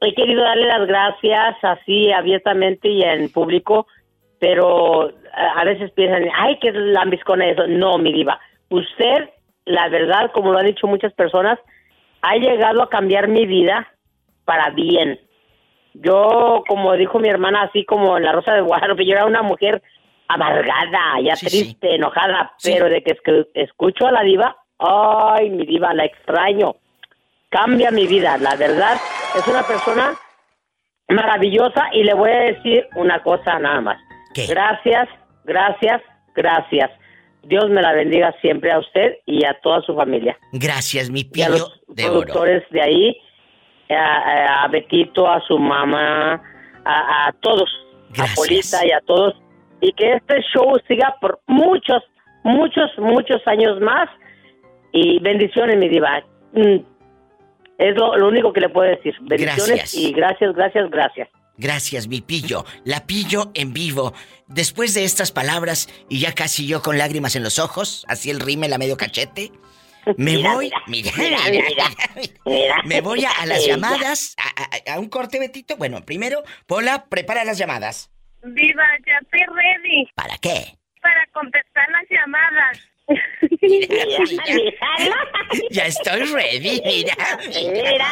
he 0.00 0.14
querido 0.14 0.42
darle 0.42 0.66
las 0.66 0.86
gracias 0.86 1.56
así 1.62 2.10
abiertamente 2.12 2.88
y 2.88 3.02
en 3.02 3.30
público, 3.30 3.86
pero 4.42 5.12
a 5.32 5.64
veces 5.64 5.92
piensan, 5.92 6.24
ay, 6.34 6.58
que 6.58 6.72
lambiscona 6.72 7.46
eso. 7.46 7.64
No, 7.68 7.96
mi 7.96 8.12
diva. 8.12 8.40
Usted, 8.70 9.30
la 9.66 9.88
verdad, 9.88 10.32
como 10.32 10.50
lo 10.50 10.58
han 10.58 10.66
dicho 10.66 10.88
muchas 10.88 11.12
personas, 11.12 11.60
ha 12.22 12.34
llegado 12.34 12.82
a 12.82 12.90
cambiar 12.90 13.28
mi 13.28 13.46
vida 13.46 13.86
para 14.44 14.70
bien. 14.70 15.20
Yo, 15.94 16.64
como 16.66 16.94
dijo 16.94 17.20
mi 17.20 17.28
hermana, 17.28 17.62
así 17.62 17.84
como 17.84 18.16
en 18.16 18.24
La 18.24 18.32
Rosa 18.32 18.54
de 18.54 18.62
Guadalupe, 18.62 19.06
yo 19.06 19.12
era 19.12 19.26
una 19.26 19.42
mujer 19.42 19.80
amargada, 20.26 21.20
ya 21.22 21.34
triste, 21.34 21.94
enojada, 21.94 22.50
pero 22.64 22.88
de 22.88 23.04
que 23.04 23.16
escucho 23.54 24.08
a 24.08 24.10
la 24.10 24.22
diva, 24.22 24.56
ay, 24.80 25.50
mi 25.50 25.64
diva, 25.66 25.94
la 25.94 26.04
extraño. 26.04 26.74
Cambia 27.48 27.92
mi 27.92 28.08
vida, 28.08 28.38
la 28.38 28.56
verdad. 28.56 28.96
Es 29.36 29.46
una 29.46 29.62
persona 29.62 30.14
maravillosa 31.06 31.90
y 31.92 32.02
le 32.02 32.14
voy 32.14 32.30
a 32.30 32.40
decir 32.40 32.88
una 32.96 33.22
cosa 33.22 33.60
nada 33.60 33.80
más. 33.80 34.11
Gracias 34.34 35.08
Gracias, 35.44 36.02
gracias. 36.34 36.90
Dios 37.44 37.68
me 37.70 37.82
la 37.82 37.92
bendiga 37.92 38.34
siempre 38.40 38.70
a 38.70 38.78
usted 38.78 39.18
y 39.26 39.44
a 39.44 39.58
toda 39.62 39.82
su 39.82 39.94
familia. 39.94 40.38
Gracias, 40.52 41.10
mi 41.10 41.24
pillo 41.24 41.46
a 41.46 41.48
los 41.50 41.80
productores 41.96 42.62
de 42.70 42.80
ahí, 42.80 43.16
a, 43.90 44.68
Betito, 44.68 45.28
a 45.28 45.40
su 45.46 45.58
mamá, 45.58 46.40
a, 46.84 47.32
todos, 47.40 47.68
a 48.16 48.26
Polita 48.36 48.86
y 48.86 48.92
a 48.92 49.00
todos. 49.00 49.34
Y 49.80 49.92
que 49.94 50.12
este 50.12 50.40
show 50.54 50.78
siga 50.86 51.16
por 51.20 51.40
muchos, 51.48 52.04
muchos, 52.44 52.90
muchos 52.98 53.44
años 53.46 53.80
más. 53.80 54.08
Y 54.92 55.18
bendiciones, 55.20 55.76
mi 55.78 55.88
diva. 55.88 56.22
Mm, 56.52 56.76
Es 57.78 57.96
lo, 57.96 58.28
único 58.28 58.52
que 58.52 58.60
le 58.60 58.68
puedo 58.68 58.88
decir. 58.88 59.16
Bendiciones 59.22 59.66
gracias. 59.66 59.94
y 59.94 60.12
gracias, 60.12 60.54
gracias, 60.54 60.88
gracias. 60.90 61.28
Gracias, 61.56 62.08
mi 62.08 62.20
pillo. 62.20 62.64
La 62.84 63.06
pillo 63.06 63.50
en 63.54 63.72
vivo. 63.72 64.14
Después 64.46 64.94
de 64.94 65.04
estas 65.04 65.32
palabras 65.32 65.88
y 66.08 66.20
ya 66.20 66.34
casi 66.34 66.66
yo 66.66 66.82
con 66.82 66.98
lágrimas 66.98 67.36
en 67.36 67.42
los 67.42 67.58
ojos, 67.58 68.04
así 68.08 68.30
el 68.30 68.40
rime 68.40 68.68
la 68.68 68.78
medio 68.78 68.96
cachete, 68.96 69.52
me 70.16 70.38
voy. 70.38 70.70
Mira, 70.88 71.12
mira, 71.16 71.38
me 72.84 73.00
voy 73.00 73.24
a, 73.24 73.46
las 73.46 73.64
llamadas. 73.66 74.36
A, 74.86 74.98
un 74.98 75.08
corte, 75.08 75.38
Betito. 75.38 75.76
Bueno, 75.76 76.04
primero, 76.04 76.42
Pola, 76.66 77.06
prepara 77.08 77.44
las 77.44 77.58
llamadas. 77.58 78.10
Viva, 78.42 78.84
ya 79.06 79.18
estoy 79.22 79.40
ready. 79.54 80.10
¿Para 80.14 80.36
qué? 80.38 80.76
Para 81.00 81.24
contestar 81.32 81.88
las 81.90 82.08
llamadas. 82.10 82.91
Ya 85.70 85.86
estoy 85.86 86.22
ready, 86.32 86.80
mira. 86.84 87.14
Mira, 87.48 88.06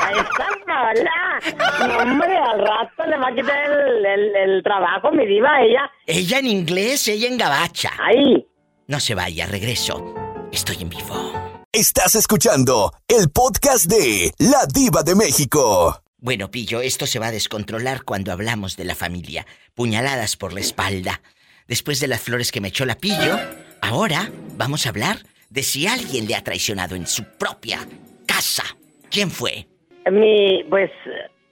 Ahí 0.00 0.14
está 0.18 0.48
mala. 0.66 2.02
hombre, 2.02 2.36
al 2.36 2.60
rato 2.60 3.06
le 3.06 3.16
va 3.16 3.28
a 3.28 3.34
quitar 3.34 3.70
el, 3.70 4.36
el, 4.36 4.62
trabajo, 4.62 5.12
mi 5.12 5.26
diva, 5.26 5.62
ella. 5.62 5.90
Ella 6.06 6.38
en 6.38 6.46
inglés, 6.46 7.08
ella 7.08 7.28
en 7.28 7.38
gabacha. 7.38 7.92
Ahí. 7.98 8.46
No 8.86 9.00
se 9.00 9.14
vaya, 9.14 9.46
regreso. 9.46 10.14
Estoy 10.52 10.76
en 10.82 10.88
vivo. 10.90 11.32
Estás 11.72 12.14
escuchando 12.14 12.92
el 13.08 13.30
podcast 13.30 13.86
de 13.86 14.32
La 14.38 14.66
Diva 14.72 15.02
de 15.02 15.14
México. 15.14 16.00
Bueno, 16.18 16.50
Pillo, 16.50 16.80
esto 16.80 17.06
se 17.06 17.18
va 17.18 17.26
a 17.26 17.32
descontrolar 17.32 18.04
cuando 18.04 18.32
hablamos 18.32 18.76
de 18.76 18.84
la 18.84 18.94
familia. 18.94 19.46
Puñaladas 19.74 20.36
por 20.36 20.52
la 20.52 20.60
espalda. 20.60 21.20
Después 21.66 21.98
de 22.00 22.08
las 22.08 22.20
flores 22.20 22.52
que 22.52 22.60
me 22.60 22.68
echó 22.68 22.84
la 22.84 22.96
Pillo, 22.96 23.38
ahora 23.84 24.30
vamos 24.56 24.86
a 24.86 24.90
hablar 24.90 25.16
de 25.50 25.62
si 25.62 25.86
alguien 25.86 26.26
le 26.26 26.34
ha 26.34 26.42
traicionado 26.42 26.96
en 26.96 27.06
su 27.06 27.22
propia 27.38 27.78
casa. 28.26 28.64
¿Quién 29.10 29.30
fue? 29.30 29.66
Mi, 30.10 30.64
pues, 30.64 30.90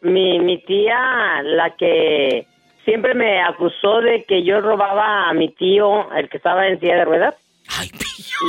mi, 0.00 0.38
mi 0.40 0.62
tía, 0.64 1.42
la 1.42 1.74
que 1.76 2.46
siempre 2.84 3.14
me 3.14 3.42
acusó 3.42 4.00
de 4.00 4.24
que 4.24 4.42
yo 4.42 4.60
robaba 4.60 5.28
a 5.28 5.34
mi 5.34 5.48
tío, 5.50 6.10
el 6.12 6.28
que 6.28 6.38
estaba 6.38 6.66
en 6.66 6.80
silla 6.80 6.96
de 6.96 7.04
ruedas. 7.04 7.34
Ay, 7.78 7.90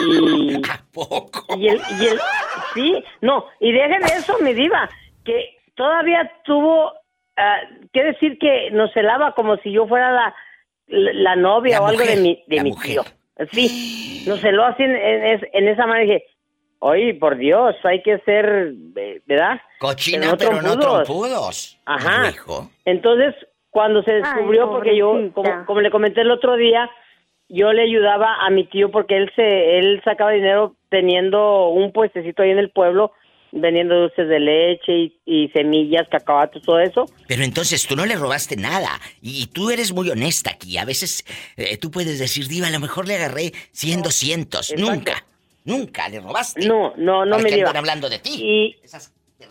y, 0.09 0.61
poco? 0.91 1.45
Y 1.57 1.67
el, 1.67 1.81
y 1.99 2.05
el, 2.07 2.19
sí, 2.73 3.03
no, 3.21 3.45
y 3.59 3.71
dejen 3.71 4.03
eso, 4.03 4.37
mi 4.39 4.53
diva, 4.53 4.89
que 5.23 5.57
todavía 5.75 6.31
tuvo 6.45 6.87
uh, 6.89 7.87
que 7.91 8.03
decir 8.03 8.37
que 8.39 8.71
nos 8.71 8.91
celaba 8.93 9.33
como 9.33 9.57
si 9.57 9.71
yo 9.71 9.87
fuera 9.87 10.11
la, 10.11 10.35
la, 10.87 11.35
novia 11.35 11.81
o 11.81 11.87
algo 11.87 12.03
de 12.03 12.15
mi, 12.17 12.43
de 12.47 12.63
mi 12.63 12.75
tío. 12.75 13.03
Sí, 13.51 14.23
nos 14.27 14.39
celó 14.41 14.65
así 14.65 14.83
en, 14.83 14.95
en, 14.95 15.67
esa 15.67 15.87
manera. 15.87 16.05
Dije, 16.05 16.25
oye, 16.79 17.13
por 17.15 17.37
Dios, 17.37 17.75
hay 17.83 18.01
que 18.03 18.19
ser, 18.19 18.73
¿verdad? 19.25 19.59
Cochina, 19.79 20.35
pero 20.37 20.61
no 20.61 20.77
trompudos. 20.77 21.79
Ajá. 21.85 22.31
Entonces, 22.85 23.35
cuando 23.69 24.03
se 24.03 24.13
descubrió, 24.13 24.69
porque 24.69 24.95
yo, 24.95 25.31
como, 25.33 25.65
como 25.65 25.81
le 25.81 25.89
comenté 25.89 26.21
el 26.21 26.31
otro 26.31 26.55
día, 26.55 26.89
yo 27.49 27.73
le 27.73 27.83
ayudaba 27.83 28.45
a 28.45 28.49
mi 28.49 28.65
tío 28.65 28.91
porque 28.91 29.17
él 29.17 29.31
se 29.35 29.79
él 29.79 30.01
sacaba 30.03 30.31
dinero 30.31 30.75
teniendo 30.89 31.69
un 31.69 31.91
puestecito 31.91 32.43
ahí 32.43 32.51
en 32.51 32.59
el 32.59 32.69
pueblo 32.69 33.11
vendiendo 33.53 33.95
dulces 33.95 34.27
de 34.27 34.39
leche 34.39 35.13
y, 35.25 35.49
semillas, 35.49 36.07
cacahuates, 36.09 36.63
todo 36.63 36.79
eso. 36.79 37.05
Pero 37.27 37.43
entonces 37.43 37.85
tú 37.87 37.95
no 37.95 38.05
le 38.05 38.15
robaste 38.15 38.55
nada 38.55 38.89
y 39.21 39.47
tú 39.47 39.69
eres 39.69 39.93
muy 39.93 40.09
honesta 40.09 40.51
aquí. 40.51 40.77
A 40.77 40.85
veces 40.85 41.25
eh, 41.57 41.77
tú 41.77 41.91
puedes 41.91 42.19
decir, 42.19 42.47
diva, 42.47 42.67
a 42.67 42.71
lo 42.71 42.79
mejor 42.79 43.07
le 43.07 43.15
agarré 43.15 43.51
100, 43.71 44.01
200. 44.01 44.75
Nunca, 44.77 45.25
nunca 45.65 46.09
le 46.09 46.19
robaste. 46.19 46.67
No, 46.67 46.93
no, 46.97 47.25
no 47.25 47.39
me 47.39 47.51
diga. 47.51 47.71
hablando 47.71 48.09
de 48.09 48.19
ti. 48.19 48.31
Y, 48.35 48.75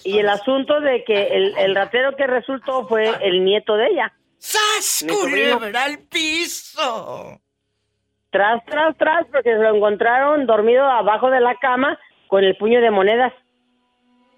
y 0.05 0.19
el 0.19 0.29
asunto 0.29 0.81
de 0.81 1.05
que 1.05 1.29
el, 1.29 1.57
el 1.59 1.75
ratero 1.75 2.17
que 2.17 2.27
resultó 2.27 2.87
fue 2.89 3.11
el 3.23 3.45
nieto 3.45 3.77
de 3.77 3.87
ella. 3.87 4.13
¡Sas! 4.39 5.05
¡Culebra 5.09 5.85
al 5.85 6.01
piso! 6.01 7.41
tras, 8.33 8.65
tras, 8.65 8.97
tras, 8.97 9.27
porque 9.27 9.53
se 9.53 9.59
lo 9.59 9.77
encontraron 9.77 10.47
dormido 10.47 10.85
abajo 10.85 11.31
de 11.31 11.41
la 11.41 11.55
cama 11.57 11.99
con 12.27 12.43
el 12.43 12.57
puño 12.57 12.81
de 12.81 12.91
monedas. 12.91 13.33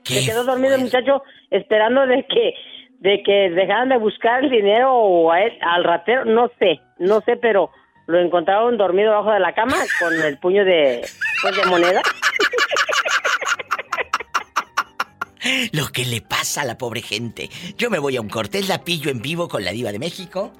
Se 0.04 0.24
quedó 0.24 0.44
dormido 0.44 0.74
el 0.74 0.82
muchacho 0.82 1.22
esperando 1.50 2.06
de 2.06 2.26
que 2.26 2.54
de 3.00 3.22
que 3.22 3.50
dejaran 3.50 3.90
de 3.90 3.98
buscar 3.98 4.44
el 4.44 4.50
dinero 4.50 4.94
o 4.94 5.30
a 5.30 5.42
él, 5.42 5.52
al 5.60 5.84
ratero, 5.84 6.24
no 6.24 6.50
sé, 6.58 6.80
no 6.98 7.20
sé, 7.20 7.36
pero 7.36 7.70
lo 8.06 8.18
encontraron 8.18 8.78
dormido 8.78 9.12
abajo 9.12 9.32
de 9.32 9.40
la 9.40 9.54
cama 9.54 9.76
con 9.98 10.14
el 10.22 10.38
puño 10.38 10.64
de, 10.64 11.06
pues, 11.42 11.56
de 11.56 11.66
moneda. 11.66 12.00
Lo 15.72 15.88
que 15.92 16.06
le 16.06 16.22
pasa 16.22 16.62
a 16.62 16.64
la 16.64 16.78
pobre 16.78 17.02
gente. 17.02 17.50
Yo 17.76 17.90
me 17.90 17.98
voy 17.98 18.16
a 18.16 18.22
un 18.22 18.30
cortés 18.30 18.68
la 18.68 18.82
pillo 18.82 19.10
en 19.10 19.20
vivo 19.20 19.48
con 19.48 19.62
la 19.64 19.72
diva 19.72 19.92
de 19.92 19.98
México. 19.98 20.52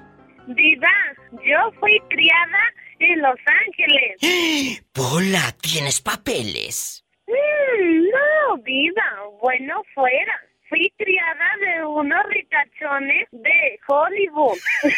Diva, 0.47 0.93
yo 1.33 1.73
fui 1.81 1.99
criada 2.11 2.59
en 2.99 3.23
Los 3.23 3.39
Ángeles. 3.67 4.83
Pola, 4.93 5.57
¿tienes 5.63 6.03
papeles? 6.03 7.04
Mm, 7.27 8.05
no, 8.11 8.57
viva. 8.63 9.03
Bueno, 9.41 9.83
fuera. 9.95 10.41
Fui 10.69 10.93
criada 10.97 11.57
de 11.61 11.85
unos 11.87 12.25
ricachones 12.29 13.29
de 13.33 13.79
Hollywood. 13.87 14.59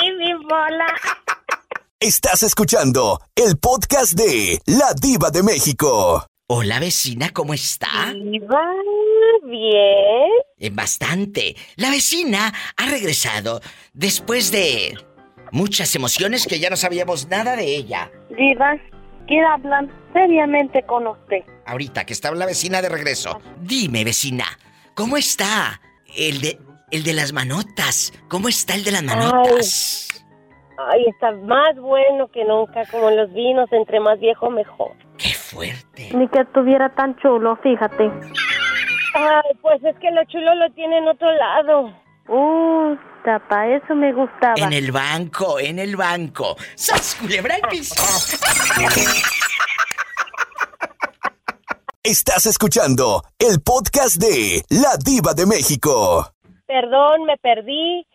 ¡Ay, 0.00 0.12
mi 0.16 0.34
bola! 0.34 0.94
Estás 2.00 2.42
escuchando 2.42 3.20
el 3.34 3.58
podcast 3.58 4.12
de 4.12 4.60
La 4.66 4.92
Diva 5.00 5.30
de 5.30 5.42
México. 5.42 6.26
Hola 6.48 6.78
vecina, 6.78 7.30
¿cómo 7.32 7.54
está? 7.54 8.12
Diva, 8.12 8.72
bien. 9.44 10.30
Eh, 10.58 10.70
bastante. 10.70 11.56
La 11.76 11.90
vecina 11.90 12.52
ha 12.76 12.86
regresado 12.86 13.60
después 13.94 14.52
de 14.52 14.96
muchas 15.56 15.94
emociones 15.96 16.46
que 16.46 16.58
ya 16.60 16.68
no 16.68 16.76
sabíamos 16.76 17.28
nada 17.28 17.56
de 17.56 17.64
ella. 17.64 18.10
Diva, 18.36 18.76
quiero 19.26 19.48
hablar 19.48 19.86
seriamente 20.12 20.82
con 20.82 21.06
usted. 21.06 21.42
Ahorita 21.64 22.04
que 22.04 22.12
está 22.12 22.30
la 22.32 22.46
vecina 22.46 22.82
de 22.82 22.90
regreso. 22.90 23.40
Dime, 23.60 24.04
vecina, 24.04 24.44
¿cómo 24.94 25.16
está 25.16 25.80
el 26.14 26.40
de 26.42 26.58
el 26.92 27.02
de 27.02 27.14
las 27.14 27.32
manotas? 27.32 28.12
¿Cómo 28.28 28.48
está 28.48 28.74
el 28.74 28.84
de 28.84 28.92
las 28.92 29.02
manotas? 29.02 30.08
Ay, 30.78 31.06
está 31.08 31.32
más 31.32 31.74
bueno 31.76 32.28
que 32.28 32.44
nunca, 32.44 32.84
como 32.90 33.10
los 33.10 33.32
vinos, 33.32 33.66
entre 33.72 33.98
más 33.98 34.20
viejo 34.20 34.50
mejor. 34.50 34.92
¡Qué 35.16 35.30
fuerte! 35.30 36.10
Ni 36.14 36.28
que 36.28 36.40
estuviera 36.40 36.94
tan 36.94 37.16
chulo, 37.16 37.56
fíjate. 37.62 38.04
Ay, 39.14 39.56
pues 39.62 39.82
es 39.82 39.96
que 39.96 40.10
lo 40.10 40.22
chulo 40.26 40.54
lo 40.54 40.70
tiene 40.74 40.98
en 40.98 41.08
otro 41.08 41.32
lado. 41.32 42.05
Uh, 42.28 42.96
tapa, 43.24 43.68
eso 43.68 43.94
me 43.94 44.12
gustaba. 44.12 44.54
En 44.56 44.72
el 44.72 44.90
banco, 44.90 45.60
en 45.60 45.78
el 45.78 45.94
banco. 45.94 46.56
¡Sas, 46.74 47.14
culebra 47.20 47.54
el 47.54 47.62
piso! 47.68 47.94
Estás 52.02 52.46
escuchando 52.46 53.22
el 53.38 53.60
podcast 53.62 54.16
de 54.16 54.62
La 54.70 54.96
Diva 54.96 55.34
de 55.34 55.46
México. 55.46 56.32
Perdón, 56.66 57.24
me 57.26 57.36
perdí, 57.36 58.06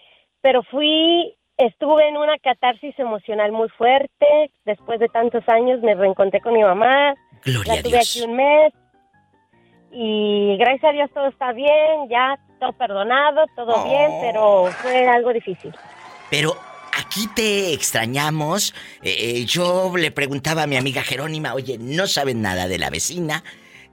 pero 0.42 0.62
fui 0.64 1.38
estuve 1.58 2.10
en 2.10 2.18
una 2.18 2.38
catarsis 2.40 2.98
emocional 3.00 3.52
muy 3.52 3.70
fuerte. 3.70 4.52
Después 4.66 5.00
de 5.00 5.08
tantos 5.08 5.48
años 5.48 5.82
me 5.82 5.96
reencontré 5.96 6.42
con 6.42 6.54
mi 6.54 6.64
mamá. 6.64 7.14
Gloria 7.46 7.76
la 7.76 7.82
tuve 7.82 7.98
aquí 7.98 8.22
un 8.24 8.36
mes. 8.36 8.74
Y 9.92 10.58
gracias 10.58 10.84
a 10.86 10.94
Dios 10.94 11.10
todo 11.14 11.28
está 11.28 11.52
bien, 11.54 12.10
ya 12.10 12.38
todo 12.62 12.74
perdonado, 12.74 13.46
todo 13.56 13.86
bien, 13.86 14.12
oh. 14.12 14.20
pero 14.22 14.72
fue 14.82 15.08
algo 15.08 15.34
difícil. 15.34 15.74
Pero 16.30 16.56
aquí 16.94 17.28
te 17.36 17.74
extrañamos. 17.74 18.74
Eh, 19.02 19.16
eh, 19.20 19.46
yo 19.46 19.92
le 19.98 20.12
preguntaba 20.12 20.64
a 20.64 20.68
mi 20.68 20.78
amiga 20.78 21.02
Jerónima, 21.02 21.56
oye, 21.56 21.78
¿no 21.80 22.06
saben 22.06 22.42
nada 22.42 22.68
de 22.68 22.78
la 22.78 22.92
vecina? 22.92 23.44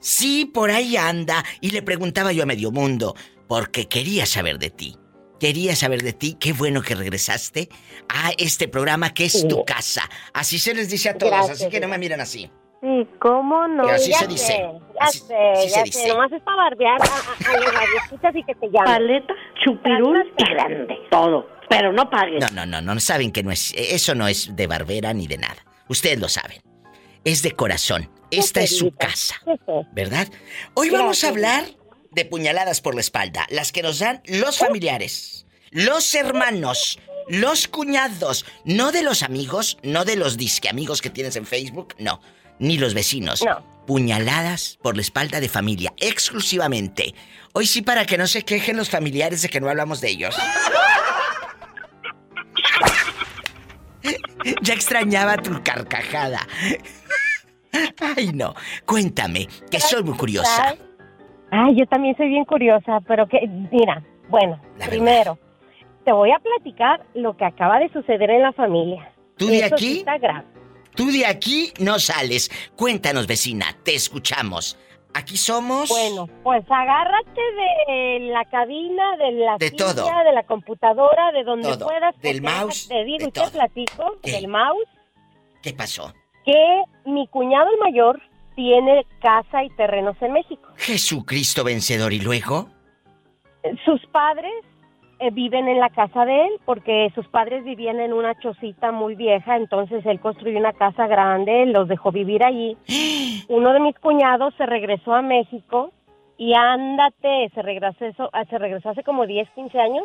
Sí, 0.01 0.45
por 0.45 0.70
ahí 0.70 0.99
anda. 0.99 1.43
Y 1.62 1.70
le 1.70 1.82
preguntaba 1.82 2.32
yo 2.32 2.43
a 2.43 2.47
medio 2.47 2.70
mundo, 2.70 3.16
porque 3.49 3.89
quería 3.89 4.27
saber 4.27 4.59
de 4.59 4.70
ti. 4.70 4.97
Quería 5.40 5.74
saber 5.74 6.03
de 6.03 6.12
ti, 6.12 6.36
qué 6.39 6.53
bueno 6.53 6.82
que 6.82 6.95
regresaste 6.95 7.69
a 8.09 8.32
este 8.36 8.69
programa 8.69 9.15
que 9.15 9.24
es 9.24 9.47
tu 9.49 9.65
casa. 9.65 10.09
Así 10.35 10.59
se 10.59 10.74
les 10.74 10.90
dice 10.90 11.11
a 11.11 11.16
todos, 11.16 11.51
así 11.51 11.69
que 11.69 11.81
no 11.81 11.89
me 11.89 11.97
miran 11.97 12.20
así. 12.20 12.51
Sí, 12.80 13.09
¿cómo 13.18 13.66
no? 13.66 13.88
así 13.88 14.12
se 14.12 14.26
dice. 14.26 14.70
ya 15.00 15.06
sé, 15.09 15.68
ya 15.68 15.84
sé. 15.86 16.09
Nomás 16.09 16.30
es 16.32 16.42
para 16.42 16.56
barbear 16.56 17.00
a, 17.02 17.50
a, 17.50 17.56
los 17.60 18.05
escuchas 18.05 18.36
y 18.36 18.44
que 18.44 18.55
te 18.55 18.66
llamen. 18.66 18.84
Paleta, 18.84 19.34
chupirul, 19.64 20.32
grande, 20.36 20.96
todo. 21.10 21.48
Pero 21.68 21.92
no 21.92 22.09
paguen. 22.09 22.38
No, 22.38 22.48
no, 22.50 22.66
no, 22.66 22.80
no, 22.80 23.00
saben 23.00 23.32
que 23.32 23.42
no 23.42 23.50
es, 23.50 23.74
eso 23.76 24.14
no 24.14 24.28
es 24.28 24.55
de 24.55 24.66
barbera 24.66 25.12
ni 25.12 25.26
de 25.26 25.38
nada. 25.38 25.56
Ustedes 25.88 26.20
lo 26.20 26.28
saben. 26.28 26.62
Es 27.24 27.42
de 27.42 27.52
corazón. 27.52 28.09
Esta 28.30 28.60
es 28.60 28.78
su 28.78 28.92
casa. 28.92 29.36
¿Verdad? 29.92 30.28
Hoy 30.74 30.90
vamos 30.90 31.24
a 31.24 31.28
hablar 31.28 31.64
de 32.10 32.24
puñaladas 32.24 32.80
por 32.80 32.94
la 32.94 33.00
espalda, 33.00 33.46
las 33.50 33.72
que 33.72 33.82
nos 33.82 33.98
dan 33.98 34.22
los 34.26 34.59
familiares, 34.59 35.46
los 35.70 36.14
hermanos, 36.14 36.98
los 37.28 37.68
cuñados, 37.68 38.46
no 38.64 38.92
de 38.92 39.02
los 39.02 39.22
amigos, 39.22 39.78
no 39.82 40.05
de 40.05 40.16
los 40.16 40.36
disque 40.36 40.68
amigos 40.68 41.02
que 41.02 41.10
tienes 41.10 41.36
en 41.36 41.46
Facebook, 41.46 41.94
no, 41.98 42.20
ni 42.59 42.78
los 42.78 42.94
vecinos. 42.94 43.44
No. 43.44 43.62
Puñaladas 43.86 44.78
por 44.82 44.97
la 44.97 45.02
espalda 45.02 45.40
de 45.40 45.48
familia, 45.48 45.93
exclusivamente. 45.97 47.14
Hoy 47.55 47.66
sí 47.66 47.82
para 47.82 48.05
que 48.05 48.18
no 48.18 48.26
se 48.26 48.44
quejen 48.44 48.76
los 48.76 48.90
familiares 48.90 49.43
de 49.43 49.48
que 49.48 49.60
no 49.60 49.68
hablamos 49.68 50.01
de 50.01 50.10
ellos. 50.10 50.36
ya 54.62 54.74
extrañaba 54.74 55.36
tu 55.39 55.62
carcajada. 55.62 56.40
Ay, 58.16 58.32
no. 58.32 58.55
Cuéntame, 58.85 59.48
que 59.70 59.80
soy 59.80 60.02
muy 60.02 60.16
curiosa. 60.16 60.74
Ay, 61.51 61.76
yo 61.76 61.86
también 61.86 62.16
soy 62.16 62.28
bien 62.28 62.44
curiosa, 62.44 63.01
pero 63.06 63.26
que, 63.26 63.40
mira, 63.72 64.02
bueno, 64.28 64.60
primero, 64.86 65.39
te 66.05 66.12
voy 66.12 66.30
a 66.30 66.39
platicar 66.39 67.05
lo 67.14 67.36
que 67.36 67.44
acaba 67.44 67.78
de 67.78 67.90
suceder 67.90 68.30
en 68.30 68.43
la 68.43 68.52
familia. 68.52 69.10
¿Tú 69.36 69.47
de 69.47 69.64
aquí? 69.64 70.05
Tú 70.98 71.12
de 71.12 71.24
aquí 71.24 71.72
no 71.78 72.00
sales. 72.00 72.50
Cuéntanos, 72.74 73.28
vecina, 73.28 73.66
te 73.84 73.94
escuchamos. 73.94 74.76
Aquí 75.14 75.36
somos. 75.36 75.88
Bueno, 75.88 76.28
pues 76.42 76.64
agárrate 76.68 77.40
de 77.86 78.18
la 78.32 78.44
cabina, 78.46 79.16
de 79.16 79.30
la 79.30 79.56
de 79.58 79.70
todo. 79.70 80.04
de 80.04 80.32
la 80.32 80.42
computadora, 80.42 81.30
de 81.30 81.44
donde 81.44 81.78
puedas. 81.78 82.20
Del 82.20 82.42
mouse. 82.42 82.88
Te 82.88 83.04
digo 83.04 83.28
y 83.28 83.30
te 83.30 83.48
platico 83.48 84.16
del 84.24 84.48
mouse. 84.48 84.88
¿Qué 85.62 85.72
pasó? 85.72 86.12
Que 86.44 86.82
mi 87.04 87.28
cuñado 87.28 87.70
el 87.70 87.78
mayor 87.78 88.20
tiene 88.56 89.06
casa 89.22 89.62
y 89.62 89.70
terrenos 89.76 90.16
en 90.20 90.32
México. 90.32 90.68
Jesucristo 90.78 91.62
vencedor, 91.62 92.12
¿y 92.12 92.18
luego? 92.18 92.70
Sus 93.84 94.04
padres 94.06 94.64
eh, 95.19 95.31
viven 95.31 95.69
en 95.69 95.81
la 95.81 95.90
casa 95.90 96.24
de 96.24 96.47
él 96.47 96.53
porque 96.65 97.11
sus 97.15 97.27
padres 97.28 97.65
vivían 97.65 98.01
en 98.01 98.12
una 98.12 98.39
chocita 98.39 98.93
muy 98.93 99.15
vieja, 99.15 99.57
entonces 99.57 100.05
él 100.07 100.20
construyó 100.20 100.59
una 100.59 100.73
casa 100.73 101.07
grande, 101.07 101.66
los 101.66 101.89
dejó 101.89 102.12
vivir 102.12 102.45
allí. 102.45 102.77
Uno 103.49 103.73
de 103.73 103.81
mis 103.81 103.99
cuñados 103.99 104.55
se 104.57 104.66
regresó 104.66 105.15
a 105.15 105.23
México 105.23 105.93
y 106.36 106.55
ándate, 106.55 107.51
se 107.55 107.62
regresó, 107.62 108.31
se 108.49 108.59
regresó 108.59 108.90
hace 108.90 109.03
como 109.03 109.27
10, 109.27 109.51
15 109.51 109.81
años 109.81 110.05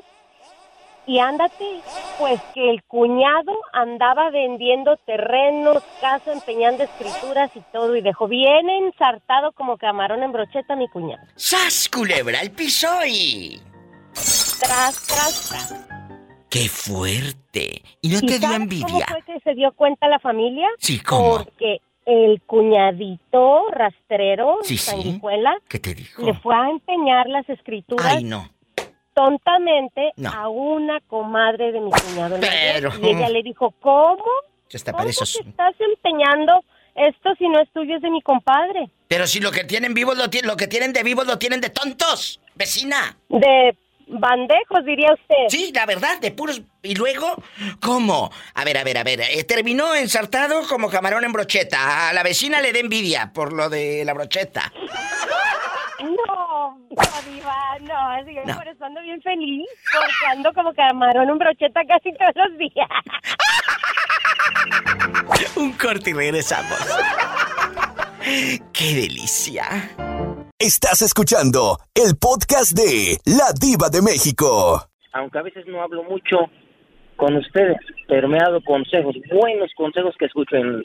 y 1.05 1.19
ándate, 1.19 1.81
pues 2.17 2.41
que 2.53 2.69
el 2.69 2.83
cuñado 2.83 3.53
andaba 3.73 4.29
vendiendo 4.29 4.95
terrenos, 5.05 5.83
casa, 5.99 6.31
empeñando 6.31 6.83
escrituras 6.83 7.51
y 7.55 7.61
todo, 7.71 7.95
y 7.95 8.01
dejó 8.01 8.27
bien 8.27 8.69
ensartado 8.69 9.51
como 9.51 9.77
camarón 9.77 10.23
en 10.23 10.31
brocheta 10.31 10.73
a 10.73 10.77
mi 10.77 10.87
cuñado. 10.87 11.23
¡Sas, 11.35 11.89
culebra, 11.89 12.39
el 12.39 12.51
piso 12.51 12.87
y... 13.05 13.61
Tras, 14.63 15.07
tras, 15.07 15.49
tras. 15.49 15.75
¡Qué 16.49 16.69
fuerte! 16.69 17.81
¿Y 18.01 18.09
no 18.09 18.21
te 18.21 18.39
dio 18.39 18.53
envidia? 18.53 18.87
¿Cómo 18.87 19.05
fue 19.07 19.21
que 19.33 19.39
se 19.41 19.55
dio 19.55 19.71
cuenta 19.73 20.07
la 20.07 20.19
familia? 20.19 20.67
Sí, 20.79 20.99
¿cómo? 20.99 21.43
Porque 21.43 21.81
el 22.05 22.41
cuñadito 22.41 23.69
rastrero, 23.71 24.59
sí, 24.61 24.77
sanguijuela, 24.77 25.55
¿Qué 25.67 25.79
te 25.79 25.93
dijo? 25.93 26.21
le 26.23 26.33
fue 26.35 26.55
a 26.55 26.69
empeñar 26.69 27.27
las 27.27 27.47
escrituras. 27.49 28.05
Ay, 28.05 28.23
no 28.23 28.49
tontamente 29.13 30.11
a 30.25 30.49
una 30.49 30.99
comadre 31.01 31.71
de 31.71 31.79
mi 31.79 31.91
cuñado. 31.91 32.37
Pero... 32.39 32.91
Y 33.01 33.09
ella 33.09 33.29
le 33.29 33.43
dijo, 33.43 33.71
¿cómo? 33.79 34.23
Está 34.69 34.91
¿Cómo 34.91 35.03
te 35.03 35.11
estás 35.11 35.75
empeñando 35.79 36.63
esto 36.95 37.35
si 37.37 37.47
no 37.47 37.59
es 37.61 37.69
tuyo, 37.73 37.95
es 37.95 38.01
de 38.01 38.09
mi 38.09 38.23
compadre? 38.23 38.89
Pero 39.07 39.27
si 39.27 39.39
lo 39.39 39.51
que 39.51 39.63
tienen 39.63 39.93
vivos, 39.93 40.17
lo, 40.17 40.25
lo 40.43 40.57
que 40.57 40.67
tienen 40.67 40.93
de 40.93 41.03
vivos, 41.03 41.27
lo 41.27 41.37
tienen 41.37 41.61
de 41.61 41.69
tontos, 41.69 42.39
vecina. 42.55 43.15
De 43.29 43.77
bandejos, 44.07 44.83
diría 44.85 45.13
usted. 45.13 45.35
Sí, 45.49 45.71
la 45.73 45.85
verdad, 45.85 46.19
de 46.19 46.31
puros... 46.31 46.61
¿Y 46.81 46.95
luego? 46.95 47.35
¿Cómo? 47.79 48.29
A 48.55 48.65
ver, 48.65 48.77
a 48.77 48.83
ver, 48.83 48.97
a 48.97 49.03
ver. 49.03 49.21
Eh, 49.21 49.43
terminó 49.45 49.95
ensartado 49.95 50.67
como 50.67 50.89
camarón 50.89 51.23
en 51.23 51.31
brocheta. 51.31 52.09
A 52.09 52.13
la 52.13 52.23
vecina 52.23 52.61
le 52.61 52.73
da 52.73 52.79
envidia 52.79 53.31
por 53.33 53.53
lo 53.53 53.69
de 53.69 54.03
la 54.05 54.13
brocheta. 54.13 54.71
No, 56.03 56.77
no, 56.77 57.31
diva, 57.31 57.55
no, 57.81 57.97
así 58.09 58.35
no. 58.45 58.57
por 58.57 58.67
eso 58.67 58.83
ando 58.83 58.99
bien 59.01 59.21
feliz, 59.21 59.67
porque 59.93 60.31
ando 60.31 60.51
como 60.53 60.73
camarón 60.73 61.29
en 61.29 61.37
brocheta 61.37 61.81
casi 61.87 62.11
todos 62.13 62.33
los 62.35 62.57
días. 62.57 62.89
Un 65.55 65.71
corte 65.73 66.09
y 66.09 66.13
regresamos. 66.13 66.79
¡Qué 68.73 68.95
delicia! 68.95 69.65
Estás 70.63 71.01
escuchando 71.01 71.77
el 71.93 72.15
podcast 72.15 72.71
de 72.71 73.17
La 73.25 73.51
Diva 73.51 73.89
de 73.89 74.01
México. 74.01 74.81
Aunque 75.11 75.37
a 75.37 75.41
veces 75.41 75.65
no 75.67 75.81
hablo 75.81 76.03
mucho 76.03 76.49
con 77.17 77.35
ustedes, 77.35 77.75
pero 78.07 78.29
me 78.29 78.37
ha 78.37 78.43
dado 78.45 78.61
consejos, 78.61 79.13
buenos 79.29 79.69
consejos 79.75 80.15
que 80.17 80.23
escucho 80.23 80.55
en, 80.55 80.81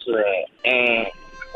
eh, 0.64 1.08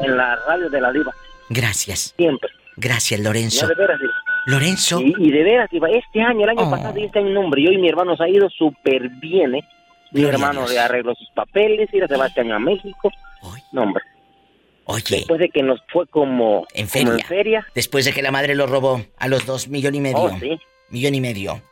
en 0.03 0.17
la 0.17 0.37
radio 0.47 0.71
de 0.71 0.81
La 0.81 0.93
Diva. 0.93 1.13
Gracias. 1.49 2.15
Siempre. 2.17 2.49
Gracias, 2.77 3.19
Lorenzo. 3.19 3.67
No, 3.67 3.71
de 3.71 3.75
veras, 3.75 4.01
Lorenzo. 4.47 5.01
Y, 5.01 5.33
de 5.33 5.43
veras, 5.43 5.69
este 5.73 6.23
año, 6.23 6.45
el 6.45 6.51
año 6.51 6.69
oh. 6.69 6.71
pasado, 6.71 6.97
y 7.01 7.07
este 7.07 7.19
año 7.19 7.31
nombre. 7.31 7.61
Yo 7.61 7.73
y 7.73 7.79
mi 7.79 7.89
hermano 7.89 8.17
se 8.17 8.23
ha 8.23 8.29
ido 8.29 8.49
súper 8.51 9.09
bien, 9.21 9.57
¿eh? 9.57 9.69
Mi 10.13 10.23
hermano 10.23 10.69
le 10.69 10.79
arregló 10.79 11.13
sus 11.17 11.31
papeles, 11.31 11.89
y 11.93 11.99
se 11.99 12.17
va 12.17 12.29
este 12.29 12.43
año 12.43 12.55
a 12.55 12.61
México. 12.61 13.11
No, 13.73 13.83
hombre. 13.83 14.05
Oye. 14.85 15.17
Después 15.17 15.41
de 15.41 15.49
que 15.49 15.63
nos 15.63 15.81
fue 15.93 16.07
como 16.07 16.67
en 16.75 16.89
feria. 16.89 17.25
feria. 17.27 17.67
Después 17.75 18.05
de 18.05 18.13
que 18.13 18.23
la 18.23 18.31
madre 18.31 18.55
lo 18.55 18.67
robó 18.67 19.05
a 19.19 19.29
los 19.29 19.47
dos 19.47 19.69
millón 19.69 19.95
y 19.95 20.01
medio. 20.01 20.23
Oh, 20.23 20.39
sí. 20.39 20.59
Millón 20.91 21.15
y 21.15 21.21
medio. 21.21 21.63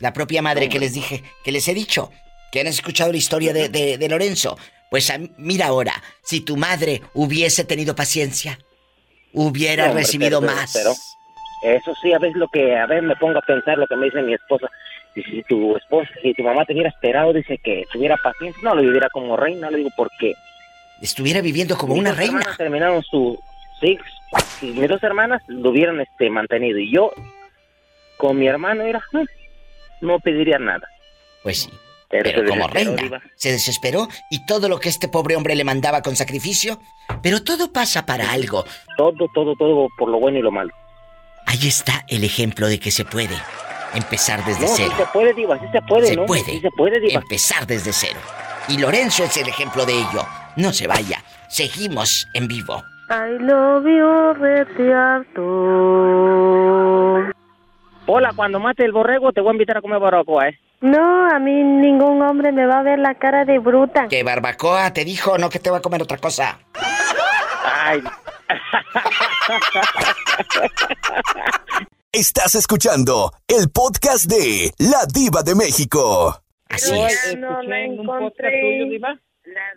La 0.00 0.12
propia 0.12 0.42
madre 0.42 0.68
que 0.68 0.78
les 0.78 0.92
dije, 0.92 1.22
que 1.44 1.52
les 1.52 1.66
he 1.68 1.74
dicho, 1.74 2.10
que 2.50 2.60
han 2.60 2.66
escuchado 2.66 3.12
la 3.12 3.18
historia 3.18 3.52
de, 3.52 3.68
de, 3.68 4.08
Lorenzo. 4.08 4.58
Pues 4.90 5.12
mira 5.38 5.66
ahora, 5.66 5.94
si 6.22 6.40
tu 6.40 6.56
madre 6.56 7.00
hubiese 7.14 7.64
tenido 7.64 7.96
paciencia, 7.96 8.58
hubiera 9.32 9.92
recibido 9.92 10.40
más. 10.40 10.72
Pero 10.72 10.92
eso 11.64 11.94
sí, 12.02 12.12
a 12.12 12.18
veces 12.18 12.36
lo 12.36 12.48
que, 12.48 12.76
a 12.76 12.86
ver, 12.86 13.02
me 13.02 13.16
pongo 13.16 13.38
a 13.38 13.42
pensar 13.42 13.78
lo 13.78 13.86
que 13.86 13.96
me 13.96 14.06
dice 14.06 14.22
mi 14.22 14.34
esposa. 14.34 14.70
Y 15.14 15.22
si 15.22 15.42
tu 15.44 15.76
esposa, 15.76 16.10
si 16.22 16.34
tu 16.34 16.42
mamá 16.42 16.64
te 16.64 16.74
hubiera 16.74 16.90
esperado, 16.90 17.32
dice 17.32 17.58
que 17.58 17.84
tuviera 17.92 18.16
paciencia, 18.16 18.60
no 18.62 18.74
lo 18.74 18.82
viviera 18.82 19.08
como 19.10 19.36
reina, 19.36 19.70
le 19.70 19.78
digo, 19.78 19.90
porque 19.96 20.34
estuviera 21.04 21.40
viviendo 21.40 21.76
como 21.76 21.94
una 21.94 22.12
reina. 22.12 22.42
terminaron 22.56 23.02
su 23.02 23.38
sí, 23.80 23.98
mis 24.62 24.88
dos 24.88 25.02
hermanas 25.02 25.42
lo 25.46 25.70
hubieran 25.70 26.00
este 26.00 26.30
mantenido 26.30 26.78
y 26.78 26.90
yo 26.90 27.12
con 28.16 28.38
mi 28.38 28.46
hermano 28.46 28.84
era 28.84 29.02
mm, 29.12 29.24
no 30.00 30.18
pediría 30.20 30.58
nada. 30.58 30.88
Pues 31.42 31.62
sí. 31.62 31.70
Pero, 32.08 32.48
como 32.48 32.68
reina 32.68 33.20
se 33.34 33.50
desesperó 33.50 34.08
y 34.30 34.46
todo 34.46 34.68
lo 34.68 34.78
que 34.78 34.88
este 34.88 35.08
pobre 35.08 35.34
hombre 35.34 35.56
le 35.56 35.64
mandaba 35.64 36.00
con 36.00 36.14
sacrificio, 36.14 36.80
pero 37.22 37.42
todo 37.42 37.72
pasa 37.72 38.06
para 38.06 38.30
algo. 38.30 38.64
Todo, 38.96 39.26
todo, 39.34 39.54
todo 39.56 39.88
por 39.98 40.08
lo 40.08 40.20
bueno 40.20 40.38
y 40.38 40.42
lo 40.42 40.52
malo. 40.52 40.72
Ahí 41.46 41.66
está 41.66 42.04
el 42.08 42.22
ejemplo 42.22 42.68
de 42.68 42.78
que 42.78 42.90
se 42.90 43.04
puede 43.04 43.34
empezar 43.94 44.44
desde 44.44 44.68
cero. 44.68 44.92
Sí 44.96 45.02
se 45.02 45.06
puede, 45.12 45.34
Diva, 45.34 45.58
sí 45.58 45.66
se 45.72 45.82
puede, 45.82 46.06
se 46.06 46.16
¿no? 46.16 46.26
Puede 46.26 46.44
sí 46.44 46.60
se 46.60 46.70
puede, 46.70 47.00
Diva. 47.00 47.20
Empezar 47.20 47.66
desde 47.66 47.92
cero. 47.92 48.20
Y 48.68 48.78
Lorenzo 48.78 49.24
es 49.24 49.36
el 49.36 49.48
ejemplo 49.48 49.84
de 49.84 49.94
ello. 49.94 50.24
No 50.56 50.72
se 50.72 50.86
vaya. 50.86 51.22
Seguimos 51.48 52.26
en 52.34 52.48
vivo. 52.48 52.82
I 53.10 53.38
love 53.38 53.84
you, 53.84 54.34
Hola, 58.06 58.32
cuando 58.36 58.60
mate 58.60 58.84
el 58.84 58.92
borrego 58.92 59.32
te 59.32 59.40
voy 59.40 59.50
a 59.50 59.52
invitar 59.52 59.78
a 59.78 59.80
comer 59.80 59.98
barbacoa, 59.98 60.48
¿eh? 60.48 60.58
No, 60.80 61.26
a 61.28 61.38
mí 61.38 61.62
ningún 61.62 62.20
hombre 62.22 62.52
me 62.52 62.66
va 62.66 62.80
a 62.80 62.82
ver 62.82 62.98
la 62.98 63.14
cara 63.14 63.44
de 63.44 63.58
bruta. 63.58 64.08
¿Qué 64.08 64.22
barbacoa 64.22 64.92
te 64.92 65.04
dijo? 65.04 65.38
No 65.38 65.48
que 65.48 65.58
te 65.58 65.70
va 65.70 65.78
a 65.78 65.82
comer 65.82 66.02
otra 66.02 66.18
cosa. 66.18 66.58
Ay. 67.64 68.02
Estás 72.12 72.54
escuchando 72.54 73.32
el 73.48 73.70
podcast 73.70 74.26
de 74.26 74.72
La 74.78 75.06
Diva 75.12 75.42
de 75.42 75.54
México. 75.54 76.40
Así 76.68 76.96
es. 76.96 77.36
No 77.38 77.62
la 77.62 77.80
encontré. 77.80 79.00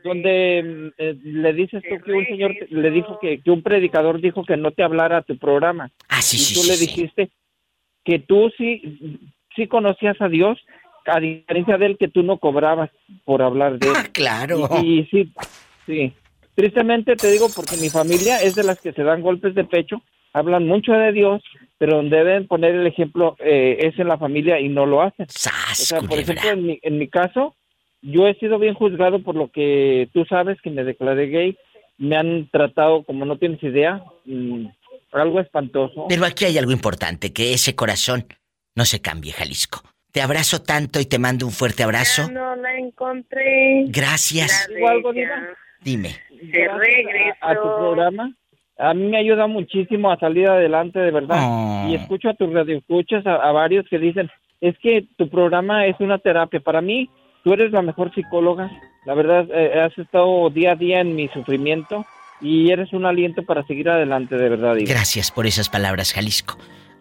Donde 0.04 0.64
mm, 0.64 0.88
eh, 0.98 1.16
le 1.24 1.54
dices 1.54 1.84
tú 1.88 2.04
que 2.04 2.12
un 2.12 2.26
señor 2.26 2.56
le 2.70 2.92
dijo 2.92 3.20
que, 3.20 3.42
que, 3.42 3.52
un 3.52 3.62
predicador 3.62 4.22
dijo 4.22 4.44
que 4.44 4.58
no 4.58 4.72
te 4.72 4.84
hablara 4.84 5.18
a 5.18 5.22
tu 5.22 5.38
programa. 5.38 5.92
Ah, 6.10 6.22
sí, 6.22 6.38
y 6.38 6.56
tú 6.56 6.68
le 6.68 6.78
dijiste 6.78 7.30
que 8.04 8.20
tú 8.20 8.50
sí, 8.58 9.32
sí 9.56 9.68
conocías 9.68 10.16
a 10.22 10.30
Dios, 10.30 10.58
a 11.06 11.20
diferencia 11.20 11.78
de 11.78 11.88
él 11.88 11.98
que 11.98 12.08
tú 12.08 12.24
no 12.24 12.38
cobrabas 12.38 12.90
por 13.26 13.42
hablar 13.42 13.80
de 13.80 13.88
él. 13.88 13.94
Ah, 13.98 14.06
claro. 14.12 14.70
Y, 14.82 15.06
sí, 15.12 15.32
sí. 15.86 16.14
Tristemente 16.56 17.16
te 17.16 17.30
digo 17.30 17.48
porque 17.56 17.78
mi 17.78 17.90
familia 17.90 18.38
es 18.42 18.56
de 18.56 18.64
las 18.64 18.82
que 18.82 18.94
se 18.94 19.04
dan 19.04 19.22
golpes 19.22 19.54
de 19.56 19.64
pecho, 19.64 20.02
hablan 20.34 20.66
mucho 20.66 20.94
de 20.94 21.12
Dios, 21.12 21.44
pero 21.78 21.98
donde 21.98 22.18
deben 22.18 22.48
poner 22.48 22.76
el 22.76 22.88
ejemplo 22.88 23.36
eh, 23.40 23.78
es 23.82 24.00
en 24.00 24.08
la 24.08 24.18
familia 24.18 24.60
y 24.60 24.70
no 24.70 24.86
lo 24.86 25.02
hacen. 25.02 25.28
o 25.28 25.76
sea, 25.76 26.02
por 26.02 26.18
ejemplo, 26.18 26.50
en 26.50 26.66
mi, 26.66 26.80
en 26.82 26.98
mi 26.98 27.08
caso, 27.10 27.56
yo 28.02 28.28
he 28.28 28.36
sido 28.36 28.60
bien 28.60 28.74
juzgado 28.74 29.24
por 29.24 29.36
lo 29.36 29.50
que 29.52 30.10
tú 30.14 30.26
sabes 30.26 30.60
que 30.62 30.70
me 30.70 30.84
declaré 30.84 31.28
gay. 31.28 31.58
Me 31.98 32.16
han 32.16 32.48
tratado, 32.52 33.04
como 33.04 33.26
no 33.26 33.38
tienes 33.38 33.62
idea, 33.64 34.04
mm, 34.26 34.68
algo 35.14 35.40
espantoso. 35.40 36.06
Pero 36.08 36.26
aquí 36.26 36.46
hay 36.46 36.58
algo 36.58 36.72
importante, 36.72 37.34
que 37.34 37.54
ese 37.54 37.76
corazón 37.76 38.26
no 38.76 38.86
se 38.86 39.02
cambie, 39.02 39.32
Jalisco. 39.32 39.82
Te 40.12 40.22
abrazo 40.22 40.62
tanto 40.62 41.00
y 41.00 41.06
te 41.06 41.20
mando 41.20 41.46
un 41.46 41.52
fuerte 41.52 41.84
abrazo. 41.84 42.30
no 42.32 42.56
la 42.56 42.78
encontré. 42.78 43.86
Gracias. 43.88 44.68
algo, 44.88 45.12
Dime. 45.82 46.10
a, 47.42 47.56
tu 47.56 47.62
programa, 47.62 48.34
a 48.78 48.94
mí 48.94 49.08
me 49.08 49.18
ayuda 49.18 49.48
muchísimo 49.48 50.12
a 50.12 50.20
salir 50.20 50.48
adelante, 50.48 51.00
de 51.00 51.12
verdad. 51.12 51.38
Y 51.88 51.96
ah. 51.96 52.00
escucho 52.02 52.30
a 52.30 52.34
tu 52.34 52.52
radio, 52.52 52.78
escuchas 52.78 53.26
a, 53.26 53.52
varios 53.52 53.86
que 53.90 54.00
dicen, 54.00 54.30
es 54.62 54.78
que 54.80 55.06
tu 55.18 55.30
programa 55.30 55.86
es 55.86 55.96
una 56.00 56.20
terapia. 56.20 56.60
Para 56.60 56.82
mí, 56.82 57.10
tú 57.44 57.54
eres 57.54 57.72
la 57.72 57.82
mejor 57.82 58.14
psicóloga. 58.14 58.70
La 59.06 59.14
verdad, 59.14 59.48
eh, 59.54 59.80
has 59.80 59.98
estado 59.98 60.50
día 60.50 60.74
a 60.74 60.76
día 60.76 61.00
en 61.00 61.16
mi 61.16 61.28
sufrimiento 61.30 62.06
y 62.42 62.72
eres 62.72 62.94
un 62.94 63.06
aliento 63.06 63.44
para 63.44 63.66
seguir 63.66 63.90
adelante, 63.90 64.36
de 64.36 64.50
verdad. 64.50 64.76
Gracias 64.82 65.32
por 65.32 65.48
esas 65.48 65.70
palabras, 65.70 66.14
Jalisco. 66.14 66.58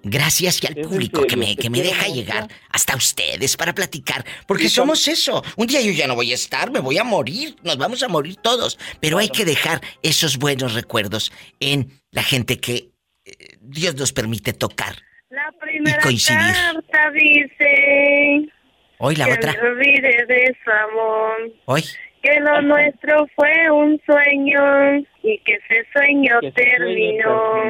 Gracias 0.08 0.62
y 0.62 0.68
al 0.68 0.76
público 0.76 1.26
que, 1.26 1.36
me, 1.36 1.56
que 1.56 1.68
me 1.68 1.82
deja 1.82 2.06
llegar 2.06 2.46
hasta 2.70 2.94
ustedes 2.94 3.56
para 3.56 3.74
platicar. 3.74 4.24
Porque 4.46 4.68
somos 4.68 5.08
eso. 5.08 5.42
Un 5.56 5.66
día 5.66 5.80
yo 5.80 5.90
ya 5.90 6.06
no 6.06 6.14
voy 6.14 6.30
a 6.30 6.36
estar, 6.36 6.70
me 6.70 6.78
voy 6.78 6.96
a 6.98 7.02
morir. 7.02 7.56
Nos 7.64 7.76
vamos 7.76 8.04
a 8.04 8.08
morir 8.08 8.36
todos. 8.36 8.78
Pero 9.00 9.18
hay 9.18 9.28
que 9.28 9.44
dejar 9.44 9.80
esos 10.02 10.38
buenos 10.38 10.74
recuerdos 10.74 11.32
en 11.58 11.90
la 12.12 12.22
gente 12.22 12.60
que 12.60 12.90
eh, 13.24 13.56
Dios 13.60 13.96
nos 13.96 14.12
permite 14.12 14.52
tocar. 14.52 14.94
La 15.28 15.52
primera 15.60 15.98
carta 15.98 17.10
dice. 17.12 18.52
Hoy 18.98 19.16
la 19.16 19.26
otra. 19.28 19.52
Me 19.52 19.68
olvide 19.68 20.26
de 20.26 20.56
su 20.64 20.70
amor. 20.70 21.52
Hoy. 21.66 21.82
Que 22.22 22.40
lo 22.40 22.62
nuestro 22.62 23.26
fue 23.36 23.70
un 23.70 24.00
sueño 24.04 24.96
y 25.22 25.38
que 25.38 25.54
ese 25.54 25.86
sueño 25.92 26.40
terminó. 26.54 27.62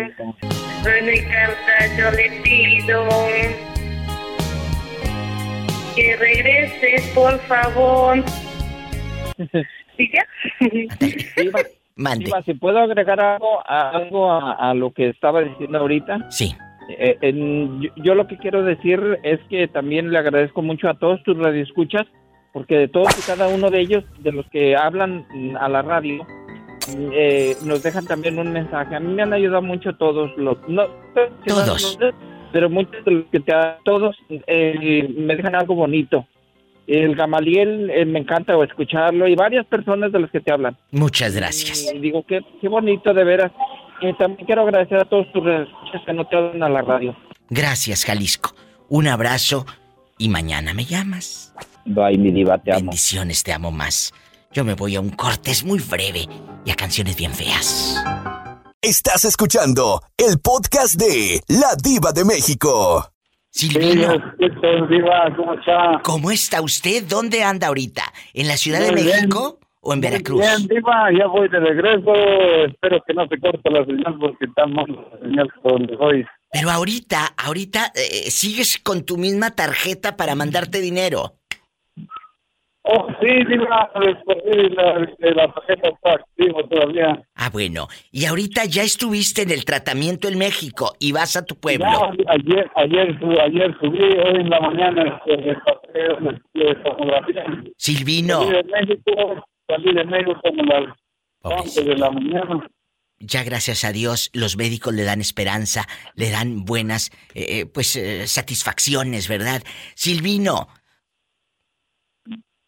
En 0.87 1.07
mi 1.07 1.21
carta 1.21 1.97
yo 1.99 2.11
le 2.13 2.31
pido 2.43 3.09
que 5.97 6.17
regreses, 6.17 7.13
por 7.15 7.39
favor. 7.41 8.23
¿Sí 9.97 10.11
Mande. 11.97 12.31
si 12.45 12.53
puedo 12.53 12.79
agregar 12.79 13.19
algo, 13.19 13.63
a, 13.67 13.91
algo 13.91 14.31
a, 14.31 14.75
lo 14.75 14.93
que 14.93 15.09
estaba 15.09 15.41
diciendo 15.41 15.79
ahorita. 15.79 16.31
Sí. 16.31 16.55
Eh, 16.89 17.89
yo, 17.97 18.15
lo 18.15 18.27
que 18.27 18.39
quiero 18.39 18.63
decir 18.63 19.19
es 19.23 19.41
que 19.49 19.69
también 19.69 20.11
le 20.11 20.19
agradezco 20.19 20.63
mucho 20.63 20.89
a 20.89 20.99
todos 20.99 21.23
tus 21.25 21.37
radioescuchas, 21.37 22.07
porque 22.53 22.77
de 22.79 22.89
todos 22.89 23.19
y 23.19 23.23
cada 23.27 23.49
uno 23.49 23.71
de 23.71 23.81
ellos, 23.81 24.05
de 24.21 24.33
los 24.33 24.47
que 24.51 24.77
hablan 24.77 25.27
a 25.59 25.69
la 25.69 25.83
radio, 25.83 26.27
eh, 27.13 27.57
nos 27.65 27.83
dejan 27.83 28.07
también 28.07 28.39
un 28.39 28.53
mensaje. 28.53 28.95
A 28.95 29.01
mí 29.01 29.13
me 29.13 29.23
han 29.23 29.33
ayudado 29.33 29.63
mucho 29.63 29.95
todos 29.97 30.31
los... 30.37 30.57
No, 30.69 30.85
todos. 31.45 31.99
pero 32.53 32.71
muchos 32.71 33.05
de 33.05 33.11
los 33.11 33.25
que 33.27 33.41
te 33.41 33.53
todos 33.85 34.17
eh, 34.29 35.09
me 35.17 35.37
dejan 35.37 35.55
algo 35.55 35.75
bonito. 35.75 36.27
El 36.87 37.17
Gamaliel 37.17 37.91
eh, 37.91 38.05
me 38.05 38.21
encanta 38.21 38.53
escucharlo 38.63 39.27
y 39.27 39.35
varias 39.35 39.67
personas 39.67 40.13
de 40.13 40.21
los 40.21 40.31
que 40.31 40.41
te 40.41 40.53
hablan. 40.53 40.77
Muchas 40.93 41.35
gracias. 41.35 41.93
digo, 42.01 42.25
qué, 42.25 42.41
qué 42.61 42.69
bonito 42.69 43.13
de 43.13 43.25
veras. 43.25 43.53
Y 44.01 44.13
también 44.15 44.47
quiero 44.47 44.63
agradecer 44.63 44.99
a 44.99 45.05
todos 45.05 45.31
tus 45.33 45.43
que 46.05 46.13
no 46.13 46.27
te 46.27 46.37
hablan 46.37 46.63
a 46.63 46.69
la 46.69 46.83
radio. 46.83 47.17
Gracias, 47.49 48.05
Jalisco. 48.05 48.55
Un 48.89 49.09
abrazo 49.09 49.67
y 50.19 50.29
mañana 50.29 50.75
me 50.75 50.85
llamas. 50.85 51.55
Bye, 51.85 52.19
mi 52.19 52.31
diva, 52.31 52.59
te 52.59 52.73
amo. 52.73 52.81
Bendiciones, 52.81 53.43
te 53.43 53.53
amo 53.53 53.71
más. 53.71 54.13
Yo 54.53 54.65
me 54.65 54.75
voy 54.75 54.97
a 54.97 55.01
un 55.01 55.11
corte, 55.11 55.51
es 55.51 55.65
muy 55.65 55.79
breve 55.79 56.27
y 56.65 56.71
a 56.71 56.75
canciones 56.75 57.17
bien 57.17 57.33
feas. 57.33 58.03
Estás 58.81 59.25
escuchando 59.25 60.01
el 60.17 60.39
podcast 60.41 60.95
de 60.95 61.41
La 61.49 61.75
Diva 61.83 62.13
de 62.13 62.25
México. 62.25 63.11
Silvino. 63.51 64.15
¿cómo 65.37 65.55
está? 65.55 66.01
¿Cómo 66.03 66.31
está 66.31 66.61
usted? 66.61 67.05
¿Dónde 67.05 67.43
anda 67.43 67.69
ahorita? 67.69 68.03
¿En 68.35 68.49
la 68.49 68.57
Ciudad 68.57 68.81
de 68.81 68.93
México 68.93 69.59
o 69.87 69.95
en 69.95 70.01
Veracruz? 70.01 70.41
Bien, 70.41 70.67
Diva, 70.67 71.11
ya 71.17 71.27
voy 71.27 71.49
de 71.49 71.61
regreso. 71.61 72.13
Espero 72.67 73.01
que 73.07 73.15
no 73.15 73.27
se 73.29 73.39
corte 73.39 73.71
la 73.71 73.85
señal 73.85 74.19
porque 74.19 74.47
está 74.47 74.67
mal 74.67 74.87
la 74.89 75.19
señal 75.21 75.49
donde 75.63 75.97
voy. 75.97 76.27
Pero 76.51 76.71
ahorita, 76.71 77.35
ahorita, 77.37 77.93
eh, 77.95 78.31
¿sigues 78.31 78.79
con 78.79 79.05
tu 79.05 79.17
misma 79.17 79.53
tarjeta 79.53 80.17
para 80.17 80.35
mandarte 80.35 80.81
dinero? 80.81 81.35
Oh, 82.89 83.09
sí, 83.21 83.27
la, 83.27 83.91
la 85.19 85.53
tarjeta 85.53 85.89
está 85.89 86.13
activa 86.13 86.63
todavía. 86.69 87.21
Ah, 87.35 87.51
bueno. 87.53 87.89
Y 88.13 88.27
ahorita 88.27 88.65
ya 88.65 88.83
estuviste 88.83 89.43
en 89.43 89.51
el 89.51 89.65
tratamiento 89.65 90.29
en 90.29 90.39
México 90.39 90.95
y 91.01 91.11
vas 91.11 91.37
a 91.37 91.45
tu 91.45 91.57
pueblo. 91.57 91.87
ayer, 92.29 92.71
ayer, 92.77 93.19
ayer 93.43 93.77
subí, 93.81 93.99
hoy 93.99 94.41
en 94.41 94.51
la 94.51 94.61
mañana, 94.61 95.21
este, 95.27 95.59
de 96.55 96.75
fotografía. 96.77 97.45
Silvino. 97.77 98.45
Salí 98.45 98.53
de 98.53 98.65
México, 98.65 99.45
salí 99.69 99.95
de 99.95 100.05
México 100.05 100.41
como 100.43 100.63
las 100.63 100.97
11 101.43 101.85
de 101.85 101.97
la 101.97 102.11
mañana. 102.11 102.69
Ya 103.19 103.45
gracias 103.45 103.85
a 103.85 103.93
Dios 103.93 104.31
los 104.35 104.57
médicos 104.57 104.95
le 104.95 105.05
dan 105.05 105.21
esperanza, 105.21 105.87
le 106.15 106.31
dan 106.31 106.65
buenas, 106.65 107.11
eh, 107.35 107.61
eh 107.61 107.67
pues, 107.67 107.97
eh, 107.97 108.27
satisfacciones, 108.27 109.27
¿verdad? 109.29 109.63
Silvino, 109.95 110.69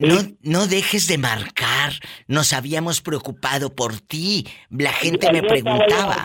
no, 0.00 0.14
no 0.42 0.66
dejes 0.68 1.08
de 1.08 1.18
marcar. 1.18 1.92
Nos 2.28 2.52
habíamos 2.52 3.00
preocupado 3.00 3.74
por 3.74 4.00
ti. 4.00 4.46
La 4.70 4.92
gente 4.92 5.32
me 5.32 5.42
preguntaba. 5.42 6.24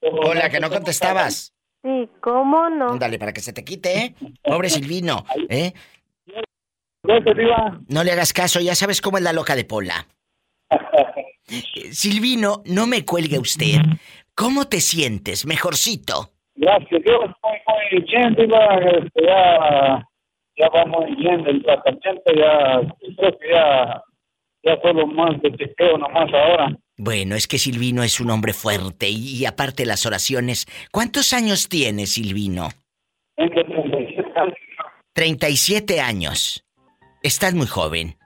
Hola, 0.00 0.48
que 0.48 0.58
no 0.58 0.70
contestabas. 0.70 1.52
Sí, 1.82 2.08
¿cómo 2.20 2.70
no? 2.70 2.96
Dale, 2.96 3.18
para 3.18 3.32
que 3.32 3.40
se 3.40 3.52
te 3.52 3.64
quite, 3.64 3.98
¿eh? 3.98 4.14
Pobre 4.42 4.70
Silvino, 4.70 5.24
¿eh? 5.48 5.72
No 7.88 8.04
le 8.04 8.12
hagas 8.12 8.32
caso, 8.32 8.60
ya 8.60 8.74
sabes 8.74 9.00
cómo 9.00 9.18
es 9.18 9.24
la 9.24 9.32
loca 9.32 9.56
de 9.56 9.64
Pola. 9.64 10.06
Silvino, 11.90 12.62
no 12.66 12.86
me 12.86 13.04
cuelgue 13.04 13.38
usted. 13.38 13.80
¿Cómo 14.34 14.66
te 14.68 14.80
sientes? 14.80 15.44
Mejorcito. 15.46 16.30
Gracias 16.54 17.02
Dios, 17.02 17.24
muy, 17.42 17.58
muy 17.66 18.04
bien, 18.04 18.36
este, 18.38 19.22
ya, 19.26 20.06
ya 20.56 20.68
va 20.68 20.84
muy 20.84 21.14
bien 21.16 21.46
el 21.46 21.62
tratamiento, 21.62 22.22
ya 22.34 22.80
creo 23.16 23.38
que 23.38 23.48
ya, 23.50 24.02
ya 24.62 24.80
solo 24.82 25.06
más 25.06 25.40
de 25.42 25.50
chequeo 25.56 25.96
nomás 25.98 26.32
ahora. 26.32 26.76
Bueno, 26.98 27.34
es 27.34 27.48
que 27.48 27.58
Silvino 27.58 28.02
es 28.02 28.20
un 28.20 28.30
hombre 28.30 28.52
fuerte 28.52 29.08
y, 29.08 29.44
aparte 29.46 29.86
las 29.86 30.06
oraciones. 30.06 30.66
¿Cuántos 30.92 31.32
años 31.32 31.68
tiene 31.68 32.06
Silvino? 32.06 32.68
37 33.36 34.38
años. 34.38 34.54
37 35.14 36.00
años. 36.00 36.64
Estás 37.22 37.54
muy 37.54 37.66
joven. 37.66 38.18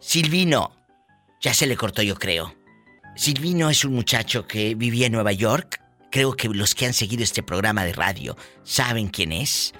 Silvino, 0.00 0.76
ya 1.40 1.54
se 1.54 1.66
le 1.66 1.76
cortó 1.76 2.02
yo 2.02 2.16
creo. 2.16 2.54
Silvino 3.16 3.70
es 3.70 3.84
un 3.84 3.94
muchacho 3.94 4.46
que 4.46 4.74
vivía 4.74 5.06
en 5.06 5.12
Nueva 5.12 5.32
York 5.32 5.82
Creo 6.12 6.34
que 6.34 6.46
los 6.50 6.74
que 6.74 6.84
han 6.84 6.92
seguido 6.92 7.24
este 7.24 7.42
programa 7.42 7.86
de 7.86 7.94
radio 7.94 8.36
saben 8.64 9.08
quién 9.08 9.32
es. 9.32 9.72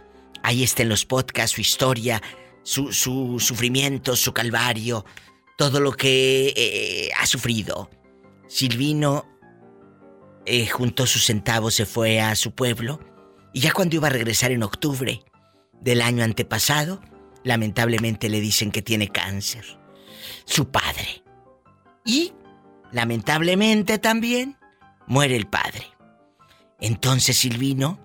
Ahí 0.43 0.63
está 0.63 0.83
en 0.83 0.89
los 0.89 1.05
podcasts 1.05 1.57
su 1.57 1.61
historia, 1.61 2.23
su, 2.63 2.91
sufrimiento, 3.39 4.17
su 4.17 4.33
calvario, 4.33 5.05
todo 5.59 5.79
lo 5.79 5.93
que 5.93 6.55
eh, 6.57 7.11
ha 7.19 7.27
sufrido. 7.27 7.91
Silvino 8.49 9.27
eh, 10.47 10.67
juntó 10.69 11.07
sus 11.07 11.27
centavos, 11.27 11.75
se 11.75 11.85
fue 11.85 12.19
a 12.19 12.35
su 12.35 12.53
pueblo 12.53 12.99
y 13.53 13.61
ya 13.61 13.73
cuando 13.73 13.97
iba 13.97 14.07
a 14.07 14.11
regresar 14.11 14.53
en 14.53 14.63
octubre 14.63 15.23
del 15.83 16.01
año 16.01 16.25
antepasado, 16.25 17.01
lamentablemente 17.45 18.29
le 18.29 18.41
dicen 18.41 18.71
que 18.71 18.83
tiene 18.83 19.09
cáncer. 19.09 19.79
Su 20.45 20.71
padre. 20.71 21.23
Y, 22.05 22.33
lamentablemente 22.93 23.99
también, 23.99 24.57
muere 25.07 25.37
el 25.37 25.47
padre. 25.47 25.87
Entonces 26.81 27.37
Silvino 27.37 28.01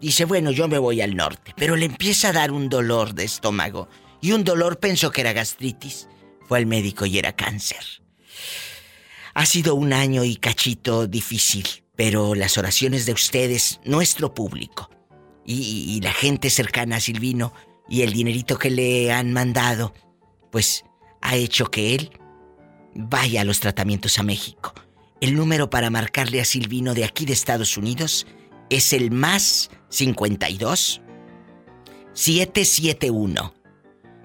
dice, 0.00 0.24
bueno, 0.24 0.50
yo 0.50 0.68
me 0.68 0.78
voy 0.78 1.00
al 1.00 1.16
norte, 1.16 1.52
pero 1.56 1.76
le 1.76 1.86
empieza 1.86 2.28
a 2.28 2.32
dar 2.32 2.52
un 2.52 2.68
dolor 2.68 3.14
de 3.14 3.24
estómago 3.24 3.88
y 4.20 4.32
un 4.32 4.44
dolor 4.44 4.78
pensó 4.78 5.10
que 5.10 5.22
era 5.22 5.32
gastritis. 5.32 6.08
Fue 6.46 6.58
al 6.58 6.66
médico 6.66 7.06
y 7.06 7.18
era 7.18 7.34
cáncer. 7.34 7.84
Ha 9.34 9.46
sido 9.46 9.74
un 9.74 9.92
año 9.92 10.24
y 10.24 10.36
cachito 10.36 11.06
difícil, 11.06 11.66
pero 11.96 12.34
las 12.34 12.56
oraciones 12.56 13.04
de 13.04 13.12
ustedes, 13.12 13.80
nuestro 13.84 14.32
público, 14.32 14.90
y, 15.46 16.00
la 16.00 16.12
gente 16.12 16.50
cercana 16.50 16.96
a 16.96 17.00
Silvino, 17.00 17.54
y 17.88 18.02
el 18.02 18.12
dinerito 18.12 18.58
que 18.58 18.70
le 18.70 19.12
han 19.12 19.32
mandado, 19.32 19.94
pues 20.50 20.84
ha 21.22 21.36
hecho 21.36 21.70
que 21.70 21.94
él 21.94 22.10
vaya 22.94 23.42
a 23.42 23.44
los 23.44 23.60
tratamientos 23.60 24.18
a 24.18 24.24
México. 24.24 24.74
El 25.20 25.36
número 25.36 25.70
para 25.70 25.90
marcarle 25.90 26.40
a 26.40 26.44
Silvino 26.44 26.94
de 26.94 27.04
aquí 27.04 27.26
de 27.26 27.32
Estados 27.32 27.76
Unidos 27.76 28.26
es 28.70 28.92
el 28.92 29.12
más 29.12 29.70
52 29.88 31.00
771 32.12 33.54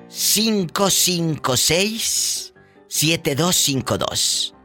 556 0.10 2.54
7252 2.88 4.56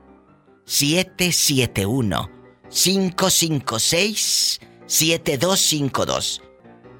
771 0.65 2.31
556 2.71 4.61
7252 4.87 6.46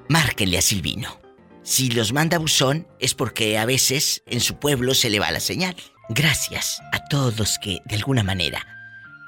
Márquenle 0.09 0.57
a 0.57 0.61
Silvino. 0.61 1.19
si 1.63 1.89
los 1.89 2.13
manda 2.13 2.37
buzón 2.37 2.87
es 2.99 3.13
porque 3.13 3.57
a 3.57 3.65
veces 3.65 4.23
en 4.25 4.39
su 4.39 4.57
pueblo 4.57 4.93
se 4.93 5.09
le 5.09 5.19
va 5.19 5.31
la 5.31 5.41
señal. 5.41 5.75
Gracias 6.09 6.79
a 6.93 7.03
todos 7.09 7.59
que 7.61 7.79
de 7.85 7.95
alguna 7.97 8.23
manera 8.23 8.65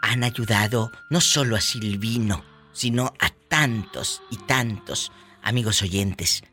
han 0.01 0.23
ayudado 0.23 0.89
no 1.09 1.19
solo 1.19 1.57
a 1.57 1.61
Silvino, 1.61 2.45
sino 2.71 3.13
a 3.19 3.29
tantos 3.49 4.21
y 4.31 4.37
tantos 4.37 5.11
amigos 5.43 5.81
oyentes 5.81 6.43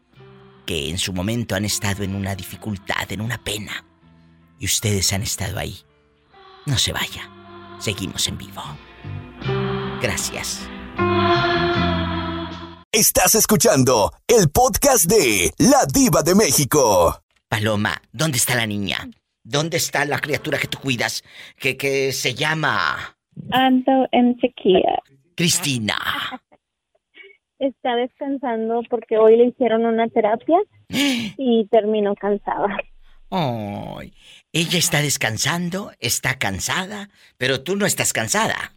que 0.67 0.91
en 0.91 0.99
su 0.99 1.13
momento 1.13 1.55
han 1.55 1.65
estado 1.65 2.03
en 2.03 2.17
una 2.17 2.35
dificultad, 2.35 3.11
en 3.13 3.21
una 3.21 3.39
pena. 3.39 3.85
Y 4.59 4.65
ustedes 4.65 5.13
han 5.13 5.23
estado 5.23 5.61
ahí. 5.61 5.79
No 6.65 6.77
se 6.79 6.93
vaya. 6.93 7.31
Seguimos 7.79 8.27
en 8.27 8.39
vivo. 8.39 8.63
Gracias. 10.03 10.69
Estás 12.97 13.35
escuchando 13.35 14.11
el 14.27 14.49
podcast 14.49 15.05
de 15.05 15.51
La 15.59 15.85
Diva 15.85 16.23
de 16.23 16.35
México. 16.35 17.21
Paloma, 17.47 18.01
¿dónde 18.11 18.39
está 18.39 18.55
la 18.55 18.65
niña? 18.65 18.97
¿Dónde 19.45 19.77
está 19.77 20.07
la 20.07 20.19
criatura 20.19 20.57
que 20.57 20.67
tú 20.67 20.79
cuidas? 20.79 21.23
Que, 21.61 21.77
que 21.77 22.11
se 22.13 22.33
llama... 22.33 22.97
Ando 23.51 24.09
en 24.13 24.41
sequía. 24.41 25.03
Cristina. 25.35 25.99
Está 27.59 27.97
descansando 27.97 28.81
porque 28.89 29.19
hoy 29.19 29.37
le 29.37 29.49
hicieron 29.49 29.85
una 29.85 30.09
terapia 30.09 30.57
y 30.89 31.69
terminó 31.71 32.15
cansada. 32.15 32.79
Ay, 33.29 34.15
ella 34.55 34.79
está 34.79 35.03
descansando, 35.03 35.93
está 36.01 36.39
cansada, 36.39 37.11
pero 37.37 37.63
tú 37.63 37.77
no 37.77 37.85
estás 37.85 38.15
cansada. 38.15 38.73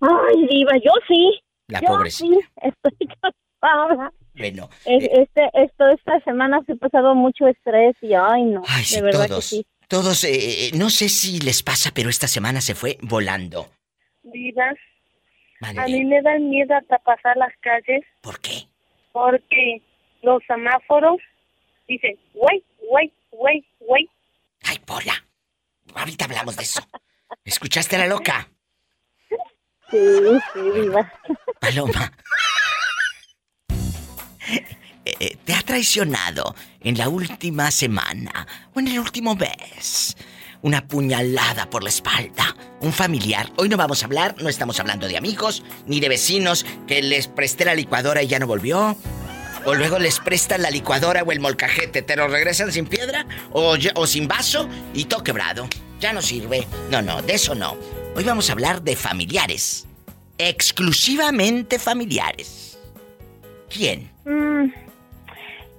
Ay, 0.00 0.48
diva, 0.50 0.72
yo 0.84 0.90
sí. 1.06 1.43
La 1.68 1.80
Yo 1.80 1.86
pobrecita. 1.86 2.34
Sí, 2.34 2.40
estoy 2.62 3.08
cansada. 3.20 4.12
Bueno. 4.34 4.68
Eh, 4.84 5.08
este, 5.12 5.50
esto, 5.54 5.88
esta 5.88 6.20
semana 6.20 6.60
se 6.66 6.72
ha 6.72 6.76
pasado 6.76 7.14
mucho 7.14 7.46
estrés 7.46 7.94
y 8.02 8.14
ay 8.14 8.42
no, 8.44 8.62
ay, 8.66 8.84
sí, 8.84 8.96
de 8.96 9.02
verdad 9.02 9.28
todos. 9.28 9.50
que 9.50 9.56
sí. 9.56 9.66
Todos, 9.88 10.24
eh, 10.24 10.30
eh, 10.66 10.70
no 10.74 10.90
sé 10.90 11.08
si 11.08 11.38
les 11.40 11.62
pasa, 11.62 11.90
pero 11.94 12.08
esta 12.10 12.26
semana 12.26 12.60
se 12.60 12.74
fue 12.74 12.98
volando. 13.02 13.68
Diva, 14.22 14.72
Vale. 15.60 15.80
a 15.80 15.84
mí 15.84 16.04
me 16.04 16.20
dan 16.22 16.48
miedo 16.48 16.74
hasta 16.74 16.98
pasar 16.98 17.36
las 17.36 17.52
calles. 17.60 18.04
¿Por 18.22 18.40
qué? 18.40 18.66
Porque 19.12 19.82
los 20.22 20.42
semáforos 20.46 21.20
dicen, 21.86 22.18
wait, 22.34 22.64
wait, 22.90 23.12
wait, 23.32 23.64
wait. 23.80 24.10
Ay, 24.64 24.78
Pola. 24.84 25.12
Ahorita 25.94 26.24
hablamos 26.24 26.56
de 26.56 26.62
eso. 26.64 26.80
¿Escuchaste 27.44 27.96
a 27.96 28.00
la 28.00 28.06
loca? 28.06 28.48
Sí, 29.90 29.98
sí. 30.52 30.88
Paloma. 31.60 32.12
Eh, 35.04 35.14
eh, 35.20 35.36
¿Te 35.44 35.52
ha 35.54 35.62
traicionado 35.62 36.54
en 36.80 36.96
la 36.96 37.08
última 37.08 37.70
semana 37.70 38.46
o 38.74 38.80
en 38.80 38.88
el 38.88 38.98
último 38.98 39.34
mes? 39.34 40.16
Una 40.62 40.86
puñalada 40.88 41.68
por 41.68 41.82
la 41.82 41.90
espalda, 41.90 42.56
un 42.80 42.92
familiar. 42.92 43.50
Hoy 43.56 43.68
no 43.68 43.76
vamos 43.76 44.02
a 44.02 44.06
hablar, 44.06 44.34
no 44.40 44.48
estamos 44.48 44.80
hablando 44.80 45.06
de 45.06 45.18
amigos, 45.18 45.62
ni 45.86 46.00
de 46.00 46.08
vecinos 46.08 46.64
que 46.86 47.02
les 47.02 47.28
presté 47.28 47.66
la 47.66 47.74
licuadora 47.74 48.22
y 48.22 48.28
ya 48.28 48.38
no 48.38 48.46
volvió. 48.46 48.96
O 49.66 49.74
luego 49.74 49.98
les 49.98 50.20
prestan 50.20 50.62
la 50.62 50.70
licuadora 50.70 51.22
o 51.22 51.32
el 51.32 51.40
molcajete, 51.40 52.02
te 52.02 52.16
lo 52.16 52.28
regresan 52.28 52.72
sin 52.72 52.86
piedra 52.86 53.26
o, 53.52 53.76
o 53.94 54.06
sin 54.06 54.26
vaso 54.26 54.68
y 54.94 55.04
todo 55.04 55.22
quebrado. 55.22 55.68
Ya 56.00 56.14
no 56.14 56.22
sirve. 56.22 56.66
No, 56.90 57.02
no, 57.02 57.20
de 57.20 57.34
eso 57.34 57.54
no. 57.54 57.76
Hoy 58.16 58.24
vamos 58.24 58.48
a 58.48 58.52
hablar 58.52 58.82
de 58.82 58.96
familiares. 58.96 59.86
Exclusivamente 60.38 61.78
familiares. 61.78 62.78
¿Quién? 63.68 64.10
Mm, 64.24 64.72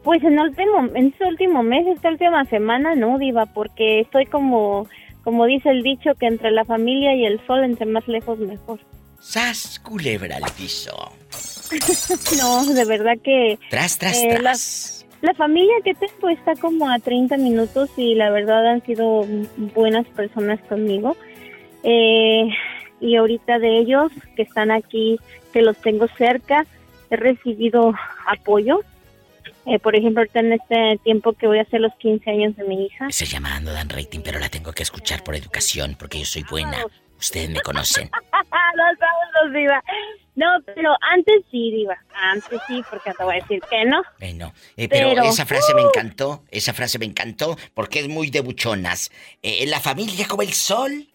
pues 0.03 0.23
en, 0.23 0.37
último, 0.39 0.85
en 0.95 1.07
este 1.07 1.25
último 1.25 1.63
mes, 1.63 1.87
esta 1.87 2.09
última 2.09 2.43
semana, 2.45 2.95
no, 2.95 3.17
diva, 3.17 3.45
porque 3.45 4.01
estoy 4.01 4.25
como, 4.25 4.87
como 5.23 5.45
dice 5.45 5.69
el 5.69 5.81
dicho, 5.83 6.11
que 6.19 6.27
entre 6.27 6.51
la 6.51 6.65
familia 6.65 7.15
y 7.15 7.25
el 7.25 7.39
sol, 7.47 7.63
entre 7.63 7.85
más 7.85 8.07
lejos, 8.07 8.37
mejor. 8.39 8.79
¡Sas, 9.19 9.79
culebra 9.79 10.37
al 10.37 10.51
piso! 10.51 11.11
no, 12.37 12.65
de 12.65 12.85
verdad 12.85 13.13
que... 13.23 13.57
Tras, 13.69 13.97
tras, 13.97 14.17
eh, 14.17 14.29
la- 14.33 14.39
tras. 14.39 14.91
La 15.21 15.33
familia 15.33 15.73
que 15.83 15.95
tengo 15.95 16.29
está 16.29 16.53
como 16.55 16.87
a 16.89 16.99
30 16.99 17.37
minutos 17.37 17.89
y 17.97 18.13
la 18.13 18.29
verdad 18.29 18.67
han 18.67 18.85
sido 18.85 19.25
buenas 19.73 20.05
personas 20.09 20.59
conmigo. 20.69 21.15
Eh, 21.85 22.49
y 22.99 23.15
ahorita 23.15 23.59
de 23.59 23.79
ellos 23.79 24.11
que 24.35 24.41
están 24.41 24.71
aquí, 24.71 25.19
que 25.53 25.61
los 25.61 25.77
tengo 25.77 26.07
cerca, 26.17 26.65
he 27.09 27.15
recibido 27.15 27.93
apoyo. 28.27 28.81
Eh, 29.67 29.79
por 29.79 29.95
ejemplo, 29.95 30.21
ahorita 30.21 30.39
en 30.39 30.53
este 30.53 30.99
tiempo 31.03 31.33
que 31.33 31.47
voy 31.47 31.59
a 31.59 31.61
hacer 31.61 31.81
los 31.81 31.93
15 31.95 32.29
años 32.29 32.55
de 32.55 32.63
mi 32.65 32.85
hija. 32.85 33.07
Esa 33.07 33.25
llamada 33.25 33.59
no 33.59 33.71
dan 33.71 33.89
rating, 33.89 34.19
pero 34.23 34.39
la 34.39 34.49
tengo 34.49 34.71
que 34.73 34.83
escuchar 34.83 35.23
por 35.23 35.35
educación, 35.35 35.95
porque 35.97 36.19
yo 36.19 36.25
soy 36.25 36.43
buena. 36.49 36.77
Ustedes 37.19 37.49
me 37.49 37.61
conocen. 37.61 38.09
no 38.75 38.83
sabes, 38.99 39.53
diva. 39.53 39.83
No, 40.35 40.47
pero 40.65 40.93
antes 41.13 41.43
sí, 41.49 41.71
diva. 41.71 41.97
Antes 42.13 42.59
sí, 42.67 42.83
porque 42.89 43.13
te 43.13 43.23
voy 43.23 43.37
a 43.37 43.41
decir 43.41 43.61
que 43.69 43.85
no. 43.85 44.03
Bueno, 44.19 44.53
eh, 44.75 44.89
pero, 44.89 45.09
Pero, 45.09 45.23
esa 45.23 45.45
frase 45.45 45.73
me 45.73 45.83
uh. 45.85 45.87
encantó, 45.87 46.43
esa 46.51 46.73
frase 46.73 46.99
me 46.99 47.05
encantó, 47.05 47.57
porque 47.73 48.01
es 48.01 48.09
muy 48.09 48.29
de 48.29 48.41
buchonas. 48.41 49.11
Eh, 49.41 49.65
la 49.67 49.79
familia 49.79 50.27
como 50.27 50.41
el 50.41 50.53
sol. 50.53 51.07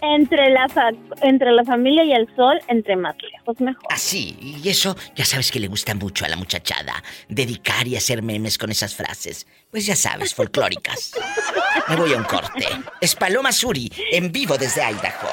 Entre 0.00 0.50
la, 0.50 0.68
fa- 0.68 0.90
entre 1.22 1.50
la 1.52 1.64
familia 1.64 2.04
y 2.04 2.12
el 2.12 2.26
sol, 2.36 2.60
entre 2.68 2.94
más 2.96 3.16
lejos, 3.20 3.60
mejor. 3.60 3.82
Así, 3.90 4.36
y 4.40 4.68
eso 4.68 4.96
ya 5.16 5.24
sabes 5.24 5.50
que 5.50 5.58
le 5.58 5.66
gusta 5.66 5.94
mucho 5.94 6.24
a 6.24 6.28
la 6.28 6.36
muchachada, 6.36 7.02
dedicar 7.28 7.86
y 7.88 7.96
hacer 7.96 8.22
memes 8.22 8.58
con 8.58 8.70
esas 8.70 8.94
frases. 8.94 9.46
Pues 9.70 9.86
ya 9.86 9.96
sabes, 9.96 10.34
folclóricas. 10.34 11.12
Me 11.88 11.96
voy 11.96 12.12
a 12.14 12.16
un 12.16 12.24
corte. 12.24 12.66
Es 13.00 13.14
Paloma 13.16 13.50
Suri, 13.52 13.90
en 14.12 14.30
vivo 14.30 14.56
desde 14.56 14.82
Idaho. 14.82 15.28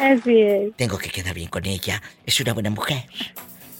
Así 0.00 0.40
es. 0.40 0.76
Tengo 0.76 0.96
que 0.96 1.10
quedar 1.10 1.34
bien 1.34 1.48
con 1.48 1.66
ella. 1.66 2.00
Es 2.24 2.40
una 2.40 2.54
buena 2.54 2.70
mujer. 2.70 3.04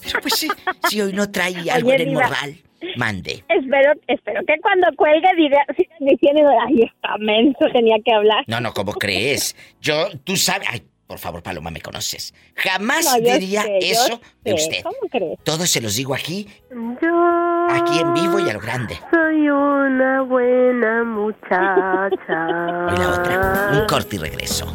Pero 0.02 0.20
pues 0.20 0.34
sí, 0.34 0.48
si 0.88 1.00
hoy 1.00 1.12
no 1.12 1.30
trae 1.30 1.70
algo 1.70 1.88
Oye, 1.88 1.96
en 1.96 2.00
el 2.02 2.08
Diva. 2.10 2.22
morral, 2.28 2.58
mande. 2.96 3.44
Espero, 3.48 3.92
espero 4.06 4.40
que 4.46 4.54
cuando 4.62 4.86
cuelgue 4.96 5.28
diga, 5.36 5.58
sigan 5.76 5.98
diciendo, 6.00 6.50
ay, 6.66 6.82
está 6.82 7.16
menso, 7.18 7.58
tenía 7.72 7.96
que 8.04 8.12
hablar. 8.12 8.44
No, 8.46 8.60
no, 8.60 8.72
¿cómo 8.72 8.92
crees? 8.92 9.56
Yo, 9.80 10.08
tú 10.24 10.36
sabes. 10.36 10.68
Ay, 10.70 10.82
por 11.06 11.18
favor, 11.18 11.42
Paloma, 11.42 11.70
me 11.70 11.80
conoces. 11.80 12.34
Jamás 12.54 13.04
No, 13.06 13.32
diría 13.32 13.62
sé, 13.62 13.78
eso 13.80 14.20
de 14.44 14.52
usted. 14.54 14.82
¿Cómo 14.82 14.96
crees? 15.10 15.38
Todo 15.42 15.64
se 15.66 15.80
los 15.80 15.96
digo 15.96 16.14
aquí, 16.14 16.46
Yo 16.70 17.66
aquí 17.70 17.98
en 18.00 18.12
vivo 18.12 18.38
y 18.38 18.50
a 18.50 18.52
lo 18.52 18.60
grande. 18.60 18.98
soy 19.10 19.48
una 19.48 20.20
buena 20.22 21.04
muchacha. 21.04 22.46
Y 22.94 22.98
la 22.98 23.10
otra, 23.18 23.70
un 23.80 23.86
corte 23.86 24.16
y 24.16 24.18
regreso. 24.18 24.70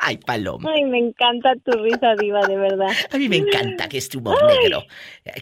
Ay, 0.00 0.16
Paloma. 0.18 0.70
Ay, 0.74 0.84
me 0.84 0.98
encanta 0.98 1.54
tu 1.64 1.72
risa, 1.72 2.14
diva, 2.20 2.46
de 2.46 2.56
verdad. 2.56 2.92
A 3.12 3.16
mí 3.18 3.28
me 3.28 3.36
encanta 3.36 3.88
que 3.88 3.98
este 3.98 4.16
humor 4.16 4.38
negro. 4.44 4.84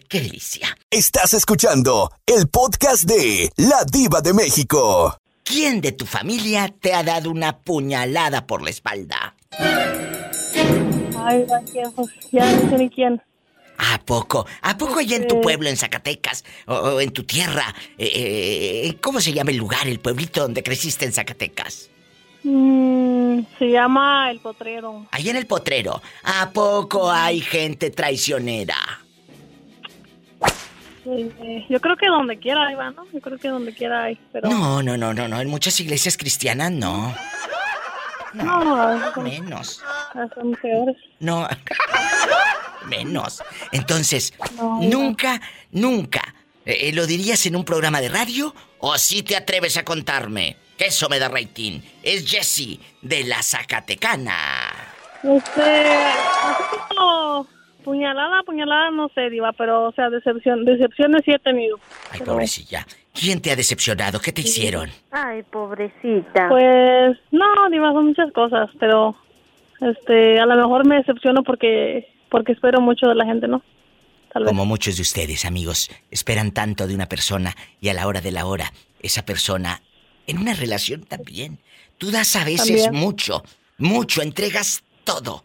¡Qué 0.08 0.20
delicia! 0.20 0.76
Estás 0.90 1.34
escuchando 1.34 2.10
el 2.24 2.48
podcast 2.48 3.04
de 3.04 3.50
La 3.56 3.84
Diva 3.84 4.22
de 4.22 4.32
México. 4.32 5.18
¿Quién 5.44 5.80
de 5.82 5.92
tu 5.92 6.06
familia 6.06 6.72
te 6.80 6.94
ha 6.94 7.02
dado 7.02 7.30
una 7.30 7.58
puñalada 7.58 8.46
por 8.46 8.62
la 8.62 8.70
espalda? 8.70 9.36
Ay, 9.58 11.44
gracias, 11.46 11.92
pues, 11.94 12.08
ya 12.32 12.50
no 12.50 12.70
sé 12.70 12.78
ni 12.78 12.88
quién. 12.88 13.20
¿A 13.78 13.98
poco? 13.98 14.46
¿A 14.62 14.78
poco 14.78 15.00
allá 15.00 15.16
en 15.16 15.28
tu 15.28 15.40
pueblo, 15.42 15.68
en 15.68 15.76
Zacatecas, 15.76 16.44
o, 16.66 16.74
o 16.74 17.00
en 17.00 17.10
tu 17.10 17.24
tierra? 17.24 17.74
eh, 17.98 18.86
eh, 18.88 18.96
¿Cómo 19.02 19.20
se 19.20 19.34
llama 19.34 19.50
el 19.50 19.58
lugar, 19.58 19.86
el 19.86 20.00
pueblito 20.00 20.40
donde 20.40 20.62
creciste 20.62 21.04
en 21.04 21.12
Zacatecas? 21.12 21.90
Mm, 22.48 23.40
se 23.58 23.70
llama 23.70 24.30
El 24.30 24.38
Potrero. 24.38 25.06
Allá 25.10 25.30
en 25.32 25.36
el 25.36 25.46
potrero. 25.48 26.00
¿A 26.22 26.50
poco 26.50 27.10
hay 27.10 27.40
gente 27.40 27.90
traicionera? 27.90 28.76
Eh, 31.06 31.66
yo 31.68 31.80
creo 31.80 31.96
que 31.96 32.06
donde 32.06 32.38
quiera, 32.38 32.70
Iba, 32.70 32.90
¿no? 32.92 33.04
Yo 33.12 33.20
creo 33.20 33.38
que 33.38 33.48
donde 33.48 33.72
quiera 33.74 34.04
hay, 34.04 34.18
pero... 34.32 34.48
No, 34.48 34.80
no, 34.82 34.96
no, 34.96 35.12
no, 35.12 35.26
no. 35.28 35.40
En 35.40 35.48
muchas 35.48 35.78
iglesias 35.80 36.16
cristianas 36.16 36.70
no. 36.70 37.14
No, 38.34 39.12
son- 39.14 39.24
Menos. 39.24 39.82
son 40.34 40.52
peores. 40.62 40.96
No. 41.20 41.48
Menos. 42.88 43.42
Entonces, 43.72 44.34
No. 44.56 44.80
nunca, 44.82 45.40
nunca. 45.72 46.34
eh, 46.64 46.92
¿Lo 46.92 47.06
dirías 47.06 47.44
en 47.46 47.56
un 47.56 47.64
programa 47.64 48.00
de 48.00 48.08
radio? 48.08 48.54
¿O 48.78 48.96
si 48.98 49.22
te 49.22 49.34
atreves 49.36 49.76
a 49.76 49.84
contarme? 49.84 50.56
Que 50.76 50.86
eso 50.86 51.08
me 51.08 51.18
da 51.18 51.28
rating. 51.28 51.80
Es 52.02 52.30
Jessie 52.30 52.80
de 53.02 53.24
la 53.24 53.42
Zacatecana. 53.42 54.72
Este, 55.22 55.62
así 55.62 56.76
como 56.88 57.46
puñalada, 57.82 58.42
puñalada, 58.42 58.90
no 58.90 59.08
sé, 59.14 59.30
Diva, 59.30 59.52
pero, 59.52 59.88
o 59.88 59.92
sea, 59.92 60.10
decepción, 60.10 60.64
decepciones 60.64 61.22
sí 61.24 61.32
he 61.32 61.38
tenido. 61.38 61.78
Ay, 62.10 62.20
pobrecilla. 62.20 62.86
¿Quién 63.14 63.40
te 63.40 63.50
ha 63.50 63.56
decepcionado? 63.56 64.20
¿Qué 64.20 64.32
te 64.32 64.42
hicieron? 64.42 64.90
Ay, 65.10 65.42
pobrecita. 65.44 66.48
Pues, 66.48 67.16
no, 67.30 67.70
Diva, 67.70 67.92
son 67.92 68.08
muchas 68.08 68.32
cosas, 68.32 68.68
pero, 68.78 69.16
este, 69.80 70.38
a 70.38 70.46
lo 70.46 70.56
mejor 70.56 70.86
me 70.86 70.96
decepciono 70.96 71.42
porque 71.42 72.08
porque 72.28 72.52
espero 72.52 72.80
mucho 72.80 73.06
de 73.06 73.14
la 73.14 73.24
gente, 73.24 73.48
¿no? 73.48 73.62
Como 74.44 74.66
muchos 74.66 74.96
de 74.96 75.02
ustedes, 75.02 75.46
amigos, 75.46 75.90
esperan 76.10 76.52
tanto 76.52 76.86
de 76.86 76.94
una 76.94 77.06
persona 77.06 77.54
y 77.80 77.88
a 77.88 77.94
la 77.94 78.06
hora 78.06 78.20
de 78.20 78.32
la 78.32 78.44
hora, 78.44 78.70
esa 79.00 79.24
persona, 79.24 79.80
en 80.26 80.38
una 80.38 80.54
relación 80.54 81.02
también, 81.02 81.58
tú 81.98 82.10
das 82.10 82.36
a 82.36 82.44
veces 82.44 82.90
mucho, 82.92 83.42
mucho, 83.78 84.22
entregas 84.22 84.82
todo. 85.04 85.42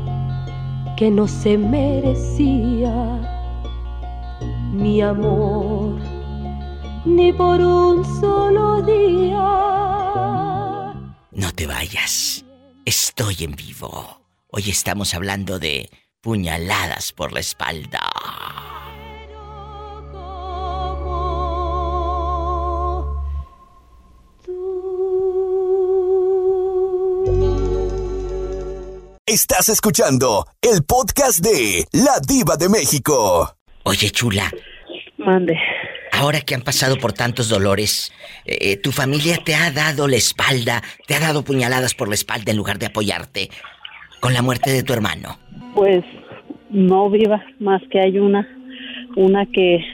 que 0.96 1.10
no 1.10 1.28
se 1.28 1.58
merecía 1.58 3.41
mi 4.72 5.02
amor, 5.02 6.00
ni 7.04 7.32
por 7.32 7.60
un 7.60 8.04
solo 8.20 8.82
día. 8.82 9.38
No 11.30 11.52
te 11.54 11.66
vayas, 11.66 12.44
estoy 12.84 13.44
en 13.44 13.54
vivo. 13.54 14.22
Hoy 14.48 14.70
estamos 14.70 15.14
hablando 15.14 15.58
de 15.58 15.90
puñaladas 16.22 17.12
por 17.12 17.32
la 17.32 17.40
espalda. 17.40 18.10
Estás 29.26 29.68
escuchando 29.70 30.46
el 30.60 30.84
podcast 30.84 31.38
de 31.38 31.86
La 31.92 32.20
Diva 32.20 32.56
de 32.56 32.68
México. 32.68 33.56
Oye, 33.84 34.10
chula. 34.10 34.50
Mande. 35.18 35.58
Ahora 36.12 36.40
que 36.40 36.54
han 36.54 36.62
pasado 36.62 36.96
por 36.98 37.12
tantos 37.12 37.48
dolores, 37.48 38.12
eh, 38.44 38.58
eh, 38.60 38.76
¿tu 38.76 38.92
familia 38.92 39.38
te 39.44 39.54
ha 39.54 39.70
dado 39.70 40.06
la 40.08 40.16
espalda, 40.16 40.82
te 41.06 41.14
ha 41.14 41.20
dado 41.20 41.42
puñaladas 41.42 41.94
por 41.94 42.08
la 42.08 42.14
espalda 42.14 42.50
en 42.50 42.58
lugar 42.58 42.78
de 42.78 42.86
apoyarte 42.86 43.50
con 44.20 44.34
la 44.34 44.42
muerte 44.42 44.70
de 44.70 44.82
tu 44.82 44.92
hermano? 44.92 45.38
Pues 45.74 46.04
no 46.70 47.08
viva, 47.10 47.42
más 47.60 47.82
que 47.90 48.00
hay 48.00 48.18
una, 48.18 48.46
una 49.16 49.46
que... 49.46 49.84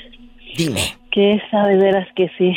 Dime. 0.56 0.96
Que 1.10 1.40
sabe 1.50 1.76
veras 1.76 2.08
que 2.14 2.30
sí, 2.36 2.52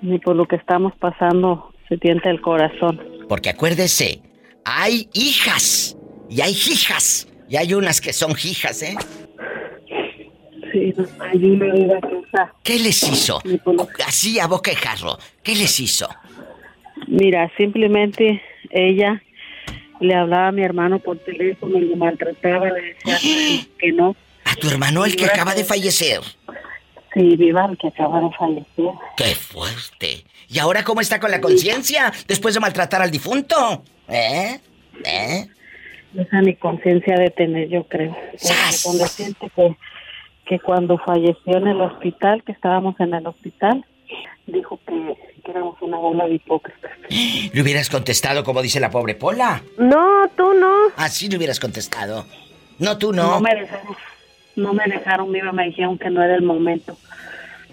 ni 0.00 0.18
por 0.18 0.36
lo 0.36 0.46
que 0.46 0.56
estamos 0.56 0.92
pasando 0.98 1.72
se 1.88 1.98
tienta 1.98 2.30
el 2.30 2.40
corazón. 2.40 3.00
Porque 3.28 3.50
acuérdese, 3.50 4.22
hay 4.64 5.08
hijas 5.12 5.96
y 6.30 6.40
hay 6.40 6.52
hijas. 6.52 7.28
Y 7.48 7.56
hay 7.56 7.74
unas 7.74 8.00
que 8.00 8.12
son 8.12 8.32
hijas, 8.32 8.82
¿eh? 8.82 8.96
Sí, 10.76 10.92
hay 11.20 11.44
una 11.44 11.72
vida 11.72 12.00
¿Qué 12.62 12.78
les 12.78 13.02
hizo? 13.02 13.40
Así 14.06 14.38
a 14.38 14.46
boca 14.46 14.70
de 14.70 14.76
jarro. 14.76 15.16
¿Qué 15.42 15.54
les 15.54 15.80
hizo? 15.80 16.06
Mira, 17.06 17.50
simplemente 17.56 18.42
ella 18.68 19.22
le 20.00 20.14
hablaba 20.14 20.48
a 20.48 20.52
mi 20.52 20.62
hermano 20.62 20.98
por 20.98 21.18
teléfono, 21.18 21.78
lo 21.78 21.96
maltrataba, 21.96 22.66
le 22.68 22.94
decía 23.04 23.66
que 23.78 23.92
no. 23.92 24.14
¿A 24.44 24.54
tu 24.56 24.68
hermano 24.68 25.06
el 25.06 25.16
que 25.16 25.24
acaba 25.24 25.54
de 25.54 25.64
fallecer? 25.64 26.20
Sí, 27.14 27.36
viva 27.36 27.64
el 27.64 27.78
que 27.78 27.88
acaba 27.88 28.20
de 28.20 28.30
fallecer. 28.36 28.92
¡Qué 29.16 29.34
fuerte! 29.34 30.24
¿Y 30.48 30.58
ahora 30.58 30.84
cómo 30.84 31.00
está 31.00 31.18
con 31.18 31.30
la 31.30 31.40
conciencia 31.40 32.12
después 32.28 32.52
de 32.52 32.60
maltratar 32.60 33.00
al 33.00 33.10
difunto? 33.10 33.82
¿Eh? 34.08 34.60
¿Eh? 35.04 35.46
Esa 36.18 36.42
ni 36.42 36.54
conciencia 36.54 37.16
de 37.16 37.30
tener, 37.30 37.68
yo 37.70 37.84
creo. 37.84 38.14
Cuando 38.84 39.06
siente 39.06 39.50
que, 39.56 39.74
que 40.46 40.60
cuando 40.60 40.96
falleció 40.98 41.56
en 41.56 41.66
el 41.66 41.80
hospital, 41.80 42.42
que 42.44 42.52
estábamos 42.52 42.98
en 43.00 43.14
el 43.14 43.26
hospital, 43.26 43.84
dijo 44.46 44.78
que, 44.86 45.16
éramos 45.48 45.80
una 45.80 45.96
bola 45.98 46.26
de 46.26 46.34
hipócritas. 46.34 46.90
¿Le 47.08 47.62
hubieras 47.62 47.88
contestado 47.88 48.42
como 48.42 48.62
dice 48.62 48.80
la 48.80 48.90
pobre 48.90 49.14
Pola? 49.14 49.62
No, 49.78 50.28
tú 50.36 50.54
no. 50.54 50.72
Así 50.96 51.28
le 51.28 51.36
hubieras 51.36 51.60
contestado. 51.60 52.26
No, 52.80 52.98
tú 52.98 53.12
no. 53.12 53.30
No 53.34 53.40
me 53.40 53.54
dejaron, 53.54 53.96
no 54.56 54.72
me 54.72 54.84
dejaron 54.86 55.32
viva, 55.32 55.52
me 55.52 55.66
dijeron 55.66 55.98
que 55.98 56.10
no 56.10 56.22
era 56.22 56.34
el 56.34 56.42
momento. 56.42 56.96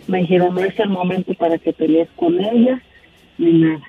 Me 0.07 0.19
dijeron, 0.19 0.53
no 0.53 0.61
es 0.61 0.77
el 0.79 0.89
momento 0.89 1.33
para 1.33 1.57
que 1.57 1.73
pelees 1.73 2.09
con 2.15 2.39
ella, 2.39 2.81
ni 3.37 3.53
nada. 3.53 3.81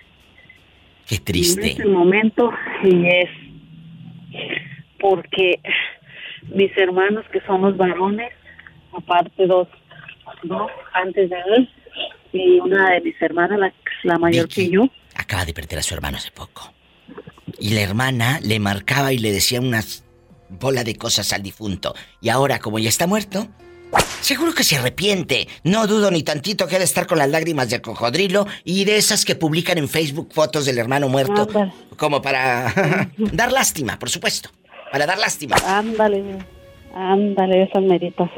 Qué 1.07 1.19
triste. 1.19 1.61
En 1.61 1.69
este 1.69 1.87
momento 1.87 2.51
y 2.83 3.07
es 3.07 3.31
porque 4.99 5.61
mis 6.55 6.77
hermanos 6.79 7.27
que 7.31 7.41
son 7.43 7.63
los 7.63 7.77
varones, 7.77 8.33
aparte 8.97 9.47
dos, 9.47 9.69
dos 10.43 10.71
antes 10.93 11.31
de 11.31 11.37
él 11.57 11.71
y 12.33 12.59
una 12.61 12.91
de 12.91 13.01
mis 13.01 13.21
hermanas, 13.23 13.73
la, 14.03 14.19
mayor 14.19 14.49
que 14.49 14.69
yo. 14.69 14.89
Acaba 15.15 15.45
de 15.45 15.55
perder 15.55 15.79
a 15.79 15.83
su 15.83 15.95
hermano 15.95 16.17
hace 16.17 16.31
poco. 16.31 16.73
Y 17.59 17.75
la 17.75 17.83
hermana 17.83 18.41
le 18.43 18.59
marcaba 18.59 19.13
y 19.13 19.19
le 19.19 19.31
decía 19.31 19.61
unas 19.61 20.05
bola 20.49 20.83
de 20.85 20.97
cosas 20.97 21.33
al 21.33 21.43
difunto. 21.43 21.95
Y 22.21 22.29
ahora, 22.29 22.59
como 22.59 22.79
ya 22.79 22.89
está 22.89 23.07
muerto, 23.07 23.49
Seguro 24.21 24.53
que 24.55 24.65
se 24.65 24.77
arrepiente. 24.77 25.47
No 25.63 25.87
dudo 25.87 26.11
ni 26.11 26.23
tantito 26.23 26.67
que 26.67 26.77
ha 26.77 26.79
de 26.79 26.85
estar 26.85 27.07
con 27.07 27.19
las 27.19 27.29
lágrimas 27.29 27.71
de 27.71 27.81
cocodrilo 27.81 28.47
y 28.65 28.85
de 28.87 28.97
esas 28.97 29.25
que 29.25 29.37
publican 29.37 29.79
en 29.79 29.89
Facebook 29.89 30.31
fotos 30.33 30.67
del 30.67 30.79
hermano 30.79 31.09
muerto. 31.09 31.47
Como 31.97 32.23
para 32.23 32.73
dar 33.19 33.53
lástima, 33.53 33.99
por 33.99 34.11
supuesto. 34.11 34.49
Para 34.91 35.07
dar 35.07 35.19
lástima. 35.19 35.57
Ándale, 35.67 36.39
ándale, 36.95 37.65
esas 37.65 37.83
meritas 37.83 38.31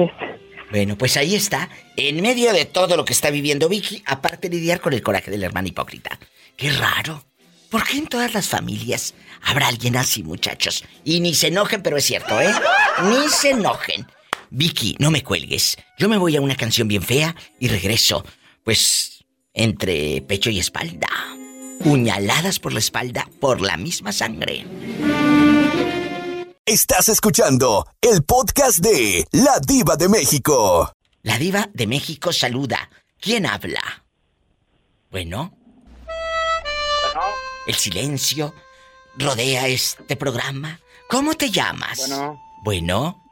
Bueno, 0.77 0.99
pues 0.99 1.17
ahí 1.17 1.35
está. 1.35 1.71
En 1.97 2.21
medio 2.21 2.53
de 2.53 2.67
todo 2.67 2.99
lo 2.99 3.07
que 3.07 3.15
está 3.15 3.31
viviendo 3.31 3.67
Vicky, 3.67 4.03
aparte 4.05 4.51
de 4.51 4.57
lidiar 4.57 4.83
con 4.83 4.93
el 4.93 5.01
coraje 5.01 5.31
del 5.31 5.43
hermano 5.43 5.69
hipócrita. 5.69 6.19
Qué 6.55 6.71
raro. 6.71 7.25
¿Por 7.71 7.83
qué 7.83 7.97
en 7.97 8.07
todas 8.07 8.35
las 8.35 8.49
familias 8.49 9.15
habrá 9.41 9.69
alguien 9.69 9.97
así, 9.97 10.23
muchachos? 10.23 10.85
Y 11.03 11.21
ni 11.21 11.35
se 11.35 11.47
enojen, 11.47 11.83
pero 11.83 11.97
es 11.97 12.05
cierto, 12.05 12.39
¿eh? 12.43 12.53
Ni 13.05 13.27
se 13.31 13.53
enojen. 13.53 14.07
Vicky, 14.51 14.97
no 14.99 15.11
me 15.11 15.23
cuelgues. 15.23 15.79
Yo 15.99 16.11
me 16.11 16.19
voy 16.19 16.37
a 16.37 16.43
una 16.43 16.57
canción 16.57 16.89
bien 16.89 17.03
fea 17.03 17.35
y 17.59 17.69
regreso. 17.69 18.23
Pues 18.63 19.25
entre 19.55 20.21
pecho 20.29 20.51
y 20.51 20.59
espalda. 20.59 21.09
Puñaladas 21.83 22.59
por 22.59 22.75
la 22.75 22.81
espalda 22.81 23.27
por 23.41 23.63
la 23.63 23.79
misma 23.79 24.13
sangre. 24.13 24.67
Estás 26.69 27.09
escuchando 27.09 27.87
el 28.01 28.25
podcast 28.25 28.79
de 28.81 29.25
La 29.31 29.61
Diva 29.65 29.95
de 29.95 30.09
México. 30.09 30.91
La 31.23 31.39
Diva 31.39 31.71
de 31.73 31.87
México 31.87 32.33
saluda. 32.33 32.91
¿Quién 33.21 33.47
habla? 33.47 34.05
Bueno. 35.09 35.57
El 37.69 37.75
silencio 37.77 38.53
rodea 39.17 39.69
este 39.69 40.17
programa. 40.17 40.81
¿Cómo 41.09 41.35
te 41.35 41.53
llamas? 41.53 41.99
Bueno. 41.99 42.41
Bueno. 42.65 43.25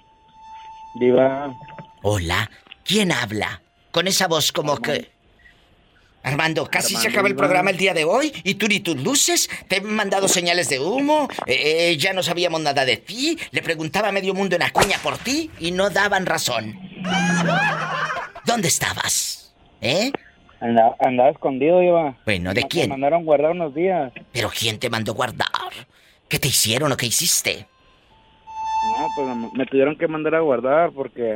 Diva. 0.94 1.52
Hola, 2.05 2.48
¿quién 2.85 3.11
habla? 3.11 3.62
Con 3.90 4.06
esa 4.06 4.28
voz 4.28 4.52
como 4.52 4.77
que... 4.77 5.12
Armando, 6.25 6.67
casi 6.71 6.97
se 6.97 7.09
acaba 7.09 7.29
el 7.29 7.37
programa 7.37 7.69
el 7.69 7.77
día 7.77 7.93
de 7.93 8.05
hoy 8.05 8.33
y 8.45 8.55
tú 8.55 8.67
ni 8.67 8.81
tus 8.81 8.97
luces, 8.97 9.51
te 9.69 9.77
he 9.77 9.81
mandado 9.83 10.27
señales 10.27 10.71
de 10.71 10.81
humo, 10.81 11.29
eh, 11.47 11.91
eh, 11.91 11.97
ya 11.99 12.15
no 12.15 12.23
sabíamos 12.23 12.63
nada 12.63 12.87
de 12.87 12.97
ti, 12.97 13.39
le 13.51 13.61
preguntaba 13.61 14.09
a 14.09 14.13
medio 14.13 14.33
mundo 14.33 14.57
en 14.57 14.63
Acuña 14.63 14.97
por 15.03 15.19
ti 15.19 15.51
y 15.61 15.71
no 15.71 15.91
daban 15.91 16.25
razón. 16.25 16.81
¿Dónde 18.47 18.69
estabas? 18.69 19.55
¿Eh? 19.83 20.11
andaba 20.61 21.29
escondido, 21.29 21.83
Iba. 21.83 22.17
Bueno, 22.25 22.55
¿de 22.55 22.63
quién? 22.63 22.89
Me 22.89 22.95
mandaron 22.95 23.27
guardar 23.27 23.51
unos 23.51 23.75
días. 23.75 24.11
¿Pero 24.33 24.49
quién 24.49 24.79
te 24.79 24.89
mandó 24.89 25.13
guardar? 25.13 25.47
¿Qué 26.27 26.39
te 26.39 26.49
hicieron 26.49 26.91
o 26.91 26.97
qué 26.97 27.05
hiciste? 27.05 27.67
No, 28.99 29.07
pues 29.15 29.53
me 29.53 29.67
tuvieron 29.67 29.99
que 29.99 30.09
mandar 30.09 30.37
a 30.37 30.41
guardar 30.41 30.91
porque 30.93 31.35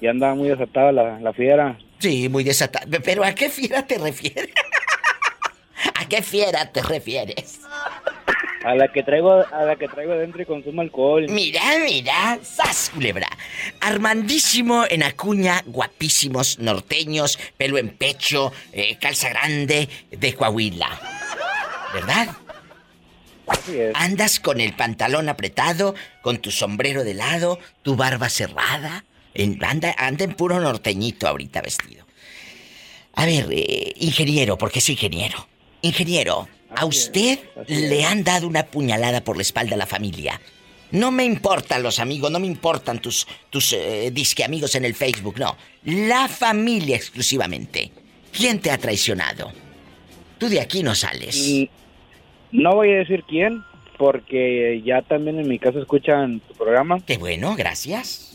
ya 0.00 0.10
andaba 0.10 0.34
muy 0.34 0.48
desatada 0.48 0.90
la, 0.90 1.20
la 1.20 1.32
fiera. 1.32 1.78
Sí, 1.98 2.28
muy 2.28 2.44
desatada. 2.44 2.86
¿Pero 3.02 3.24
a 3.24 3.34
qué 3.34 3.48
fiera 3.48 3.86
te 3.86 3.98
refieres? 3.98 4.52
¿A 5.94 6.08
qué 6.08 6.22
fiera 6.22 6.72
te 6.72 6.82
refieres? 6.82 7.60
A 8.64 8.74
la 8.74 8.88
que 8.88 9.02
traigo, 9.02 9.32
a 9.32 9.62
la 9.62 9.76
que 9.76 9.86
traigo 9.86 10.12
adentro 10.12 10.42
y 10.42 10.44
consumo 10.44 10.80
alcohol. 10.80 11.26
Mira, 11.28 11.62
mira, 11.84 12.38
sas 12.42 12.90
culebra. 12.92 13.28
Armandísimo 13.80 14.84
en 14.88 15.04
Acuña, 15.04 15.62
guapísimos, 15.66 16.58
norteños, 16.58 17.38
pelo 17.56 17.78
en 17.78 17.90
pecho, 17.90 18.52
eh, 18.72 18.98
calza 18.98 19.28
grande, 19.28 19.88
de 20.10 20.34
Coahuila. 20.34 20.88
¿Verdad? 21.94 22.28
Así 23.46 23.78
es. 23.78 23.94
Andas 23.94 24.40
con 24.40 24.60
el 24.60 24.72
pantalón 24.72 25.28
apretado, 25.28 25.94
con 26.22 26.38
tu 26.38 26.50
sombrero 26.50 27.04
de 27.04 27.14
lado, 27.14 27.60
tu 27.82 27.94
barba 27.94 28.28
cerrada. 28.28 29.04
Anda, 29.62 29.94
anda 29.98 30.24
en 30.24 30.34
puro 30.34 30.60
norteñito 30.60 31.26
ahorita 31.26 31.60
vestido. 31.62 32.06
A 33.14 33.24
ver, 33.24 33.48
eh, 33.50 33.94
ingeniero, 33.96 34.58
porque 34.58 34.80
soy 34.80 34.92
ingeniero. 34.94 35.46
Ingeniero, 35.82 36.48
a 36.74 36.84
usted 36.84 37.38
le 37.66 38.04
han 38.04 38.24
dado 38.24 38.46
una 38.46 38.66
puñalada 38.66 39.22
por 39.22 39.36
la 39.36 39.42
espalda 39.42 39.74
a 39.74 39.78
la 39.78 39.86
familia. 39.86 40.40
No 40.90 41.10
me 41.10 41.24
importan 41.24 41.82
los 41.82 41.98
amigos, 41.98 42.30
no 42.30 42.38
me 42.38 42.46
importan 42.46 43.00
tus, 43.00 43.26
tus 43.50 43.72
eh, 43.72 44.10
disque 44.12 44.44
amigos 44.44 44.74
en 44.74 44.84
el 44.84 44.94
Facebook, 44.94 45.38
no. 45.38 45.56
La 45.84 46.28
familia 46.28 46.96
exclusivamente. 46.96 47.90
¿Quién 48.32 48.60
te 48.60 48.70
ha 48.70 48.78
traicionado? 48.78 49.52
Tú 50.38 50.48
de 50.48 50.60
aquí 50.60 50.82
no 50.82 50.94
sales. 50.94 51.68
No 52.52 52.74
voy 52.74 52.90
a 52.90 52.98
decir 52.98 53.24
quién, 53.26 53.64
porque 53.96 54.82
ya 54.84 55.02
también 55.02 55.38
en 55.38 55.48
mi 55.48 55.58
casa 55.58 55.78
escuchan 55.78 56.40
tu 56.40 56.54
programa. 56.54 56.98
Qué 57.04 57.16
bueno, 57.16 57.56
gracias. 57.56 58.25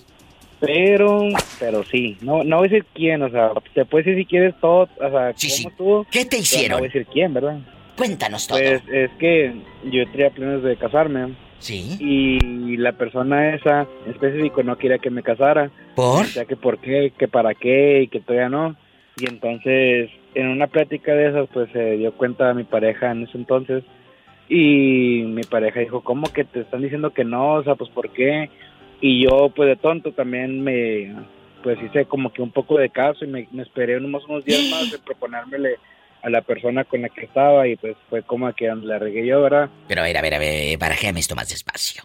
Pero, 0.62 1.28
pero 1.60 1.84
sí, 1.84 2.18
no, 2.22 2.44
no 2.44 2.58
voy 2.58 2.68
a 2.68 2.70
decir 2.70 2.86
quién, 2.94 3.24
o 3.24 3.30
sea, 3.30 3.52
te 3.74 3.84
puedes 3.84 4.06
decir 4.06 4.24
si 4.24 4.30
quieres 4.30 4.54
todo, 4.62 4.88
o 5.00 5.10
sea, 5.10 5.34
sí, 5.36 5.68
tú. 5.76 6.06
¿Qué 6.12 6.24
te 6.24 6.38
hicieron? 6.38 6.70
No 6.70 6.78
voy 6.78 6.86
a 6.86 6.92
decir 6.94 7.08
quién, 7.12 7.34
¿verdad? 7.34 7.58
Cuéntanos 7.98 8.48
todo. 8.48 8.60
Pues 8.60 8.82
es 8.92 9.12
que 9.20 9.54
yo 9.92 10.08
tenía 10.12 10.30
planes 10.30 10.64
de 10.64 10.78
casarme. 10.78 11.34
Sí. 11.60 11.98
Y 12.00 12.78
la 12.78 12.94
persona 12.94 13.54
esa 13.54 13.88
en 14.06 14.12
específico 14.12 14.64
no 14.64 14.78
quería 14.78 14.98
que 14.98 15.12
me 15.12 15.22
casara. 15.22 15.70
¿Por? 15.96 16.22
O 16.22 16.26
sea, 16.26 16.46
que 16.46 16.56
por 16.56 16.80
qué, 16.80 17.14
que 17.18 17.28
para 17.28 17.54
qué 17.54 18.04
y 18.04 18.08
que 18.08 18.20
todavía 18.20 18.50
no. 18.50 18.76
Y 19.18 19.30
entonces, 19.30 20.10
en 20.34 20.48
una 20.48 20.68
plática 20.68 21.14
de 21.14 21.30
esas, 21.30 21.48
pues 21.54 21.72
se 21.72 21.98
dio 21.98 22.14
cuenta 22.14 22.54
mi 22.54 22.64
pareja 22.64 23.12
en 23.12 23.24
ese 23.24 23.38
entonces. 23.38 23.84
Y 24.50 25.24
mi 25.28 25.44
pareja 25.44 25.80
dijo, 25.80 26.02
¿cómo 26.02 26.32
que 26.34 26.44
te 26.44 26.62
están 26.62 26.82
diciendo 26.82 27.12
que 27.12 27.24
no? 27.24 27.56
O 27.56 27.64
sea, 27.64 27.76
pues 27.76 27.90
¿por 27.92 28.10
qué? 28.10 28.50
Y 29.02 29.24
yo, 29.24 29.52
pues 29.56 29.68
de 29.68 29.76
tonto, 29.76 30.14
también 30.14 30.64
me, 30.64 31.14
pues 31.64 31.78
hice 31.82 32.06
como 32.06 32.32
que 32.32 32.42
un 32.42 32.52
poco 32.52 32.78
de 32.78 32.90
caso 32.90 33.26
y 33.26 33.28
me, 33.28 33.48
esperé 33.62 33.98
unos, 33.98 34.26
unos 34.26 34.46
días 34.46 34.62
más 34.70 34.92
de 34.92 35.00
proponérmele 35.00 35.78
a 36.22 36.30
la 36.30 36.42
persona 36.42 36.84
con 36.84 37.02
la 37.02 37.10
que 37.10 37.26
estaba 37.26 37.68
y 37.68 37.76
pues 37.78 37.98
fue 38.10 38.22
como 38.22 38.52
que 38.54 38.68
la 38.68 39.00
regué 39.00 39.26
yo, 39.26 39.42
¿verdad? 39.42 39.70
Pero 39.88 40.02
a 40.02 40.04
ver, 40.04 40.18
a 40.18 40.22
ver, 40.22 40.36
a 40.36 40.40
ver, 40.40 40.78
barajéame 40.78 41.20
esto 41.20 41.36
más 41.36 41.50
despacio. 41.50 42.04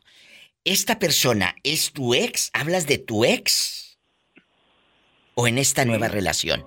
¿Esta 0.64 0.98
persona 0.98 1.54
es 1.62 1.92
tu 1.92 2.14
ex? 2.14 2.50
¿Hablas 2.54 2.86
de 2.86 2.98
tu 2.98 3.24
ex? 3.24 3.98
¿O 5.34 5.46
en 5.46 5.58
esta 5.58 5.84
nueva 5.84 6.08
relación? 6.08 6.64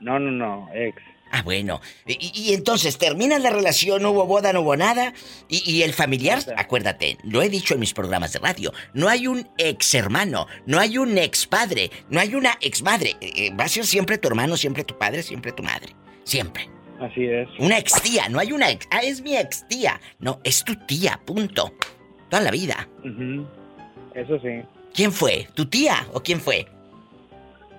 No, 0.00 0.18
no, 0.18 0.30
no, 0.30 0.68
ex. 0.74 1.00
Ah, 1.30 1.42
bueno. 1.42 1.80
Y, 2.06 2.52
entonces 2.54 2.98
termina 2.98 3.38
la 3.38 3.50
relación, 3.50 4.02
no 4.02 4.10
hubo 4.10 4.26
boda, 4.26 4.52
no 4.52 4.60
hubo 4.60 4.76
nada. 4.76 5.12
Y, 5.48 5.82
el 5.82 5.92
familiar, 5.92 6.40
acuérdate, 6.56 7.18
lo 7.24 7.42
he 7.42 7.48
dicho 7.48 7.74
en 7.74 7.80
mis 7.80 7.92
programas 7.92 8.32
de 8.32 8.38
radio, 8.38 8.72
no 8.94 9.08
hay 9.08 9.26
un 9.26 9.48
ex 9.58 9.94
hermano, 9.94 10.46
no 10.66 10.78
hay 10.78 10.98
un 10.98 11.18
ex 11.18 11.46
padre, 11.46 11.90
no 12.08 12.20
hay 12.20 12.34
una 12.34 12.56
ex 12.60 12.82
madre. 12.82 13.16
Eh, 13.20 13.32
eh, 13.36 13.54
va 13.54 13.64
a 13.64 13.68
ser 13.68 13.86
siempre 13.86 14.18
tu 14.18 14.28
hermano, 14.28 14.56
siempre 14.56 14.84
tu 14.84 14.96
padre, 14.96 15.22
siempre 15.22 15.52
tu 15.52 15.62
madre. 15.62 15.94
Siempre. 16.24 16.68
Así 17.00 17.24
es. 17.24 17.48
Una 17.58 17.78
ex 17.78 18.00
tía, 18.02 18.28
no 18.28 18.38
hay 18.38 18.52
una 18.52 18.70
ex. 18.70 18.86
Ah, 18.90 19.00
es 19.02 19.22
mi 19.22 19.36
ex 19.36 19.66
tía. 19.68 20.00
No, 20.18 20.40
es 20.44 20.64
tu 20.64 20.74
tía, 20.86 21.20
punto. 21.24 21.72
Toda 22.28 22.42
la 22.42 22.50
vida. 22.50 22.88
Eso 24.14 24.38
sí. 24.40 24.62
¿Quién 24.92 25.12
fue? 25.12 25.48
¿Tu 25.54 25.66
tía 25.66 26.06
o 26.12 26.20
quién 26.20 26.40
fue? 26.40 26.66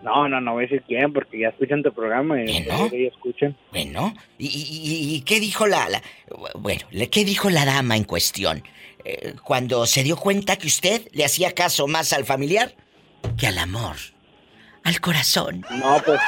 No, 0.04 0.30
no, 0.30 0.40
no 0.40 0.54
voy 0.54 0.64
a 0.64 0.68
decir 0.68 0.84
quién 0.88 1.12
porque 1.12 1.40
ya 1.40 1.50
escuchan 1.50 1.84
tu 1.84 1.92
programa 1.94 2.42
y 2.42 2.62
¿No? 2.62 2.90
escuchan. 2.92 3.56
Bueno, 3.72 4.14
¿Y, 4.38 5.22
qué 5.26 5.40
dijo 5.40 5.68
la, 5.68 5.88
Bueno, 6.56 6.88
¿qué 7.12 7.26
dijo 7.26 7.50
la 7.50 7.66
dama 7.66 7.98
en 7.98 8.06
cuestión? 8.06 8.64
Eh, 9.04 9.34
cuando 9.44 9.86
se 9.86 10.04
dio 10.04 10.18
cuenta 10.18 10.58
que 10.58 10.68
usted 10.68 11.08
le 11.12 11.26
hacía 11.26 11.54
caso 11.54 11.88
más 11.88 12.14
al 12.14 12.26
familiar 12.26 12.74
que 13.38 13.48
al 13.48 13.58
amor, 13.58 13.96
al 14.84 15.00
corazón. 15.02 15.66
No, 15.70 16.02
pues 16.06 16.20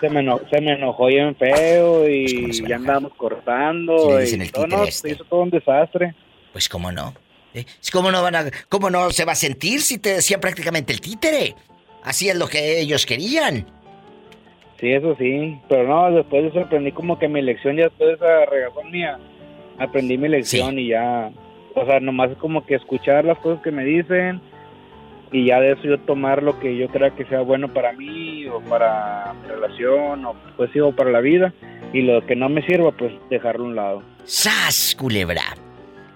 se, 0.00 0.10
me, 0.10 0.20
enojó, 0.20 0.48
se 0.48 0.60
me 0.60 0.72
enojó 0.72 1.06
bien 1.06 1.36
feo 1.36 2.08
y 2.08 2.66
ya 2.66 2.76
andábamos 2.76 3.14
cortando. 3.14 4.20
y 4.22 4.48
todo, 4.50 4.66
no, 4.66 4.86
se 4.86 5.10
hizo 5.10 5.24
todo 5.24 5.42
un 5.42 5.50
desastre. 5.50 6.14
Pues 6.52 6.68
cómo 6.68 6.90
no. 6.92 7.14
¿Eh? 7.52 7.64
¿Cómo 7.92 8.10
no 8.10 8.22
van 8.22 8.34
a, 8.34 8.44
cómo 8.68 8.90
no 8.90 9.10
se 9.10 9.24
va 9.24 9.32
a 9.32 9.36
sentir 9.36 9.80
si 9.80 9.98
te 9.98 10.14
decía 10.14 10.40
prácticamente 10.40 10.92
el 10.92 11.00
títere? 11.00 11.54
Así 12.04 12.28
es 12.28 12.36
lo 12.36 12.46
que 12.46 12.80
ellos 12.80 13.06
querían. 13.06 13.66
Sí, 14.78 14.92
eso 14.92 15.16
sí. 15.18 15.58
Pero 15.68 15.88
no, 15.88 16.14
después 16.14 16.42
de 16.42 16.48
eso 16.50 16.60
aprendí 16.60 16.92
como 16.92 17.18
que 17.18 17.28
mi 17.28 17.42
lección 17.42 17.76
ya 17.76 17.84
después 17.84 18.08
de 18.08 18.14
esa 18.14 18.44
regazón 18.46 18.90
mía, 18.90 19.18
aprendí 19.78 20.18
mi 20.18 20.28
lección 20.28 20.78
y 20.78 20.88
ya, 20.88 21.30
o 21.74 21.86
sea, 21.86 22.00
nomás 22.00 22.30
es 22.30 22.36
como 22.38 22.66
que 22.66 22.74
escuchar 22.74 23.24
las 23.24 23.38
cosas 23.38 23.62
que 23.62 23.70
me 23.70 23.84
dicen 23.84 24.40
y 25.32 25.46
ya 25.46 25.58
de 25.58 25.72
eso 25.72 25.82
yo 25.82 25.98
tomar 25.98 26.42
lo 26.42 26.60
que 26.60 26.76
yo 26.76 26.88
crea 26.88 27.10
que 27.10 27.24
sea 27.24 27.40
bueno 27.40 27.72
para 27.72 27.92
mí 27.92 28.46
o 28.46 28.60
para 28.60 29.34
mi 29.42 29.48
relación 29.48 30.24
o 30.24 30.36
pues 30.56 30.70
sí, 30.72 30.80
o 30.80 30.94
para 30.94 31.10
la 31.10 31.20
vida 31.20 31.52
y 31.92 32.02
lo 32.02 32.24
que 32.24 32.36
no 32.36 32.48
me 32.48 32.64
sirva 32.66 32.92
pues 32.92 33.12
dejarlo 33.30 33.64
a 33.64 33.68
un 33.68 33.76
lado. 33.76 34.02
¡Sas, 34.24 34.96
culebra! 34.98 35.42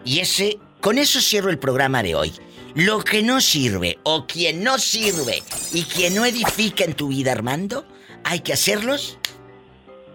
Y 0.05 0.21
ese, 0.21 0.59
con 0.81 0.99
eso 0.99 1.21
cierro 1.21 1.51
el 1.51 1.59
programa 1.59 2.03
de 2.03 2.15
hoy. 2.15 2.33
Lo 2.75 3.01
que 3.03 3.23
no 3.23 3.41
sirve 3.41 3.99
o 4.03 4.27
quien 4.27 4.63
no 4.63 4.79
sirve 4.79 5.43
y 5.73 5.83
quien 5.83 6.15
no 6.15 6.25
edifica 6.25 6.85
en 6.85 6.95
tu 6.95 7.09
vida, 7.09 7.33
Armando, 7.33 7.87
hay 8.25 8.41
que 8.41 8.53
hacerlos 8.53 9.19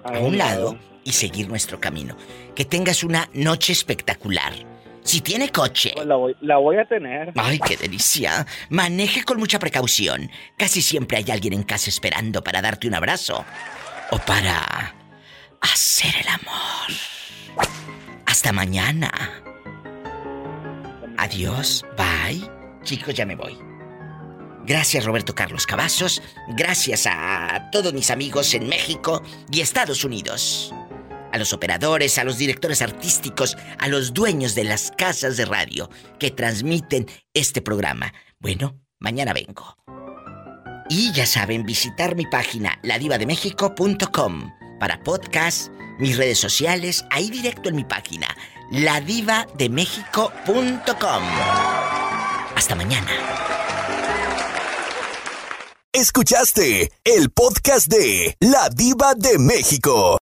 a, 0.04 0.20
un 0.20 0.38
lado 0.38 0.78
y 1.04 1.14
seguir 1.14 1.48
nuestro 1.48 1.80
camino. 1.80 2.16
Que 2.56 2.66
tengas 2.66 3.04
una 3.04 3.30
noche 3.34 3.74
espectacular. 3.74 4.54
Si 5.04 5.20
tiene 5.20 5.50
coche. 5.50 5.92
Pues 5.96 6.08
la, 6.08 6.58
voy, 6.58 6.78
a 6.78 6.86
tener. 6.86 7.34
Ay, 7.36 7.60
qué 7.60 7.76
delicia. 7.76 8.46
Maneje 8.70 9.24
con 9.24 9.38
mucha 9.38 9.60
precaución. 9.60 10.32
Casi 10.58 10.82
siempre 10.82 11.18
hay 11.18 11.30
alguien 11.30 11.54
en 11.54 11.64
casa 11.64 11.90
esperando 11.90 12.42
para 12.42 12.62
darte 12.62 12.88
un 12.88 12.96
abrazo. 12.96 13.44
O 14.12 14.20
para 14.20 14.96
hacer 15.60 16.14
el 16.22 16.28
amor. 16.28 17.68
Hasta 18.26 18.54
mañana. 18.54 19.12
Adiós. 21.18 21.86
Bye. 21.98 22.50
Chicos, 22.84 23.14
ya 23.14 23.26
me 23.26 23.36
voy. 23.36 23.58
Gracias 24.66 25.06
Roberto 25.06 25.36
Carlos 25.36 25.66
Cavazos. 25.66 26.22
Gracias 26.56 27.06
a 27.06 27.70
todos 27.72 27.94
mis 27.94 28.10
amigos 28.10 28.54
en 28.54 28.68
México 28.70 29.22
y 29.52 29.62
Estados 29.62 30.04
Unidos 30.04 30.74
a 31.34 31.40
los 31.40 31.52
operadores, 31.52 32.20
a 32.20 32.24
los 32.24 32.38
directores 32.38 32.84
artísticos, 32.84 33.58
a 33.80 33.88
los 33.88 34.14
dueños 34.14 34.54
de 34.54 34.64
las 34.64 34.92
casas 34.92 35.36
de 35.36 35.46
radio 35.46 35.90
que 36.20 36.30
transmiten 36.30 37.08
este 37.34 37.60
programa. 37.62 38.14
Bueno, 38.40 38.80
mañana 39.00 39.34
vengo. 39.34 39.76
Y 40.90 41.12
ya 41.12 41.26
saben, 41.26 41.66
visitar 41.66 42.16
mi 42.16 42.28
página 42.28 42.80
ladivademexico.com 42.84 44.52
para 44.80 45.02
podcast, 45.04 45.72
mis 45.98 46.18
redes 46.18 46.38
sociales, 46.38 47.04
ahí 47.10 47.32
directo 47.32 47.70
en 47.70 47.78
mi 47.78 47.84
página 47.84 48.28
ladivademexico.com. 48.74 51.24
Hasta 52.56 52.76
mañana. 52.76 53.12
Escuchaste 55.94 56.92
el 57.04 57.30
podcast 57.30 57.88
de 57.88 58.36
La 58.40 58.70
Diva 58.70 59.14
de 59.16 59.38
México. 59.38 60.18